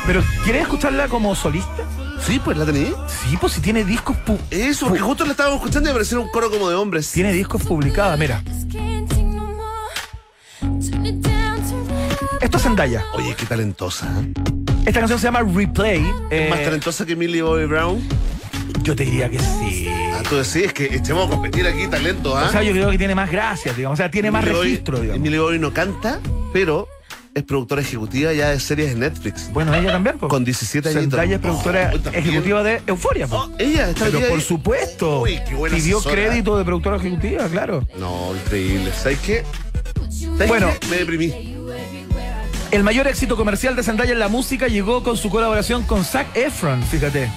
Pero, 0.06 0.22
¿quieres 0.44 0.62
escucharla 0.62 1.08
como 1.08 1.34
solista? 1.34 1.84
Sí, 2.26 2.40
pues 2.44 2.56
la 2.56 2.64
tení. 2.66 2.86
Sí, 3.06 3.36
pues 3.40 3.52
si 3.54 3.60
tiene 3.60 3.84
discos 3.84 4.16
pu- 4.26 4.38
Eso, 4.50 4.86
porque 4.88 5.00
justo 5.00 5.24
la 5.24 5.30
estábamos 5.32 5.58
escuchando 5.60 5.88
y 5.88 5.90
apareció 5.90 6.20
un 6.20 6.28
coro 6.30 6.50
como 6.50 6.68
de 6.68 6.74
hombres. 6.74 7.10
tiene 7.12 7.32
discos 7.32 7.62
publicados, 7.62 8.18
mira. 8.18 8.42
Esto 12.40 12.56
es 12.56 12.62
Zendaya. 12.62 13.04
Oye, 13.14 13.34
qué 13.36 13.46
talentosa. 13.46 14.06
¿eh? 14.20 14.32
Esta 14.86 15.00
canción 15.00 15.18
se 15.18 15.24
llama 15.26 15.40
Replay. 15.42 16.00
¿Es 16.00 16.06
Eh, 16.30 16.46
más 16.50 16.62
talentosa 16.62 17.04
que 17.06 17.14
Millie 17.14 17.42
Bobby 17.42 17.66
Brown? 17.66 18.00
Yo 18.82 18.94
te 18.96 19.04
diría 19.04 19.28
que 19.28 19.38
sí. 19.38 19.88
Ah, 20.12 20.22
tú 20.28 20.36
decís 20.36 20.72
que 20.72 20.86
echemos 20.96 21.26
a 21.26 21.30
competir 21.30 21.66
aquí 21.66 21.86
talento, 21.88 22.36
¿ah? 22.36 22.46
O 22.48 22.52
sea, 22.52 22.62
yo 22.62 22.72
creo 22.72 22.90
que 22.90 22.98
tiene 22.98 23.14
más 23.14 23.30
gracias, 23.30 23.76
digamos. 23.76 23.96
O 23.98 24.02
sea, 24.02 24.10
tiene 24.10 24.30
más 24.30 24.44
registro, 24.44 25.00
digamos. 25.00 25.20
Millie 25.22 25.38
Bobby 25.38 25.58
no 25.58 25.72
canta, 25.72 26.20
pero 26.52 26.88
es 27.34 27.42
productora 27.44 27.80
ejecutiva 27.82 28.32
ya 28.32 28.50
de 28.50 28.58
series 28.60 28.94
de 28.94 29.00
Netflix. 29.00 29.52
Bueno, 29.52 29.72
ella 29.74 29.92
también. 29.92 30.18
pues. 30.18 30.28
Con 30.30 30.44
17 30.44 30.88
añitos. 30.88 31.02
Zendaya 31.04 31.34
es 31.36 31.40
productora 31.40 31.92
Oh, 31.94 32.08
ejecutiva 32.12 32.62
de 32.62 32.82
Euforia. 32.86 33.26
pues. 33.28 33.40
Oh, 33.40 33.50
ella 33.58 33.90
está 33.90 34.06
Pero 34.06 34.20
por 34.20 34.38
ahí. 34.38 34.40
supuesto. 34.40 35.20
Uy, 35.22 35.38
qué 35.48 35.54
buena 35.54 35.76
Pidió 35.76 35.98
asesora. 35.98 36.14
crédito 36.16 36.58
de 36.58 36.64
productora 36.64 36.96
ejecutiva, 36.96 37.46
claro. 37.48 37.86
No, 37.98 38.34
increíble. 38.34 38.90
¿Sabes 38.92 39.18
qué? 39.20 39.44
¿Sabes 40.10 40.48
Bueno. 40.48 40.70
qué? 40.80 40.86
Me 40.88 40.96
deprimí. 40.96 41.56
El 42.72 42.84
mayor 42.84 43.08
éxito 43.08 43.36
comercial 43.36 43.74
de 43.74 43.82
Zendaya 43.82 44.12
en 44.12 44.18
la 44.20 44.28
música 44.28 44.68
llegó 44.68 45.02
con 45.02 45.16
su 45.16 45.28
colaboración 45.28 45.82
con 45.84 46.04
Zac 46.04 46.36
Efron, 46.36 46.82
fíjate. 46.84 47.28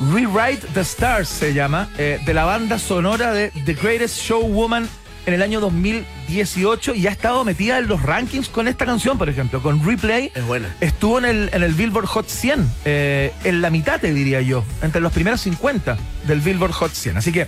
Rewrite 0.00 0.66
the 0.74 0.80
Stars 0.80 1.28
se 1.28 1.54
llama, 1.54 1.88
eh, 1.98 2.18
de 2.24 2.34
la 2.34 2.44
banda 2.44 2.78
sonora 2.78 3.32
de 3.32 3.50
The 3.64 3.74
Greatest 3.74 4.18
Showwoman 4.20 4.88
en 5.26 5.34
el 5.34 5.42
año 5.42 5.60
2018 5.60 6.94
y 6.94 7.06
ha 7.06 7.10
estado 7.10 7.44
metida 7.44 7.78
en 7.78 7.86
los 7.86 8.02
rankings 8.02 8.48
con 8.48 8.66
esta 8.66 8.84
canción, 8.84 9.18
por 9.18 9.28
ejemplo, 9.28 9.62
con 9.62 9.84
Replay. 9.86 10.32
Es 10.34 10.44
buena. 10.44 10.74
Estuvo 10.80 11.18
en 11.18 11.24
el, 11.26 11.50
en 11.52 11.62
el 11.62 11.74
Billboard 11.74 12.06
Hot 12.06 12.26
100, 12.28 12.68
eh, 12.84 13.32
en 13.44 13.60
la 13.62 13.70
mitad, 13.70 14.00
te 14.00 14.12
diría 14.12 14.40
yo, 14.40 14.64
entre 14.82 15.00
los 15.00 15.12
primeros 15.12 15.40
50 15.42 15.96
del 16.26 16.40
Billboard 16.40 16.72
Hot 16.72 16.92
100. 16.92 17.18
Así 17.18 17.30
que 17.30 17.46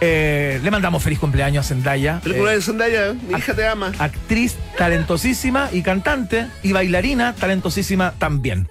eh, 0.00 0.60
le 0.62 0.70
mandamos 0.70 1.02
feliz 1.02 1.18
cumpleaños 1.18 1.66
a 1.66 1.68
Zendaya. 1.68 2.20
Película 2.20 2.52
Eh, 2.52 2.56
de 2.56 2.62
Zendaya, 2.62 3.14
mi 3.14 3.36
hija 3.36 3.52
te 3.54 3.66
ama. 3.66 3.90
actriz 3.98 4.54
talentosísima 4.76 5.70
y 5.72 5.82
cantante 5.82 6.46
y 6.62 6.70
bailarina 6.72 7.34
talentosísima 7.34 8.14
también. 8.18 8.68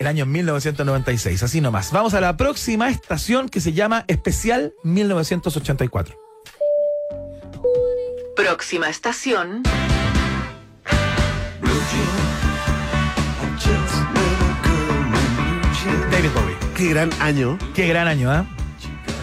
El 0.00 0.06
año 0.06 0.24
1996, 0.24 1.42
así 1.42 1.60
nomás. 1.60 1.92
Vamos 1.92 2.14
a 2.14 2.22
la 2.22 2.38
próxima 2.38 2.88
estación 2.88 3.50
que 3.50 3.60
se 3.60 3.74
llama 3.74 4.06
Especial 4.08 4.72
1984. 4.82 6.16
próxima 8.34 8.88
estación, 8.88 9.62
David 16.10 16.30
Bowie. 16.34 16.56
Qué 16.74 16.88
gran 16.88 17.10
año. 17.20 17.58
Qué 17.74 17.86
gran 17.86 18.08
año, 18.08 18.34
¿eh? 18.34 18.42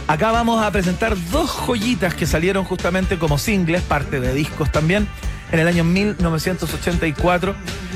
Acá 0.07 0.31
vamos 0.31 0.63
a 0.63 0.71
presentar 0.71 1.17
dos 1.31 1.49
joyitas 1.49 2.13
que 2.13 2.27
salieron 2.27 2.63
justamente 2.63 3.17
como 3.17 3.39
singles, 3.39 3.81
parte 3.81 4.19
de 4.19 4.31
discos 4.35 4.71
también, 4.71 5.07
en 5.51 5.59
el 5.59 5.67
año 5.67 5.83
1984. 5.83 7.55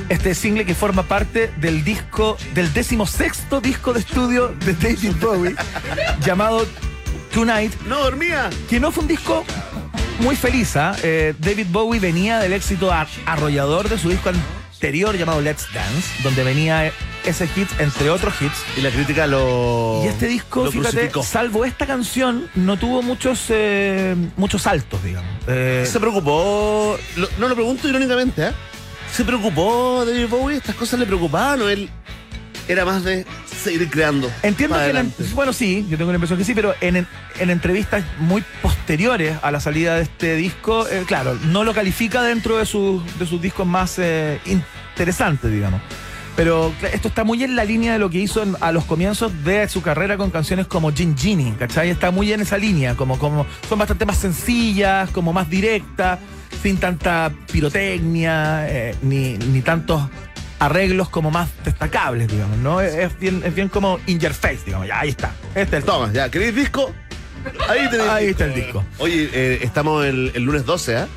Este 0.10 0.36
single 0.36 0.66
que 0.66 0.76
forma 0.76 1.04
parte 1.04 1.52
del 1.58 1.84
disco, 1.84 2.38
del 2.54 2.74
decimosexto 2.74 3.62
disco 3.62 3.93
de 3.93 3.99
estudio 4.02 4.49
de 4.66 4.74
David 4.74 5.14
Bowie, 5.22 5.56
llamado 6.26 6.68
Tonight, 7.34 7.74
No 7.88 7.99
dormía. 8.04 8.49
que 8.70 8.80
no 8.80 8.91
fue 8.91 9.04
un 9.04 9.08
disco 9.08 9.45
muy 10.20 10.36
feliz. 10.36 10.76
¿ah? 10.76 10.95
Eh, 11.04 11.34
David 11.39 11.68
Bowie 11.70 11.99
venía 11.99 12.39
del 12.39 12.54
éxito 12.54 12.91
ar- 12.91 13.08
arrollador 13.26 13.88
de 13.89 13.97
su 13.97 14.10
disco 14.10 14.30
anterior 14.74 15.18
llamado 15.18 15.39
Let's 15.41 15.68
Dance, 15.74 16.10
donde 16.24 16.43
venía 16.43 16.91
ese 17.26 17.47
hit, 17.47 17.67
entre 17.80 18.09
otros 18.09 18.34
hits. 18.41 18.63
Y 18.78 18.82
la 18.82 18.89
crítica 18.89 19.28
lo. 19.28 20.01
Y 20.03 20.07
este 20.07 20.28
disco, 20.28 20.69
fíjate, 20.72 20.89
crucificó. 20.91 21.24
salvo 21.24 21.65
esta 21.65 21.86
canción, 21.86 22.47
no 22.55 22.78
tuvo 22.78 23.01
muchos 23.01 23.45
eh, 23.49 24.15
muchos 24.38 24.63
saltos, 24.63 25.03
digamos. 25.03 25.30
Eh, 25.47 25.88
Se 25.89 25.99
preocupó. 25.99 26.97
lo- 27.17 27.30
no 27.39 27.47
lo 27.47 27.55
pregunto 27.55 27.88
irónicamente, 27.88 28.47
¿eh? 28.47 28.51
Se 29.13 29.24
preocupó 29.26 30.03
David 30.05 30.28
Bowie, 30.30 30.57
estas 30.57 30.76
cosas 30.76 30.99
le 30.99 31.05
preocupaban 31.05 31.61
o 31.61 31.69
él 31.69 31.89
era 32.67 32.86
más 32.86 33.03
de 33.03 33.26
seguir 33.61 33.89
creando. 33.89 34.32
Entiendo 34.43 34.76
que, 34.78 34.82
adelante? 34.84 35.24
bueno, 35.34 35.51
sí, 35.51 35.86
yo 35.89 35.97
tengo 35.97 36.11
la 36.11 36.15
impresión 36.15 36.39
que 36.39 36.45
sí, 36.45 36.53
pero 36.53 36.74
en, 36.80 37.05
en 37.39 37.49
entrevistas 37.49 38.03
muy 38.19 38.41
posteriores 38.61 39.36
a 39.41 39.51
la 39.51 39.59
salida 39.59 39.95
de 39.95 40.03
este 40.03 40.36
disco, 40.36 40.88
eh, 40.88 41.03
claro, 41.05 41.38
no 41.47 41.63
lo 41.65 41.74
califica 41.74 42.22
dentro 42.24 42.57
de, 42.57 42.65
sus 42.65 43.03
de 43.19 43.26
sus 43.28 43.41
discos 43.41 43.67
más 43.67 43.99
interesantes, 44.45 45.51
digamos. 45.51 45.82
Pero 46.36 46.73
esto 46.93 47.09
está 47.09 47.23
muy 47.23 47.43
en 47.43 47.55
la 47.55 47.65
línea 47.65 47.93
de 47.93 47.99
lo 47.99 48.09
que 48.09 48.17
hizo 48.19 48.41
en- 48.41 48.55
a 48.61 48.71
los 48.71 48.86
comienzos 48.86 49.32
de 49.43 49.67
su 49.67 49.82
carrera 49.82 50.17
con 50.17 50.32
canciones 50.32 50.65
como 50.67 50.91
Gin 50.91 51.15
Genie, 51.17 51.53
¿cachai? 51.59 51.89
Está 51.89 52.09
muy 52.11 52.32
en 52.32 52.41
esa 52.41 52.57
línea, 52.57 52.95
como, 52.95 53.19
como 53.19 53.45
son 53.67 53.77
bastante 53.79 54.05
más 54.05 54.17
sencillas, 54.17 55.09
como 55.11 55.34
más 55.34 55.49
directas, 55.49 56.19
sin 56.63 56.77
tanta 56.77 57.32
pirotecnia, 57.51 58.65
eh, 58.69 58.95
ni, 59.01 59.34
ni 59.38 59.61
tantos 59.61 60.01
arreglos 60.59 61.09
como 61.09 61.32
más 61.32 61.49
destacables, 61.65 62.27
digamos, 62.29 62.57
¿no? 62.59 62.79
Es, 62.82 63.17
bien, 63.19 63.41
es 63.45 63.53
bien 63.53 63.67
como 63.67 63.99
in 64.07 64.19
your 64.19 64.34
face, 64.34 64.59
digamos, 64.65 64.88
ya, 64.88 64.99
ahí 64.99 65.09
está. 65.09 65.34
Este 65.55 65.77
es 65.77 65.84
el 65.84 65.84
Toma, 65.84 66.11
ya, 66.13 66.29
¿queréis 66.29 66.55
disco? 66.55 66.93
Ahí 67.67 67.89
tenéis 67.89 68.09
Ahí 68.09 68.27
disco. 68.27 68.43
está 68.43 68.45
el 68.45 68.53
disco. 68.63 68.86
Oye, 68.99 69.29
eh, 69.34 69.59
estamos 69.63 70.05
el, 70.05 70.32
el 70.36 70.43
lunes 70.43 70.65
12, 70.65 70.95
¿ah? 70.97 71.07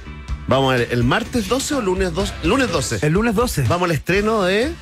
Vamos 0.48 0.74
a 0.74 0.78
ver, 0.78 0.88
¿el 0.90 1.04
martes 1.04 1.48
12 1.48 1.74
o 1.76 1.80
lunes 1.82 2.12
12? 2.14 2.32
Lunes 2.42 2.70
12. 2.72 3.06
El 3.06 3.12
lunes 3.12 3.34
12. 3.34 3.62
Vamos 3.68 3.88
al 3.88 3.94
estreno 3.94 4.42
de 4.42 4.72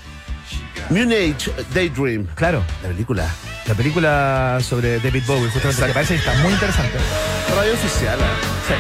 Munich 0.92 1.50
Daydream. 1.74 2.26
Claro, 2.34 2.62
La 2.82 2.88
película. 2.88 3.26
la 3.66 3.74
película 3.74 4.58
sobre 4.62 4.98
David 5.00 5.22
Bowie, 5.26 5.50
justamente, 5.50 5.86
que 5.86 5.92
parece 5.92 6.14
que 6.14 6.20
está 6.20 6.34
muy 6.42 6.52
interesante. 6.52 6.98
Radio 7.56 7.72
oficial, 7.74 8.18
¿ah? 8.20 8.36
Sí. 8.68 8.74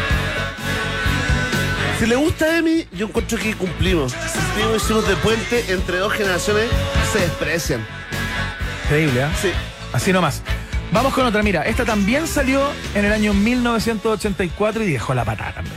Si 2.00 2.06
le 2.06 2.16
gusta 2.16 2.46
a 2.46 2.58
Emi, 2.58 2.86
yo 2.92 3.06
encuentro 3.06 3.38
que 3.38 3.54
cumplimos. 3.54 4.12
Cumplimos, 4.14 4.82
hicimos 4.82 5.06
de 5.08 5.16
puente 5.16 5.64
entre 5.72 5.98
dos 5.98 6.12
generaciones, 6.12 6.68
se 7.12 7.20
desprecian. 7.20 7.86
Increíble, 8.84 9.22
¿eh? 9.22 9.28
Sí. 9.40 9.50
Así 9.92 10.12
nomás. 10.12 10.42
Vamos 10.90 11.14
con 11.14 11.24
otra, 11.24 11.42
mira, 11.42 11.62
esta 11.62 11.84
también 11.84 12.26
salió 12.26 12.60
en 12.94 13.04
el 13.06 13.12
año 13.12 13.32
1984 13.32 14.82
y 14.84 14.92
dejó 14.92 15.14
la 15.14 15.24
patada 15.24 15.54
también. 15.54 15.76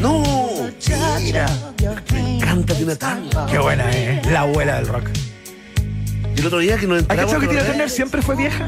No, 0.00 0.22
mira. 1.20 1.46
Me 2.12 2.36
encanta 2.36 2.74
Tina 2.74 2.96
Turner. 2.96 3.46
Qué 3.50 3.58
buena, 3.58 3.90
¿eh? 3.92 4.22
La 4.30 4.40
abuela 4.40 4.76
del 4.76 4.86
rock. 4.88 5.08
Y 6.34 6.40
el 6.40 6.46
otro 6.46 6.58
día 6.58 6.78
que 6.78 6.86
nos 6.86 6.96
¿Has 6.98 7.02
enteramos. 7.02 7.32
cachado 7.32 7.40
que 7.40 7.54
Tina. 7.56 7.66
Turner 7.68 7.90
siempre 7.90 8.22
fue 8.22 8.36
vieja? 8.36 8.66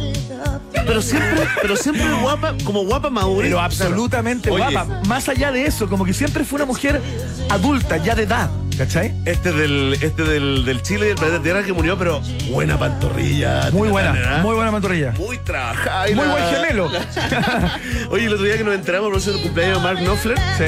Pero 0.86 1.01
siempre, 1.01 1.47
pero 1.62 1.76
siempre 1.76 2.05
guapa, 2.20 2.55
como 2.64 2.84
guapa 2.84 3.09
madura. 3.11 3.45
Pero 3.45 3.61
absolutamente 3.61 4.51
Oye, 4.51 4.59
guapa. 4.62 5.01
Más 5.09 5.28
allá 5.28 5.51
de 5.51 5.66
eso, 5.66 5.88
como 5.88 6.05
que 6.05 6.12
siempre 6.12 6.45
fue 6.45 6.57
una 6.57 6.66
mujer 6.66 7.01
adulta, 7.49 7.97
ya 7.97 8.14
de 8.14 8.24
edad, 8.24 8.51
¿cachai? 8.76 9.14
Este 9.24 9.52
del, 9.52 9.94
este 10.00 10.24
del, 10.24 10.64
del 10.64 10.82
Chile 10.82 11.06
y 11.06 11.10
el 11.10 11.16
planeta 11.16 11.42
Tierra 11.42 11.62
que 11.62 11.72
murió, 11.72 11.96
pero 11.98 12.20
buena 12.50 12.78
pantorrilla. 12.78 13.70
Muy 13.72 13.88
buena, 13.88 14.14
¿ah? 14.38 14.42
muy 14.42 14.54
buena 14.54 14.70
mantorrilla. 14.70 15.12
Muy 15.12 15.38
trabajada. 15.38 16.06
Muy 16.06 16.14
la- 16.26 16.32
buen 16.32 16.44
gemelo. 16.48 16.90
Oye, 18.10 18.24
el 18.26 18.32
otro 18.34 18.44
día 18.46 18.56
que 18.58 18.64
nos 18.64 18.74
enteramos 18.74 19.24
por 19.24 19.34
el 19.34 19.42
cumpleaños 19.42 19.78
de 19.78 19.84
Mark 19.84 19.98
Knopfler. 20.00 20.38
Sí. 20.58 20.64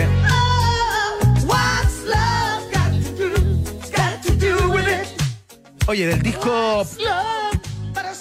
Oye, 5.88 6.06
del 6.06 6.20
disco 6.20 6.84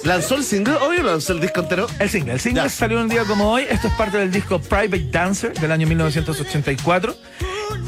Lanzó 0.03 0.36
el 0.36 0.43
single, 0.43 0.75
obvio, 0.75 1.01
lanzó 1.01 1.33
el 1.33 1.41
disco 1.41 1.61
entero. 1.61 1.88
El 1.97 2.09
single, 2.11 2.33
el 2.33 2.39
single 2.39 2.61
Ya. 2.63 2.69
salió 2.69 3.01
un 3.01 3.09
día 3.09 3.23
como 3.23 3.49
hoy. 3.51 3.65
Esto 3.67 3.88
es 3.88 3.93
parte 3.95 4.19
del 4.19 4.31
disco 4.31 4.59
Private 4.59 5.07
Dancer 5.11 5.53
del 5.59 5.71
año 5.71 5.88
1984. 5.88 7.15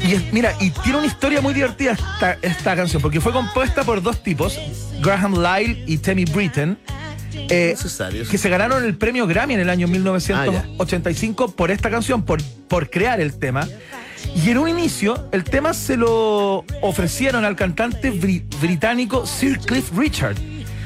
Y 0.04 0.12
es- 0.14 0.32
mira, 0.32 0.54
y 0.60 0.70
tiene 0.70 0.98
una 0.98 1.06
historia 1.06 1.40
muy 1.40 1.54
divertida 1.54 1.92
esta, 1.92 2.38
esta 2.42 2.76
canción, 2.76 3.02
porque 3.02 3.20
fue 3.20 3.32
compuesta 3.32 3.84
por 3.84 4.02
dos 4.02 4.22
tipos, 4.22 4.58
Graham 5.02 5.34
Lyle 5.42 5.82
y 5.86 5.98
Tammy 5.98 6.24
Britton, 6.24 6.78
eh, 7.50 7.76
que 8.30 8.38
se 8.38 8.48
ganaron 8.48 8.84
el 8.84 8.96
premio 8.96 9.26
Grammy 9.26 9.54
en 9.54 9.60
el 9.60 9.70
año 9.70 9.86
1985 9.88 11.52
por 11.52 11.70
esta 11.70 11.90
canción, 11.90 12.22
por, 12.22 12.42
por 12.68 12.90
crear 12.90 13.20
el 13.20 13.38
tema. 13.38 13.66
Y 14.34 14.50
en 14.50 14.58
un 14.58 14.68
inicio, 14.68 15.28
el 15.32 15.44
tema 15.44 15.72
se 15.74 15.96
lo 15.96 16.64
ofrecieron 16.82 17.44
al 17.44 17.54
cantante 17.56 18.12
bri- 18.12 18.42
británico 18.60 19.26
Sir 19.26 19.58
Cliff 19.58 19.90
Richard. 19.96 20.36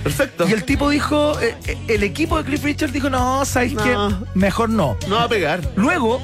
Perfecto. 0.03 0.49
Y 0.49 0.53
el 0.53 0.65
tipo 0.65 0.91
dijo, 0.91 1.41
eh, 1.41 1.55
eh, 1.67 1.79
el 1.89 2.03
equipo 2.03 2.37
de 2.37 2.45
Cliff 2.45 2.65
Richard 2.65 2.91
dijo, 2.91 3.09
no, 3.09 3.45
¿sabes 3.45 3.73
No. 3.73 3.83
qué? 3.85 3.97
Mejor 4.35 4.69
no. 4.69 4.97
No 5.09 5.17
va 5.17 5.25
a 5.25 5.29
pegar. 5.29 5.61
Luego 5.77 6.21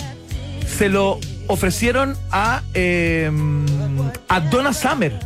se 0.77 0.89
lo 0.89 1.19
ofrecieron 1.47 2.17
a, 2.31 2.63
eh, 2.75 3.31
a 4.29 4.41
Donna 4.41 4.73
Summer, 4.73 5.19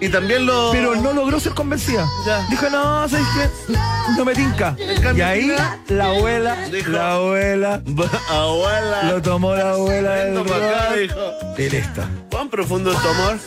Y 0.00 0.08
también 0.08 0.46
lo. 0.46 0.70
pero 0.72 0.96
no 0.96 1.12
logró 1.12 1.38
ser 1.38 1.52
convencida. 1.52 2.06
Ya. 2.26 2.46
Dijo, 2.48 2.70
no, 2.70 3.06
¿sabes 3.08 3.26
qué? 3.36 3.74
No 4.16 4.24
me 4.24 4.34
tinca. 4.34 4.74
Y 5.14 5.20
ahí 5.20 5.52
la 5.88 6.06
abuela, 6.06 6.56
dijo, 6.72 6.90
la 6.90 7.12
abuela, 7.12 7.82
Abuela. 8.30 9.02
lo 9.04 9.20
tomó 9.22 9.54
la 9.54 9.70
abuela 9.72 10.14
del 10.14 10.38
acá, 10.38 10.94
dijo. 10.94 11.20
Y 11.58 11.68
listo. 11.68 12.02
¿Cuán 12.30 12.48
profundo 12.48 12.90
es 12.92 12.98
tu 13.02 13.08
amor? 13.08 13.38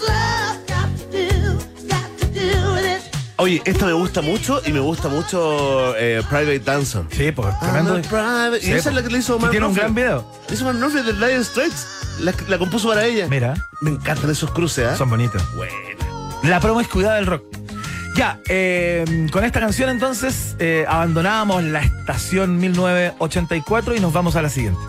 Oye, 3.37 3.61
esta 3.65 3.85
me 3.87 3.93
gusta 3.93 4.21
mucho 4.21 4.61
y 4.65 4.71
me 4.71 4.79
gusta 4.79 5.09
mucho 5.09 5.95
eh, 5.97 6.21
Private 6.29 6.59
Dancer. 6.59 7.03
Sí, 7.11 7.31
pues 7.31 7.59
tremendo. 7.59 7.99
Private- 8.01 8.59
Sí, 8.61 8.69
y 8.69 8.73
esa 8.73 8.89
es 8.89 8.95
la 8.95 9.01
que 9.03 9.09
le 9.09 9.17
hizo 9.19 9.37
Y 9.37 9.39
Mark 9.39 9.51
tiene 9.51 9.65
un 9.65 9.73
gran 9.73 9.95
video. 9.95 10.25
Hizo 10.51 10.65
Mark 10.65 10.77
Knopfler 10.77 11.03
de 11.03 11.13
Dire 11.13 11.43
Straits. 11.43 11.87
La, 12.19 12.33
la 12.47 12.57
compuso 12.59 12.89
para 12.89 13.05
ella. 13.05 13.27
Mira, 13.27 13.55
Me 13.81 13.89
encantan 13.89 14.29
esos 14.29 14.51
cruces, 14.51 14.87
¿ah? 14.87 14.95
son 14.95 15.09
bonitos. 15.09 15.41
Buena. 15.55 15.73
La 16.43 16.59
promiscuidad 16.59 17.15
del 17.15 17.25
rock. 17.25 17.43
Ya, 18.15 18.39
eh, 18.47 19.27
con 19.31 19.43
esta 19.43 19.59
canción 19.59 19.89
entonces 19.89 20.55
eh, 20.59 20.85
abandonamos 20.87 21.63
la 21.63 21.81
estación 21.81 22.59
1984 22.59 23.95
y 23.95 23.99
nos 23.99 24.13
vamos 24.13 24.35
a 24.35 24.43
la 24.43 24.49
siguiente. 24.49 24.79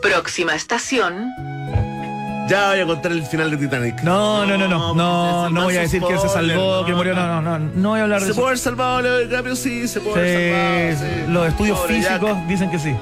Próxima 0.00 0.54
estación, 0.54 1.26
Ya 2.50 2.70
voy 2.70 2.80
a 2.80 2.86
contar 2.86 3.12
el 3.12 3.22
final 3.22 3.48
de 3.52 3.56
Titanic. 3.56 4.02
No, 4.02 4.44
no, 4.44 4.58
no, 4.58 4.66
no, 4.66 5.48
no, 5.50 5.62
voy 5.62 5.76
a 5.76 5.82
decir 5.82 6.02
que 6.02 6.18
se 6.18 6.28
salvó, 6.28 6.84
que 6.84 6.92
murió, 6.92 7.14
no, 7.14 7.40
no, 7.40 7.40
no, 7.40 7.70
no 7.72 7.88
voy 7.90 8.00
a 8.00 8.02
hablar 8.02 8.18
de 8.18 8.26
¿Se 8.26 8.32
eso. 8.32 8.40
puede 8.40 8.48
haber 8.48 8.58
salvado 8.58 9.02
Leo 9.02 9.18
DiCaprio? 9.18 9.54
Sí, 9.54 9.86
se 9.86 10.00
puede 10.00 10.42
haber 10.42 10.96
salvado. 10.96 11.14
sí. 11.26 11.32
los 11.32 11.48
estudios 11.48 11.86
físicos 11.86 12.48
dicen 12.48 12.68
que 12.72 12.80
sí. 12.80 12.96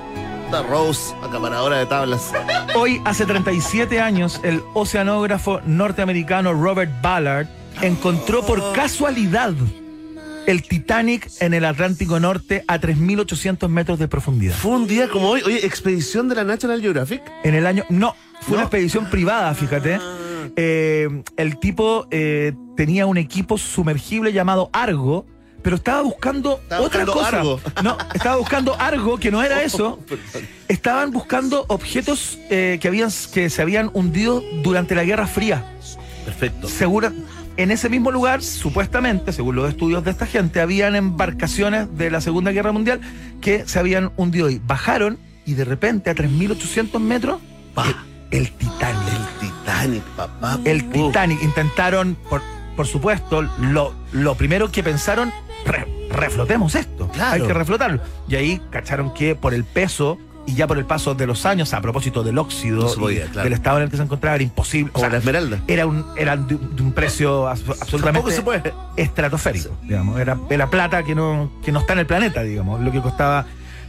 Da 0.52 0.62
Rose, 0.62 1.14
acaparadora 1.26 1.78
de 1.78 1.86
tablas. 1.86 2.30
Hoy, 2.76 3.00
hace 3.06 3.24
37 3.24 3.98
años, 3.98 4.38
el 4.44 4.62
oceanógrafo 4.74 5.62
norteamericano 5.64 6.52
Robert 6.52 6.92
Ballard 7.00 7.46
encontró 7.80 8.44
por 8.44 8.74
casualidad 8.74 9.54
el 10.46 10.62
Titanic 10.62 11.30
en 11.40 11.54
el 11.54 11.64
Atlántico 11.64 12.20
Norte 12.20 12.64
a 12.68 12.78
3.800 12.78 13.68
metros 13.68 13.98
de 13.98 14.08
profundidad. 14.08 14.54
Fue 14.54 14.72
un 14.72 14.86
día 14.86 15.08
como 15.08 15.28
hoy. 15.28 15.42
Oye, 15.44 15.64
expedición 15.64 16.28
de 16.28 16.34
la 16.34 16.44
National 16.44 16.80
Geographic. 16.80 17.22
En 17.44 17.54
el 17.54 17.66
año. 17.66 17.84
No, 17.90 18.14
fue 18.42 18.54
una 18.54 18.64
expedición 18.64 19.08
privada, 19.10 19.54
fíjate. 19.54 19.98
Eh, 20.56 21.22
el 21.36 21.58
tipo 21.58 22.06
eh, 22.10 22.52
tenía 22.76 23.06
un 23.06 23.16
equipo 23.16 23.58
sumergible 23.58 24.32
llamado 24.32 24.70
Argo, 24.72 25.26
pero 25.62 25.76
estaba 25.76 26.02
buscando 26.02 26.58
Estaba 26.62 26.82
otra 26.82 27.04
buscando 27.04 27.12
cosa. 27.12 27.36
Argo. 27.38 27.60
No, 27.82 27.98
estaba 28.14 28.36
buscando 28.36 28.76
Argo, 28.80 29.18
que 29.18 29.30
no 29.30 29.42
era 29.42 29.62
eso. 29.62 29.98
Estaban 30.68 31.10
buscando 31.10 31.64
objetos 31.68 32.38
eh, 32.50 32.78
que, 32.80 32.88
habían, 32.88 33.10
que 33.32 33.50
se 33.50 33.62
habían 33.62 33.90
hundido 33.92 34.42
durante 34.62 34.94
la 34.94 35.04
Guerra 35.04 35.26
Fría. 35.26 35.64
Perfecto. 36.24 36.68
Segura, 36.68 37.12
en 37.56 37.70
ese 37.70 37.88
mismo 37.88 38.10
lugar, 38.10 38.42
supuestamente, 38.42 39.32
según 39.32 39.56
los 39.56 39.68
estudios 39.68 40.04
de 40.04 40.12
esta 40.12 40.26
gente, 40.26 40.60
habían 40.60 40.94
embarcaciones 40.94 41.96
de 41.96 42.10
la 42.10 42.20
Segunda 42.20 42.52
Guerra 42.52 42.72
Mundial 42.72 43.00
que 43.40 43.66
se 43.66 43.78
habían 43.78 44.12
hundido 44.16 44.48
y 44.48 44.60
bajaron 44.64 45.18
y 45.44 45.54
de 45.54 45.64
repente 45.64 46.10
a 46.10 46.14
3.800 46.14 47.00
metros, 47.00 47.40
Pa. 47.74 48.06
El, 48.30 48.50
Titanic. 48.52 49.02
El 49.40 49.48
Titanic, 49.48 50.02
papá. 50.16 50.58
El 50.64 50.90
Titanic. 50.90 51.42
Intentaron 51.42 52.16
por 52.28 52.42
por 52.76 52.86
supuesto, 52.86 53.42
lo, 53.60 53.92
lo 54.12 54.36
primero 54.36 54.70
que 54.70 54.84
pensaron, 54.84 55.32
"Re- 55.66 55.88
reflotemos 56.10 56.76
esto. 56.76 57.08
Claro. 57.08 57.34
Hay 57.34 57.42
que 57.48 57.52
reflotarlo. 57.52 58.00
Y 58.28 58.36
ahí 58.36 58.62
cacharon 58.70 59.12
que 59.12 59.34
por 59.34 59.52
el 59.52 59.64
peso 59.64 60.16
y 60.46 60.54
ya 60.54 60.68
por 60.68 60.78
el 60.78 60.84
paso 60.86 61.14
de 61.16 61.26
los 61.26 61.44
años, 61.44 61.74
a 61.74 61.80
propósito 61.80 62.22
del 62.22 62.38
óxido 62.38 62.82
No 62.82 62.88
se 62.88 62.98
podía, 63.00 63.24
y 63.26 63.28
claro. 63.30 63.42
del 63.44 63.52
estado 63.52 63.78
en 63.78 63.82
el 63.82 63.90
que 63.90 63.96
se 63.96 64.04
encontraba, 64.04 64.36
era 64.36 64.44
imposible. 64.44 64.92
O 64.94 65.00
sea, 65.00 65.08
la 65.10 65.18
esmeralda. 65.18 65.58
era 65.66 65.86
un, 65.86 66.06
era 66.16 66.36
de, 66.36 66.54
un 66.54 66.92
precio 66.92 67.46
abs- 67.48 67.68
absolutamente 67.68 68.00
Tampoco 68.02 68.30
se 68.30 68.42
puede. 68.42 68.72
estratosférico, 68.96 69.70
digamos. 69.82 70.18
Era, 70.20 70.38
era 70.48 70.70
plata 70.70 71.02
que 71.02 71.14
no, 71.16 71.50
que 71.64 71.72
no 71.72 71.80
está 71.80 71.94
en 71.94 71.98
el 71.98 72.06
planeta, 72.06 72.42
digamos, 72.44 72.80
lo 72.80 72.92
que 72.92 73.00
costaba 73.02 73.44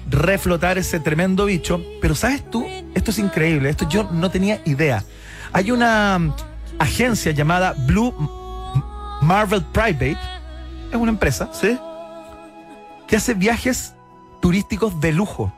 reflotar 0.09 0.77
ese 0.77 0.99
tremendo 0.99 1.45
bicho. 1.45 1.81
Pero 2.01 2.15
¿sabes 2.15 2.49
tú? 2.49 2.65
Esto 2.93 3.11
es 3.11 3.19
increíble, 3.19 3.69
esto 3.69 3.87
yo 3.87 4.09
no 4.11 4.29
tenía 4.29 4.61
idea. 4.65 5.03
Hay 5.51 5.71
una 5.71 6.19
mm, 6.19 6.33
agencia 6.79 7.31
llamada 7.31 7.73
Blue 7.85 8.13
Marvel 9.21 9.63
Private, 9.65 10.17
es 10.91 10.95
una 10.95 11.11
empresa, 11.11 11.49
¿Sí? 11.53 11.77
que 13.07 13.15
hace 13.15 13.33
viajes 13.33 13.95
turísticos 14.39 15.01
de 15.01 15.11
lujo 15.11 15.51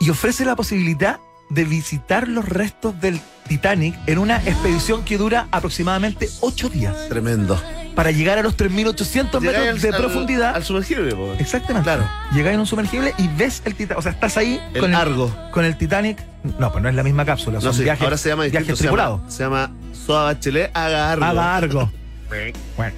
y 0.00 0.10
ofrece 0.10 0.44
la 0.44 0.54
posibilidad 0.54 1.18
de 1.50 1.64
visitar 1.64 2.28
los 2.28 2.46
restos 2.48 3.00
del 3.00 3.20
Titanic 3.48 3.94
en 4.06 4.18
una 4.18 4.36
expedición 4.36 5.04
que 5.04 5.16
dura 5.18 5.48
aproximadamente 5.50 6.28
8 6.40 6.68
días 6.68 7.08
Tremendo. 7.08 7.58
para 7.94 8.10
llegar 8.10 8.38
a 8.38 8.42
los 8.42 8.54
3.800 8.56 9.40
Llegáis 9.40 9.58
metros 9.74 9.82
de 9.82 9.88
al- 9.88 9.96
profundidad. 9.96 10.54
Al 10.54 10.64
sumergible, 10.64 11.14
po. 11.14 11.32
Exactamente. 11.38 11.84
Claro. 11.84 12.06
Llegáis 12.34 12.54
en 12.54 12.60
un 12.60 12.66
sumergible 12.66 13.14
y 13.16 13.28
ves 13.28 13.62
el 13.64 13.74
Titanic. 13.74 13.98
O 13.98 14.02
sea, 14.02 14.12
estás 14.12 14.36
ahí 14.36 14.60
El 14.74 14.80
con, 14.80 14.94
Argo. 14.94 15.32
el, 15.46 15.50
con 15.50 15.64
el 15.64 15.76
Titanic. 15.78 16.18
No, 16.58 16.70
pues 16.70 16.82
no 16.82 16.88
es 16.90 16.94
la 16.94 17.02
misma 17.02 17.24
cápsula. 17.24 17.60
Son 17.60 17.68
No 17.70 17.72
sé, 17.72 17.84
viajes, 17.84 18.02
ahora 18.04 18.18
se 18.18 18.28
llama 18.28 18.44
distinto. 18.44 18.64
viajes 18.66 18.78
se 18.78 18.84
llama- 18.84 18.96
tripulados. 18.96 19.34
Se 19.34 19.42
llama 19.44 19.70
Soa 20.06 20.24
Bachelet 20.24 20.70
Haga 20.76 21.12
Argo. 21.12 21.24
Haga 21.24 21.56
Argo. 21.56 21.92
Bueno. 22.76 22.92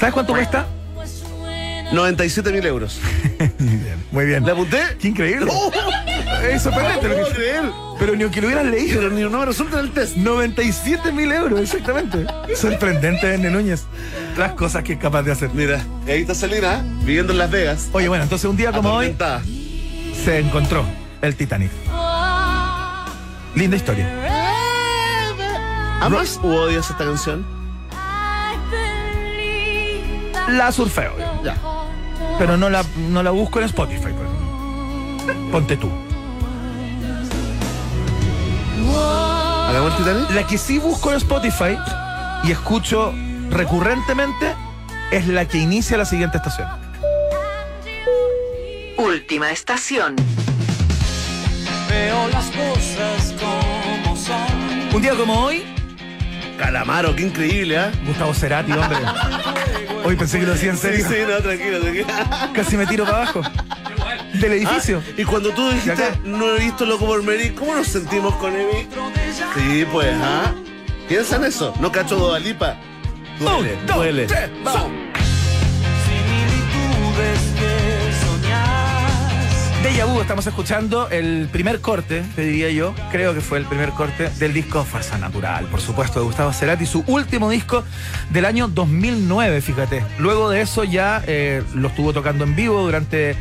¿Sabes 0.00 0.14
cuánto 0.14 0.32
cuesta? 0.32 0.66
97 1.92 2.50
mil 2.52 2.64
euros. 2.66 2.98
Muy 4.10 4.24
bien. 4.24 4.44
¿Le 4.44 4.52
apunté? 4.52 4.78
Qué 4.98 5.08
increíble. 5.08 5.50
¡Oh! 5.52 5.70
Es 6.52 6.62
sorprendente 6.62 7.08
No 7.08 7.08
lo 7.08 7.14
puedo 7.20 7.28
que- 7.28 7.34
creer. 7.34 7.62
Pero 7.98 8.14
ni 8.14 8.22
aunque 8.24 8.40
lo 8.40 8.46
hubieras 8.48 8.66
leído. 8.66 9.00
Pero 9.00 9.10
ni 9.14 9.22
no 9.22 9.30
me 9.30 9.44
resulta 9.46 9.78
en 9.78 9.86
el 9.86 9.90
test. 9.92 10.16
97 10.16 11.12
mil 11.12 11.32
euros, 11.32 11.60
exactamente. 11.60 12.26
Sorprendente, 12.54 13.34
Ene 13.34 13.50
Núñez. 13.50 13.84
Las 14.36 14.52
cosas 14.52 14.82
que 14.82 14.94
es 14.94 14.98
capaz 14.98 15.22
de 15.22 15.32
hacer. 15.32 15.50
Mira, 15.54 15.80
ahí 16.06 16.20
está 16.20 16.34
Selena, 16.34 16.84
viviendo 17.02 17.32
en 17.32 17.38
Las 17.38 17.50
Vegas. 17.50 17.88
Oye, 17.92 18.08
bueno, 18.08 18.24
entonces 18.24 18.48
un 18.50 18.56
día 18.56 18.70
como 18.72 18.90
hoy 18.92 19.16
se 20.24 20.38
encontró 20.40 20.84
el 21.22 21.34
Titanic. 21.36 21.70
Linda 23.54 23.76
historia. 23.76 24.08
¿Amas 26.02 26.38
o 26.42 26.48
odias 26.48 26.90
esta 26.90 27.04
canción? 27.04 27.46
La 30.48 30.70
surfeo, 30.70 31.12
Ya. 31.42 31.56
pero 32.38 32.56
no 32.56 32.68
la, 32.70 32.84
no 33.08 33.22
la 33.22 33.30
busco 33.30 33.58
en 33.58 33.64
Spotify. 33.64 34.02
ejemplo. 34.04 34.28
Ponte 35.50 35.76
tú. 35.76 35.90
¿Hagamos 39.68 39.92
el 39.92 39.96
Titanic? 39.98 40.30
La 40.30 40.46
que 40.46 40.58
sí 40.58 40.78
busco 40.78 41.10
en 41.10 41.16
Spotify 41.18 41.76
y 42.44 42.50
escucho 42.52 43.12
recurrentemente 43.50 44.54
es 45.10 45.26
la 45.28 45.44
que 45.46 45.58
inicia 45.58 45.96
la 45.96 46.04
siguiente 46.04 46.38
estación. 46.38 46.68
Última 48.96 49.50
estación. 49.50 50.16
Veo 51.88 52.28
las 52.28 52.46
cosas 52.46 53.34
como 53.40 54.16
son. 54.16 54.94
Un 54.94 55.02
día 55.02 55.14
como 55.14 55.34
hoy, 55.44 55.64
Calamaro, 56.58 57.14
qué 57.14 57.22
increíble, 57.24 57.78
¿ah? 57.78 57.92
Gustavo 58.06 58.32
Cerati, 58.34 58.72
hombre. 58.72 58.98
Hoy 60.04 60.14
pensé 60.14 60.38
que 60.38 60.46
lo 60.46 60.52
decía 60.52 60.70
en 60.70 60.76
Sí, 60.76 60.82
serio. 60.86 61.06
sí, 61.08 61.14
no, 61.28 61.38
tranquilo, 61.42 61.80
tranquilo. 61.80 62.06
Casi 62.54 62.76
me 62.76 62.86
tiro 62.86 63.04
para 63.04 63.16
abajo. 63.22 63.40
Del 64.40 64.52
edificio. 64.52 65.02
Ah, 65.06 65.12
y 65.16 65.24
cuando 65.24 65.50
tú 65.50 65.68
dijiste, 65.70 66.04
no 66.24 66.54
he 66.54 66.58
visto 66.60 66.84
Loco 66.84 67.06
por 67.06 67.22
Mary, 67.22 67.50
¿cómo 67.50 67.74
nos 67.74 67.86
sentimos 67.88 68.34
con 68.36 68.54
Emi? 68.54 68.86
Sí, 69.54 69.86
pues, 69.90 70.14
¿ah? 70.20 70.52
Piensa 71.08 71.36
en 71.36 71.44
eso, 71.44 71.72
no 71.80 71.90
cacho 71.92 72.16
Dodalipa. 72.16 72.76
Duele, 73.38 73.74
Un, 73.74 73.86
dos, 73.86 73.96
duele. 73.96 74.26
tres, 74.26 74.50
vamos. 74.64 74.90
Deja 79.82 80.04
Vu, 80.06 80.20
estamos 80.20 80.46
escuchando 80.46 81.08
el 81.10 81.48
primer 81.52 81.80
corte, 81.80 82.24
te 82.34 82.42
diría 82.42 82.70
yo, 82.70 82.92
creo 83.12 83.34
que 83.34 83.40
fue 83.40 83.58
el 83.58 83.66
primer 83.66 83.90
corte 83.90 84.30
del 84.38 84.52
disco 84.52 84.84
Fuerza 84.84 85.16
Natural, 85.16 85.66
por 85.66 85.80
supuesto, 85.80 86.18
de 86.18 86.26
Gustavo 86.26 86.52
Cerati, 86.52 86.86
su 86.86 87.04
último 87.06 87.48
disco 87.50 87.84
del 88.30 88.46
año 88.46 88.66
2009, 88.66 89.60
fíjate. 89.60 90.04
Luego 90.18 90.50
de 90.50 90.62
eso 90.62 90.82
ya 90.82 91.22
eh, 91.26 91.62
lo 91.74 91.88
estuvo 91.88 92.12
tocando 92.12 92.42
en 92.42 92.56
vivo 92.56 92.82
durante 92.82 93.36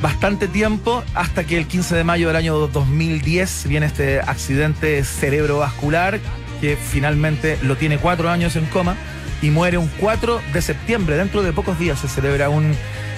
bastante 0.00 0.48
tiempo, 0.48 1.02
hasta 1.14 1.44
que 1.44 1.58
el 1.58 1.66
15 1.66 1.96
de 1.96 2.04
mayo 2.04 2.28
del 2.28 2.36
año 2.36 2.68
2010 2.68 3.66
viene 3.68 3.86
este 3.86 4.20
accidente 4.20 5.02
cerebrovascular 5.04 6.20
que 6.60 6.76
finalmente 6.76 7.58
lo 7.62 7.76
tiene 7.76 7.98
cuatro 7.98 8.30
años 8.30 8.56
en 8.56 8.66
coma 8.66 8.96
y 9.42 9.50
muere 9.50 9.78
un 9.78 9.88
4 10.00 10.40
de 10.52 10.62
septiembre. 10.62 11.16
Dentro 11.16 11.42
de 11.42 11.52
pocos 11.52 11.78
días 11.78 12.00
se 12.00 12.08
celebra 12.08 12.48
un 12.48 12.74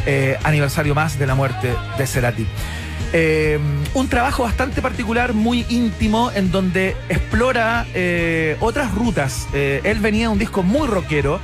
eh, 0.07 0.37
aniversario 0.45 0.95
más 0.95 1.19
de 1.19 1.27
la 1.27 1.35
muerte 1.35 1.75
de 1.97 2.07
Cerati. 2.07 2.47
Eh, 3.13 3.59
un 3.95 4.09
trabajo 4.09 4.45
bastante 4.45 4.83
particular, 4.83 5.33
muy 5.33 5.67
íntimo, 5.69 6.31
en 6.33 6.53
donde 6.53 6.97
explora 7.09 7.87
eh, 7.95 8.57
otras 8.61 8.95
rutas. 8.95 9.49
Él 9.53 9.99
venía 10.01 10.27
de 10.27 10.33
un 10.33 10.39
disco 10.39 10.63
muy 10.63 10.87
rockero, 10.87 11.41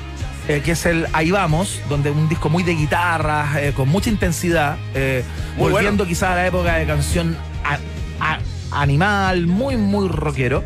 eh, 0.48 0.62
que 0.64 0.72
es 0.72 0.86
el 0.86 1.06
Ahí 1.12 1.30
Vamos, 1.30 1.80
donde 1.88 2.10
un 2.10 2.28
disco 2.28 2.48
muy 2.48 2.62
de 2.62 2.74
guitarras, 2.74 3.56
eh, 3.56 3.72
con 3.74 3.88
mucha 3.88 4.10
intensidad, 4.10 4.76
eh, 4.94 5.24
volviendo 5.58 6.06
quizás 6.06 6.30
a 6.30 6.34
la 6.36 6.46
época 6.46 6.74
de 6.76 6.86
canción 6.86 7.36
a- 7.64 7.78
a- 8.20 8.38
animal, 8.80 9.46
muy, 9.46 9.76
muy 9.76 10.08
rockero. 10.08 10.62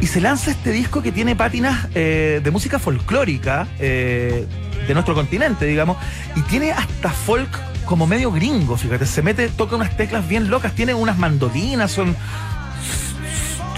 Y 0.00 0.06
se 0.06 0.20
lanza 0.20 0.50
este 0.50 0.72
disco 0.72 1.02
que 1.02 1.12
tiene 1.12 1.36
pátinas 1.36 1.92
de 1.94 2.48
música 2.52 2.78
folclórica 2.80 3.68
de 3.78 4.46
nuestro 4.94 5.14
continente, 5.14 5.64
digamos, 5.64 5.96
y 6.34 6.40
tiene 6.42 6.72
hasta 6.72 7.10
folk 7.10 7.48
como 7.84 8.06
medio 8.08 8.32
gringo, 8.32 8.76
fíjate, 8.76 9.06
se 9.06 9.22
mete, 9.22 9.48
toca 9.48 9.76
unas 9.76 9.96
teclas 9.96 10.26
bien 10.26 10.50
locas, 10.50 10.72
tiene 10.74 10.92
unas 10.94 11.18
mandolinas, 11.18 11.90
son 11.92 12.16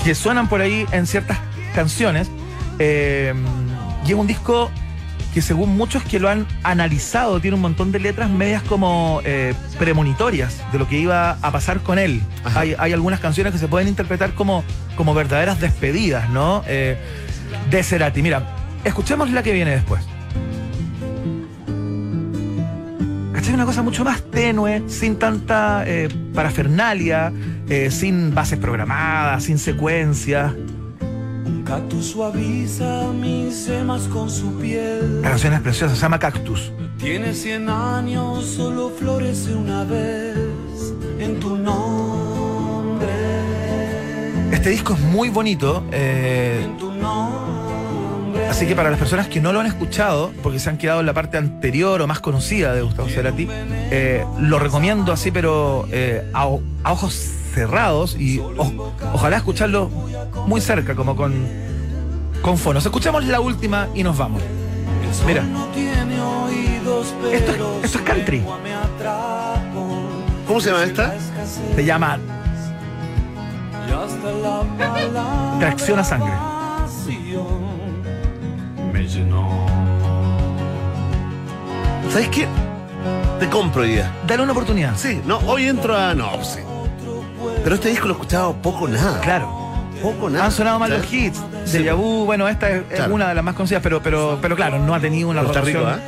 que 0.02 0.14
suenan 0.14 0.48
por 0.48 0.60
ahí 0.62 0.86
en 0.92 1.06
ciertas 1.06 1.38
canciones. 1.74 2.30
eh, 2.78 3.32
y 4.06 4.08
es 4.12 4.14
un 4.14 4.26
disco 4.26 4.70
que 5.34 5.42
según 5.42 5.76
muchos 5.76 6.04
que 6.04 6.20
lo 6.20 6.28
han 6.28 6.46
analizado, 6.62 7.40
tiene 7.40 7.56
un 7.56 7.60
montón 7.60 7.90
de 7.90 7.98
letras 7.98 8.30
medias 8.30 8.62
como 8.62 9.20
eh, 9.24 9.52
premonitorias 9.80 10.62
de 10.70 10.78
lo 10.78 10.86
que 10.88 10.96
iba 10.96 11.38
a 11.42 11.50
pasar 11.50 11.80
con 11.80 11.98
él. 11.98 12.22
Hay, 12.54 12.76
hay 12.78 12.92
algunas 12.92 13.18
canciones 13.18 13.52
que 13.52 13.58
se 13.58 13.66
pueden 13.66 13.88
interpretar 13.88 14.34
como, 14.34 14.62
como 14.94 15.12
verdaderas 15.12 15.60
despedidas, 15.60 16.30
¿no? 16.30 16.62
Eh, 16.68 16.96
de 17.68 17.82
Cerati. 17.82 18.22
Mira, 18.22 18.46
escuchemos 18.84 19.32
la 19.32 19.42
que 19.42 19.52
viene 19.52 19.72
después. 19.72 20.04
¿Cachai? 23.32 23.54
Una 23.54 23.64
cosa 23.64 23.82
mucho 23.82 24.04
más 24.04 24.22
tenue, 24.30 24.84
sin 24.86 25.18
tanta 25.18 25.82
eh, 25.84 26.08
parafernalia, 26.32 27.32
sin 27.90 28.32
bases 28.32 28.60
programadas, 28.60 29.42
sin 29.42 29.58
secuencias. 29.58 30.52
Cactus 31.64 32.06
suaviza 32.10 33.10
mis 33.12 33.64
semas 33.64 34.02
con 34.08 34.28
su 34.30 34.52
piel. 34.58 35.22
La 35.22 35.30
canción 35.30 35.54
es 35.54 35.60
preciosa, 35.60 35.94
se 35.94 36.00
llama 36.00 36.18
Cactus. 36.18 36.72
Tiene 36.98 37.32
100 37.34 37.68
años, 37.68 38.44
solo 38.44 38.90
florece 38.90 39.54
una 39.54 39.84
vez 39.84 40.36
en 41.18 41.40
tu 41.40 41.56
nombre. 41.56 43.08
Este 44.52 44.70
disco 44.70 44.92
es 44.94 45.00
muy 45.00 45.30
bonito, 45.30 45.82
eh, 45.90 46.62
En 46.64 46.76
tu 46.76 46.92
nombre. 46.92 48.46
así 48.48 48.66
que 48.66 48.76
para 48.76 48.90
las 48.90 48.98
personas 48.98 49.26
que 49.28 49.40
no 49.40 49.52
lo 49.52 49.60
han 49.60 49.66
escuchado, 49.66 50.32
porque 50.42 50.58
se 50.58 50.68
han 50.70 50.76
quedado 50.78 51.00
en 51.00 51.06
la 51.06 51.14
parte 51.14 51.38
anterior 51.38 52.00
o 52.02 52.06
más 52.06 52.20
conocida 52.20 52.74
de 52.74 52.82
Gustavo 52.82 53.08
Cerati, 53.08 53.48
eh, 53.50 54.24
lo 54.38 54.58
recomiendo 54.58 55.12
así, 55.12 55.30
pero 55.30 55.86
eh, 55.90 56.30
a, 56.34 56.42
a 56.84 56.92
ojos 56.92 57.30
cerrados 57.54 58.16
y 58.18 58.38
o- 58.40 58.92
ojalá 59.12 59.36
escucharlo 59.36 59.88
muy 60.46 60.60
cerca, 60.60 60.94
como 60.94 61.14
con, 61.16 61.34
con 62.42 62.58
fonos. 62.58 62.84
Escuchamos 62.84 63.24
la 63.24 63.40
última 63.40 63.88
y 63.94 64.02
nos 64.02 64.18
vamos. 64.18 64.42
Mira. 65.26 65.42
Esto 67.32 67.52
es- 67.52 67.84
esto 67.84 68.00
country. 68.04 68.42
¿Cómo 70.46 70.60
se 70.60 70.70
llama 70.70 70.84
esta? 70.84 71.14
Se 71.76 71.84
llama 71.84 72.18
Tracción 75.60 75.98
a 76.00 76.04
sangre. 76.04 76.32
Me 78.92 79.06
llenó. 79.08 79.66
¿Sabes 82.10 82.28
qué? 82.28 82.46
Te 83.40 83.48
compro 83.48 83.82
día. 83.82 84.10
Dale 84.26 84.42
una 84.42 84.52
oportunidad. 84.52 84.96
Sí, 84.96 85.20
no, 85.26 85.38
hoy 85.46 85.66
entro 85.66 85.96
a. 85.96 86.14
No, 86.14 86.42
sí. 86.44 86.60
Pero 87.64 87.74
este 87.76 87.88
disco 87.88 88.06
lo 88.06 88.12
he 88.14 88.16
escuchado 88.16 88.54
poco 88.62 88.86
nada. 88.86 89.20
Claro. 89.20 89.48
Poco 90.02 90.28
nada. 90.28 90.44
Han 90.44 90.52
sonado 90.52 90.78
mal 90.78 90.90
los 90.90 91.10
hits. 91.12 91.40
Sí, 91.64 91.78
Deja 91.78 91.94
Vu, 91.94 92.26
bueno, 92.26 92.46
esta 92.46 92.68
es, 92.68 92.82
Claro. 92.94 93.14
una 93.14 93.28
de 93.28 93.34
las 93.34 93.42
más 93.42 93.54
conocidas, 93.54 93.82
pero, 93.82 94.02
pero, 94.02 94.38
pero 94.42 94.54
claro, 94.54 94.78
no 94.78 94.94
ha 94.94 95.00
tenido 95.00 95.30
una 95.30 95.40
Pero 95.40 95.52
está 95.52 95.60
rotación. 95.62 96.00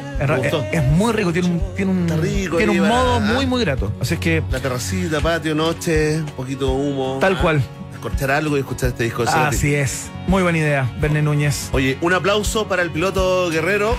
rico, 0.45 0.59
¿eh? 0.65 0.69
es, 0.73 0.85
muy 0.85 1.13
rico, 1.15 1.33
tiene 1.33 1.49
un, 1.49 1.63
tiene 1.75 1.91
un, 1.93 2.09
rico 2.23 2.59
tiene 2.59 2.79
un 2.79 2.89
modo 2.89 3.17
¿ah? 3.17 3.21
muy, 3.21 3.47
muy 3.47 3.63
grato. 3.65 3.91
Así 3.99 4.15
es 4.15 4.21
que, 4.21 4.43
La 4.51 4.61
terracita, 4.61 5.21
patio, 5.21 5.55
noche, 5.55 6.19
un 6.19 6.27
poquito 6.27 6.67
de 6.67 6.73
humo. 6.73 7.19
Tal 7.23 7.37
Ah, 7.39 7.41
cual. 7.41 7.63
Escorchar 7.95 8.31
algo 8.33 8.57
y 8.59 8.61
escuchar 8.61 8.91
este 8.91 9.05
disco 9.05 9.25
de 9.25 9.31
así 9.31 9.75
es. 9.75 10.11
Muy 10.27 10.43
buena 10.43 10.59
idea, 10.59 10.91
Verne 11.01 11.23
Núñez. 11.23 11.71
Oye, 11.73 11.97
un 12.03 12.13
aplauso 12.13 12.69
para 12.69 12.83
el 12.83 12.91
piloto 12.91 13.49
guerrero. 13.49 13.97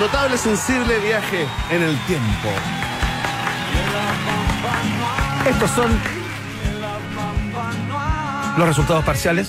Notable, 0.00 0.36
sensible 0.38 0.98
viaje 0.98 1.46
en 1.70 1.82
el 1.84 1.96
tiempo. 2.06 2.48
Estos 5.48 5.70
son 5.70 5.86
los 8.56 8.66
resultados 8.66 9.04
parciales. 9.04 9.48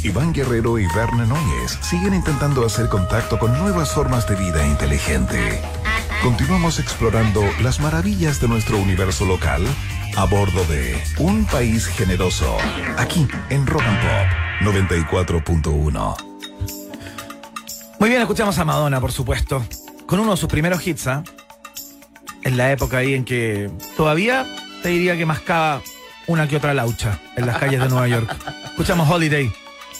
Iván 0.04 0.32
Guerrero 0.34 0.80
y 0.80 0.88
Berna 0.96 1.26
Núñez 1.26 1.78
siguen 1.82 2.14
intentando 2.14 2.66
hacer 2.66 2.88
contacto 2.88 3.38
con 3.38 3.58
nuevas 3.58 3.92
formas 3.92 4.28
de 4.30 4.36
vida 4.36 4.66
inteligente. 4.66 5.62
Continuamos 6.24 6.80
explorando 6.80 7.44
las 7.62 7.82
maravillas 7.82 8.40
de 8.40 8.48
nuestro 8.48 8.78
universo 8.78 9.26
local 9.26 9.62
a 10.16 10.26
bordo 10.26 10.64
de 10.66 11.02
Un 11.18 11.46
País 11.46 11.86
Generoso, 11.86 12.58
aquí 12.98 13.28
en 13.50 13.68
Rock 13.68 13.84
and 13.84 14.00
Pop 14.02 14.74
94.1. 14.74 16.16
Muy 18.00 18.10
bien, 18.10 18.22
escuchamos 18.22 18.58
a 18.58 18.64
Madonna, 18.64 19.02
por 19.02 19.12
supuesto, 19.12 19.66
con 20.06 20.22
uno 20.22 20.32
de 20.32 20.38
sus 20.38 20.48
primeros 20.48 20.86
hits, 20.88 21.08
¿ah? 21.08 21.24
En 22.44 22.56
la 22.56 22.72
época 22.72 23.00
ahí 23.00 23.16
en 23.16 23.26
que 23.26 23.70
todavía 23.98 24.46
te 24.82 24.90
diría 24.90 25.18
que 25.18 25.26
mascaba 25.26 25.82
una 26.28 26.48
que 26.48 26.56
otra 26.56 26.74
laucha 26.74 27.20
en 27.36 27.46
las 27.46 27.58
calles 27.58 27.82
de 27.82 27.90
Nueva 27.90 28.08
York. 28.08 28.34
Escuchamos 28.66 29.10
Holiday 29.10 29.52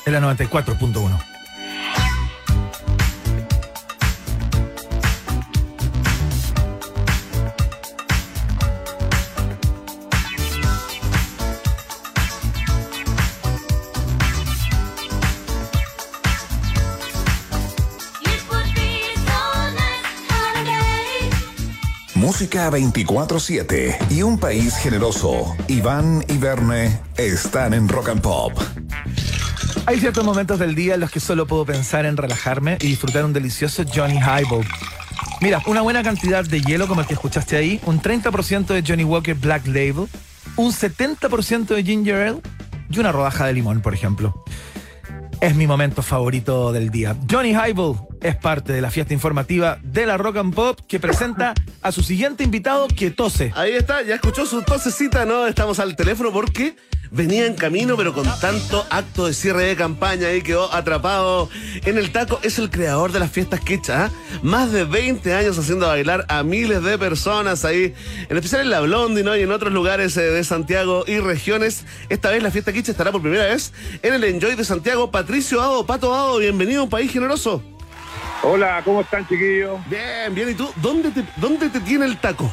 en 0.10 0.22
la 0.22 0.36
94.1. 0.36 1.20
Música 22.16 22.72
24-7 22.72 24.12
y 24.12 24.22
un 24.24 24.40
país 24.40 24.76
generoso. 24.78 25.56
Iván 25.68 26.24
y 26.28 26.38
Verne 26.38 27.00
están 27.18 27.74
en 27.74 27.88
Rock 27.90 28.10
and 28.10 28.22
Pop. 28.22 28.54
Hay 29.90 30.00
ciertos 30.00 30.24
momentos 30.24 30.60
del 30.60 30.76
día 30.76 30.94
en 30.94 31.00
los 31.00 31.10
que 31.10 31.20
solo 31.20 31.48
puedo 31.48 31.66
pensar 31.66 32.06
en 32.06 32.16
relajarme 32.16 32.78
y 32.80 32.86
disfrutar 32.86 33.26
un 33.26 33.34
delicioso 33.34 33.84
Johnny 33.92 34.20
Highball. 34.20 34.64
Mira, 35.42 35.64
una 35.66 35.82
buena 35.82 36.04
cantidad 36.04 36.46
de 36.46 36.62
hielo 36.62 36.88
como 36.88 37.02
el 37.02 37.08
que 37.08 37.16
escuchaste 37.16 37.58
ahí, 37.58 37.82
un 37.88 38.00
30% 38.00 38.68
de 38.68 38.84
Johnny 38.88 39.04
Walker 39.04 39.34
Black 39.34 39.66
Label, 39.66 40.08
un 40.58 40.72
70% 40.72 41.70
de 41.74 41.84
Ginger 41.84 42.16
Ale 42.18 42.42
y 42.88 43.00
una 43.00 43.12
rodaja 43.12 43.48
de 43.48 43.54
limón, 43.54 43.82
por 43.82 43.96
ejemplo. 43.96 44.44
Es 45.42 45.56
mi 45.56 45.66
momento 45.66 46.04
favorito 46.04 46.72
del 46.72 46.92
día. 46.92 47.16
Johnny 47.28 47.54
Highball 47.54 47.98
es 48.22 48.36
parte 48.36 48.74
de 48.74 48.82
la 48.82 48.92
fiesta 48.92 49.14
informativa 49.14 49.80
de 49.84 50.06
la 50.06 50.18
Rock 50.18 50.38
and 50.38 50.54
Pop 50.54 50.80
que 50.88 51.00
presenta 51.00 51.54
a 51.82 51.92
su 51.92 52.04
siguiente 52.04 52.44
invitado 52.44 52.88
que 52.88 53.12
tose. 53.12 53.52
Ahí 53.56 53.74
está, 53.74 54.02
ya 54.02 54.16
escuchó 54.16 54.46
su 54.46 54.62
tosecita, 54.62 55.26
¿no? 55.26 55.48
Estamos 55.48 55.80
al 55.80 55.96
teléfono 55.96 56.32
porque 56.32 56.76
venía 57.12 57.46
en 57.46 57.56
camino, 57.56 57.98
pero 57.98 58.14
con 58.14 58.26
tanto 58.40 58.86
acto 58.90 59.26
de 59.26 59.34
cierre 59.34 59.64
de 59.64 59.76
campaña 59.76 60.28
ahí 60.28 60.42
quedó 60.42 60.72
atrapado 60.74 61.50
en 61.86 61.98
el 61.98 62.12
taco. 62.12 62.40
Es 62.44 62.60
el 62.60 62.70
creador 62.70 63.12
de 63.12 63.20
las 63.20 63.32
fiestas 63.32 63.62
Quecha, 63.62 64.06
¿ah? 64.06 64.12
Más 64.44 64.72
de 64.72 64.84
20 64.84 65.34
años 65.34 65.58
haciendo 65.58 65.88
bailar 65.88 66.26
a 66.30 66.44
miles 66.44 66.84
de 66.84 66.98
personas 66.98 67.66
ahí, 67.66 67.94
en 68.30 68.38
especial 68.38 68.62
en 68.62 68.70
la 68.70 68.82
Blondie, 68.82 69.24
¿no? 69.24 69.36
Y 69.36 69.42
en 69.42 69.52
otros 69.52 69.74
lugares 69.74 70.16
eh, 70.18 70.22
de 70.22 70.44
Santiago 70.44 71.04
y 71.08 71.20
regiones. 71.20 71.86
Esta 72.10 72.30
vez 72.30 72.44
la 72.44 72.52
fiesta 72.52 72.74
Quecha 72.74 72.92
estará 72.92 73.12
por 73.12 73.22
primera 73.22 73.46
vez 73.46 73.74
en 74.02 74.14
el 74.14 74.24
Enjoy 74.24 74.56
de 74.56 74.66
Santiago. 74.66 75.12
Patricio 75.12 75.62
Ado, 75.62 75.86
Pato 75.86 76.14
Ado, 76.14 76.38
bienvenido 76.38 76.82
a 76.82 76.84
un 76.84 76.90
país 76.90 77.12
generoso. 77.12 77.64
Hola, 78.44 78.82
¿cómo 78.86 79.02
están, 79.02 79.28
chiquillos? 79.28 79.80
Bien, 79.90 80.34
bien. 80.34 80.50
¿Y 80.50 80.54
tú? 80.54 80.70
¿Dónde 80.82 81.12
te, 81.12 81.24
dónde 81.38 81.70
te 81.70 81.80
tiene 81.82 82.06
el 82.06 82.18
taco? 82.18 82.52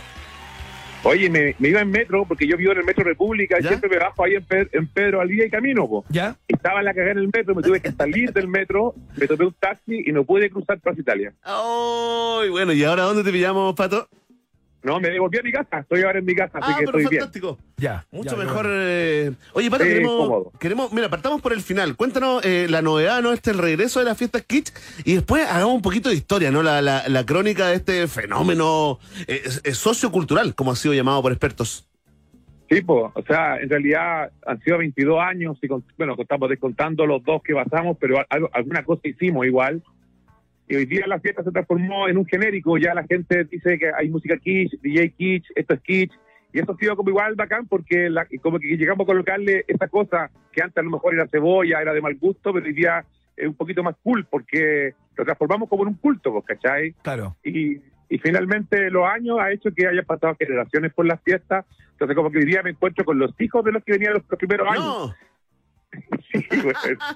Oye, 1.05 1.31
me, 1.31 1.55
me 1.61 1.69
iba 1.69 1.81
en 1.81 1.91
metro, 1.91 2.25
porque 2.27 2.49
yo 2.49 2.57
vivo 2.57 2.73
en 2.73 2.79
el 2.79 2.85
Metro 2.85 3.05
República, 3.05 3.59
y 3.61 3.63
siempre 3.63 3.89
me 3.89 3.97
bajo 3.99 4.25
ahí 4.25 4.35
en, 4.35 4.45
Pe- 4.45 4.69
en 4.73 4.89
Pedro 4.89 5.21
Alía 5.21 5.47
y 5.47 5.51
camino, 5.51 5.87
po. 5.87 6.05
¿Ya? 6.09 6.37
Estaba 6.49 6.81
en 6.81 6.87
la 6.87 6.95
cagada 6.95 7.13
en 7.13 7.19
el 7.19 7.31
metro, 7.33 7.55
me 7.55 7.63
tuve 7.63 7.81
que 7.81 7.93
salir 7.93 8.33
del 8.33 8.49
metro, 8.49 8.93
me 9.17 9.29
tomé 9.29 9.45
un 9.45 9.53
taxi 9.53 10.03
y 10.05 10.11
no 10.11 10.25
pude 10.25 10.51
cruzar 10.51 10.81
Plaza 10.81 11.01
Italia. 11.01 11.33
¡Ay! 11.45 12.49
bueno, 12.51 12.73
¿y 12.73 12.83
ahora 12.83 13.05
dónde 13.05 13.23
te 13.23 13.31
pillamos, 13.31 13.73
Pato? 13.77 14.09
No, 14.87 15.01
me 15.01 15.11
devolví 15.11 15.37
a 15.39 15.43
mi 15.43 15.51
casa, 15.51 15.81
estoy 15.81 16.03
ahora 16.03 16.21
en 16.21 16.25
mi 16.25 16.35
casa, 16.35 16.59
así 16.59 16.73
Ah, 16.73 16.77
que 16.79 16.87
pero 16.87 16.99
estoy 16.99 17.11
bien. 17.11 17.21
fantástico. 17.23 17.59
Ya. 17.77 18.07
Mucho 18.13 18.37
ya, 18.37 18.45
mejor. 18.45 18.63
bueno. 18.67 18.79
eh, 18.81 19.33
Oye, 19.53 19.67
Eh, 19.67 19.71
queremos, 19.79 20.47
queremos. 20.61 20.93
Mira, 20.93 21.09
partamos 21.11 21.43
por 21.43 21.53
el 21.53 21.61
final. 21.61 21.97
Cuéntanos 21.97 22.45
eh, 22.45 22.67
la 22.71 22.83
novedad, 22.83 23.21
¿no? 23.21 23.33
Este 23.33 23.51
el 23.51 23.59
regreso 23.59 23.99
de 23.99 24.05
las 24.07 24.17
fiestas 24.17 24.43
Kitsch. 24.43 24.73
Y 25.05 25.15
después 25.15 25.45
hagamos 25.47 25.75
un 25.75 25.83
poquito 25.83 26.09
de 26.09 26.15
historia, 26.15 26.51
¿no? 26.53 26.63
La, 26.63 26.81
la, 26.81 27.03
la 27.09 27.27
crónica 27.27 27.67
de 27.67 27.75
este 27.75 28.07
fenómeno 28.07 29.01
eh, 29.27 29.43
eh, 29.65 29.73
sociocultural, 29.75 30.55
como 30.55 30.71
ha 30.73 30.77
sido 30.77 30.95
llamado 30.95 31.21
por 31.21 31.33
expertos. 31.33 31.89
Sí, 32.71 32.81
po, 32.81 33.13
o 33.15 33.23
sea, 33.23 33.57
en 33.59 33.69
realidad 33.69 34.31
han 34.47 34.61
sido 34.63 34.79
22 34.79 35.21
años 35.21 35.57
y 35.63 35.69
con- 35.69 35.85
bueno, 35.99 36.15
estamos 36.19 36.49
descontando 36.49 37.07
los 37.07 37.23
dos 37.23 37.41
que 37.45 37.55
pasamos, 37.55 37.97
pero 38.01 38.17
algo- 38.29 38.51
alguna 38.53 38.85
cosa 38.85 39.03
hicimos 39.05 39.47
igual. 39.47 39.83
Y 40.69 40.77
hoy 40.77 40.87
día 40.87 41.07
la 41.07 41.21
fiesta 41.21 41.43
se 41.45 41.51
transformó 41.53 42.09
en 42.09 42.17
un 42.19 42.27
genérico, 42.27 42.77
ya 42.79 42.95
la 42.95 43.05
gente 43.05 43.45
dice 43.45 43.79
que 43.79 43.91
hay 43.97 44.09
música 44.09 44.37
kitsch, 44.37 44.81
DJ 44.83 45.11
kitsch, 45.11 45.51
esto 45.55 45.75
es 45.75 45.81
kitsch, 45.81 46.13
y 46.53 46.59
eso 46.61 46.73
ha 46.73 46.77
sido 46.77 46.97
como 46.97 47.11
igual 47.11 47.35
bacán 47.35 47.67
porque 47.67 48.09
la- 48.11 48.27
como 48.43 48.59
que 48.59 48.77
llegamos 48.77 49.05
a 49.05 49.07
colocarle 49.07 49.65
esa 49.69 49.89
cosa 49.89 50.31
que 50.53 50.63
antes 50.63 50.79
a 50.79 50.83
lo 50.83 50.91
mejor 50.91 51.15
era 51.15 51.27
cebolla, 51.29 51.81
era 51.83 51.93
de 51.93 52.01
mal 52.01 52.17
gusto, 52.17 52.53
pero 52.53 52.65
hoy 52.67 52.73
día 52.73 53.05
es 53.37 53.47
un 53.47 53.55
poquito 53.55 53.83
más 53.83 53.95
cool 54.03 54.27
porque 54.31 54.95
lo 55.17 55.25
transformamos 55.25 55.69
como 55.69 55.83
en 55.83 55.89
un 55.91 55.95
culto, 55.97 56.41
¿cachai? 56.43 56.93
Claro. 57.03 57.37
y, 57.45 57.79
y 58.09 58.19
finalmente 58.19 58.89
los 58.91 59.05
años 59.05 59.39
ha 59.41 59.51
hecho 59.51 59.71
que 59.75 59.87
hayan 59.87 60.05
pasado 60.05 60.37
generaciones 60.39 60.93
por 60.95 61.05
las 61.07 61.21
fiestas. 61.23 61.65
Entonces, 61.91 62.15
como 62.17 62.31
que 62.31 62.39
hoy 62.39 62.45
día 62.45 62.63
me 62.63 62.71
encuentro 62.71 63.05
con 63.05 63.19
los 63.19 63.35
hijos 63.41 63.65
de 63.65 63.73
los 63.73 63.83
que 63.83 63.93
venían 63.93 64.13
los, 64.15 64.23
los 64.29 64.39
primeros 64.39 64.69
años. 64.71 65.13
Sí, 66.33 66.61
güey. 66.61 66.75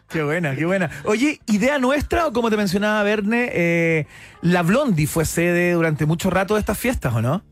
Qué 0.09 0.23
buena, 0.23 0.57
qué 0.57 0.65
buena. 0.65 0.89
Oye, 1.05 1.41
idea 1.47 1.79
nuestra 1.79 2.27
o 2.27 2.33
como 2.33 2.49
te 2.51 2.57
mencionaba 2.57 3.03
Verne, 3.03 3.51
eh, 3.53 4.07
la 4.41 4.63
Blondie 4.63 5.07
fue 5.07 5.25
sede 5.25 5.73
durante 5.73 6.07
mucho 6.07 6.31
rato 6.31 6.55
de 6.55 6.61
estas 6.61 6.79
fiestas, 6.79 7.15
¿o 7.15 7.21
no? 7.21 7.43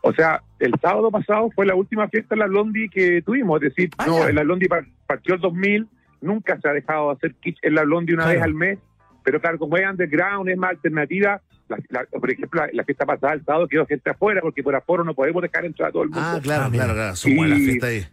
O 0.00 0.12
sea, 0.14 0.42
el 0.58 0.72
sábado 0.80 1.10
pasado 1.10 1.50
fue 1.54 1.66
la 1.66 1.74
última 1.74 2.08
fiesta 2.08 2.34
en 2.34 2.38
la 2.40 2.46
Blondie 2.46 2.88
que 2.88 3.22
tuvimos. 3.22 3.62
Es 3.62 3.74
decir, 3.74 3.90
Ah, 3.98 4.06
no, 4.06 4.28
la 4.28 4.42
Blondie 4.42 4.68
par- 4.68 4.86
partió 5.06 5.34
el 5.34 5.40
2000, 5.40 5.86
nunca 6.22 6.58
se 6.60 6.68
ha 6.68 6.72
dejado 6.72 7.08
de 7.10 7.16
hacer 7.16 7.34
kitsch 7.34 7.58
en 7.62 7.74
la 7.74 7.82
Blondie 7.82 8.14
una 8.14 8.24
Claro. 8.24 8.38
vez 8.38 8.44
al 8.44 8.54
mes. 8.54 8.78
Pero 9.24 9.40
claro, 9.40 9.58
como 9.58 9.76
es 9.76 9.84
underground, 9.88 10.48
es 10.48 10.56
más 10.56 10.70
alternativa. 10.70 11.40
la- 11.68 11.78
la- 11.88 12.04
por 12.20 12.30
ejemplo, 12.30 12.60
la, 12.60 12.68
la 12.72 12.84
fiesta 12.84 13.06
pasada 13.06 13.32
el 13.34 13.44
sábado 13.44 13.66
quedó 13.68 13.86
gente 13.86 14.10
afuera 14.10 14.40
porque 14.42 14.62
por 14.62 14.74
aforo 14.74 15.04
no 15.04 15.14
podemos 15.14 15.40
dejar 15.42 15.64
entrar 15.64 15.88
a 15.88 15.92
todo 15.92 16.02
el 16.02 16.10
mundo. 16.10 16.22
ah, 16.24 16.38
claro, 16.42 16.64
Ah, 16.64 16.68
mira. 16.68 16.84
claro, 16.84 16.98
claro, 16.98 17.16
somos 17.16 17.48
la 17.48 17.56
Y- 17.56 17.64
fiesta 17.64 17.86
ahí. 17.86 18.04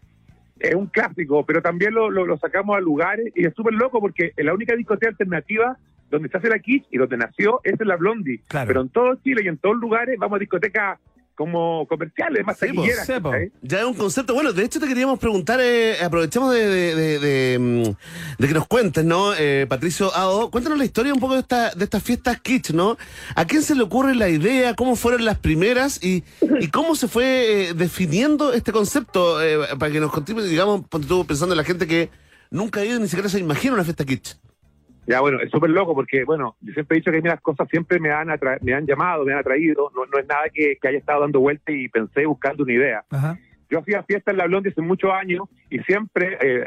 Es 0.59 0.75
un 0.75 0.87
clásico, 0.87 1.45
pero 1.45 1.61
también 1.61 1.93
lo, 1.93 2.09
lo, 2.09 2.25
lo 2.25 2.37
sacamos 2.37 2.75
a 2.77 2.79
lugares 2.79 3.31
y 3.35 3.45
es 3.45 3.53
súper 3.53 3.73
loco 3.73 3.99
porque 3.99 4.33
la 4.37 4.53
única 4.53 4.75
discoteca 4.75 5.09
alternativa 5.09 5.77
donde 6.09 6.29
se 6.29 6.37
hace 6.37 6.49
la 6.49 6.59
kitsch 6.59 6.87
y 6.91 6.97
donde 6.97 7.17
nació 7.17 7.61
es 7.63 7.79
en 7.79 7.87
la 7.87 7.95
Blondie. 7.95 8.41
Claro. 8.47 8.67
Pero 8.67 8.81
en 8.81 8.89
todo 8.89 9.15
Chile 9.15 9.41
y 9.43 9.47
en 9.47 9.57
todos 9.57 9.77
lugares 9.77 10.17
vamos 10.17 10.37
a 10.37 10.39
discotecas 10.39 10.99
como 11.39 11.87
comerciales, 11.87 12.45
más 12.45 12.57
Sí, 12.59 12.65
taquilleras. 12.67 13.07
pues, 13.07 13.17
sí. 13.17 13.23
¿cachai? 13.23 13.51
Ya 13.61 13.79
es 13.79 13.85
un 13.85 13.93
concepto. 13.93 14.33
Bueno, 14.33 14.51
de 14.51 14.61
hecho 14.65 14.77
te 14.81 14.87
queríamos 14.89 15.17
preguntar, 15.19 15.61
eh, 15.61 15.95
aprovechamos 16.03 16.53
de, 16.53 16.67
de, 16.67 16.95
de- 16.95 17.19
de, 17.19 17.59
mm, 17.59 17.83
de 18.41 18.47
que 18.49 18.53
nos 18.53 18.67
cuentes, 18.67 19.05
¿no? 19.05 19.31
Eh, 19.39 19.65
Patricio 19.69 20.13
Ao, 20.13 20.51
cuéntanos 20.51 20.77
la 20.77 20.83
historia 20.83 21.13
un 21.13 21.21
poco 21.21 21.35
de, 21.35 21.39
esta, 21.39 21.71
de 21.71 21.85
estas 21.85 22.03
fiestas 22.03 22.41
kitsch, 22.41 22.71
¿no? 22.71 22.97
¿A 23.35 23.45
quién 23.45 23.61
se 23.63 23.73
le 23.73 23.83
ocurre 23.83 24.15
la 24.15 24.27
idea? 24.27 24.73
¿Cómo 24.75 24.97
fueron 24.97 25.23
las 25.23 25.37
primeras? 25.39 26.03
¿Y, 26.03 26.25
y 26.59 26.67
cómo 26.67 26.95
se 26.95 27.07
fue 27.07 27.69
eh, 27.69 27.73
definiendo 27.73 28.51
este 28.51 28.73
concepto? 28.73 29.41
Eh, 29.41 29.57
para 29.79 29.93
que 29.93 30.01
nos 30.01 30.11
contiene, 30.11 30.43
digamos, 30.43 30.85
ponte 30.89 31.07
tú 31.07 31.25
pensando 31.25 31.53
en 31.53 31.57
la 31.57 31.63
gente 31.63 31.87
que 31.87 32.09
nunca 32.51 32.81
ha 32.81 32.85
ido 32.85 32.99
ni 32.99 33.07
siquiera 33.07 33.29
se 33.29 33.39
imagina 33.39 33.75
una 33.75 33.85
fiesta 33.85 34.03
kitsch. 34.03 34.35
Ya, 35.09 35.21
bueno, 35.21 35.39
es 35.41 35.49
súper 35.49 35.71
loco 35.71 35.95
porque, 35.95 36.23
bueno, 36.23 36.55
yo 36.61 36.71
siempre 36.73 36.95
he 36.95 36.99
dicho 36.99 37.09
que 37.11 37.17
a 37.17 37.21
mí 37.21 37.27
las 37.27 37.41
cosas 37.41 37.67
siempre 37.69 37.99
me 37.99 38.11
han, 38.11 38.27
atra- 38.29 38.59
me 38.61 38.73
han 38.75 38.85
llamado, 38.85 39.25
me 39.25 39.33
han 39.33 39.39
atraído. 39.39 39.91
No, 39.95 40.05
no 40.05 40.19
es 40.19 40.27
nada 40.27 40.43
que, 40.53 40.77
que 40.79 40.87
haya 40.87 40.99
estado 40.99 41.21
dando 41.21 41.39
vueltas 41.39 41.73
y 41.75 41.89
pensé 41.89 42.27
buscando 42.27 42.61
una 42.63 42.73
idea. 42.73 43.03
Ajá. 43.09 43.37
Yo 43.71 43.79
hacía 43.79 44.03
fiesta 44.03 44.29
en 44.31 44.37
la 44.37 44.45
Blondie 44.45 44.69
hace 44.71 44.81
muchos 44.81 45.11
años 45.11 45.43
y 45.69 45.79
siempre, 45.79 46.37
eh, 46.41 46.65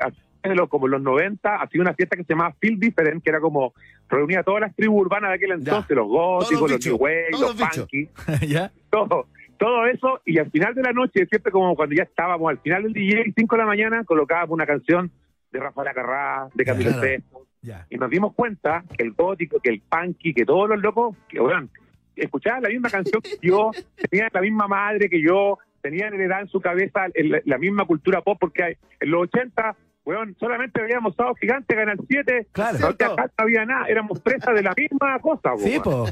como 0.69 0.87
en 0.87 0.93
los 0.93 1.03
90, 1.03 1.55
hacía 1.63 1.81
una 1.81 1.95
fiesta 1.95 2.17
que 2.17 2.25
se 2.25 2.33
llamaba 2.33 2.55
Feel 2.61 2.81
Different, 2.81 3.23
que 3.23 3.31
era 3.31 3.39
como 3.41 3.75
reunía 4.09 4.41
a 4.41 4.43
todas 4.43 4.61
las 4.63 4.75
tribus 4.75 5.03
urbanas 5.03 5.31
de 5.31 5.37
aquel 5.37 5.53
entonces, 5.53 5.97
los 5.97 6.09
góticos, 6.09 6.71
los 6.71 6.85
new 6.87 6.97
wave, 6.97 7.27
los 7.31 7.57
¿Ya? 8.49 8.73
todo, 8.91 9.29
todo 9.57 9.87
eso. 9.87 10.21
Y 10.27 10.39
al 10.39 10.51
final 10.51 10.75
de 10.75 10.83
la 10.83 10.93
noche, 10.93 11.27
siempre 11.27 11.53
como 11.53 11.77
cuando 11.77 11.95
ya 11.95 12.03
estábamos 12.03 12.51
al 12.51 12.59
final 12.59 12.83
del 12.83 12.93
DJ, 12.93 13.33
5 13.37 13.55
de 13.57 13.63
la 13.63 13.67
mañana, 13.67 14.05
colocábamos 14.05 14.51
una 14.55 14.67
canción 14.67 15.11
de 15.53 15.61
Rafael 15.61 15.89
Acarrá, 15.89 16.49
de 16.55 16.65
Camilo 16.65 16.91
Claro. 16.91 17.03
Sesto, 17.07 17.47
Y 17.91 17.97
nos 17.97 18.11
dimos 18.11 18.35
cuenta 18.35 18.85
que 18.97 19.05
el 19.05 19.13
gótico, 19.13 19.61
que 19.61 19.71
el 19.71 19.81
punky, 19.81 20.35
que 20.35 20.45
todos 20.45 20.69
los 20.69 20.81
locos, 20.81 21.17
que 21.29 21.39
oigan, 21.41 21.71
escuchaban 22.17 22.63
la 22.63 22.69
misma 22.69 22.91
canción 22.91 23.23
que 23.23 23.39
yo, 23.41 23.71
tenían 24.11 24.29
la 24.33 24.41
misma 24.41 24.67
madre 24.69 25.09
que 25.09 25.21
yo, 25.23 25.59
tenían 25.81 26.13
heredada 26.15 26.43
en 26.43 26.49
su 26.49 26.61
cabeza 26.61 27.07
el- 27.15 27.43
la 27.45 27.59
misma 27.59 27.85
cultura 27.87 28.21
pop, 28.21 28.37
porque 28.41 28.63
hay- 28.65 28.77
en 29.01 29.11
los 29.11 29.23
80, 29.23 29.77
weón, 30.05 30.35
solamente 30.41 30.83
veíamos 30.83 31.15
Sábado 31.15 31.35
Gigante, 31.37 31.75
Canal 31.77 31.99
7, 32.09 32.49
Claro. 32.53 32.79
no 32.81 32.87
había, 32.89 33.09
no 33.17 33.25
había 33.37 33.65
nada, 33.65 33.87
éramos 33.87 34.21
presas 34.21 34.55
de 34.55 34.63
la 34.63 34.75
misma 34.77 35.19
cosa, 35.21 35.57
Sí, 35.59 35.79
po. 35.83 36.07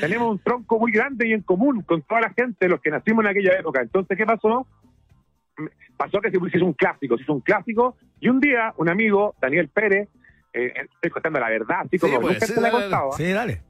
Tenemos 0.00 0.30
un 0.30 0.38
tronco 0.38 0.78
muy 0.78 0.92
grande 0.92 1.26
y 1.26 1.32
en 1.32 1.42
común 1.42 1.82
con 1.82 2.02
toda 2.02 2.20
la 2.20 2.30
gente, 2.30 2.68
los 2.68 2.80
que 2.80 2.90
nacimos 2.90 3.24
en 3.24 3.30
aquella 3.30 3.58
época. 3.58 3.80
Entonces, 3.80 4.16
¿qué 4.16 4.24
pasó? 4.26 4.66
Pasó 5.96 6.20
que 6.20 6.30
se 6.30 6.36
hizo 6.36 6.64
un 6.66 6.74
clásico, 6.74 7.16
se 7.16 7.22
hizo 7.24 7.32
un 7.32 7.40
clásico, 7.40 7.96
y 8.20 8.28
un 8.28 8.40
día 8.40 8.72
un 8.76 8.88
amigo, 8.88 9.34
Daniel 9.40 9.68
Pérez, 9.68 10.08
eh, 10.52 10.72
estoy 10.94 11.10
contando 11.10 11.38
la 11.40 11.48
verdad, 11.50 11.80
así 11.84 11.98
como 11.98 12.20
pues, 12.20 12.34
nunca 12.34 12.46
sí, 12.46 12.52
se 12.54 12.60
la 12.60 12.68
he 12.68 12.70
dale, 12.72 12.84
dale. 12.84 12.90
contado. 12.96 13.10
¿eh? 13.12 13.26
Sí, 13.26 13.32
dale. 13.32 13.62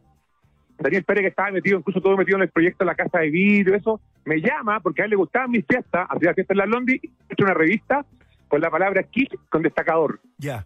Daniel 0.78 1.04
Pérez, 1.04 1.22
que 1.22 1.28
estaba 1.28 1.50
metido, 1.50 1.78
incluso 1.78 2.00
todo 2.00 2.16
metido 2.16 2.36
en 2.38 2.42
el 2.42 2.50
proyecto 2.50 2.84
La 2.84 2.94
Casa 2.94 3.18
de 3.18 3.30
Vidrio, 3.30 3.74
eso, 3.74 4.00
me 4.24 4.40
llama 4.40 4.78
porque 4.80 5.02
a 5.02 5.04
él 5.06 5.10
le 5.10 5.16
gustaban 5.16 5.50
mis 5.50 5.66
fiestas, 5.66 6.06
hacía 6.08 6.34
fiestas 6.34 6.54
en 6.54 6.58
la 6.58 6.66
Londi, 6.66 7.00
y 7.02 7.06
he 7.08 7.32
hecho 7.32 7.44
una 7.44 7.54
revista 7.54 8.06
con 8.46 8.60
la 8.60 8.70
palabra 8.70 9.02
kitsch 9.02 9.34
con 9.50 9.62
destacador. 9.62 10.20
Ya. 10.38 10.64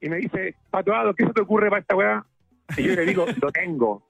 Y 0.00 0.08
me 0.08 0.16
dice, 0.16 0.54
Patuado, 0.70 1.14
¿qué 1.14 1.26
se 1.26 1.32
te 1.34 1.42
ocurre 1.42 1.68
para 1.68 1.82
esta 1.82 1.94
weá? 1.94 2.24
Y 2.76 2.84
yo 2.84 2.94
le 2.94 3.04
digo, 3.04 3.26
lo 3.42 3.52
tengo. 3.52 4.02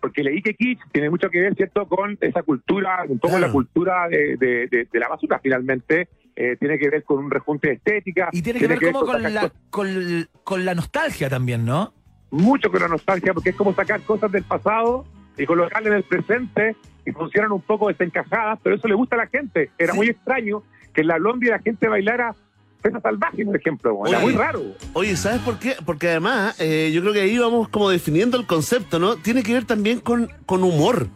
Porque 0.00 0.22
leí 0.22 0.40
que 0.40 0.54
kitsch 0.54 0.80
tiene 0.92 1.10
mucho 1.10 1.28
que 1.30 1.40
ver, 1.40 1.54
¿cierto?, 1.54 1.86
con 1.86 2.16
esa 2.20 2.42
cultura, 2.42 3.04
un 3.08 3.18
poco 3.18 3.34
Claro. 3.36 3.46
la 3.48 3.52
cultura 3.52 4.08
de, 4.08 4.36
de- 4.36 4.68
de- 4.68 4.88
de 4.90 4.98
la 4.98 5.08
basura, 5.08 5.38
finalmente. 5.42 6.08
Eh, 6.36 6.56
tiene 6.60 6.78
que 6.78 6.90
ver 6.90 7.02
con 7.04 7.24
un 7.24 7.30
rejunte 7.30 7.68
de 7.68 7.74
estética. 7.74 8.28
Y 8.32 8.42
tiene 8.42 8.60
que 8.60 8.66
ver 8.66 8.80
como 8.92 9.06
con 9.06 9.22
la, 9.22 9.50
con, 9.70 10.28
con 10.44 10.64
la 10.64 10.74
nostalgia 10.74 11.28
también, 11.30 11.64
¿no? 11.64 11.92
mucho 12.30 12.70
con 12.70 12.80
la 12.80 12.88
nostalgia, 12.88 13.32
porque 13.32 13.50
es 13.50 13.56
como 13.56 13.72
sacar 13.74 14.00
cosas 14.02 14.30
del 14.32 14.42
pasado 14.42 15.06
y 15.38 15.46
colocarlas 15.46 15.92
en 15.92 15.96
el 15.98 16.02
presente 16.02 16.76
y 17.06 17.12
funcionan 17.12 17.52
un 17.52 17.62
poco 17.62 17.88
desencajadas, 17.88 18.58
pero 18.62 18.76
eso 18.76 18.88
le 18.88 18.94
gusta 18.94 19.14
a 19.14 19.20
la 19.20 19.26
gente. 19.28 19.70
Era 19.78 19.92
Sí. 19.92 19.96
muy 19.98 20.08
extraño 20.08 20.62
que 20.92 21.02
en 21.02 21.06
la 21.06 21.16
Blondie 21.18 21.50
la 21.50 21.60
gente 21.60 21.88
bailara 21.88 22.34
Pesa 22.82 23.00
Salvaje, 23.00 23.44
por 23.46 23.56
ejemplo. 23.56 24.00
Era 24.06 24.18
muy 24.18 24.32
raro. 24.32 24.60
Oye, 24.92 25.16
¿sabes 25.16 25.40
por 25.40 25.58
qué? 25.58 25.76
Porque 25.86 26.10
además, 26.10 26.60
eh, 26.60 26.90
yo 26.92 27.00
creo 27.00 27.12
que 27.14 27.20
ahí 27.22 27.38
vamos 27.38 27.68
como 27.68 27.88
definiendo 27.90 28.36
el 28.38 28.46
concepto, 28.46 28.98
¿no? 28.98 29.16
Tiene 29.16 29.42
que 29.42 29.54
ver 29.54 29.64
también 29.64 30.00
con, 30.00 30.28
con 30.46 30.62
humor. 30.64 31.08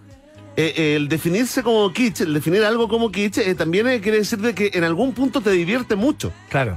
Eh, 0.60 0.74
eh, 0.76 0.96
el 0.96 1.08
definirse 1.08 1.62
como 1.62 1.90
kitsch, 1.90 2.20
el 2.20 2.34
definir 2.34 2.62
algo 2.64 2.86
como 2.86 3.10
kitsch, 3.10 3.38
eh, 3.38 3.54
también 3.54 3.88
eh, 3.88 4.00
quiere 4.02 4.18
decir 4.18 4.40
de 4.40 4.54
que 4.54 4.70
en 4.74 4.84
algún 4.84 5.14
punto 5.14 5.40
te 5.40 5.50
divierte 5.50 5.96
mucho. 5.96 6.34
Claro. 6.50 6.76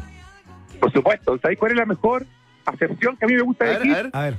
Por 0.79 0.89
supuesto. 0.93 1.37
¿Sabéis 1.39 1.59
cuál 1.59 1.73
es 1.73 1.77
la 1.77 1.85
mejor 1.85 2.25
acepción 2.65 3.17
que 3.17 3.25
a 3.25 3.27
mí 3.27 3.33
me 3.33 3.41
gusta 3.41 3.65
A 3.65 3.67
de 3.67 3.79
ver, 3.79 3.87
ver. 3.87 4.09
A 4.13 4.21
ver. 4.21 4.37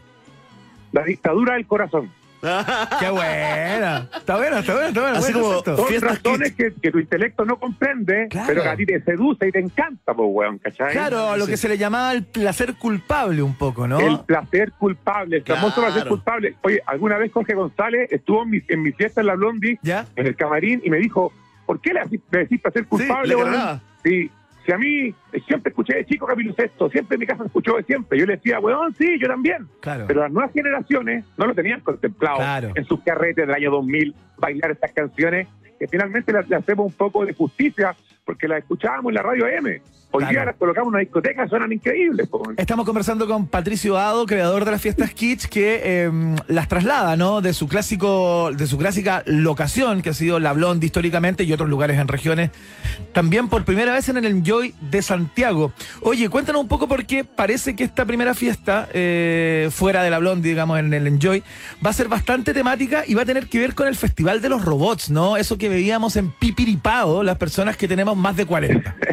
La 0.92 1.04
dictadura 1.04 1.54
del 1.54 1.66
corazón. 1.66 2.10
Qué 3.00 3.10
buena. 3.10 4.08
Está 4.16 4.36
buena, 4.36 4.58
está 4.60 4.72
buena, 4.74 4.88
está 4.88 5.00
buena. 5.00 5.18
Así 5.18 5.32
buen 5.32 5.62
como-. 5.62 5.76
Son 5.88 6.00
razones 6.00 6.52
que, 6.54 6.72
que 6.74 6.90
tu 6.90 6.98
intelecto 6.98 7.44
no 7.44 7.58
comprende, 7.58 8.28
Claro. 8.28 8.46
pero 8.48 8.62
que 8.62 8.68
a 8.68 8.76
ti 8.76 8.86
te 8.86 9.00
seduce 9.02 9.48
y 9.48 9.52
te 9.52 9.60
encanta, 9.60 10.14
pues, 10.14 10.28
weón, 10.30 10.58
¿cachai? 10.58 10.92
Claro, 10.92 11.30
a 11.30 11.36
lo 11.36 11.46
que 11.46 11.56
se 11.56 11.68
le 11.68 11.78
llamaba 11.78 12.12
el 12.12 12.24
placer 12.24 12.74
culpable 12.74 13.42
un 13.42 13.54
poco, 13.56 13.86
¿no? 13.88 13.98
El 14.00 14.20
placer 14.20 14.72
culpable, 14.72 15.38
el 15.38 15.42
famoso 15.44 15.80
placer 15.80 16.06
culpable. 16.06 16.56
Oye, 16.62 16.82
alguna 16.86 17.16
vez 17.18 17.32
Jorge 17.32 17.54
González 17.54 18.10
estuvo 18.12 18.42
en 18.42 18.50
mi, 18.50 18.62
en 18.68 18.82
mi 18.82 18.92
fiesta 18.92 19.20
en 19.20 19.26
la 19.28 19.34
Blondie, 19.34 19.78
¿Ya? 19.82 20.06
en 20.16 20.26
el 20.26 20.36
camarín, 20.36 20.80
y 20.84 20.90
me 20.90 20.98
dijo, 20.98 21.32
¿por 21.66 21.80
qué 21.80 21.92
le 21.94 22.00
decís, 22.04 22.20
le 22.30 22.38
decís 22.40 22.60
placer 22.60 22.86
culpable? 22.86 23.28
le 23.28 23.36
weón? 23.36 23.80
Sí, 24.04 24.30
si 24.64 24.72
a 24.72 24.78
mí 24.78 25.14
siempre 25.46 25.70
escuché 25.70 25.94
de 25.96 26.06
chico 26.06 26.26
Camilo 26.26 26.54
Sesto, 26.54 26.88
siempre 26.90 27.16
en 27.16 27.20
mi 27.20 27.26
casa 27.26 27.44
escuchó 27.44 27.76
de 27.76 27.82
siempre. 27.84 28.18
Yo 28.18 28.26
le 28.26 28.36
decía, 28.36 28.60
weón, 28.60 28.94
sí, 28.94 29.18
yo 29.20 29.28
también. 29.28 29.66
Claro. 29.80 30.04
Pero 30.06 30.20
las 30.22 30.32
nuevas 30.32 30.52
generaciones 30.52 31.24
no 31.36 31.46
lo 31.46 31.54
tenían 31.54 31.80
contemplado 31.80 32.36
Claro. 32.38 32.72
en 32.74 32.84
sus 32.86 33.00
carretes 33.02 33.46
del 33.46 33.54
año 33.54 33.70
2000, 33.70 34.14
bailar 34.38 34.70
estas 34.70 34.92
canciones, 34.92 35.48
que 35.78 35.86
finalmente 35.88 36.32
le 36.32 36.56
hacemos 36.56 36.86
un 36.86 36.92
poco 36.92 37.24
de 37.26 37.34
justicia, 37.34 37.94
porque 38.24 38.48
las 38.48 38.58
escuchábamos 38.58 39.10
en 39.10 39.14
la 39.14 39.22
radio 39.22 39.46
M. 39.46 39.80
Hoy 40.16 40.20
Claro. 40.20 40.32
día 40.32 40.44
las 40.44 40.54
colocamos 40.54 40.86
en 40.86 40.94
una 40.94 40.98
discoteca, 41.00 41.48
suenan 41.48 41.72
increíbles. 41.72 42.28
po. 42.28 42.40
Estamos 42.56 42.86
conversando 42.86 43.26
con 43.26 43.48
Patricio 43.48 43.98
Ado, 43.98 44.26
creador 44.26 44.64
de 44.64 44.70
las 44.70 44.80
fiestas 44.80 45.12
Kitsch, 45.12 45.46
que 45.46 45.80
eh, 45.82 46.10
las 46.46 46.68
traslada, 46.68 47.16
¿no? 47.16 47.40
De 47.40 47.52
su 47.52 47.66
clásico, 47.66 48.52
de 48.52 48.68
su 48.68 48.78
clásica 48.78 49.24
locación, 49.26 50.02
que 50.02 50.10
ha 50.10 50.14
sido 50.14 50.38
La 50.38 50.52
Blonde 50.52 50.86
históricamente 50.86 51.42
y 51.42 51.52
otros 51.52 51.68
lugares 51.68 51.98
en 51.98 52.06
regiones. 52.06 52.50
También 53.12 53.48
por 53.48 53.64
primera 53.64 53.92
vez 53.92 54.08
en 54.08 54.16
el 54.18 54.26
Enjoy 54.26 54.72
de 54.80 55.02
Santiago. 55.02 55.72
Oye, 56.02 56.28
cuéntanos 56.28 56.62
un 56.62 56.68
poco 56.68 56.86
porque 56.86 57.24
parece 57.24 57.74
que 57.74 57.82
esta 57.82 58.04
primera 58.06 58.34
fiesta, 58.34 58.88
eh, 58.94 59.68
fuera 59.72 60.04
de 60.04 60.10
La 60.10 60.20
Blonde, 60.20 60.48
digamos, 60.48 60.78
en 60.78 60.94
el 60.94 61.08
Enjoy, 61.08 61.42
va 61.84 61.90
a 61.90 61.92
ser 61.92 62.06
bastante 62.06 62.54
temática 62.54 63.02
y 63.04 63.14
va 63.14 63.22
a 63.22 63.26
tener 63.26 63.48
que 63.48 63.58
ver 63.58 63.74
con 63.74 63.88
el 63.88 63.96
Festival 63.96 64.40
de 64.40 64.48
los 64.48 64.64
Robots, 64.64 65.10
¿no? 65.10 65.36
Eso 65.36 65.58
que 65.58 65.68
veíamos 65.68 66.14
en 66.14 66.30
Pipiripao, 66.30 67.24
las 67.24 67.36
personas 67.36 67.76
que 67.76 67.88
tenemos 67.88 68.13
más 68.16 68.36
de 68.36 68.46
40. 68.46 68.94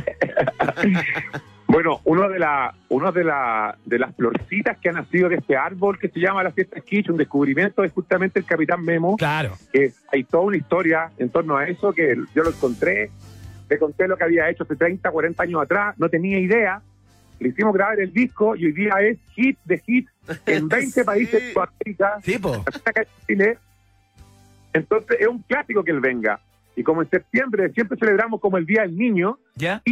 Bueno, 1.67 2.01
uno 2.03 2.27
de 2.27 2.37
la, 2.37 2.73
uno 2.89 3.13
de 3.13 3.23
la, 3.23 3.77
de 3.85 3.97
las 3.97 4.13
florcitas 4.17 4.77
que 4.79 4.89
ha 4.89 4.91
nacido 4.91 5.29
de 5.29 5.35
este 5.37 5.55
árbol 5.55 5.97
que 5.97 6.09
se 6.09 6.19
llama 6.19 6.43
la 6.43 6.51
fiesta 6.51 6.81
Kitsch, 6.81 7.09
un 7.09 7.15
descubrimiento 7.15 7.85
es 7.85 7.93
justamente 7.93 8.39
el 8.39 8.45
Capitán 8.45 8.83
Memo. 8.83 9.15
Claro. 9.15 9.53
que 9.71 9.93
hay 10.11 10.25
toda 10.25 10.43
una 10.43 10.57
historia 10.57 11.11
en 11.17 11.29
torno 11.29 11.55
a 11.55 11.65
eso 11.67 11.93
que 11.93 12.13
yo 12.35 12.43
lo 12.43 12.49
encontré, 12.49 13.09
le 13.69 13.79
conté 13.79 14.05
lo 14.09 14.17
que 14.17 14.23
había 14.25 14.49
hecho 14.49 14.63
hace 14.63 14.75
30, 14.75 15.09
40 15.09 15.43
años 15.43 15.61
atrás, 15.61 15.95
no 15.97 16.09
tenía 16.09 16.39
idea, 16.39 16.81
le 17.39 17.47
hicimos 17.47 17.73
grabar 17.73 18.01
el 18.01 18.11
disco 18.11 18.53
y 18.57 18.65
hoy 18.65 18.73
día 18.73 18.95
es 18.99 19.17
hit 19.33 19.57
de 19.63 19.77
hit 19.79 20.09
en 20.47 20.67
20 20.67 21.05
países 21.05 21.39
Sí. 21.39 21.45
de 21.47 21.53
Sudamérica, 21.53 22.17
Sí, 22.21 22.37
Chile. 23.27 23.57
Entonces 24.73 25.17
es 25.21 25.27
un 25.27 25.39
clásico 25.43 25.85
que 25.85 25.91
él 25.91 26.01
venga. 26.01 26.37
Y 26.81 26.83
como 26.83 27.03
en 27.03 27.09
septiembre 27.11 27.71
siempre 27.73 27.95
celebramos 27.99 28.41
como 28.41 28.57
el 28.57 28.65
Día 28.65 28.81
del 28.81 28.97
Niño, 28.97 29.37
¿Ya? 29.55 29.83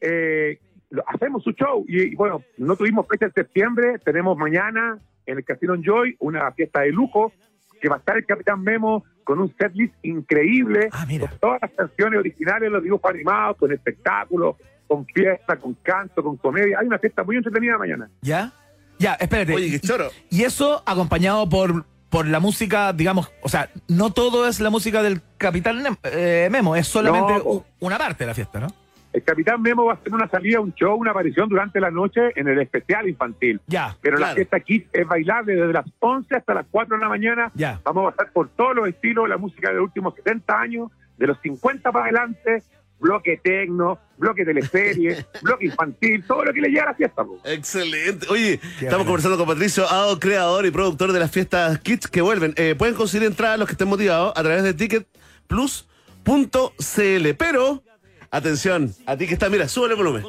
eh, 0.00 0.58
lo- 0.90 1.02
hacemos 1.08 1.42
su 1.42 1.50
show. 1.52 1.84
Y, 1.88 2.12
y 2.12 2.14
bueno, 2.14 2.42
no 2.58 2.76
tuvimos 2.76 3.06
fecha 3.08 3.26
en 3.26 3.32
septiembre, 3.32 3.98
tenemos 4.04 4.36
mañana 4.38 4.98
en 5.26 5.38
el 5.38 5.44
Casino 5.44 5.74
Enjoy 5.74 6.16
una 6.20 6.50
fiesta 6.52 6.80
de 6.82 6.90
lujo 6.92 7.32
que 7.80 7.88
va 7.88 7.96
a 7.96 7.98
estar 7.98 8.16
el 8.16 8.26
Capitán 8.26 8.62
Memo 8.62 9.04
con 9.24 9.40
un 9.40 9.54
setlist 9.56 9.94
increíble, 10.02 10.88
Ah, 10.92 11.04
mira. 11.08 11.28
con 11.28 11.38
todas 11.38 11.62
las 11.62 11.70
canciones 11.72 12.18
originales, 12.20 12.70
los 12.70 12.82
dibujos 12.82 13.10
animados, 13.10 13.56
con 13.56 13.72
espectáculos, 13.72 14.56
con 14.86 15.06
fiesta, 15.06 15.56
con 15.56 15.74
canto, 15.74 16.22
con 16.22 16.36
comedia. 16.36 16.78
Hay 16.80 16.86
una 16.86 16.98
fiesta 16.98 17.22
muy 17.22 17.36
entretenida 17.36 17.78
mañana. 17.78 18.10
¿Ya? 18.22 18.52
Ya, 18.98 19.14
espérate. 19.14 19.54
Oye, 19.54 19.70
qué 19.70 19.80
choro. 19.80 20.08
Y 20.30 20.42
eso 20.42 20.82
acompañado 20.86 21.48
por, 21.48 21.84
por 22.10 22.26
la 22.26 22.40
música, 22.40 22.92
digamos, 22.92 23.32
o 23.42 23.48
sea, 23.48 23.70
no 23.88 24.12
todo 24.12 24.46
es 24.48 24.60
la 24.60 24.68
música 24.70 25.02
del 25.02 25.20
Capitán 25.38 25.96
eh, 26.02 26.48
Memo, 26.50 26.74
es 26.76 26.86
solamente 26.88 27.32
No, 27.34 27.42
u- 27.44 27.64
una 27.80 27.96
parte 27.98 28.24
de 28.24 28.26
la 28.28 28.34
fiesta, 28.34 28.58
¿no? 28.60 28.66
El 29.12 29.24
Capitán 29.24 29.60
Memo 29.60 29.86
va 29.86 29.92
a 29.92 29.96
hacer 29.96 30.14
una 30.14 30.28
salida, 30.28 30.60
un 30.60 30.72
show, 30.74 30.94
una 30.96 31.10
aparición 31.10 31.48
durante 31.48 31.80
la 31.80 31.90
noche 31.90 32.20
en 32.36 32.46
el 32.46 32.60
especial 32.60 33.08
infantil. 33.08 33.60
Ya, 33.66 33.96
Pero 34.00 34.18
la 34.18 34.34
fiesta 34.34 34.56
aquí 34.58 34.86
es 34.92 35.06
bailable 35.06 35.54
desde 35.56 35.72
las 35.72 35.84
11 35.98 36.36
hasta 36.36 36.54
las 36.54 36.66
4 36.70 36.96
de 36.96 37.02
la 37.02 37.08
mañana. 37.08 37.50
Ya. 37.54 37.80
Vamos 37.84 38.06
a 38.06 38.14
pasar 38.16 38.32
por 38.32 38.48
todos 38.50 38.76
los 38.76 38.86
estilos, 38.88 39.28
la 39.28 39.36
música 39.36 39.68
de 39.70 39.74
los 39.76 39.84
últimos 39.84 40.14
70 40.14 40.60
años, 40.60 40.90
de 41.18 41.26
los 41.26 41.40
50 41.40 41.90
para 41.90 42.04
adelante, 42.04 42.62
bloque 43.00 43.40
tecno, 43.42 43.98
bloque 44.18 44.44
teleserie, 44.44 45.24
bloque 45.42 45.66
infantil, 45.66 46.24
todo 46.26 46.44
lo 46.44 46.52
que 46.52 46.60
le 46.60 46.68
llega 46.68 46.82
a 46.82 46.86
la 46.86 46.94
fiesta. 46.94 47.24
po. 47.24 47.40
Excelente. 47.44 48.26
Oye, 48.28 48.54
estamos 48.54 48.80
bueno. 48.90 49.04
conversando 49.06 49.38
con 49.38 49.46
Patricio 49.46 49.88
Ado, 49.90 50.18
creador 50.20 50.66
y 50.66 50.70
productor 50.70 51.12
de 51.12 51.20
las 51.20 51.30
fiestas 51.30 51.78
Kids 51.80 52.08
que 52.08 52.20
vuelven. 52.20 52.52
Eh, 52.56 52.74
pueden 52.76 52.94
conseguir 52.94 53.26
entradas 53.26 53.58
los 53.58 53.68
que 53.68 53.72
estén 53.72 53.88
motivados 53.88 54.32
a 54.36 54.42
través 54.42 54.62
de 54.62 54.74
ticketplus.cl. 54.74 57.34
Pero, 57.38 57.82
atención, 58.30 58.94
a 59.06 59.16
ti 59.16 59.26
que 59.26 59.34
está, 59.34 59.48
mira, 59.48 59.68
súbele 59.68 59.94
el 59.94 59.98
volumen. 59.98 60.24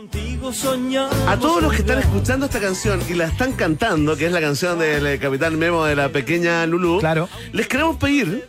A 1.27 1.38
todos 1.38 1.61
los 1.61 1.72
que 1.73 1.80
están 1.80 1.99
escuchando 1.99 2.45
esta 2.45 2.60
canción 2.60 2.99
y 3.10 3.14
la 3.14 3.26
están 3.26 3.53
cantando, 3.53 4.15
que 4.15 4.26
es 4.27 4.31
la 4.31 4.41
canción 4.41 4.80
del 4.80 5.06
eh, 5.07 5.19
Capitán 5.19 5.57
Memo 5.60 5.84
de 5.85 5.95
la 5.95 6.10
pequeña 6.10 6.65
Lulu, 6.65 6.99
Claro. 6.99 7.27
les 7.52 7.68
queremos 7.68 7.98
pedir 7.98 8.48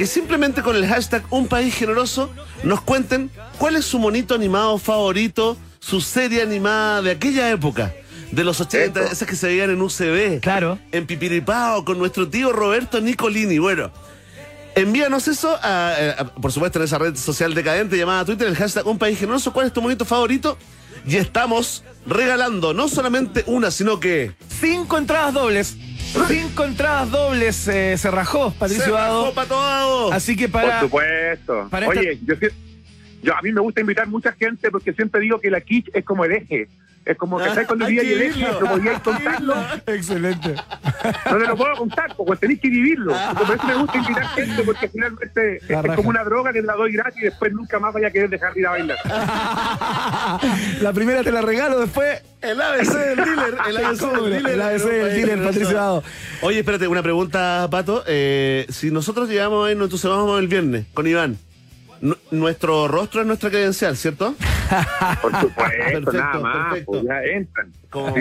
que 0.00 0.06
simplemente 0.06 0.62
con 0.62 0.74
el 0.76 0.86
hashtag 0.86 1.22
Un 1.28 1.46
País 1.46 1.74
Generoso 1.74 2.30
nos 2.64 2.80
cuenten 2.80 3.30
cuál 3.58 3.76
es 3.76 3.84
su 3.84 3.98
monito 3.98 4.34
animado 4.34 4.78
favorito, 4.78 5.58
su 5.78 6.00
serie 6.00 6.40
animada 6.40 7.02
de 7.02 7.10
aquella 7.10 7.50
época, 7.50 7.92
de 8.32 8.42
los 8.42 8.62
80, 8.62 8.98
Eso. 8.98 9.12
esas 9.12 9.28
que 9.28 9.36
se 9.36 9.48
veían 9.48 9.68
en 9.68 9.82
UCB, 9.82 10.40
Claro. 10.40 10.78
en 10.90 11.06
Pipiripao, 11.06 11.84
con 11.84 11.98
nuestro 11.98 12.26
tío 12.30 12.50
Roberto 12.50 12.98
Nicolini. 13.02 13.58
Bueno, 13.58 13.90
envíanos 14.74 15.28
eso, 15.28 15.58
a, 15.62 15.92
eh, 15.98 16.14
a- 16.18 16.24
por 16.24 16.50
supuesto, 16.50 16.78
en 16.78 16.86
esa 16.86 16.96
red 16.96 17.14
social 17.16 17.52
decadente 17.52 17.98
llamada 17.98 18.24
Twitter, 18.24 18.48
el 18.48 18.56
hashtag 18.56 18.86
Un 18.86 18.96
País 18.96 19.18
Generoso. 19.18 19.52
¿Cuál 19.52 19.66
es 19.66 19.72
tu 19.74 19.82
monito 19.82 20.06
favorito? 20.06 20.56
Y 21.06 21.16
estamos 21.16 21.84
regalando 22.06 22.72
no 22.72 22.88
solamente 22.88 23.44
una, 23.46 23.70
sino 23.70 24.00
que. 24.00 24.32
Cinco 24.60 24.96
entradas 24.96 25.34
dobles. 25.34 25.76
Cinco 26.28 26.64
entradas 26.64 27.10
dobles 27.10 27.68
eh, 27.68 27.96
se 27.96 28.10
rajó, 28.10 28.52
Patricio 28.52 28.84
¡Se 28.84 28.90
Dado. 28.90 30.12
Así 30.12 30.36
que 30.36 30.48
Por 30.48 30.62
para. 30.62 30.80
supuesto. 30.80 31.68
para 31.70 31.88
Oye, 31.88 32.18
yo 33.22 33.36
a 33.36 33.42
mí 33.42 33.52
me 33.52 33.60
gusta 33.60 33.80
invitar 33.80 34.08
mucha 34.08 34.32
gente 34.32 34.70
porque 34.70 34.92
siempre 34.92 35.20
digo 35.20 35.38
que 35.40 35.50
la 35.50 35.60
kitsch 35.60 35.88
es 35.92 36.04
como 36.04 36.24
el 36.24 36.32
eje. 36.32 36.68
Es 37.04 37.16
como 37.16 37.38
que 37.38 37.44
Ah, 37.44 37.48
¿sabes 37.54 37.66
cuando 37.66 37.86
vivía 37.86 38.02
el 38.02 38.08
podíais 38.08 38.36
Hay 38.36 38.96
que 38.96 39.02
contarlo. 39.02 39.54
Excelente. 39.86 40.54
No 41.30 41.38
te 41.38 41.46
lo 41.46 41.56
puedo 41.56 41.76
contar, 41.76 42.14
porque 42.16 42.36
tenéis 42.36 42.60
que 42.60 42.68
vivirlo. 42.68 43.14
Por 43.34 43.56
eso 43.56 43.66
me 43.66 43.74
gusta 43.74 43.98
invitar 43.98 44.28
gente, 44.28 44.62
porque 44.62 44.88
finalmente 44.88 45.56
es 45.56 45.96
como 45.96 46.10
una 46.10 46.24
droga 46.24 46.52
que 46.52 46.60
te 46.60 46.66
la 46.66 46.74
doy 46.74 46.92
gratis 46.92 47.22
y 47.22 47.24
después 47.24 47.52
nunca 47.52 47.78
más 47.78 47.94
vaya 47.94 48.08
a 48.08 48.10
querer 48.10 48.28
dejar 48.28 48.52
de 48.52 48.60
ir 48.60 48.66
a 48.66 48.70
bailar. 48.70 48.98
la 50.82 50.92
primera 50.92 51.22
te 51.22 51.32
la 51.32 51.40
regalo, 51.40 51.80
después. 51.80 52.22
El 52.42 52.60
ABC 52.60 52.92
del 52.92 53.16
dealer, 53.16 53.54
el 53.68 53.76
ABC 53.84 54.00
¿Cómo 54.00 54.12
del 54.22 54.22
no? 54.22 54.28
dealer. 54.30 54.52
El 54.52 54.62
ABC 54.62 54.84
del 54.84 55.14
dealer, 55.14 55.44
Patricio 55.44 55.76
Dado. 55.76 56.04
Oye, 56.42 56.58
espérate, 56.60 56.86
una 56.86 57.02
pregunta, 57.02 57.66
Pato. 57.70 58.04
Eh, 58.06 58.66
si 58.68 58.90
nosotros 58.90 59.28
llegamos 59.28 59.74
nos 59.74 59.84
entusiasmamos 59.84 60.38
el 60.38 60.48
viernes 60.48 60.86
con 60.94 61.06
Iván, 61.06 61.38
nuestro 62.30 62.88
rostro 62.88 63.20
es 63.20 63.26
nuestra 63.26 63.50
credencial, 63.50 63.96
¿cierto? 63.96 64.34
Por 65.22 65.32
supuesto, 65.32 65.76
Perfecto, 65.92 66.12
nada 66.12 66.38
más. 66.38 66.78
Pues 66.84 67.02
ya 67.02 67.22
entran. 67.22 67.72
Como, 67.90 68.14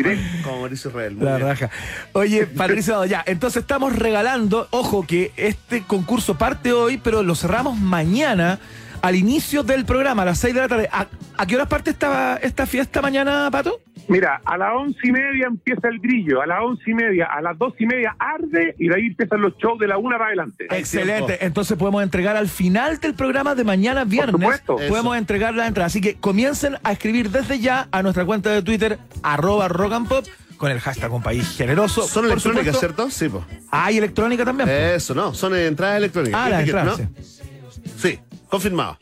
Mauricio 0.45 0.89
Israel. 0.89 1.17
La 1.19 1.35
bien. 1.37 1.47
raja. 1.47 1.69
Oye, 2.13 2.45
Patricio 2.57 3.05
ya. 3.05 3.23
Entonces 3.25 3.61
estamos 3.61 3.95
regalando. 3.95 4.67
Ojo 4.71 5.05
que 5.05 5.31
este 5.37 5.83
concurso 5.83 6.37
parte 6.37 6.73
hoy, 6.73 6.97
pero 6.97 7.23
lo 7.23 7.35
cerramos 7.35 7.77
mañana 7.77 8.59
al 9.01 9.15
inicio 9.15 9.63
del 9.63 9.85
programa, 9.85 10.21
a 10.23 10.25
las 10.25 10.39
6 10.39 10.53
de 10.53 10.61
la 10.61 10.67
tarde. 10.67 10.89
¿A, 10.91 11.07
a 11.37 11.45
qué 11.45 11.55
horas 11.55 11.67
parte 11.67 11.91
esta, 11.91 12.37
esta 12.37 12.65
fiesta 12.65 13.01
mañana, 13.01 13.49
Pato? 13.51 13.79
Mira, 14.07 14.41
a 14.43 14.57
las 14.57 14.73
once 14.75 14.97
y 15.03 15.11
media 15.11 15.45
empieza 15.45 15.87
el 15.87 15.99
brillo, 15.99 16.41
a 16.41 16.47
las 16.47 16.59
once 16.63 16.81
y 16.89 16.93
media, 16.95 17.27
a 17.27 17.41
las 17.41 17.55
dos 17.59 17.73
y 17.77 17.85
media 17.85 18.15
arde 18.17 18.73
y 18.79 18.87
de 18.87 18.95
ahí 18.95 19.05
empiezan 19.07 19.39
los 19.41 19.55
shows 19.57 19.77
de 19.79 19.85
la 19.87 19.99
una 19.99 20.17
para 20.17 20.29
adelante. 20.29 20.65
Excelente. 20.71 21.45
Entonces 21.45 21.77
podemos 21.77 22.01
entregar 22.01 22.35
al 22.35 22.47
final 22.47 22.99
del 22.99 23.13
programa 23.13 23.53
de 23.53 23.63
mañana 23.63 24.05
viernes. 24.05 24.33
supuesto. 24.41 24.77
Podemos 24.87 25.15
entregar 25.15 25.53
la 25.53 25.67
entrada. 25.67 25.85
Así 25.87 26.01
que 26.01 26.15
comiencen 26.15 26.77
a 26.83 26.91
escribir 26.91 27.29
desde 27.29 27.59
ya 27.59 27.87
a 27.91 28.01
nuestra 28.01 28.25
cuenta 28.25 28.49
de 28.49 28.63
Twitter, 28.63 28.97
arroba 29.21 29.67
rock 29.67 29.93
and 29.93 30.07
pop, 30.07 30.25
con 30.57 30.71
el 30.71 30.79
hashtag 30.79 31.13
un 31.13 31.21
país 31.21 31.55
generoso. 31.55 32.01
Son 32.07 32.23
Por 32.23 32.31
electrónicas, 32.31 32.75
supuesto. 32.77 32.79
¿cierto? 32.79 33.11
Sí, 33.11 33.29
pues. 33.29 33.43
Hay 33.69 33.99
electrónica 33.99 34.43
también. 34.43 34.67
po. 34.67 34.73
Eso, 34.75 35.13
no, 35.13 35.35
son 35.35 35.55
entradas 35.55 35.97
electrónicas. 35.97 36.41
ah, 36.43 36.49
la 36.49 36.59
Ticket, 36.63 36.75
entrada. 36.75 36.97
¿no? 36.97 37.21
sí. 37.21 37.79
Sí, 37.97 38.19
confirmado. 38.49 38.97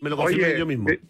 Me 0.00 0.10
lo 0.10 0.16
confirmé 0.16 0.44
Oye, 0.46 0.58
yo 0.58 0.66
mismo. 0.66 0.86
de- 0.86 1.00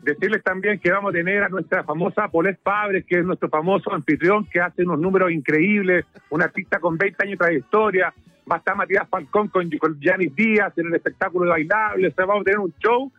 decirles 0.00 0.42
también 0.42 0.78
que 0.78 0.90
vamos 0.92 1.10
a 1.10 1.12
tener 1.14 1.42
a 1.42 1.48
nuestra 1.48 1.82
famosa 1.82 2.28
Paulette 2.28 2.60
Fabres, 2.62 3.04
que 3.06 3.20
es 3.20 3.24
nuestro 3.24 3.48
famoso 3.48 3.92
anfitrión, 3.92 4.44
que 4.46 4.60
hace 4.60 4.82
unos 4.82 4.98
números 5.00 5.30
increíbles, 5.32 6.04
una 6.30 6.44
artista 6.44 6.78
con 6.78 6.98
20 6.98 7.22
años 7.24 7.38
de 7.38 7.44
trayectoria. 7.44 8.12
Va 8.50 8.56
a 8.56 8.58
estar 8.58 8.76
Matías 8.76 9.08
Falcón 9.08 9.48
con, 9.48 9.70
con 9.78 9.98
Janis 10.00 10.34
Díaz 10.36 10.76
en 10.76 10.88
el 10.88 10.94
espectáculo 10.96 11.46
de 11.46 11.50
bailable. 11.52 12.08
O 12.08 12.12
sea, 12.12 12.26
vamos 12.26 12.42
a 12.42 12.44
tener 12.44 12.58
un 12.58 12.74
show 12.78 13.10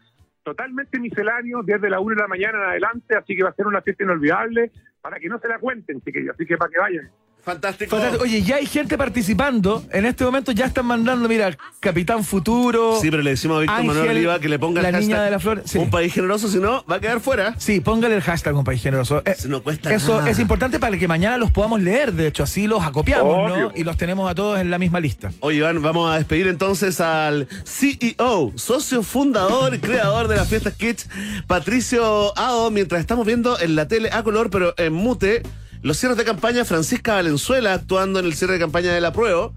totalmente 0.44 1.00
misceláneo 1.00 1.64
desde 1.64 1.90
la 1.90 2.00
1 2.00 2.16
de 2.16 2.22
la 2.22 2.28
mañana 2.28 2.58
en 2.60 2.70
adelante, 2.70 3.16
así 3.18 3.36
que 3.36 3.42
va 3.44 3.50
a 3.50 3.54
ser 3.56 3.66
una 3.66 3.82
fiesta 3.82 4.04
inolvidable 4.04 4.70
para 5.02 5.20
que 5.20 5.28
no 5.28 5.40
se 5.40 5.48
la 5.48 5.58
cuenten, 5.58 6.02
chiquillos, 6.02 6.36
así 6.36 6.46
que 6.46 6.56
para 6.56 6.70
que 6.72 6.78
vayan. 6.78 7.10
Fantástico. 7.46 7.92
Fantástico. 7.92 8.24
Oye, 8.24 8.42
ya 8.42 8.56
hay 8.56 8.66
gente 8.66 8.98
participando. 8.98 9.84
En 9.92 10.06
este 10.06 10.26
momento 10.26 10.52
ya 10.52 10.66
están 10.66 10.88
mandando, 10.88 11.30
mira, 11.30 11.56
Capitán 11.80 12.24
Futuro. 12.24 13.00
Sí, 13.00 13.12
pero 13.12 13.22
le 13.22 13.30
decimos 13.32 13.58
a 13.58 13.60
Víctor 13.62 13.78
Ángel, 13.78 13.88
Manuel 13.96 14.10
Oliva 14.10 14.40
que 14.40 14.50
le 14.50 14.58
ponga 14.58 14.82
la 14.82 14.90
el 14.90 14.96
hashtag 14.96 15.10
niña 15.10 15.24
de 15.24 15.32
la 15.32 15.40
flor. 15.40 15.62
Sí. 15.66 15.78
Un 15.78 15.90
país 15.92 16.12
generoso, 16.14 16.48
si 16.48 16.58
no, 16.58 16.84
va 16.90 16.96
a 16.96 17.00
quedar 17.00 17.20
fuera. 17.20 17.56
Sí, 17.60 17.80
póngale 17.82 18.16
el 18.16 18.22
hashtag, 18.22 18.56
un 18.56 18.64
país 18.64 18.82
generoso. 18.82 19.22
Eh, 19.26 19.36
no 19.48 19.62
cuesta 19.62 19.94
Eso 19.94 20.18
nada. 20.18 20.30
es 20.32 20.40
importante 20.40 20.80
para 20.80 20.98
que 20.98 21.08
mañana 21.08 21.38
los 21.38 21.52
podamos 21.52 21.82
leer. 21.82 22.14
De 22.14 22.28
hecho, 22.28 22.44
así 22.44 22.66
los 22.66 22.84
acopiamos, 22.84 23.50
¿no? 23.50 23.72
Y 23.76 23.84
los 23.84 23.96
tenemos 23.96 24.30
a 24.30 24.34
todos 24.34 24.60
en 24.60 24.72
la 24.72 24.80
misma 24.80 25.00
lista. 25.00 25.32
Oye, 25.40 25.58
Iván, 25.58 25.82
vamos 25.82 26.12
a 26.12 26.18
despedir 26.18 26.48
entonces 26.48 27.00
al 27.00 27.48
CEO, 27.64 28.54
socio 28.56 29.04
fundador 29.04 29.76
y 29.76 29.80
creador 29.86 30.28
de 30.28 30.36
las 30.36 30.48
fiestas 30.48 30.74
Kids, 30.74 31.08
Patricio 31.48 32.38
Ao, 32.38 32.72
mientras 32.72 33.00
estamos 33.02 33.26
viendo 33.26 33.60
en 33.60 33.76
la 33.76 33.88
tele 33.88 34.10
a 34.12 34.24
color, 34.24 34.50
pero 34.50 34.74
en 34.78 34.94
mute, 34.94 35.44
los 35.86 35.98
cierres 35.98 36.18
de 36.18 36.24
campaña, 36.26 36.66
Francisca 36.66 37.14
Valenzuela 37.14 37.74
actuando 37.74 38.20
en 38.20 38.26
el 38.26 38.34
cierre 38.34 38.54
de 38.54 38.60
campaña 38.60 38.92
de 38.92 39.00
la 39.02 39.14
prueba 39.14 39.52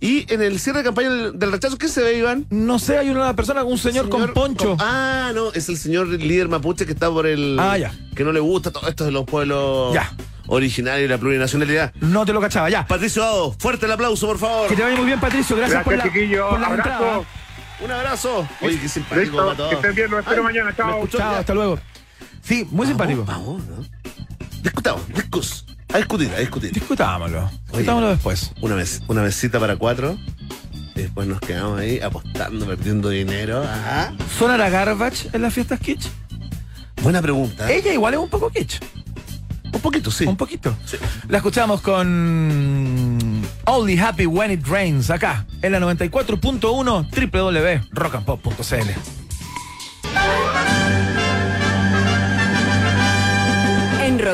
y 0.00 0.24
en 0.32 0.40
el 0.40 0.58
cierre 0.58 0.78
de 0.78 0.84
campaña 0.84 1.10
del, 1.10 1.52
rechazo, 1.52 1.76
¿qué 1.76 1.88
se 1.88 2.02
ve, 2.02 2.16
Iván? 2.18 2.46
No 2.48 2.78
sé, 2.78 2.96
hay 2.96 3.10
una 3.10 3.36
persona, 3.36 3.62
un 3.64 3.76
señor, 3.76 4.08
con 4.08 4.32
poncho. 4.32 4.76
Ah, 4.80 5.32
no, 5.34 5.52
es 5.52 5.68
el 5.68 5.76
señor 5.76 6.08
líder 6.08 6.48
mapuche 6.48 6.86
que 6.86 6.92
está 6.92 7.10
por 7.10 7.26
el... 7.26 7.58
Ah, 7.60 7.76
ya. 7.76 7.92
Que 8.16 8.24
no 8.24 8.32
le 8.32 8.40
gusta 8.40 8.70
todo 8.70 8.88
esto 8.88 9.04
de 9.04 9.12
los 9.12 9.24
pueblos 9.26 9.92
Ya. 9.92 10.10
originarios 10.46 11.04
y 11.04 11.08
la 11.08 11.18
plurinacionalidad. 11.18 11.92
No 12.00 12.24
te 12.24 12.32
lo 12.32 12.40
cachaba, 12.40 12.70
ya. 12.70 12.86
Patricio 12.86 13.22
Ao, 13.22 13.52
fuerte 13.52 13.84
el 13.84 13.92
aplauso, 13.92 14.26
por 14.26 14.38
favor. 14.38 14.68
Que 14.68 14.76
te 14.76 14.82
vaya 14.82 14.96
muy 14.96 15.04
bien, 15.04 15.20
Patricio. 15.20 15.54
Gracias, 15.54 15.84
Gracias, 15.84 16.02
por 16.02 16.06
la, 16.12 16.12
chiquillos. 16.14 16.48
por 16.50 16.60
la 16.60 16.66
Abrazo. 16.66 16.90
entrada. 16.92 17.20
Un 17.84 17.90
abrazo. 17.90 18.48
Oye, 18.62 18.78
qué 18.80 18.88
simpático, 18.88 19.20
Listo, 19.20 19.46
Pato. 19.48 19.68
que 19.68 19.74
estén 19.76 19.94
bien, 19.94 20.10
los 20.10 20.20
espero 20.20 20.40
Ay, 20.40 20.44
mañana. 20.44 20.70
¿me 20.70 20.76
Chao. 20.76 21.06
Chao, 21.08 21.18
Ya. 21.20 21.38
hasta 21.40 21.52
luego. 21.54 21.78
Sí, 22.42 22.66
muy 22.70 22.86
simpático. 22.86 23.24
Vamos, 23.24 23.62
¿no? 23.66 23.84
Discutamos, 24.62 25.06
discus. 25.08 25.66
A 25.94 25.98
discutir, 25.98 26.28
a 26.36 26.40
discutir. 26.40 26.72
Discutámoslo. 26.72 27.48
Discutámoslo 27.68 28.08
después. 28.08 28.50
Una, 28.60 28.74
vez, 28.74 29.00
una 29.06 29.22
mesita 29.22 29.60
para 29.60 29.76
cuatro. 29.76 30.18
Y 30.96 31.02
después 31.02 31.28
nos 31.28 31.38
quedamos 31.38 31.78
ahí 31.78 32.00
apostando, 32.00 32.66
perdiendo 32.66 33.10
dinero. 33.10 33.62
Ajá. 33.62 34.12
¿Sonará 34.36 34.70
Garbage 34.70 35.28
en 35.32 35.42
las 35.42 35.54
fiestas 35.54 35.78
kitsch? 35.78 36.08
Buena 37.00 37.22
pregunta. 37.22 37.70
Ella 37.70 37.92
igual 37.92 38.14
es 38.14 38.18
un 38.18 38.28
poco 38.28 38.50
kitsch. 38.50 38.80
Un 39.72 39.80
poquito, 39.80 40.10
sí. 40.10 40.26
Un 40.26 40.36
poquito. 40.36 40.76
Sí. 40.84 40.96
La 41.28 41.36
escuchamos 41.36 41.80
con 41.80 43.42
Only 43.64 43.96
Happy 43.96 44.26
When 44.26 44.50
It 44.50 44.66
Rains 44.66 45.10
acá 45.10 45.46
en 45.62 45.70
la 45.70 45.78
94.1 45.78 47.90
www.rockandpop.cl. 47.92 49.23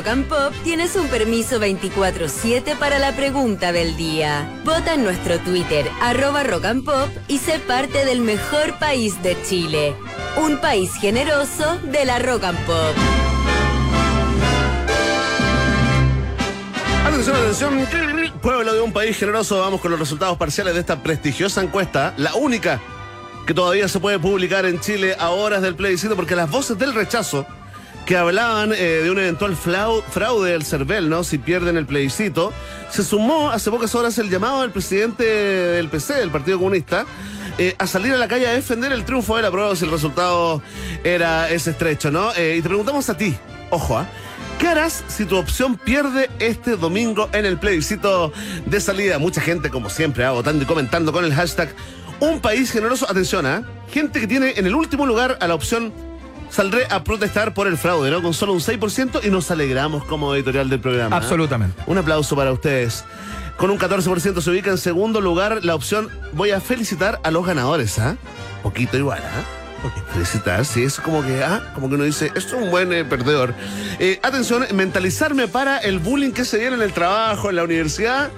Rock 0.01 0.09
and 0.09 0.28
Pop 0.28 0.55
tienes 0.64 0.97
un 0.97 1.09
permiso 1.09 1.60
24-7 1.60 2.74
para 2.78 2.98
la 2.98 3.14
pregunta 3.14 3.70
del 3.70 3.98
día. 3.98 4.51
Vota 4.64 4.94
en 4.94 5.05
nuestro 5.05 5.39
Twitter, 5.40 5.86
arroba 6.01 6.43
Rock 6.43 6.64
and 6.64 6.85
Pop, 6.86 7.10
y 7.28 7.36
sé 7.36 7.59
parte 7.59 8.06
del 8.06 8.22
mejor 8.22 8.78
país 8.78 9.22
de 9.22 9.36
Chile. 9.43 9.94
Un 10.39 10.59
país 10.59 10.94
generoso 10.94 11.78
de 11.82 12.06
la 12.06 12.18
Rock 12.18 12.44
and 12.44 12.59
Pop. 12.64 12.97
Atención, 17.05 17.36
atención. 17.36 18.31
Pueblo 18.40 18.72
de 18.72 18.81
un 18.81 18.94
país 18.94 19.18
generoso, 19.18 19.60
vamos 19.60 19.82
con 19.82 19.90
los 19.90 20.01
resultados 20.01 20.39
parciales 20.39 20.72
de 20.72 20.81
esta 20.81 21.02
prestigiosa 21.02 21.62
encuesta, 21.62 22.14
la 22.16 22.35
única 22.36 22.81
que 23.47 23.52
todavía 23.52 23.86
se 23.86 24.01
puede 24.01 24.18
publicar 24.18 24.64
en 24.64 24.81
Chile 24.81 25.14
a 25.18 25.28
horas 25.28 25.60
del 25.60 25.74
plebiscito, 25.74 26.16
porque 26.16 26.36
las 26.36 26.51
voces 26.51 26.78
del 26.78 26.94
rechazo 26.94 27.47
que 28.10 28.16
hablaban 28.16 28.72
eh, 28.72 29.02
de 29.04 29.10
un 29.12 29.20
eventual 29.20 29.54
fraude 29.54 30.50
del 30.50 30.64
CERVEL, 30.64 31.08
¿no? 31.08 31.22
Si 31.22 31.38
pierden 31.38 31.76
el 31.76 31.86
plebiscito, 31.86 32.52
se 32.90 33.04
sumó 33.04 33.52
hace 33.52 33.70
pocas 33.70 33.94
horas 33.94 34.18
el 34.18 34.28
llamado 34.28 34.62
del 34.62 34.72
presidente 34.72 35.22
del 35.22 35.88
PC, 35.88 36.14
del 36.14 36.32
Partido 36.32 36.58
Comunista, 36.58 37.06
eh, 37.56 37.76
a 37.78 37.86
salir 37.86 38.12
a 38.12 38.16
la 38.16 38.26
calle 38.26 38.48
a 38.48 38.52
defender 38.52 38.90
el 38.90 39.04
triunfo 39.04 39.36
de 39.36 39.42
la 39.42 39.52
prueba 39.52 39.76
si 39.76 39.84
el 39.84 39.92
resultado 39.92 40.60
era 41.04 41.50
ese 41.50 41.70
estrecho, 41.70 42.10
¿no? 42.10 42.34
Eh, 42.34 42.56
y 42.58 42.62
te 42.62 42.68
preguntamos 42.68 43.08
a 43.08 43.16
ti, 43.16 43.36
ojo, 43.70 43.98
¿ah? 43.98 44.08
¿Qué 44.58 44.66
harás 44.66 45.04
si 45.06 45.24
tu 45.24 45.36
opción 45.36 45.76
pierde 45.76 46.30
este 46.40 46.74
domingo 46.74 47.28
en 47.32 47.46
el 47.46 47.60
plebiscito 47.60 48.32
de 48.66 48.80
salida? 48.80 49.20
Mucha 49.20 49.40
gente, 49.40 49.70
como 49.70 49.88
siempre, 49.88 50.24
ah, 50.24 50.32
votando 50.32 50.64
y 50.64 50.66
comentando 50.66 51.12
con 51.12 51.24
el 51.24 51.32
hashtag 51.32 51.72
Un 52.18 52.40
País 52.40 52.72
Generoso. 52.72 53.06
Atención, 53.08 53.46
¿ah? 53.46 53.62
Gente 53.92 54.18
que 54.18 54.26
tiene 54.26 54.54
en 54.56 54.66
el 54.66 54.74
último 54.74 55.06
lugar 55.06 55.38
a 55.40 55.46
la 55.46 55.54
opción 55.54 56.09
Saldré 56.51 56.86
a 56.90 57.05
protestar 57.05 57.55
por 57.55 57.66
el 57.66 57.78
fraude, 57.78 58.10
¿no? 58.10 58.22
Con 58.22 58.35
solo 58.35 58.52
un 58.52 58.60
6% 58.60 59.20
y 59.24 59.31
nos 59.31 59.51
alegramos 59.51 60.05
como 60.05 60.35
editorial 60.35 60.68
del 60.68 60.81
programa. 60.81 61.16
¿ah? 61.16 61.18
Absolutamente. 61.18 61.81
Un 61.86 61.98
aplauso 61.98 62.35
para 62.36 62.52
ustedes. 62.52 63.05
Con 63.56 63.70
un 63.70 63.78
14% 63.78 64.40
se 64.40 64.51
ubica 64.51 64.70
en 64.70 64.78
segundo 64.78 65.20
lugar 65.20 65.64
la 65.64 65.74
opción 65.74 66.09
Voy 66.32 66.51
a 66.51 66.60
felicitar 66.60 67.20
a 67.22 67.31
los 67.31 67.44
ganadores, 67.47 67.98
¿ah? 67.98 68.16
Poquito 68.62 68.97
igual, 68.97 69.22
¿ah? 69.22 69.60
Felicitar, 70.12 70.64
sí, 70.64 70.82
es 70.82 71.01
como 71.01 71.22
que, 71.22 71.43
ah, 71.43 71.72
como 71.74 71.89
que 71.89 71.94
uno 71.94 72.05
dice, 72.05 72.27
esto 72.35 72.56
es 72.56 72.62
un 72.62 72.70
buen 72.70 72.93
eh, 72.93 73.05
perdedor. 73.05 73.55
Eh, 73.98 74.20
atención, 74.22 74.66
mentalizarme 74.74 75.48
para 75.48 75.78
el 75.78 75.98
bullying 75.98 76.32
que 76.32 76.44
se 76.44 76.59
viene 76.59 76.77
en 76.77 76.82
el 76.82 76.93
trabajo, 76.93 77.48
en 77.48 77.56
la 77.56 77.64
universidad. 77.64 78.31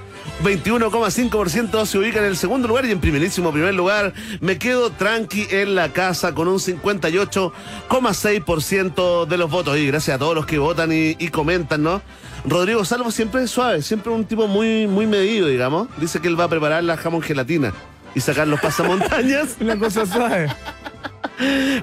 21,5% 0.42 1.86
se 1.86 1.98
ubica 1.98 2.18
en 2.18 2.24
el 2.24 2.36
segundo 2.36 2.66
lugar 2.66 2.84
y 2.84 2.90
en 2.90 2.98
primerísimo 3.00 3.52
primer 3.52 3.74
lugar 3.74 4.12
me 4.40 4.58
quedo 4.58 4.90
tranqui 4.90 5.46
en 5.50 5.76
la 5.76 5.92
casa 5.92 6.34
con 6.34 6.48
un 6.48 6.58
58,6% 6.58 9.26
de 9.26 9.36
los 9.36 9.48
votos. 9.50 9.76
Y 9.78 9.86
gracias 9.86 10.16
a 10.16 10.18
todos 10.18 10.34
los 10.34 10.46
que 10.46 10.58
votan 10.58 10.90
y, 10.92 11.14
y 11.18 11.28
comentan, 11.28 11.82
¿no? 11.82 12.00
Rodrigo 12.44 12.84
Salvo 12.84 13.12
siempre 13.12 13.44
es 13.44 13.50
suave, 13.50 13.82
siempre 13.82 14.10
un 14.10 14.24
tipo 14.24 14.48
muy, 14.48 14.88
muy 14.88 15.06
medido, 15.06 15.46
digamos. 15.46 15.86
Dice 15.98 16.20
que 16.20 16.28
él 16.28 16.38
va 16.38 16.44
a 16.44 16.48
preparar 16.48 16.82
la 16.82 16.96
jamón 16.96 17.20
gelatina 17.22 17.72
y 18.14 18.20
sacar 18.20 18.48
los 18.48 18.60
pasamontañas. 18.60 19.56
Una 19.60 19.78
cosa 19.78 20.06
suave. 20.06 20.48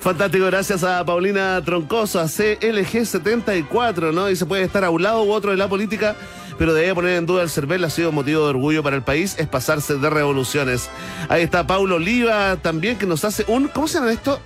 Fantástico, 0.02 0.46
gracias 0.46 0.84
a 0.84 1.04
Paulina 1.04 1.62
Troncoso, 1.64 2.20
a 2.20 2.26
CLG74, 2.26 4.14
¿no? 4.14 4.30
Y 4.30 4.36
se 4.36 4.46
puede 4.46 4.64
estar 4.64 4.84
a 4.84 4.90
un 4.90 5.04
lado 5.04 5.24
u 5.24 5.32
otro 5.32 5.52
de 5.52 5.58
la 5.58 5.68
política, 5.68 6.16
pero 6.60 6.74
debe 6.74 6.94
poner 6.94 7.18
en 7.18 7.26
duda 7.26 7.42
el 7.42 7.50
CERVEL, 7.50 7.86
ha 7.86 7.90
sido 7.90 8.12
motivo 8.12 8.44
de 8.44 8.50
orgullo 8.50 8.84
para 8.84 8.98
el 8.98 9.02
país, 9.02 9.36
es 9.40 9.48
pasarse 9.48 9.96
de 9.96 10.10
revoluciones. 10.10 10.90
Ahí 11.30 11.42
está 11.42 11.66
Paulo 11.66 11.96
Oliva 11.96 12.58
también, 12.58 12.98
que 12.98 13.06
nos 13.06 13.24
hace 13.24 13.46
un, 13.48 13.70
¿cómo 13.70 13.88
se 13.88 13.96
llaman 13.96 14.12
esto? 14.12 14.40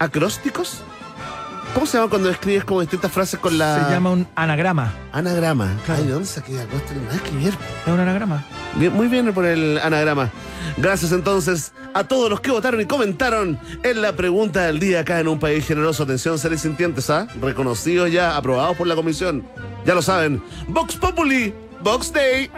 ¿Acrósticos? 0.00 0.82
¿Cómo 1.72 1.86
se 1.86 1.96
llama 1.96 2.10
cuando 2.10 2.28
escribes 2.28 2.64
como 2.64 2.80
distintas 2.80 3.12
frases 3.12 3.38
con 3.38 3.56
la... 3.56 3.86
Se 3.86 3.92
llama 3.92 4.10
un 4.10 4.26
anagrama. 4.34 4.92
Anagrama. 5.12 5.76
Claro. 5.86 6.00
Ay, 6.00 6.08
¿de 6.08 6.12
dónde 6.12 6.26
saqué 6.26 6.60
acrósticos? 6.60 7.02
Nada 7.04 7.22
que 7.22 7.30
ver. 7.36 7.54
Es 7.86 7.92
un 7.92 8.00
anagrama. 8.00 8.44
Bien, 8.74 8.92
muy 8.92 9.06
bien 9.06 9.32
por 9.32 9.46
el 9.46 9.78
anagrama. 9.78 10.30
Gracias 10.76 11.12
entonces 11.12 11.72
a 11.94 12.02
todos 12.04 12.28
los 12.28 12.40
que 12.40 12.50
votaron 12.50 12.80
y 12.80 12.86
comentaron 12.86 13.60
en 13.84 14.02
la 14.02 14.16
pregunta 14.16 14.66
del 14.66 14.80
día 14.80 15.00
acá 15.00 15.20
en 15.20 15.28
un 15.28 15.38
país 15.38 15.64
generoso. 15.64 16.02
Atención, 16.02 16.36
seres 16.40 16.62
sintientes, 16.62 17.08
¿ah? 17.10 17.28
Reconocidos 17.40 18.10
ya, 18.10 18.36
aprobados 18.36 18.76
por 18.76 18.88
la 18.88 18.96
comisión. 18.96 19.44
Ya 19.84 19.94
lo 19.94 20.02
saben. 20.02 20.42
Vox 20.68 20.96
Populi, 20.96 21.54
Vox 21.82 22.12
Day. 22.12 22.50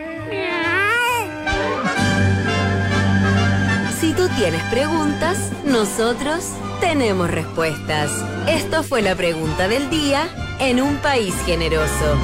Si 4.01 4.12
tú 4.15 4.28
tienes 4.36 4.62
preguntas, 4.65 5.53
nosotros 5.65 6.44
tenemos 6.81 7.31
respuestas. 7.31 8.11
Esto 8.49 8.82
fue 8.82 9.01
la 9.01 9.15
pregunta 9.15 9.69
del 9.69 9.89
día 9.90 10.28
en 10.59 10.82
un 10.82 10.97
país 10.97 11.35
generoso. 11.47 12.19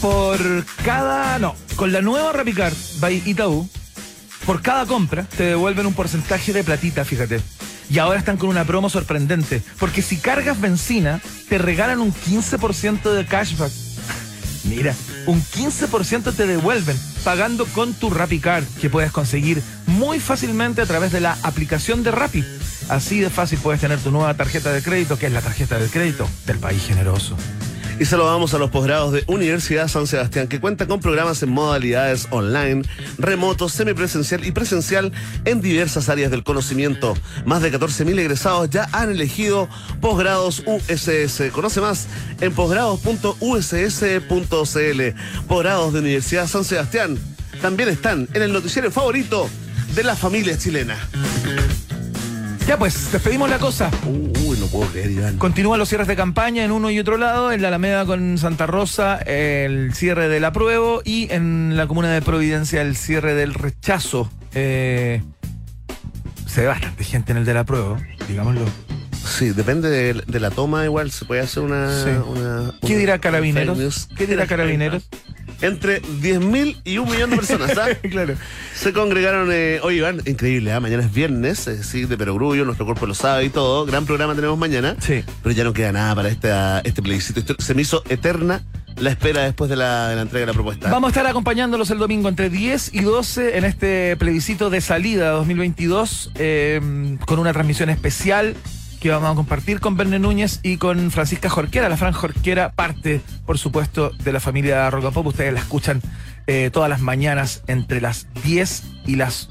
Por 0.00 0.64
cada. 0.84 1.38
No, 1.38 1.54
con 1.76 1.92
la 1.92 2.00
nueva 2.00 2.32
Rapicard 2.32 2.74
by 3.00 3.22
Itaú, 3.26 3.68
por 4.46 4.62
cada 4.62 4.86
compra 4.86 5.24
te 5.24 5.44
devuelven 5.44 5.86
un 5.86 5.94
porcentaje 5.94 6.52
de 6.52 6.64
platita, 6.64 7.04
fíjate. 7.04 7.40
Y 7.92 7.98
ahora 7.98 8.18
están 8.18 8.38
con 8.38 8.48
una 8.48 8.64
promo 8.64 8.88
sorprendente, 8.88 9.62
porque 9.78 10.00
si 10.00 10.16
cargas 10.16 10.58
benzina, 10.58 11.20
te 11.50 11.58
regalan 11.58 12.00
un 12.00 12.10
15% 12.10 13.12
de 13.12 13.26
cashback. 13.26 13.70
Mira, 14.64 14.94
un 15.26 15.42
15% 15.42 16.34
te 16.34 16.46
devuelven 16.46 16.98
pagando 17.22 17.66
con 17.66 17.92
tu 17.92 18.08
RappiCard, 18.08 18.64
que 18.80 18.88
puedes 18.88 19.12
conseguir 19.12 19.62
muy 19.86 20.20
fácilmente 20.20 20.80
a 20.80 20.86
través 20.86 21.12
de 21.12 21.20
la 21.20 21.36
aplicación 21.42 22.02
de 22.02 22.12
Rappi. 22.12 22.42
Así 22.88 23.20
de 23.20 23.28
fácil 23.28 23.58
puedes 23.62 23.82
tener 23.82 23.98
tu 23.98 24.10
nueva 24.10 24.32
tarjeta 24.34 24.72
de 24.72 24.82
crédito, 24.82 25.18
que 25.18 25.26
es 25.26 25.32
la 25.32 25.42
tarjeta 25.42 25.78
de 25.78 25.88
crédito 25.88 26.26
del 26.46 26.58
país 26.58 26.82
generoso. 26.86 27.36
Y 27.98 28.04
saludamos 28.04 28.54
a 28.54 28.58
los 28.58 28.70
posgrados 28.70 29.12
de 29.12 29.24
Universidad 29.26 29.88
San 29.88 30.06
Sebastián, 30.06 30.48
que 30.48 30.60
cuenta 30.60 30.86
con 30.86 31.00
programas 31.00 31.42
en 31.42 31.50
modalidades 31.50 32.26
online, 32.30 32.82
remoto, 33.18 33.68
semipresencial 33.68 34.44
y 34.44 34.52
presencial 34.52 35.12
en 35.44 35.60
diversas 35.60 36.08
áreas 36.08 36.30
del 36.30 36.42
conocimiento. 36.42 37.14
Más 37.44 37.62
de 37.62 37.72
14.000 37.72 38.18
egresados 38.18 38.70
ya 38.70 38.88
han 38.92 39.10
elegido 39.10 39.68
posgrados 40.00 40.62
USS. 40.66 41.50
Conoce 41.52 41.80
más 41.80 42.06
en 42.40 42.52
posgrados.uss.cl. 42.52 45.46
Posgrados 45.46 45.92
de 45.92 46.00
Universidad 46.00 46.46
San 46.46 46.64
Sebastián 46.64 47.18
también 47.60 47.88
están 47.88 48.28
en 48.34 48.42
el 48.42 48.52
noticiero 48.52 48.90
favorito 48.90 49.48
de 49.94 50.02
la 50.02 50.16
familia 50.16 50.58
chilena. 50.58 50.96
Ya 52.72 52.78
pues, 52.78 53.12
despedimos 53.12 53.50
la 53.50 53.58
cosa. 53.58 53.90
Uy, 54.06 54.56
no 54.58 54.66
puedo 54.66 54.90
creer, 54.90 55.10
Iván. 55.10 55.36
Continúan 55.36 55.78
los 55.78 55.90
cierres 55.90 56.08
de 56.08 56.16
campaña 56.16 56.64
en 56.64 56.70
uno 56.70 56.90
y 56.90 56.98
otro 56.98 57.18
lado, 57.18 57.52
en 57.52 57.60
la 57.60 57.68
Alameda 57.68 58.06
con 58.06 58.38
Santa 58.38 58.66
Rosa, 58.66 59.18
el 59.18 59.92
cierre 59.92 60.30
del 60.30 60.42
apruebo 60.46 61.02
y 61.04 61.30
en 61.30 61.76
la 61.76 61.86
comuna 61.86 62.10
de 62.10 62.22
Providencia 62.22 62.80
el 62.80 62.96
cierre 62.96 63.34
del 63.34 63.52
rechazo. 63.52 64.30
Eh, 64.54 65.20
se 66.46 66.62
ve 66.62 66.66
bastante 66.66 67.04
gente 67.04 67.32
en 67.32 67.36
el 67.36 67.44
del 67.44 67.58
apruebo, 67.58 67.98
digámoslo. 68.26 68.64
Sí, 69.24 69.50
depende 69.50 69.88
de, 69.88 70.14
de 70.26 70.40
la 70.40 70.50
toma, 70.50 70.84
igual 70.84 71.10
se 71.10 71.24
puede 71.24 71.40
hacer 71.40 71.62
una. 71.62 72.04
Sí. 72.04 72.10
una- 72.10 72.74
¿Qué 72.86 72.96
dirá 72.96 73.18
Carabineros? 73.18 74.08
¿Qué 74.16 74.26
dirá 74.26 74.46
Carabineros? 74.46 75.02
Entre 75.60 76.02
10.000 76.02 76.80
y 76.84 76.98
un 76.98 77.08
millón 77.08 77.30
de 77.30 77.36
personas, 77.36 77.72
¿sabes? 77.72 77.98
claro. 78.10 78.34
Se 78.74 78.92
congregaron, 78.92 79.48
eh, 79.52 79.78
oye 79.84 79.98
Iván, 79.98 80.20
increíble, 80.26 80.72
¿ah? 80.72 80.80
mañana 80.80 81.04
es 81.04 81.12
viernes, 81.12 81.68
eh, 81.68 81.84
sí, 81.84 82.04
de 82.04 82.16
Perogrullo, 82.18 82.64
nuestro 82.64 82.84
cuerpo 82.84 83.06
lo 83.06 83.14
sabe 83.14 83.44
y 83.44 83.48
todo, 83.48 83.86
gran 83.86 84.04
programa 84.04 84.34
tenemos 84.34 84.58
mañana, 84.58 84.96
Sí. 84.98 85.22
pero 85.42 85.54
ya 85.54 85.62
no 85.62 85.72
queda 85.72 85.92
nada 85.92 86.16
para 86.16 86.28
este, 86.30 86.50
este 86.82 87.00
plebiscito. 87.00 87.54
Se 87.62 87.74
me 87.74 87.82
hizo 87.82 88.02
eterna 88.08 88.62
la 88.96 89.10
espera 89.10 89.42
después 89.42 89.70
de 89.70 89.76
la, 89.76 90.08
de 90.08 90.16
la 90.16 90.22
entrega 90.22 90.40
de 90.42 90.46
la 90.46 90.52
propuesta. 90.52 90.90
Vamos 90.90 91.08
a 91.08 91.10
estar 91.12 91.26
acompañándolos 91.28 91.90
el 91.90 91.98
domingo 91.98 92.28
entre 92.28 92.50
10 92.50 92.92
y 92.92 93.00
12 93.02 93.56
en 93.56 93.64
este 93.64 94.16
plebiscito 94.16 94.68
de 94.68 94.80
salida 94.80 95.30
2022 95.30 96.32
eh, 96.34 97.18
con 97.24 97.38
una 97.38 97.52
transmisión 97.52 97.88
especial 97.88 98.54
que 99.02 99.10
vamos 99.10 99.32
a 99.32 99.34
compartir 99.34 99.80
con 99.80 99.96
Verne 99.96 100.20
Núñez 100.20 100.60
y 100.62 100.76
con 100.76 101.10
Francisca 101.10 101.50
Jorquera. 101.50 101.88
La 101.88 101.96
Fran 101.96 102.12
Jorquera, 102.12 102.70
parte, 102.70 103.20
por 103.44 103.58
supuesto, 103.58 104.10
de 104.10 104.32
la 104.32 104.38
familia 104.38 104.88
Roca 104.90 105.10
Pop. 105.10 105.26
Ustedes 105.26 105.52
la 105.52 105.58
escuchan 105.58 106.00
eh, 106.46 106.70
todas 106.72 106.88
las 106.88 107.00
mañanas 107.00 107.64
entre 107.66 108.00
las 108.00 108.28
10 108.44 108.84
y 109.08 109.16
las 109.16 109.48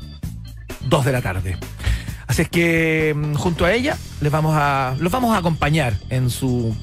2 0.88 1.04
de 1.04 1.12
la 1.12 1.22
tarde. 1.22 1.58
Así 2.28 2.44
es 2.44 2.50
que 2.50 3.14
mm, 3.14 3.34
junto 3.34 3.66
a 3.66 3.74
ella 3.74 3.98
les 4.22 4.32
vamos 4.32 4.56
a, 4.58 4.96
los 5.00 5.12
vamos 5.12 5.36
a 5.36 5.40
acompañar 5.40 5.96
en 6.10 6.30
su, 6.30 6.74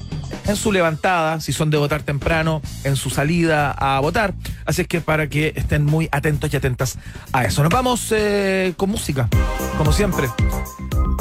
en 0.47 0.55
su 0.55 0.71
levantada, 0.71 1.39
si 1.39 1.53
son 1.53 1.69
de 1.69 1.77
votar 1.77 2.03
temprano, 2.03 2.61
en 2.83 2.95
su 2.95 3.09
salida 3.09 3.71
a 3.71 3.99
votar. 3.99 4.33
Así 4.65 4.81
es 4.81 4.87
que 4.87 5.01
para 5.01 5.27
que 5.27 5.53
estén 5.55 5.85
muy 5.85 6.09
atentos 6.11 6.51
y 6.53 6.57
atentas 6.57 6.97
a 7.31 7.45
eso. 7.45 7.63
Nos 7.63 7.71
vamos 7.71 8.07
eh, 8.11 8.73
con 8.77 8.89
música, 8.89 9.27
como 9.77 9.91
siempre. 9.91 10.27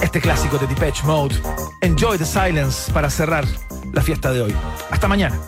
Este 0.03 0.21
clásico 0.21 0.59
de 0.59 0.67
Depeche 0.67 1.05
Mode. 1.05 1.35
Enjoy 1.83 2.19
the 2.19 2.25
silence 2.25 2.93
para 2.93 3.11
cerrar 3.11 3.45
la 3.93 4.03
fiesta 4.03 4.33
de 4.33 4.43
hoy. 4.43 4.55
Hasta 4.91 5.09
mañana. 5.09 5.39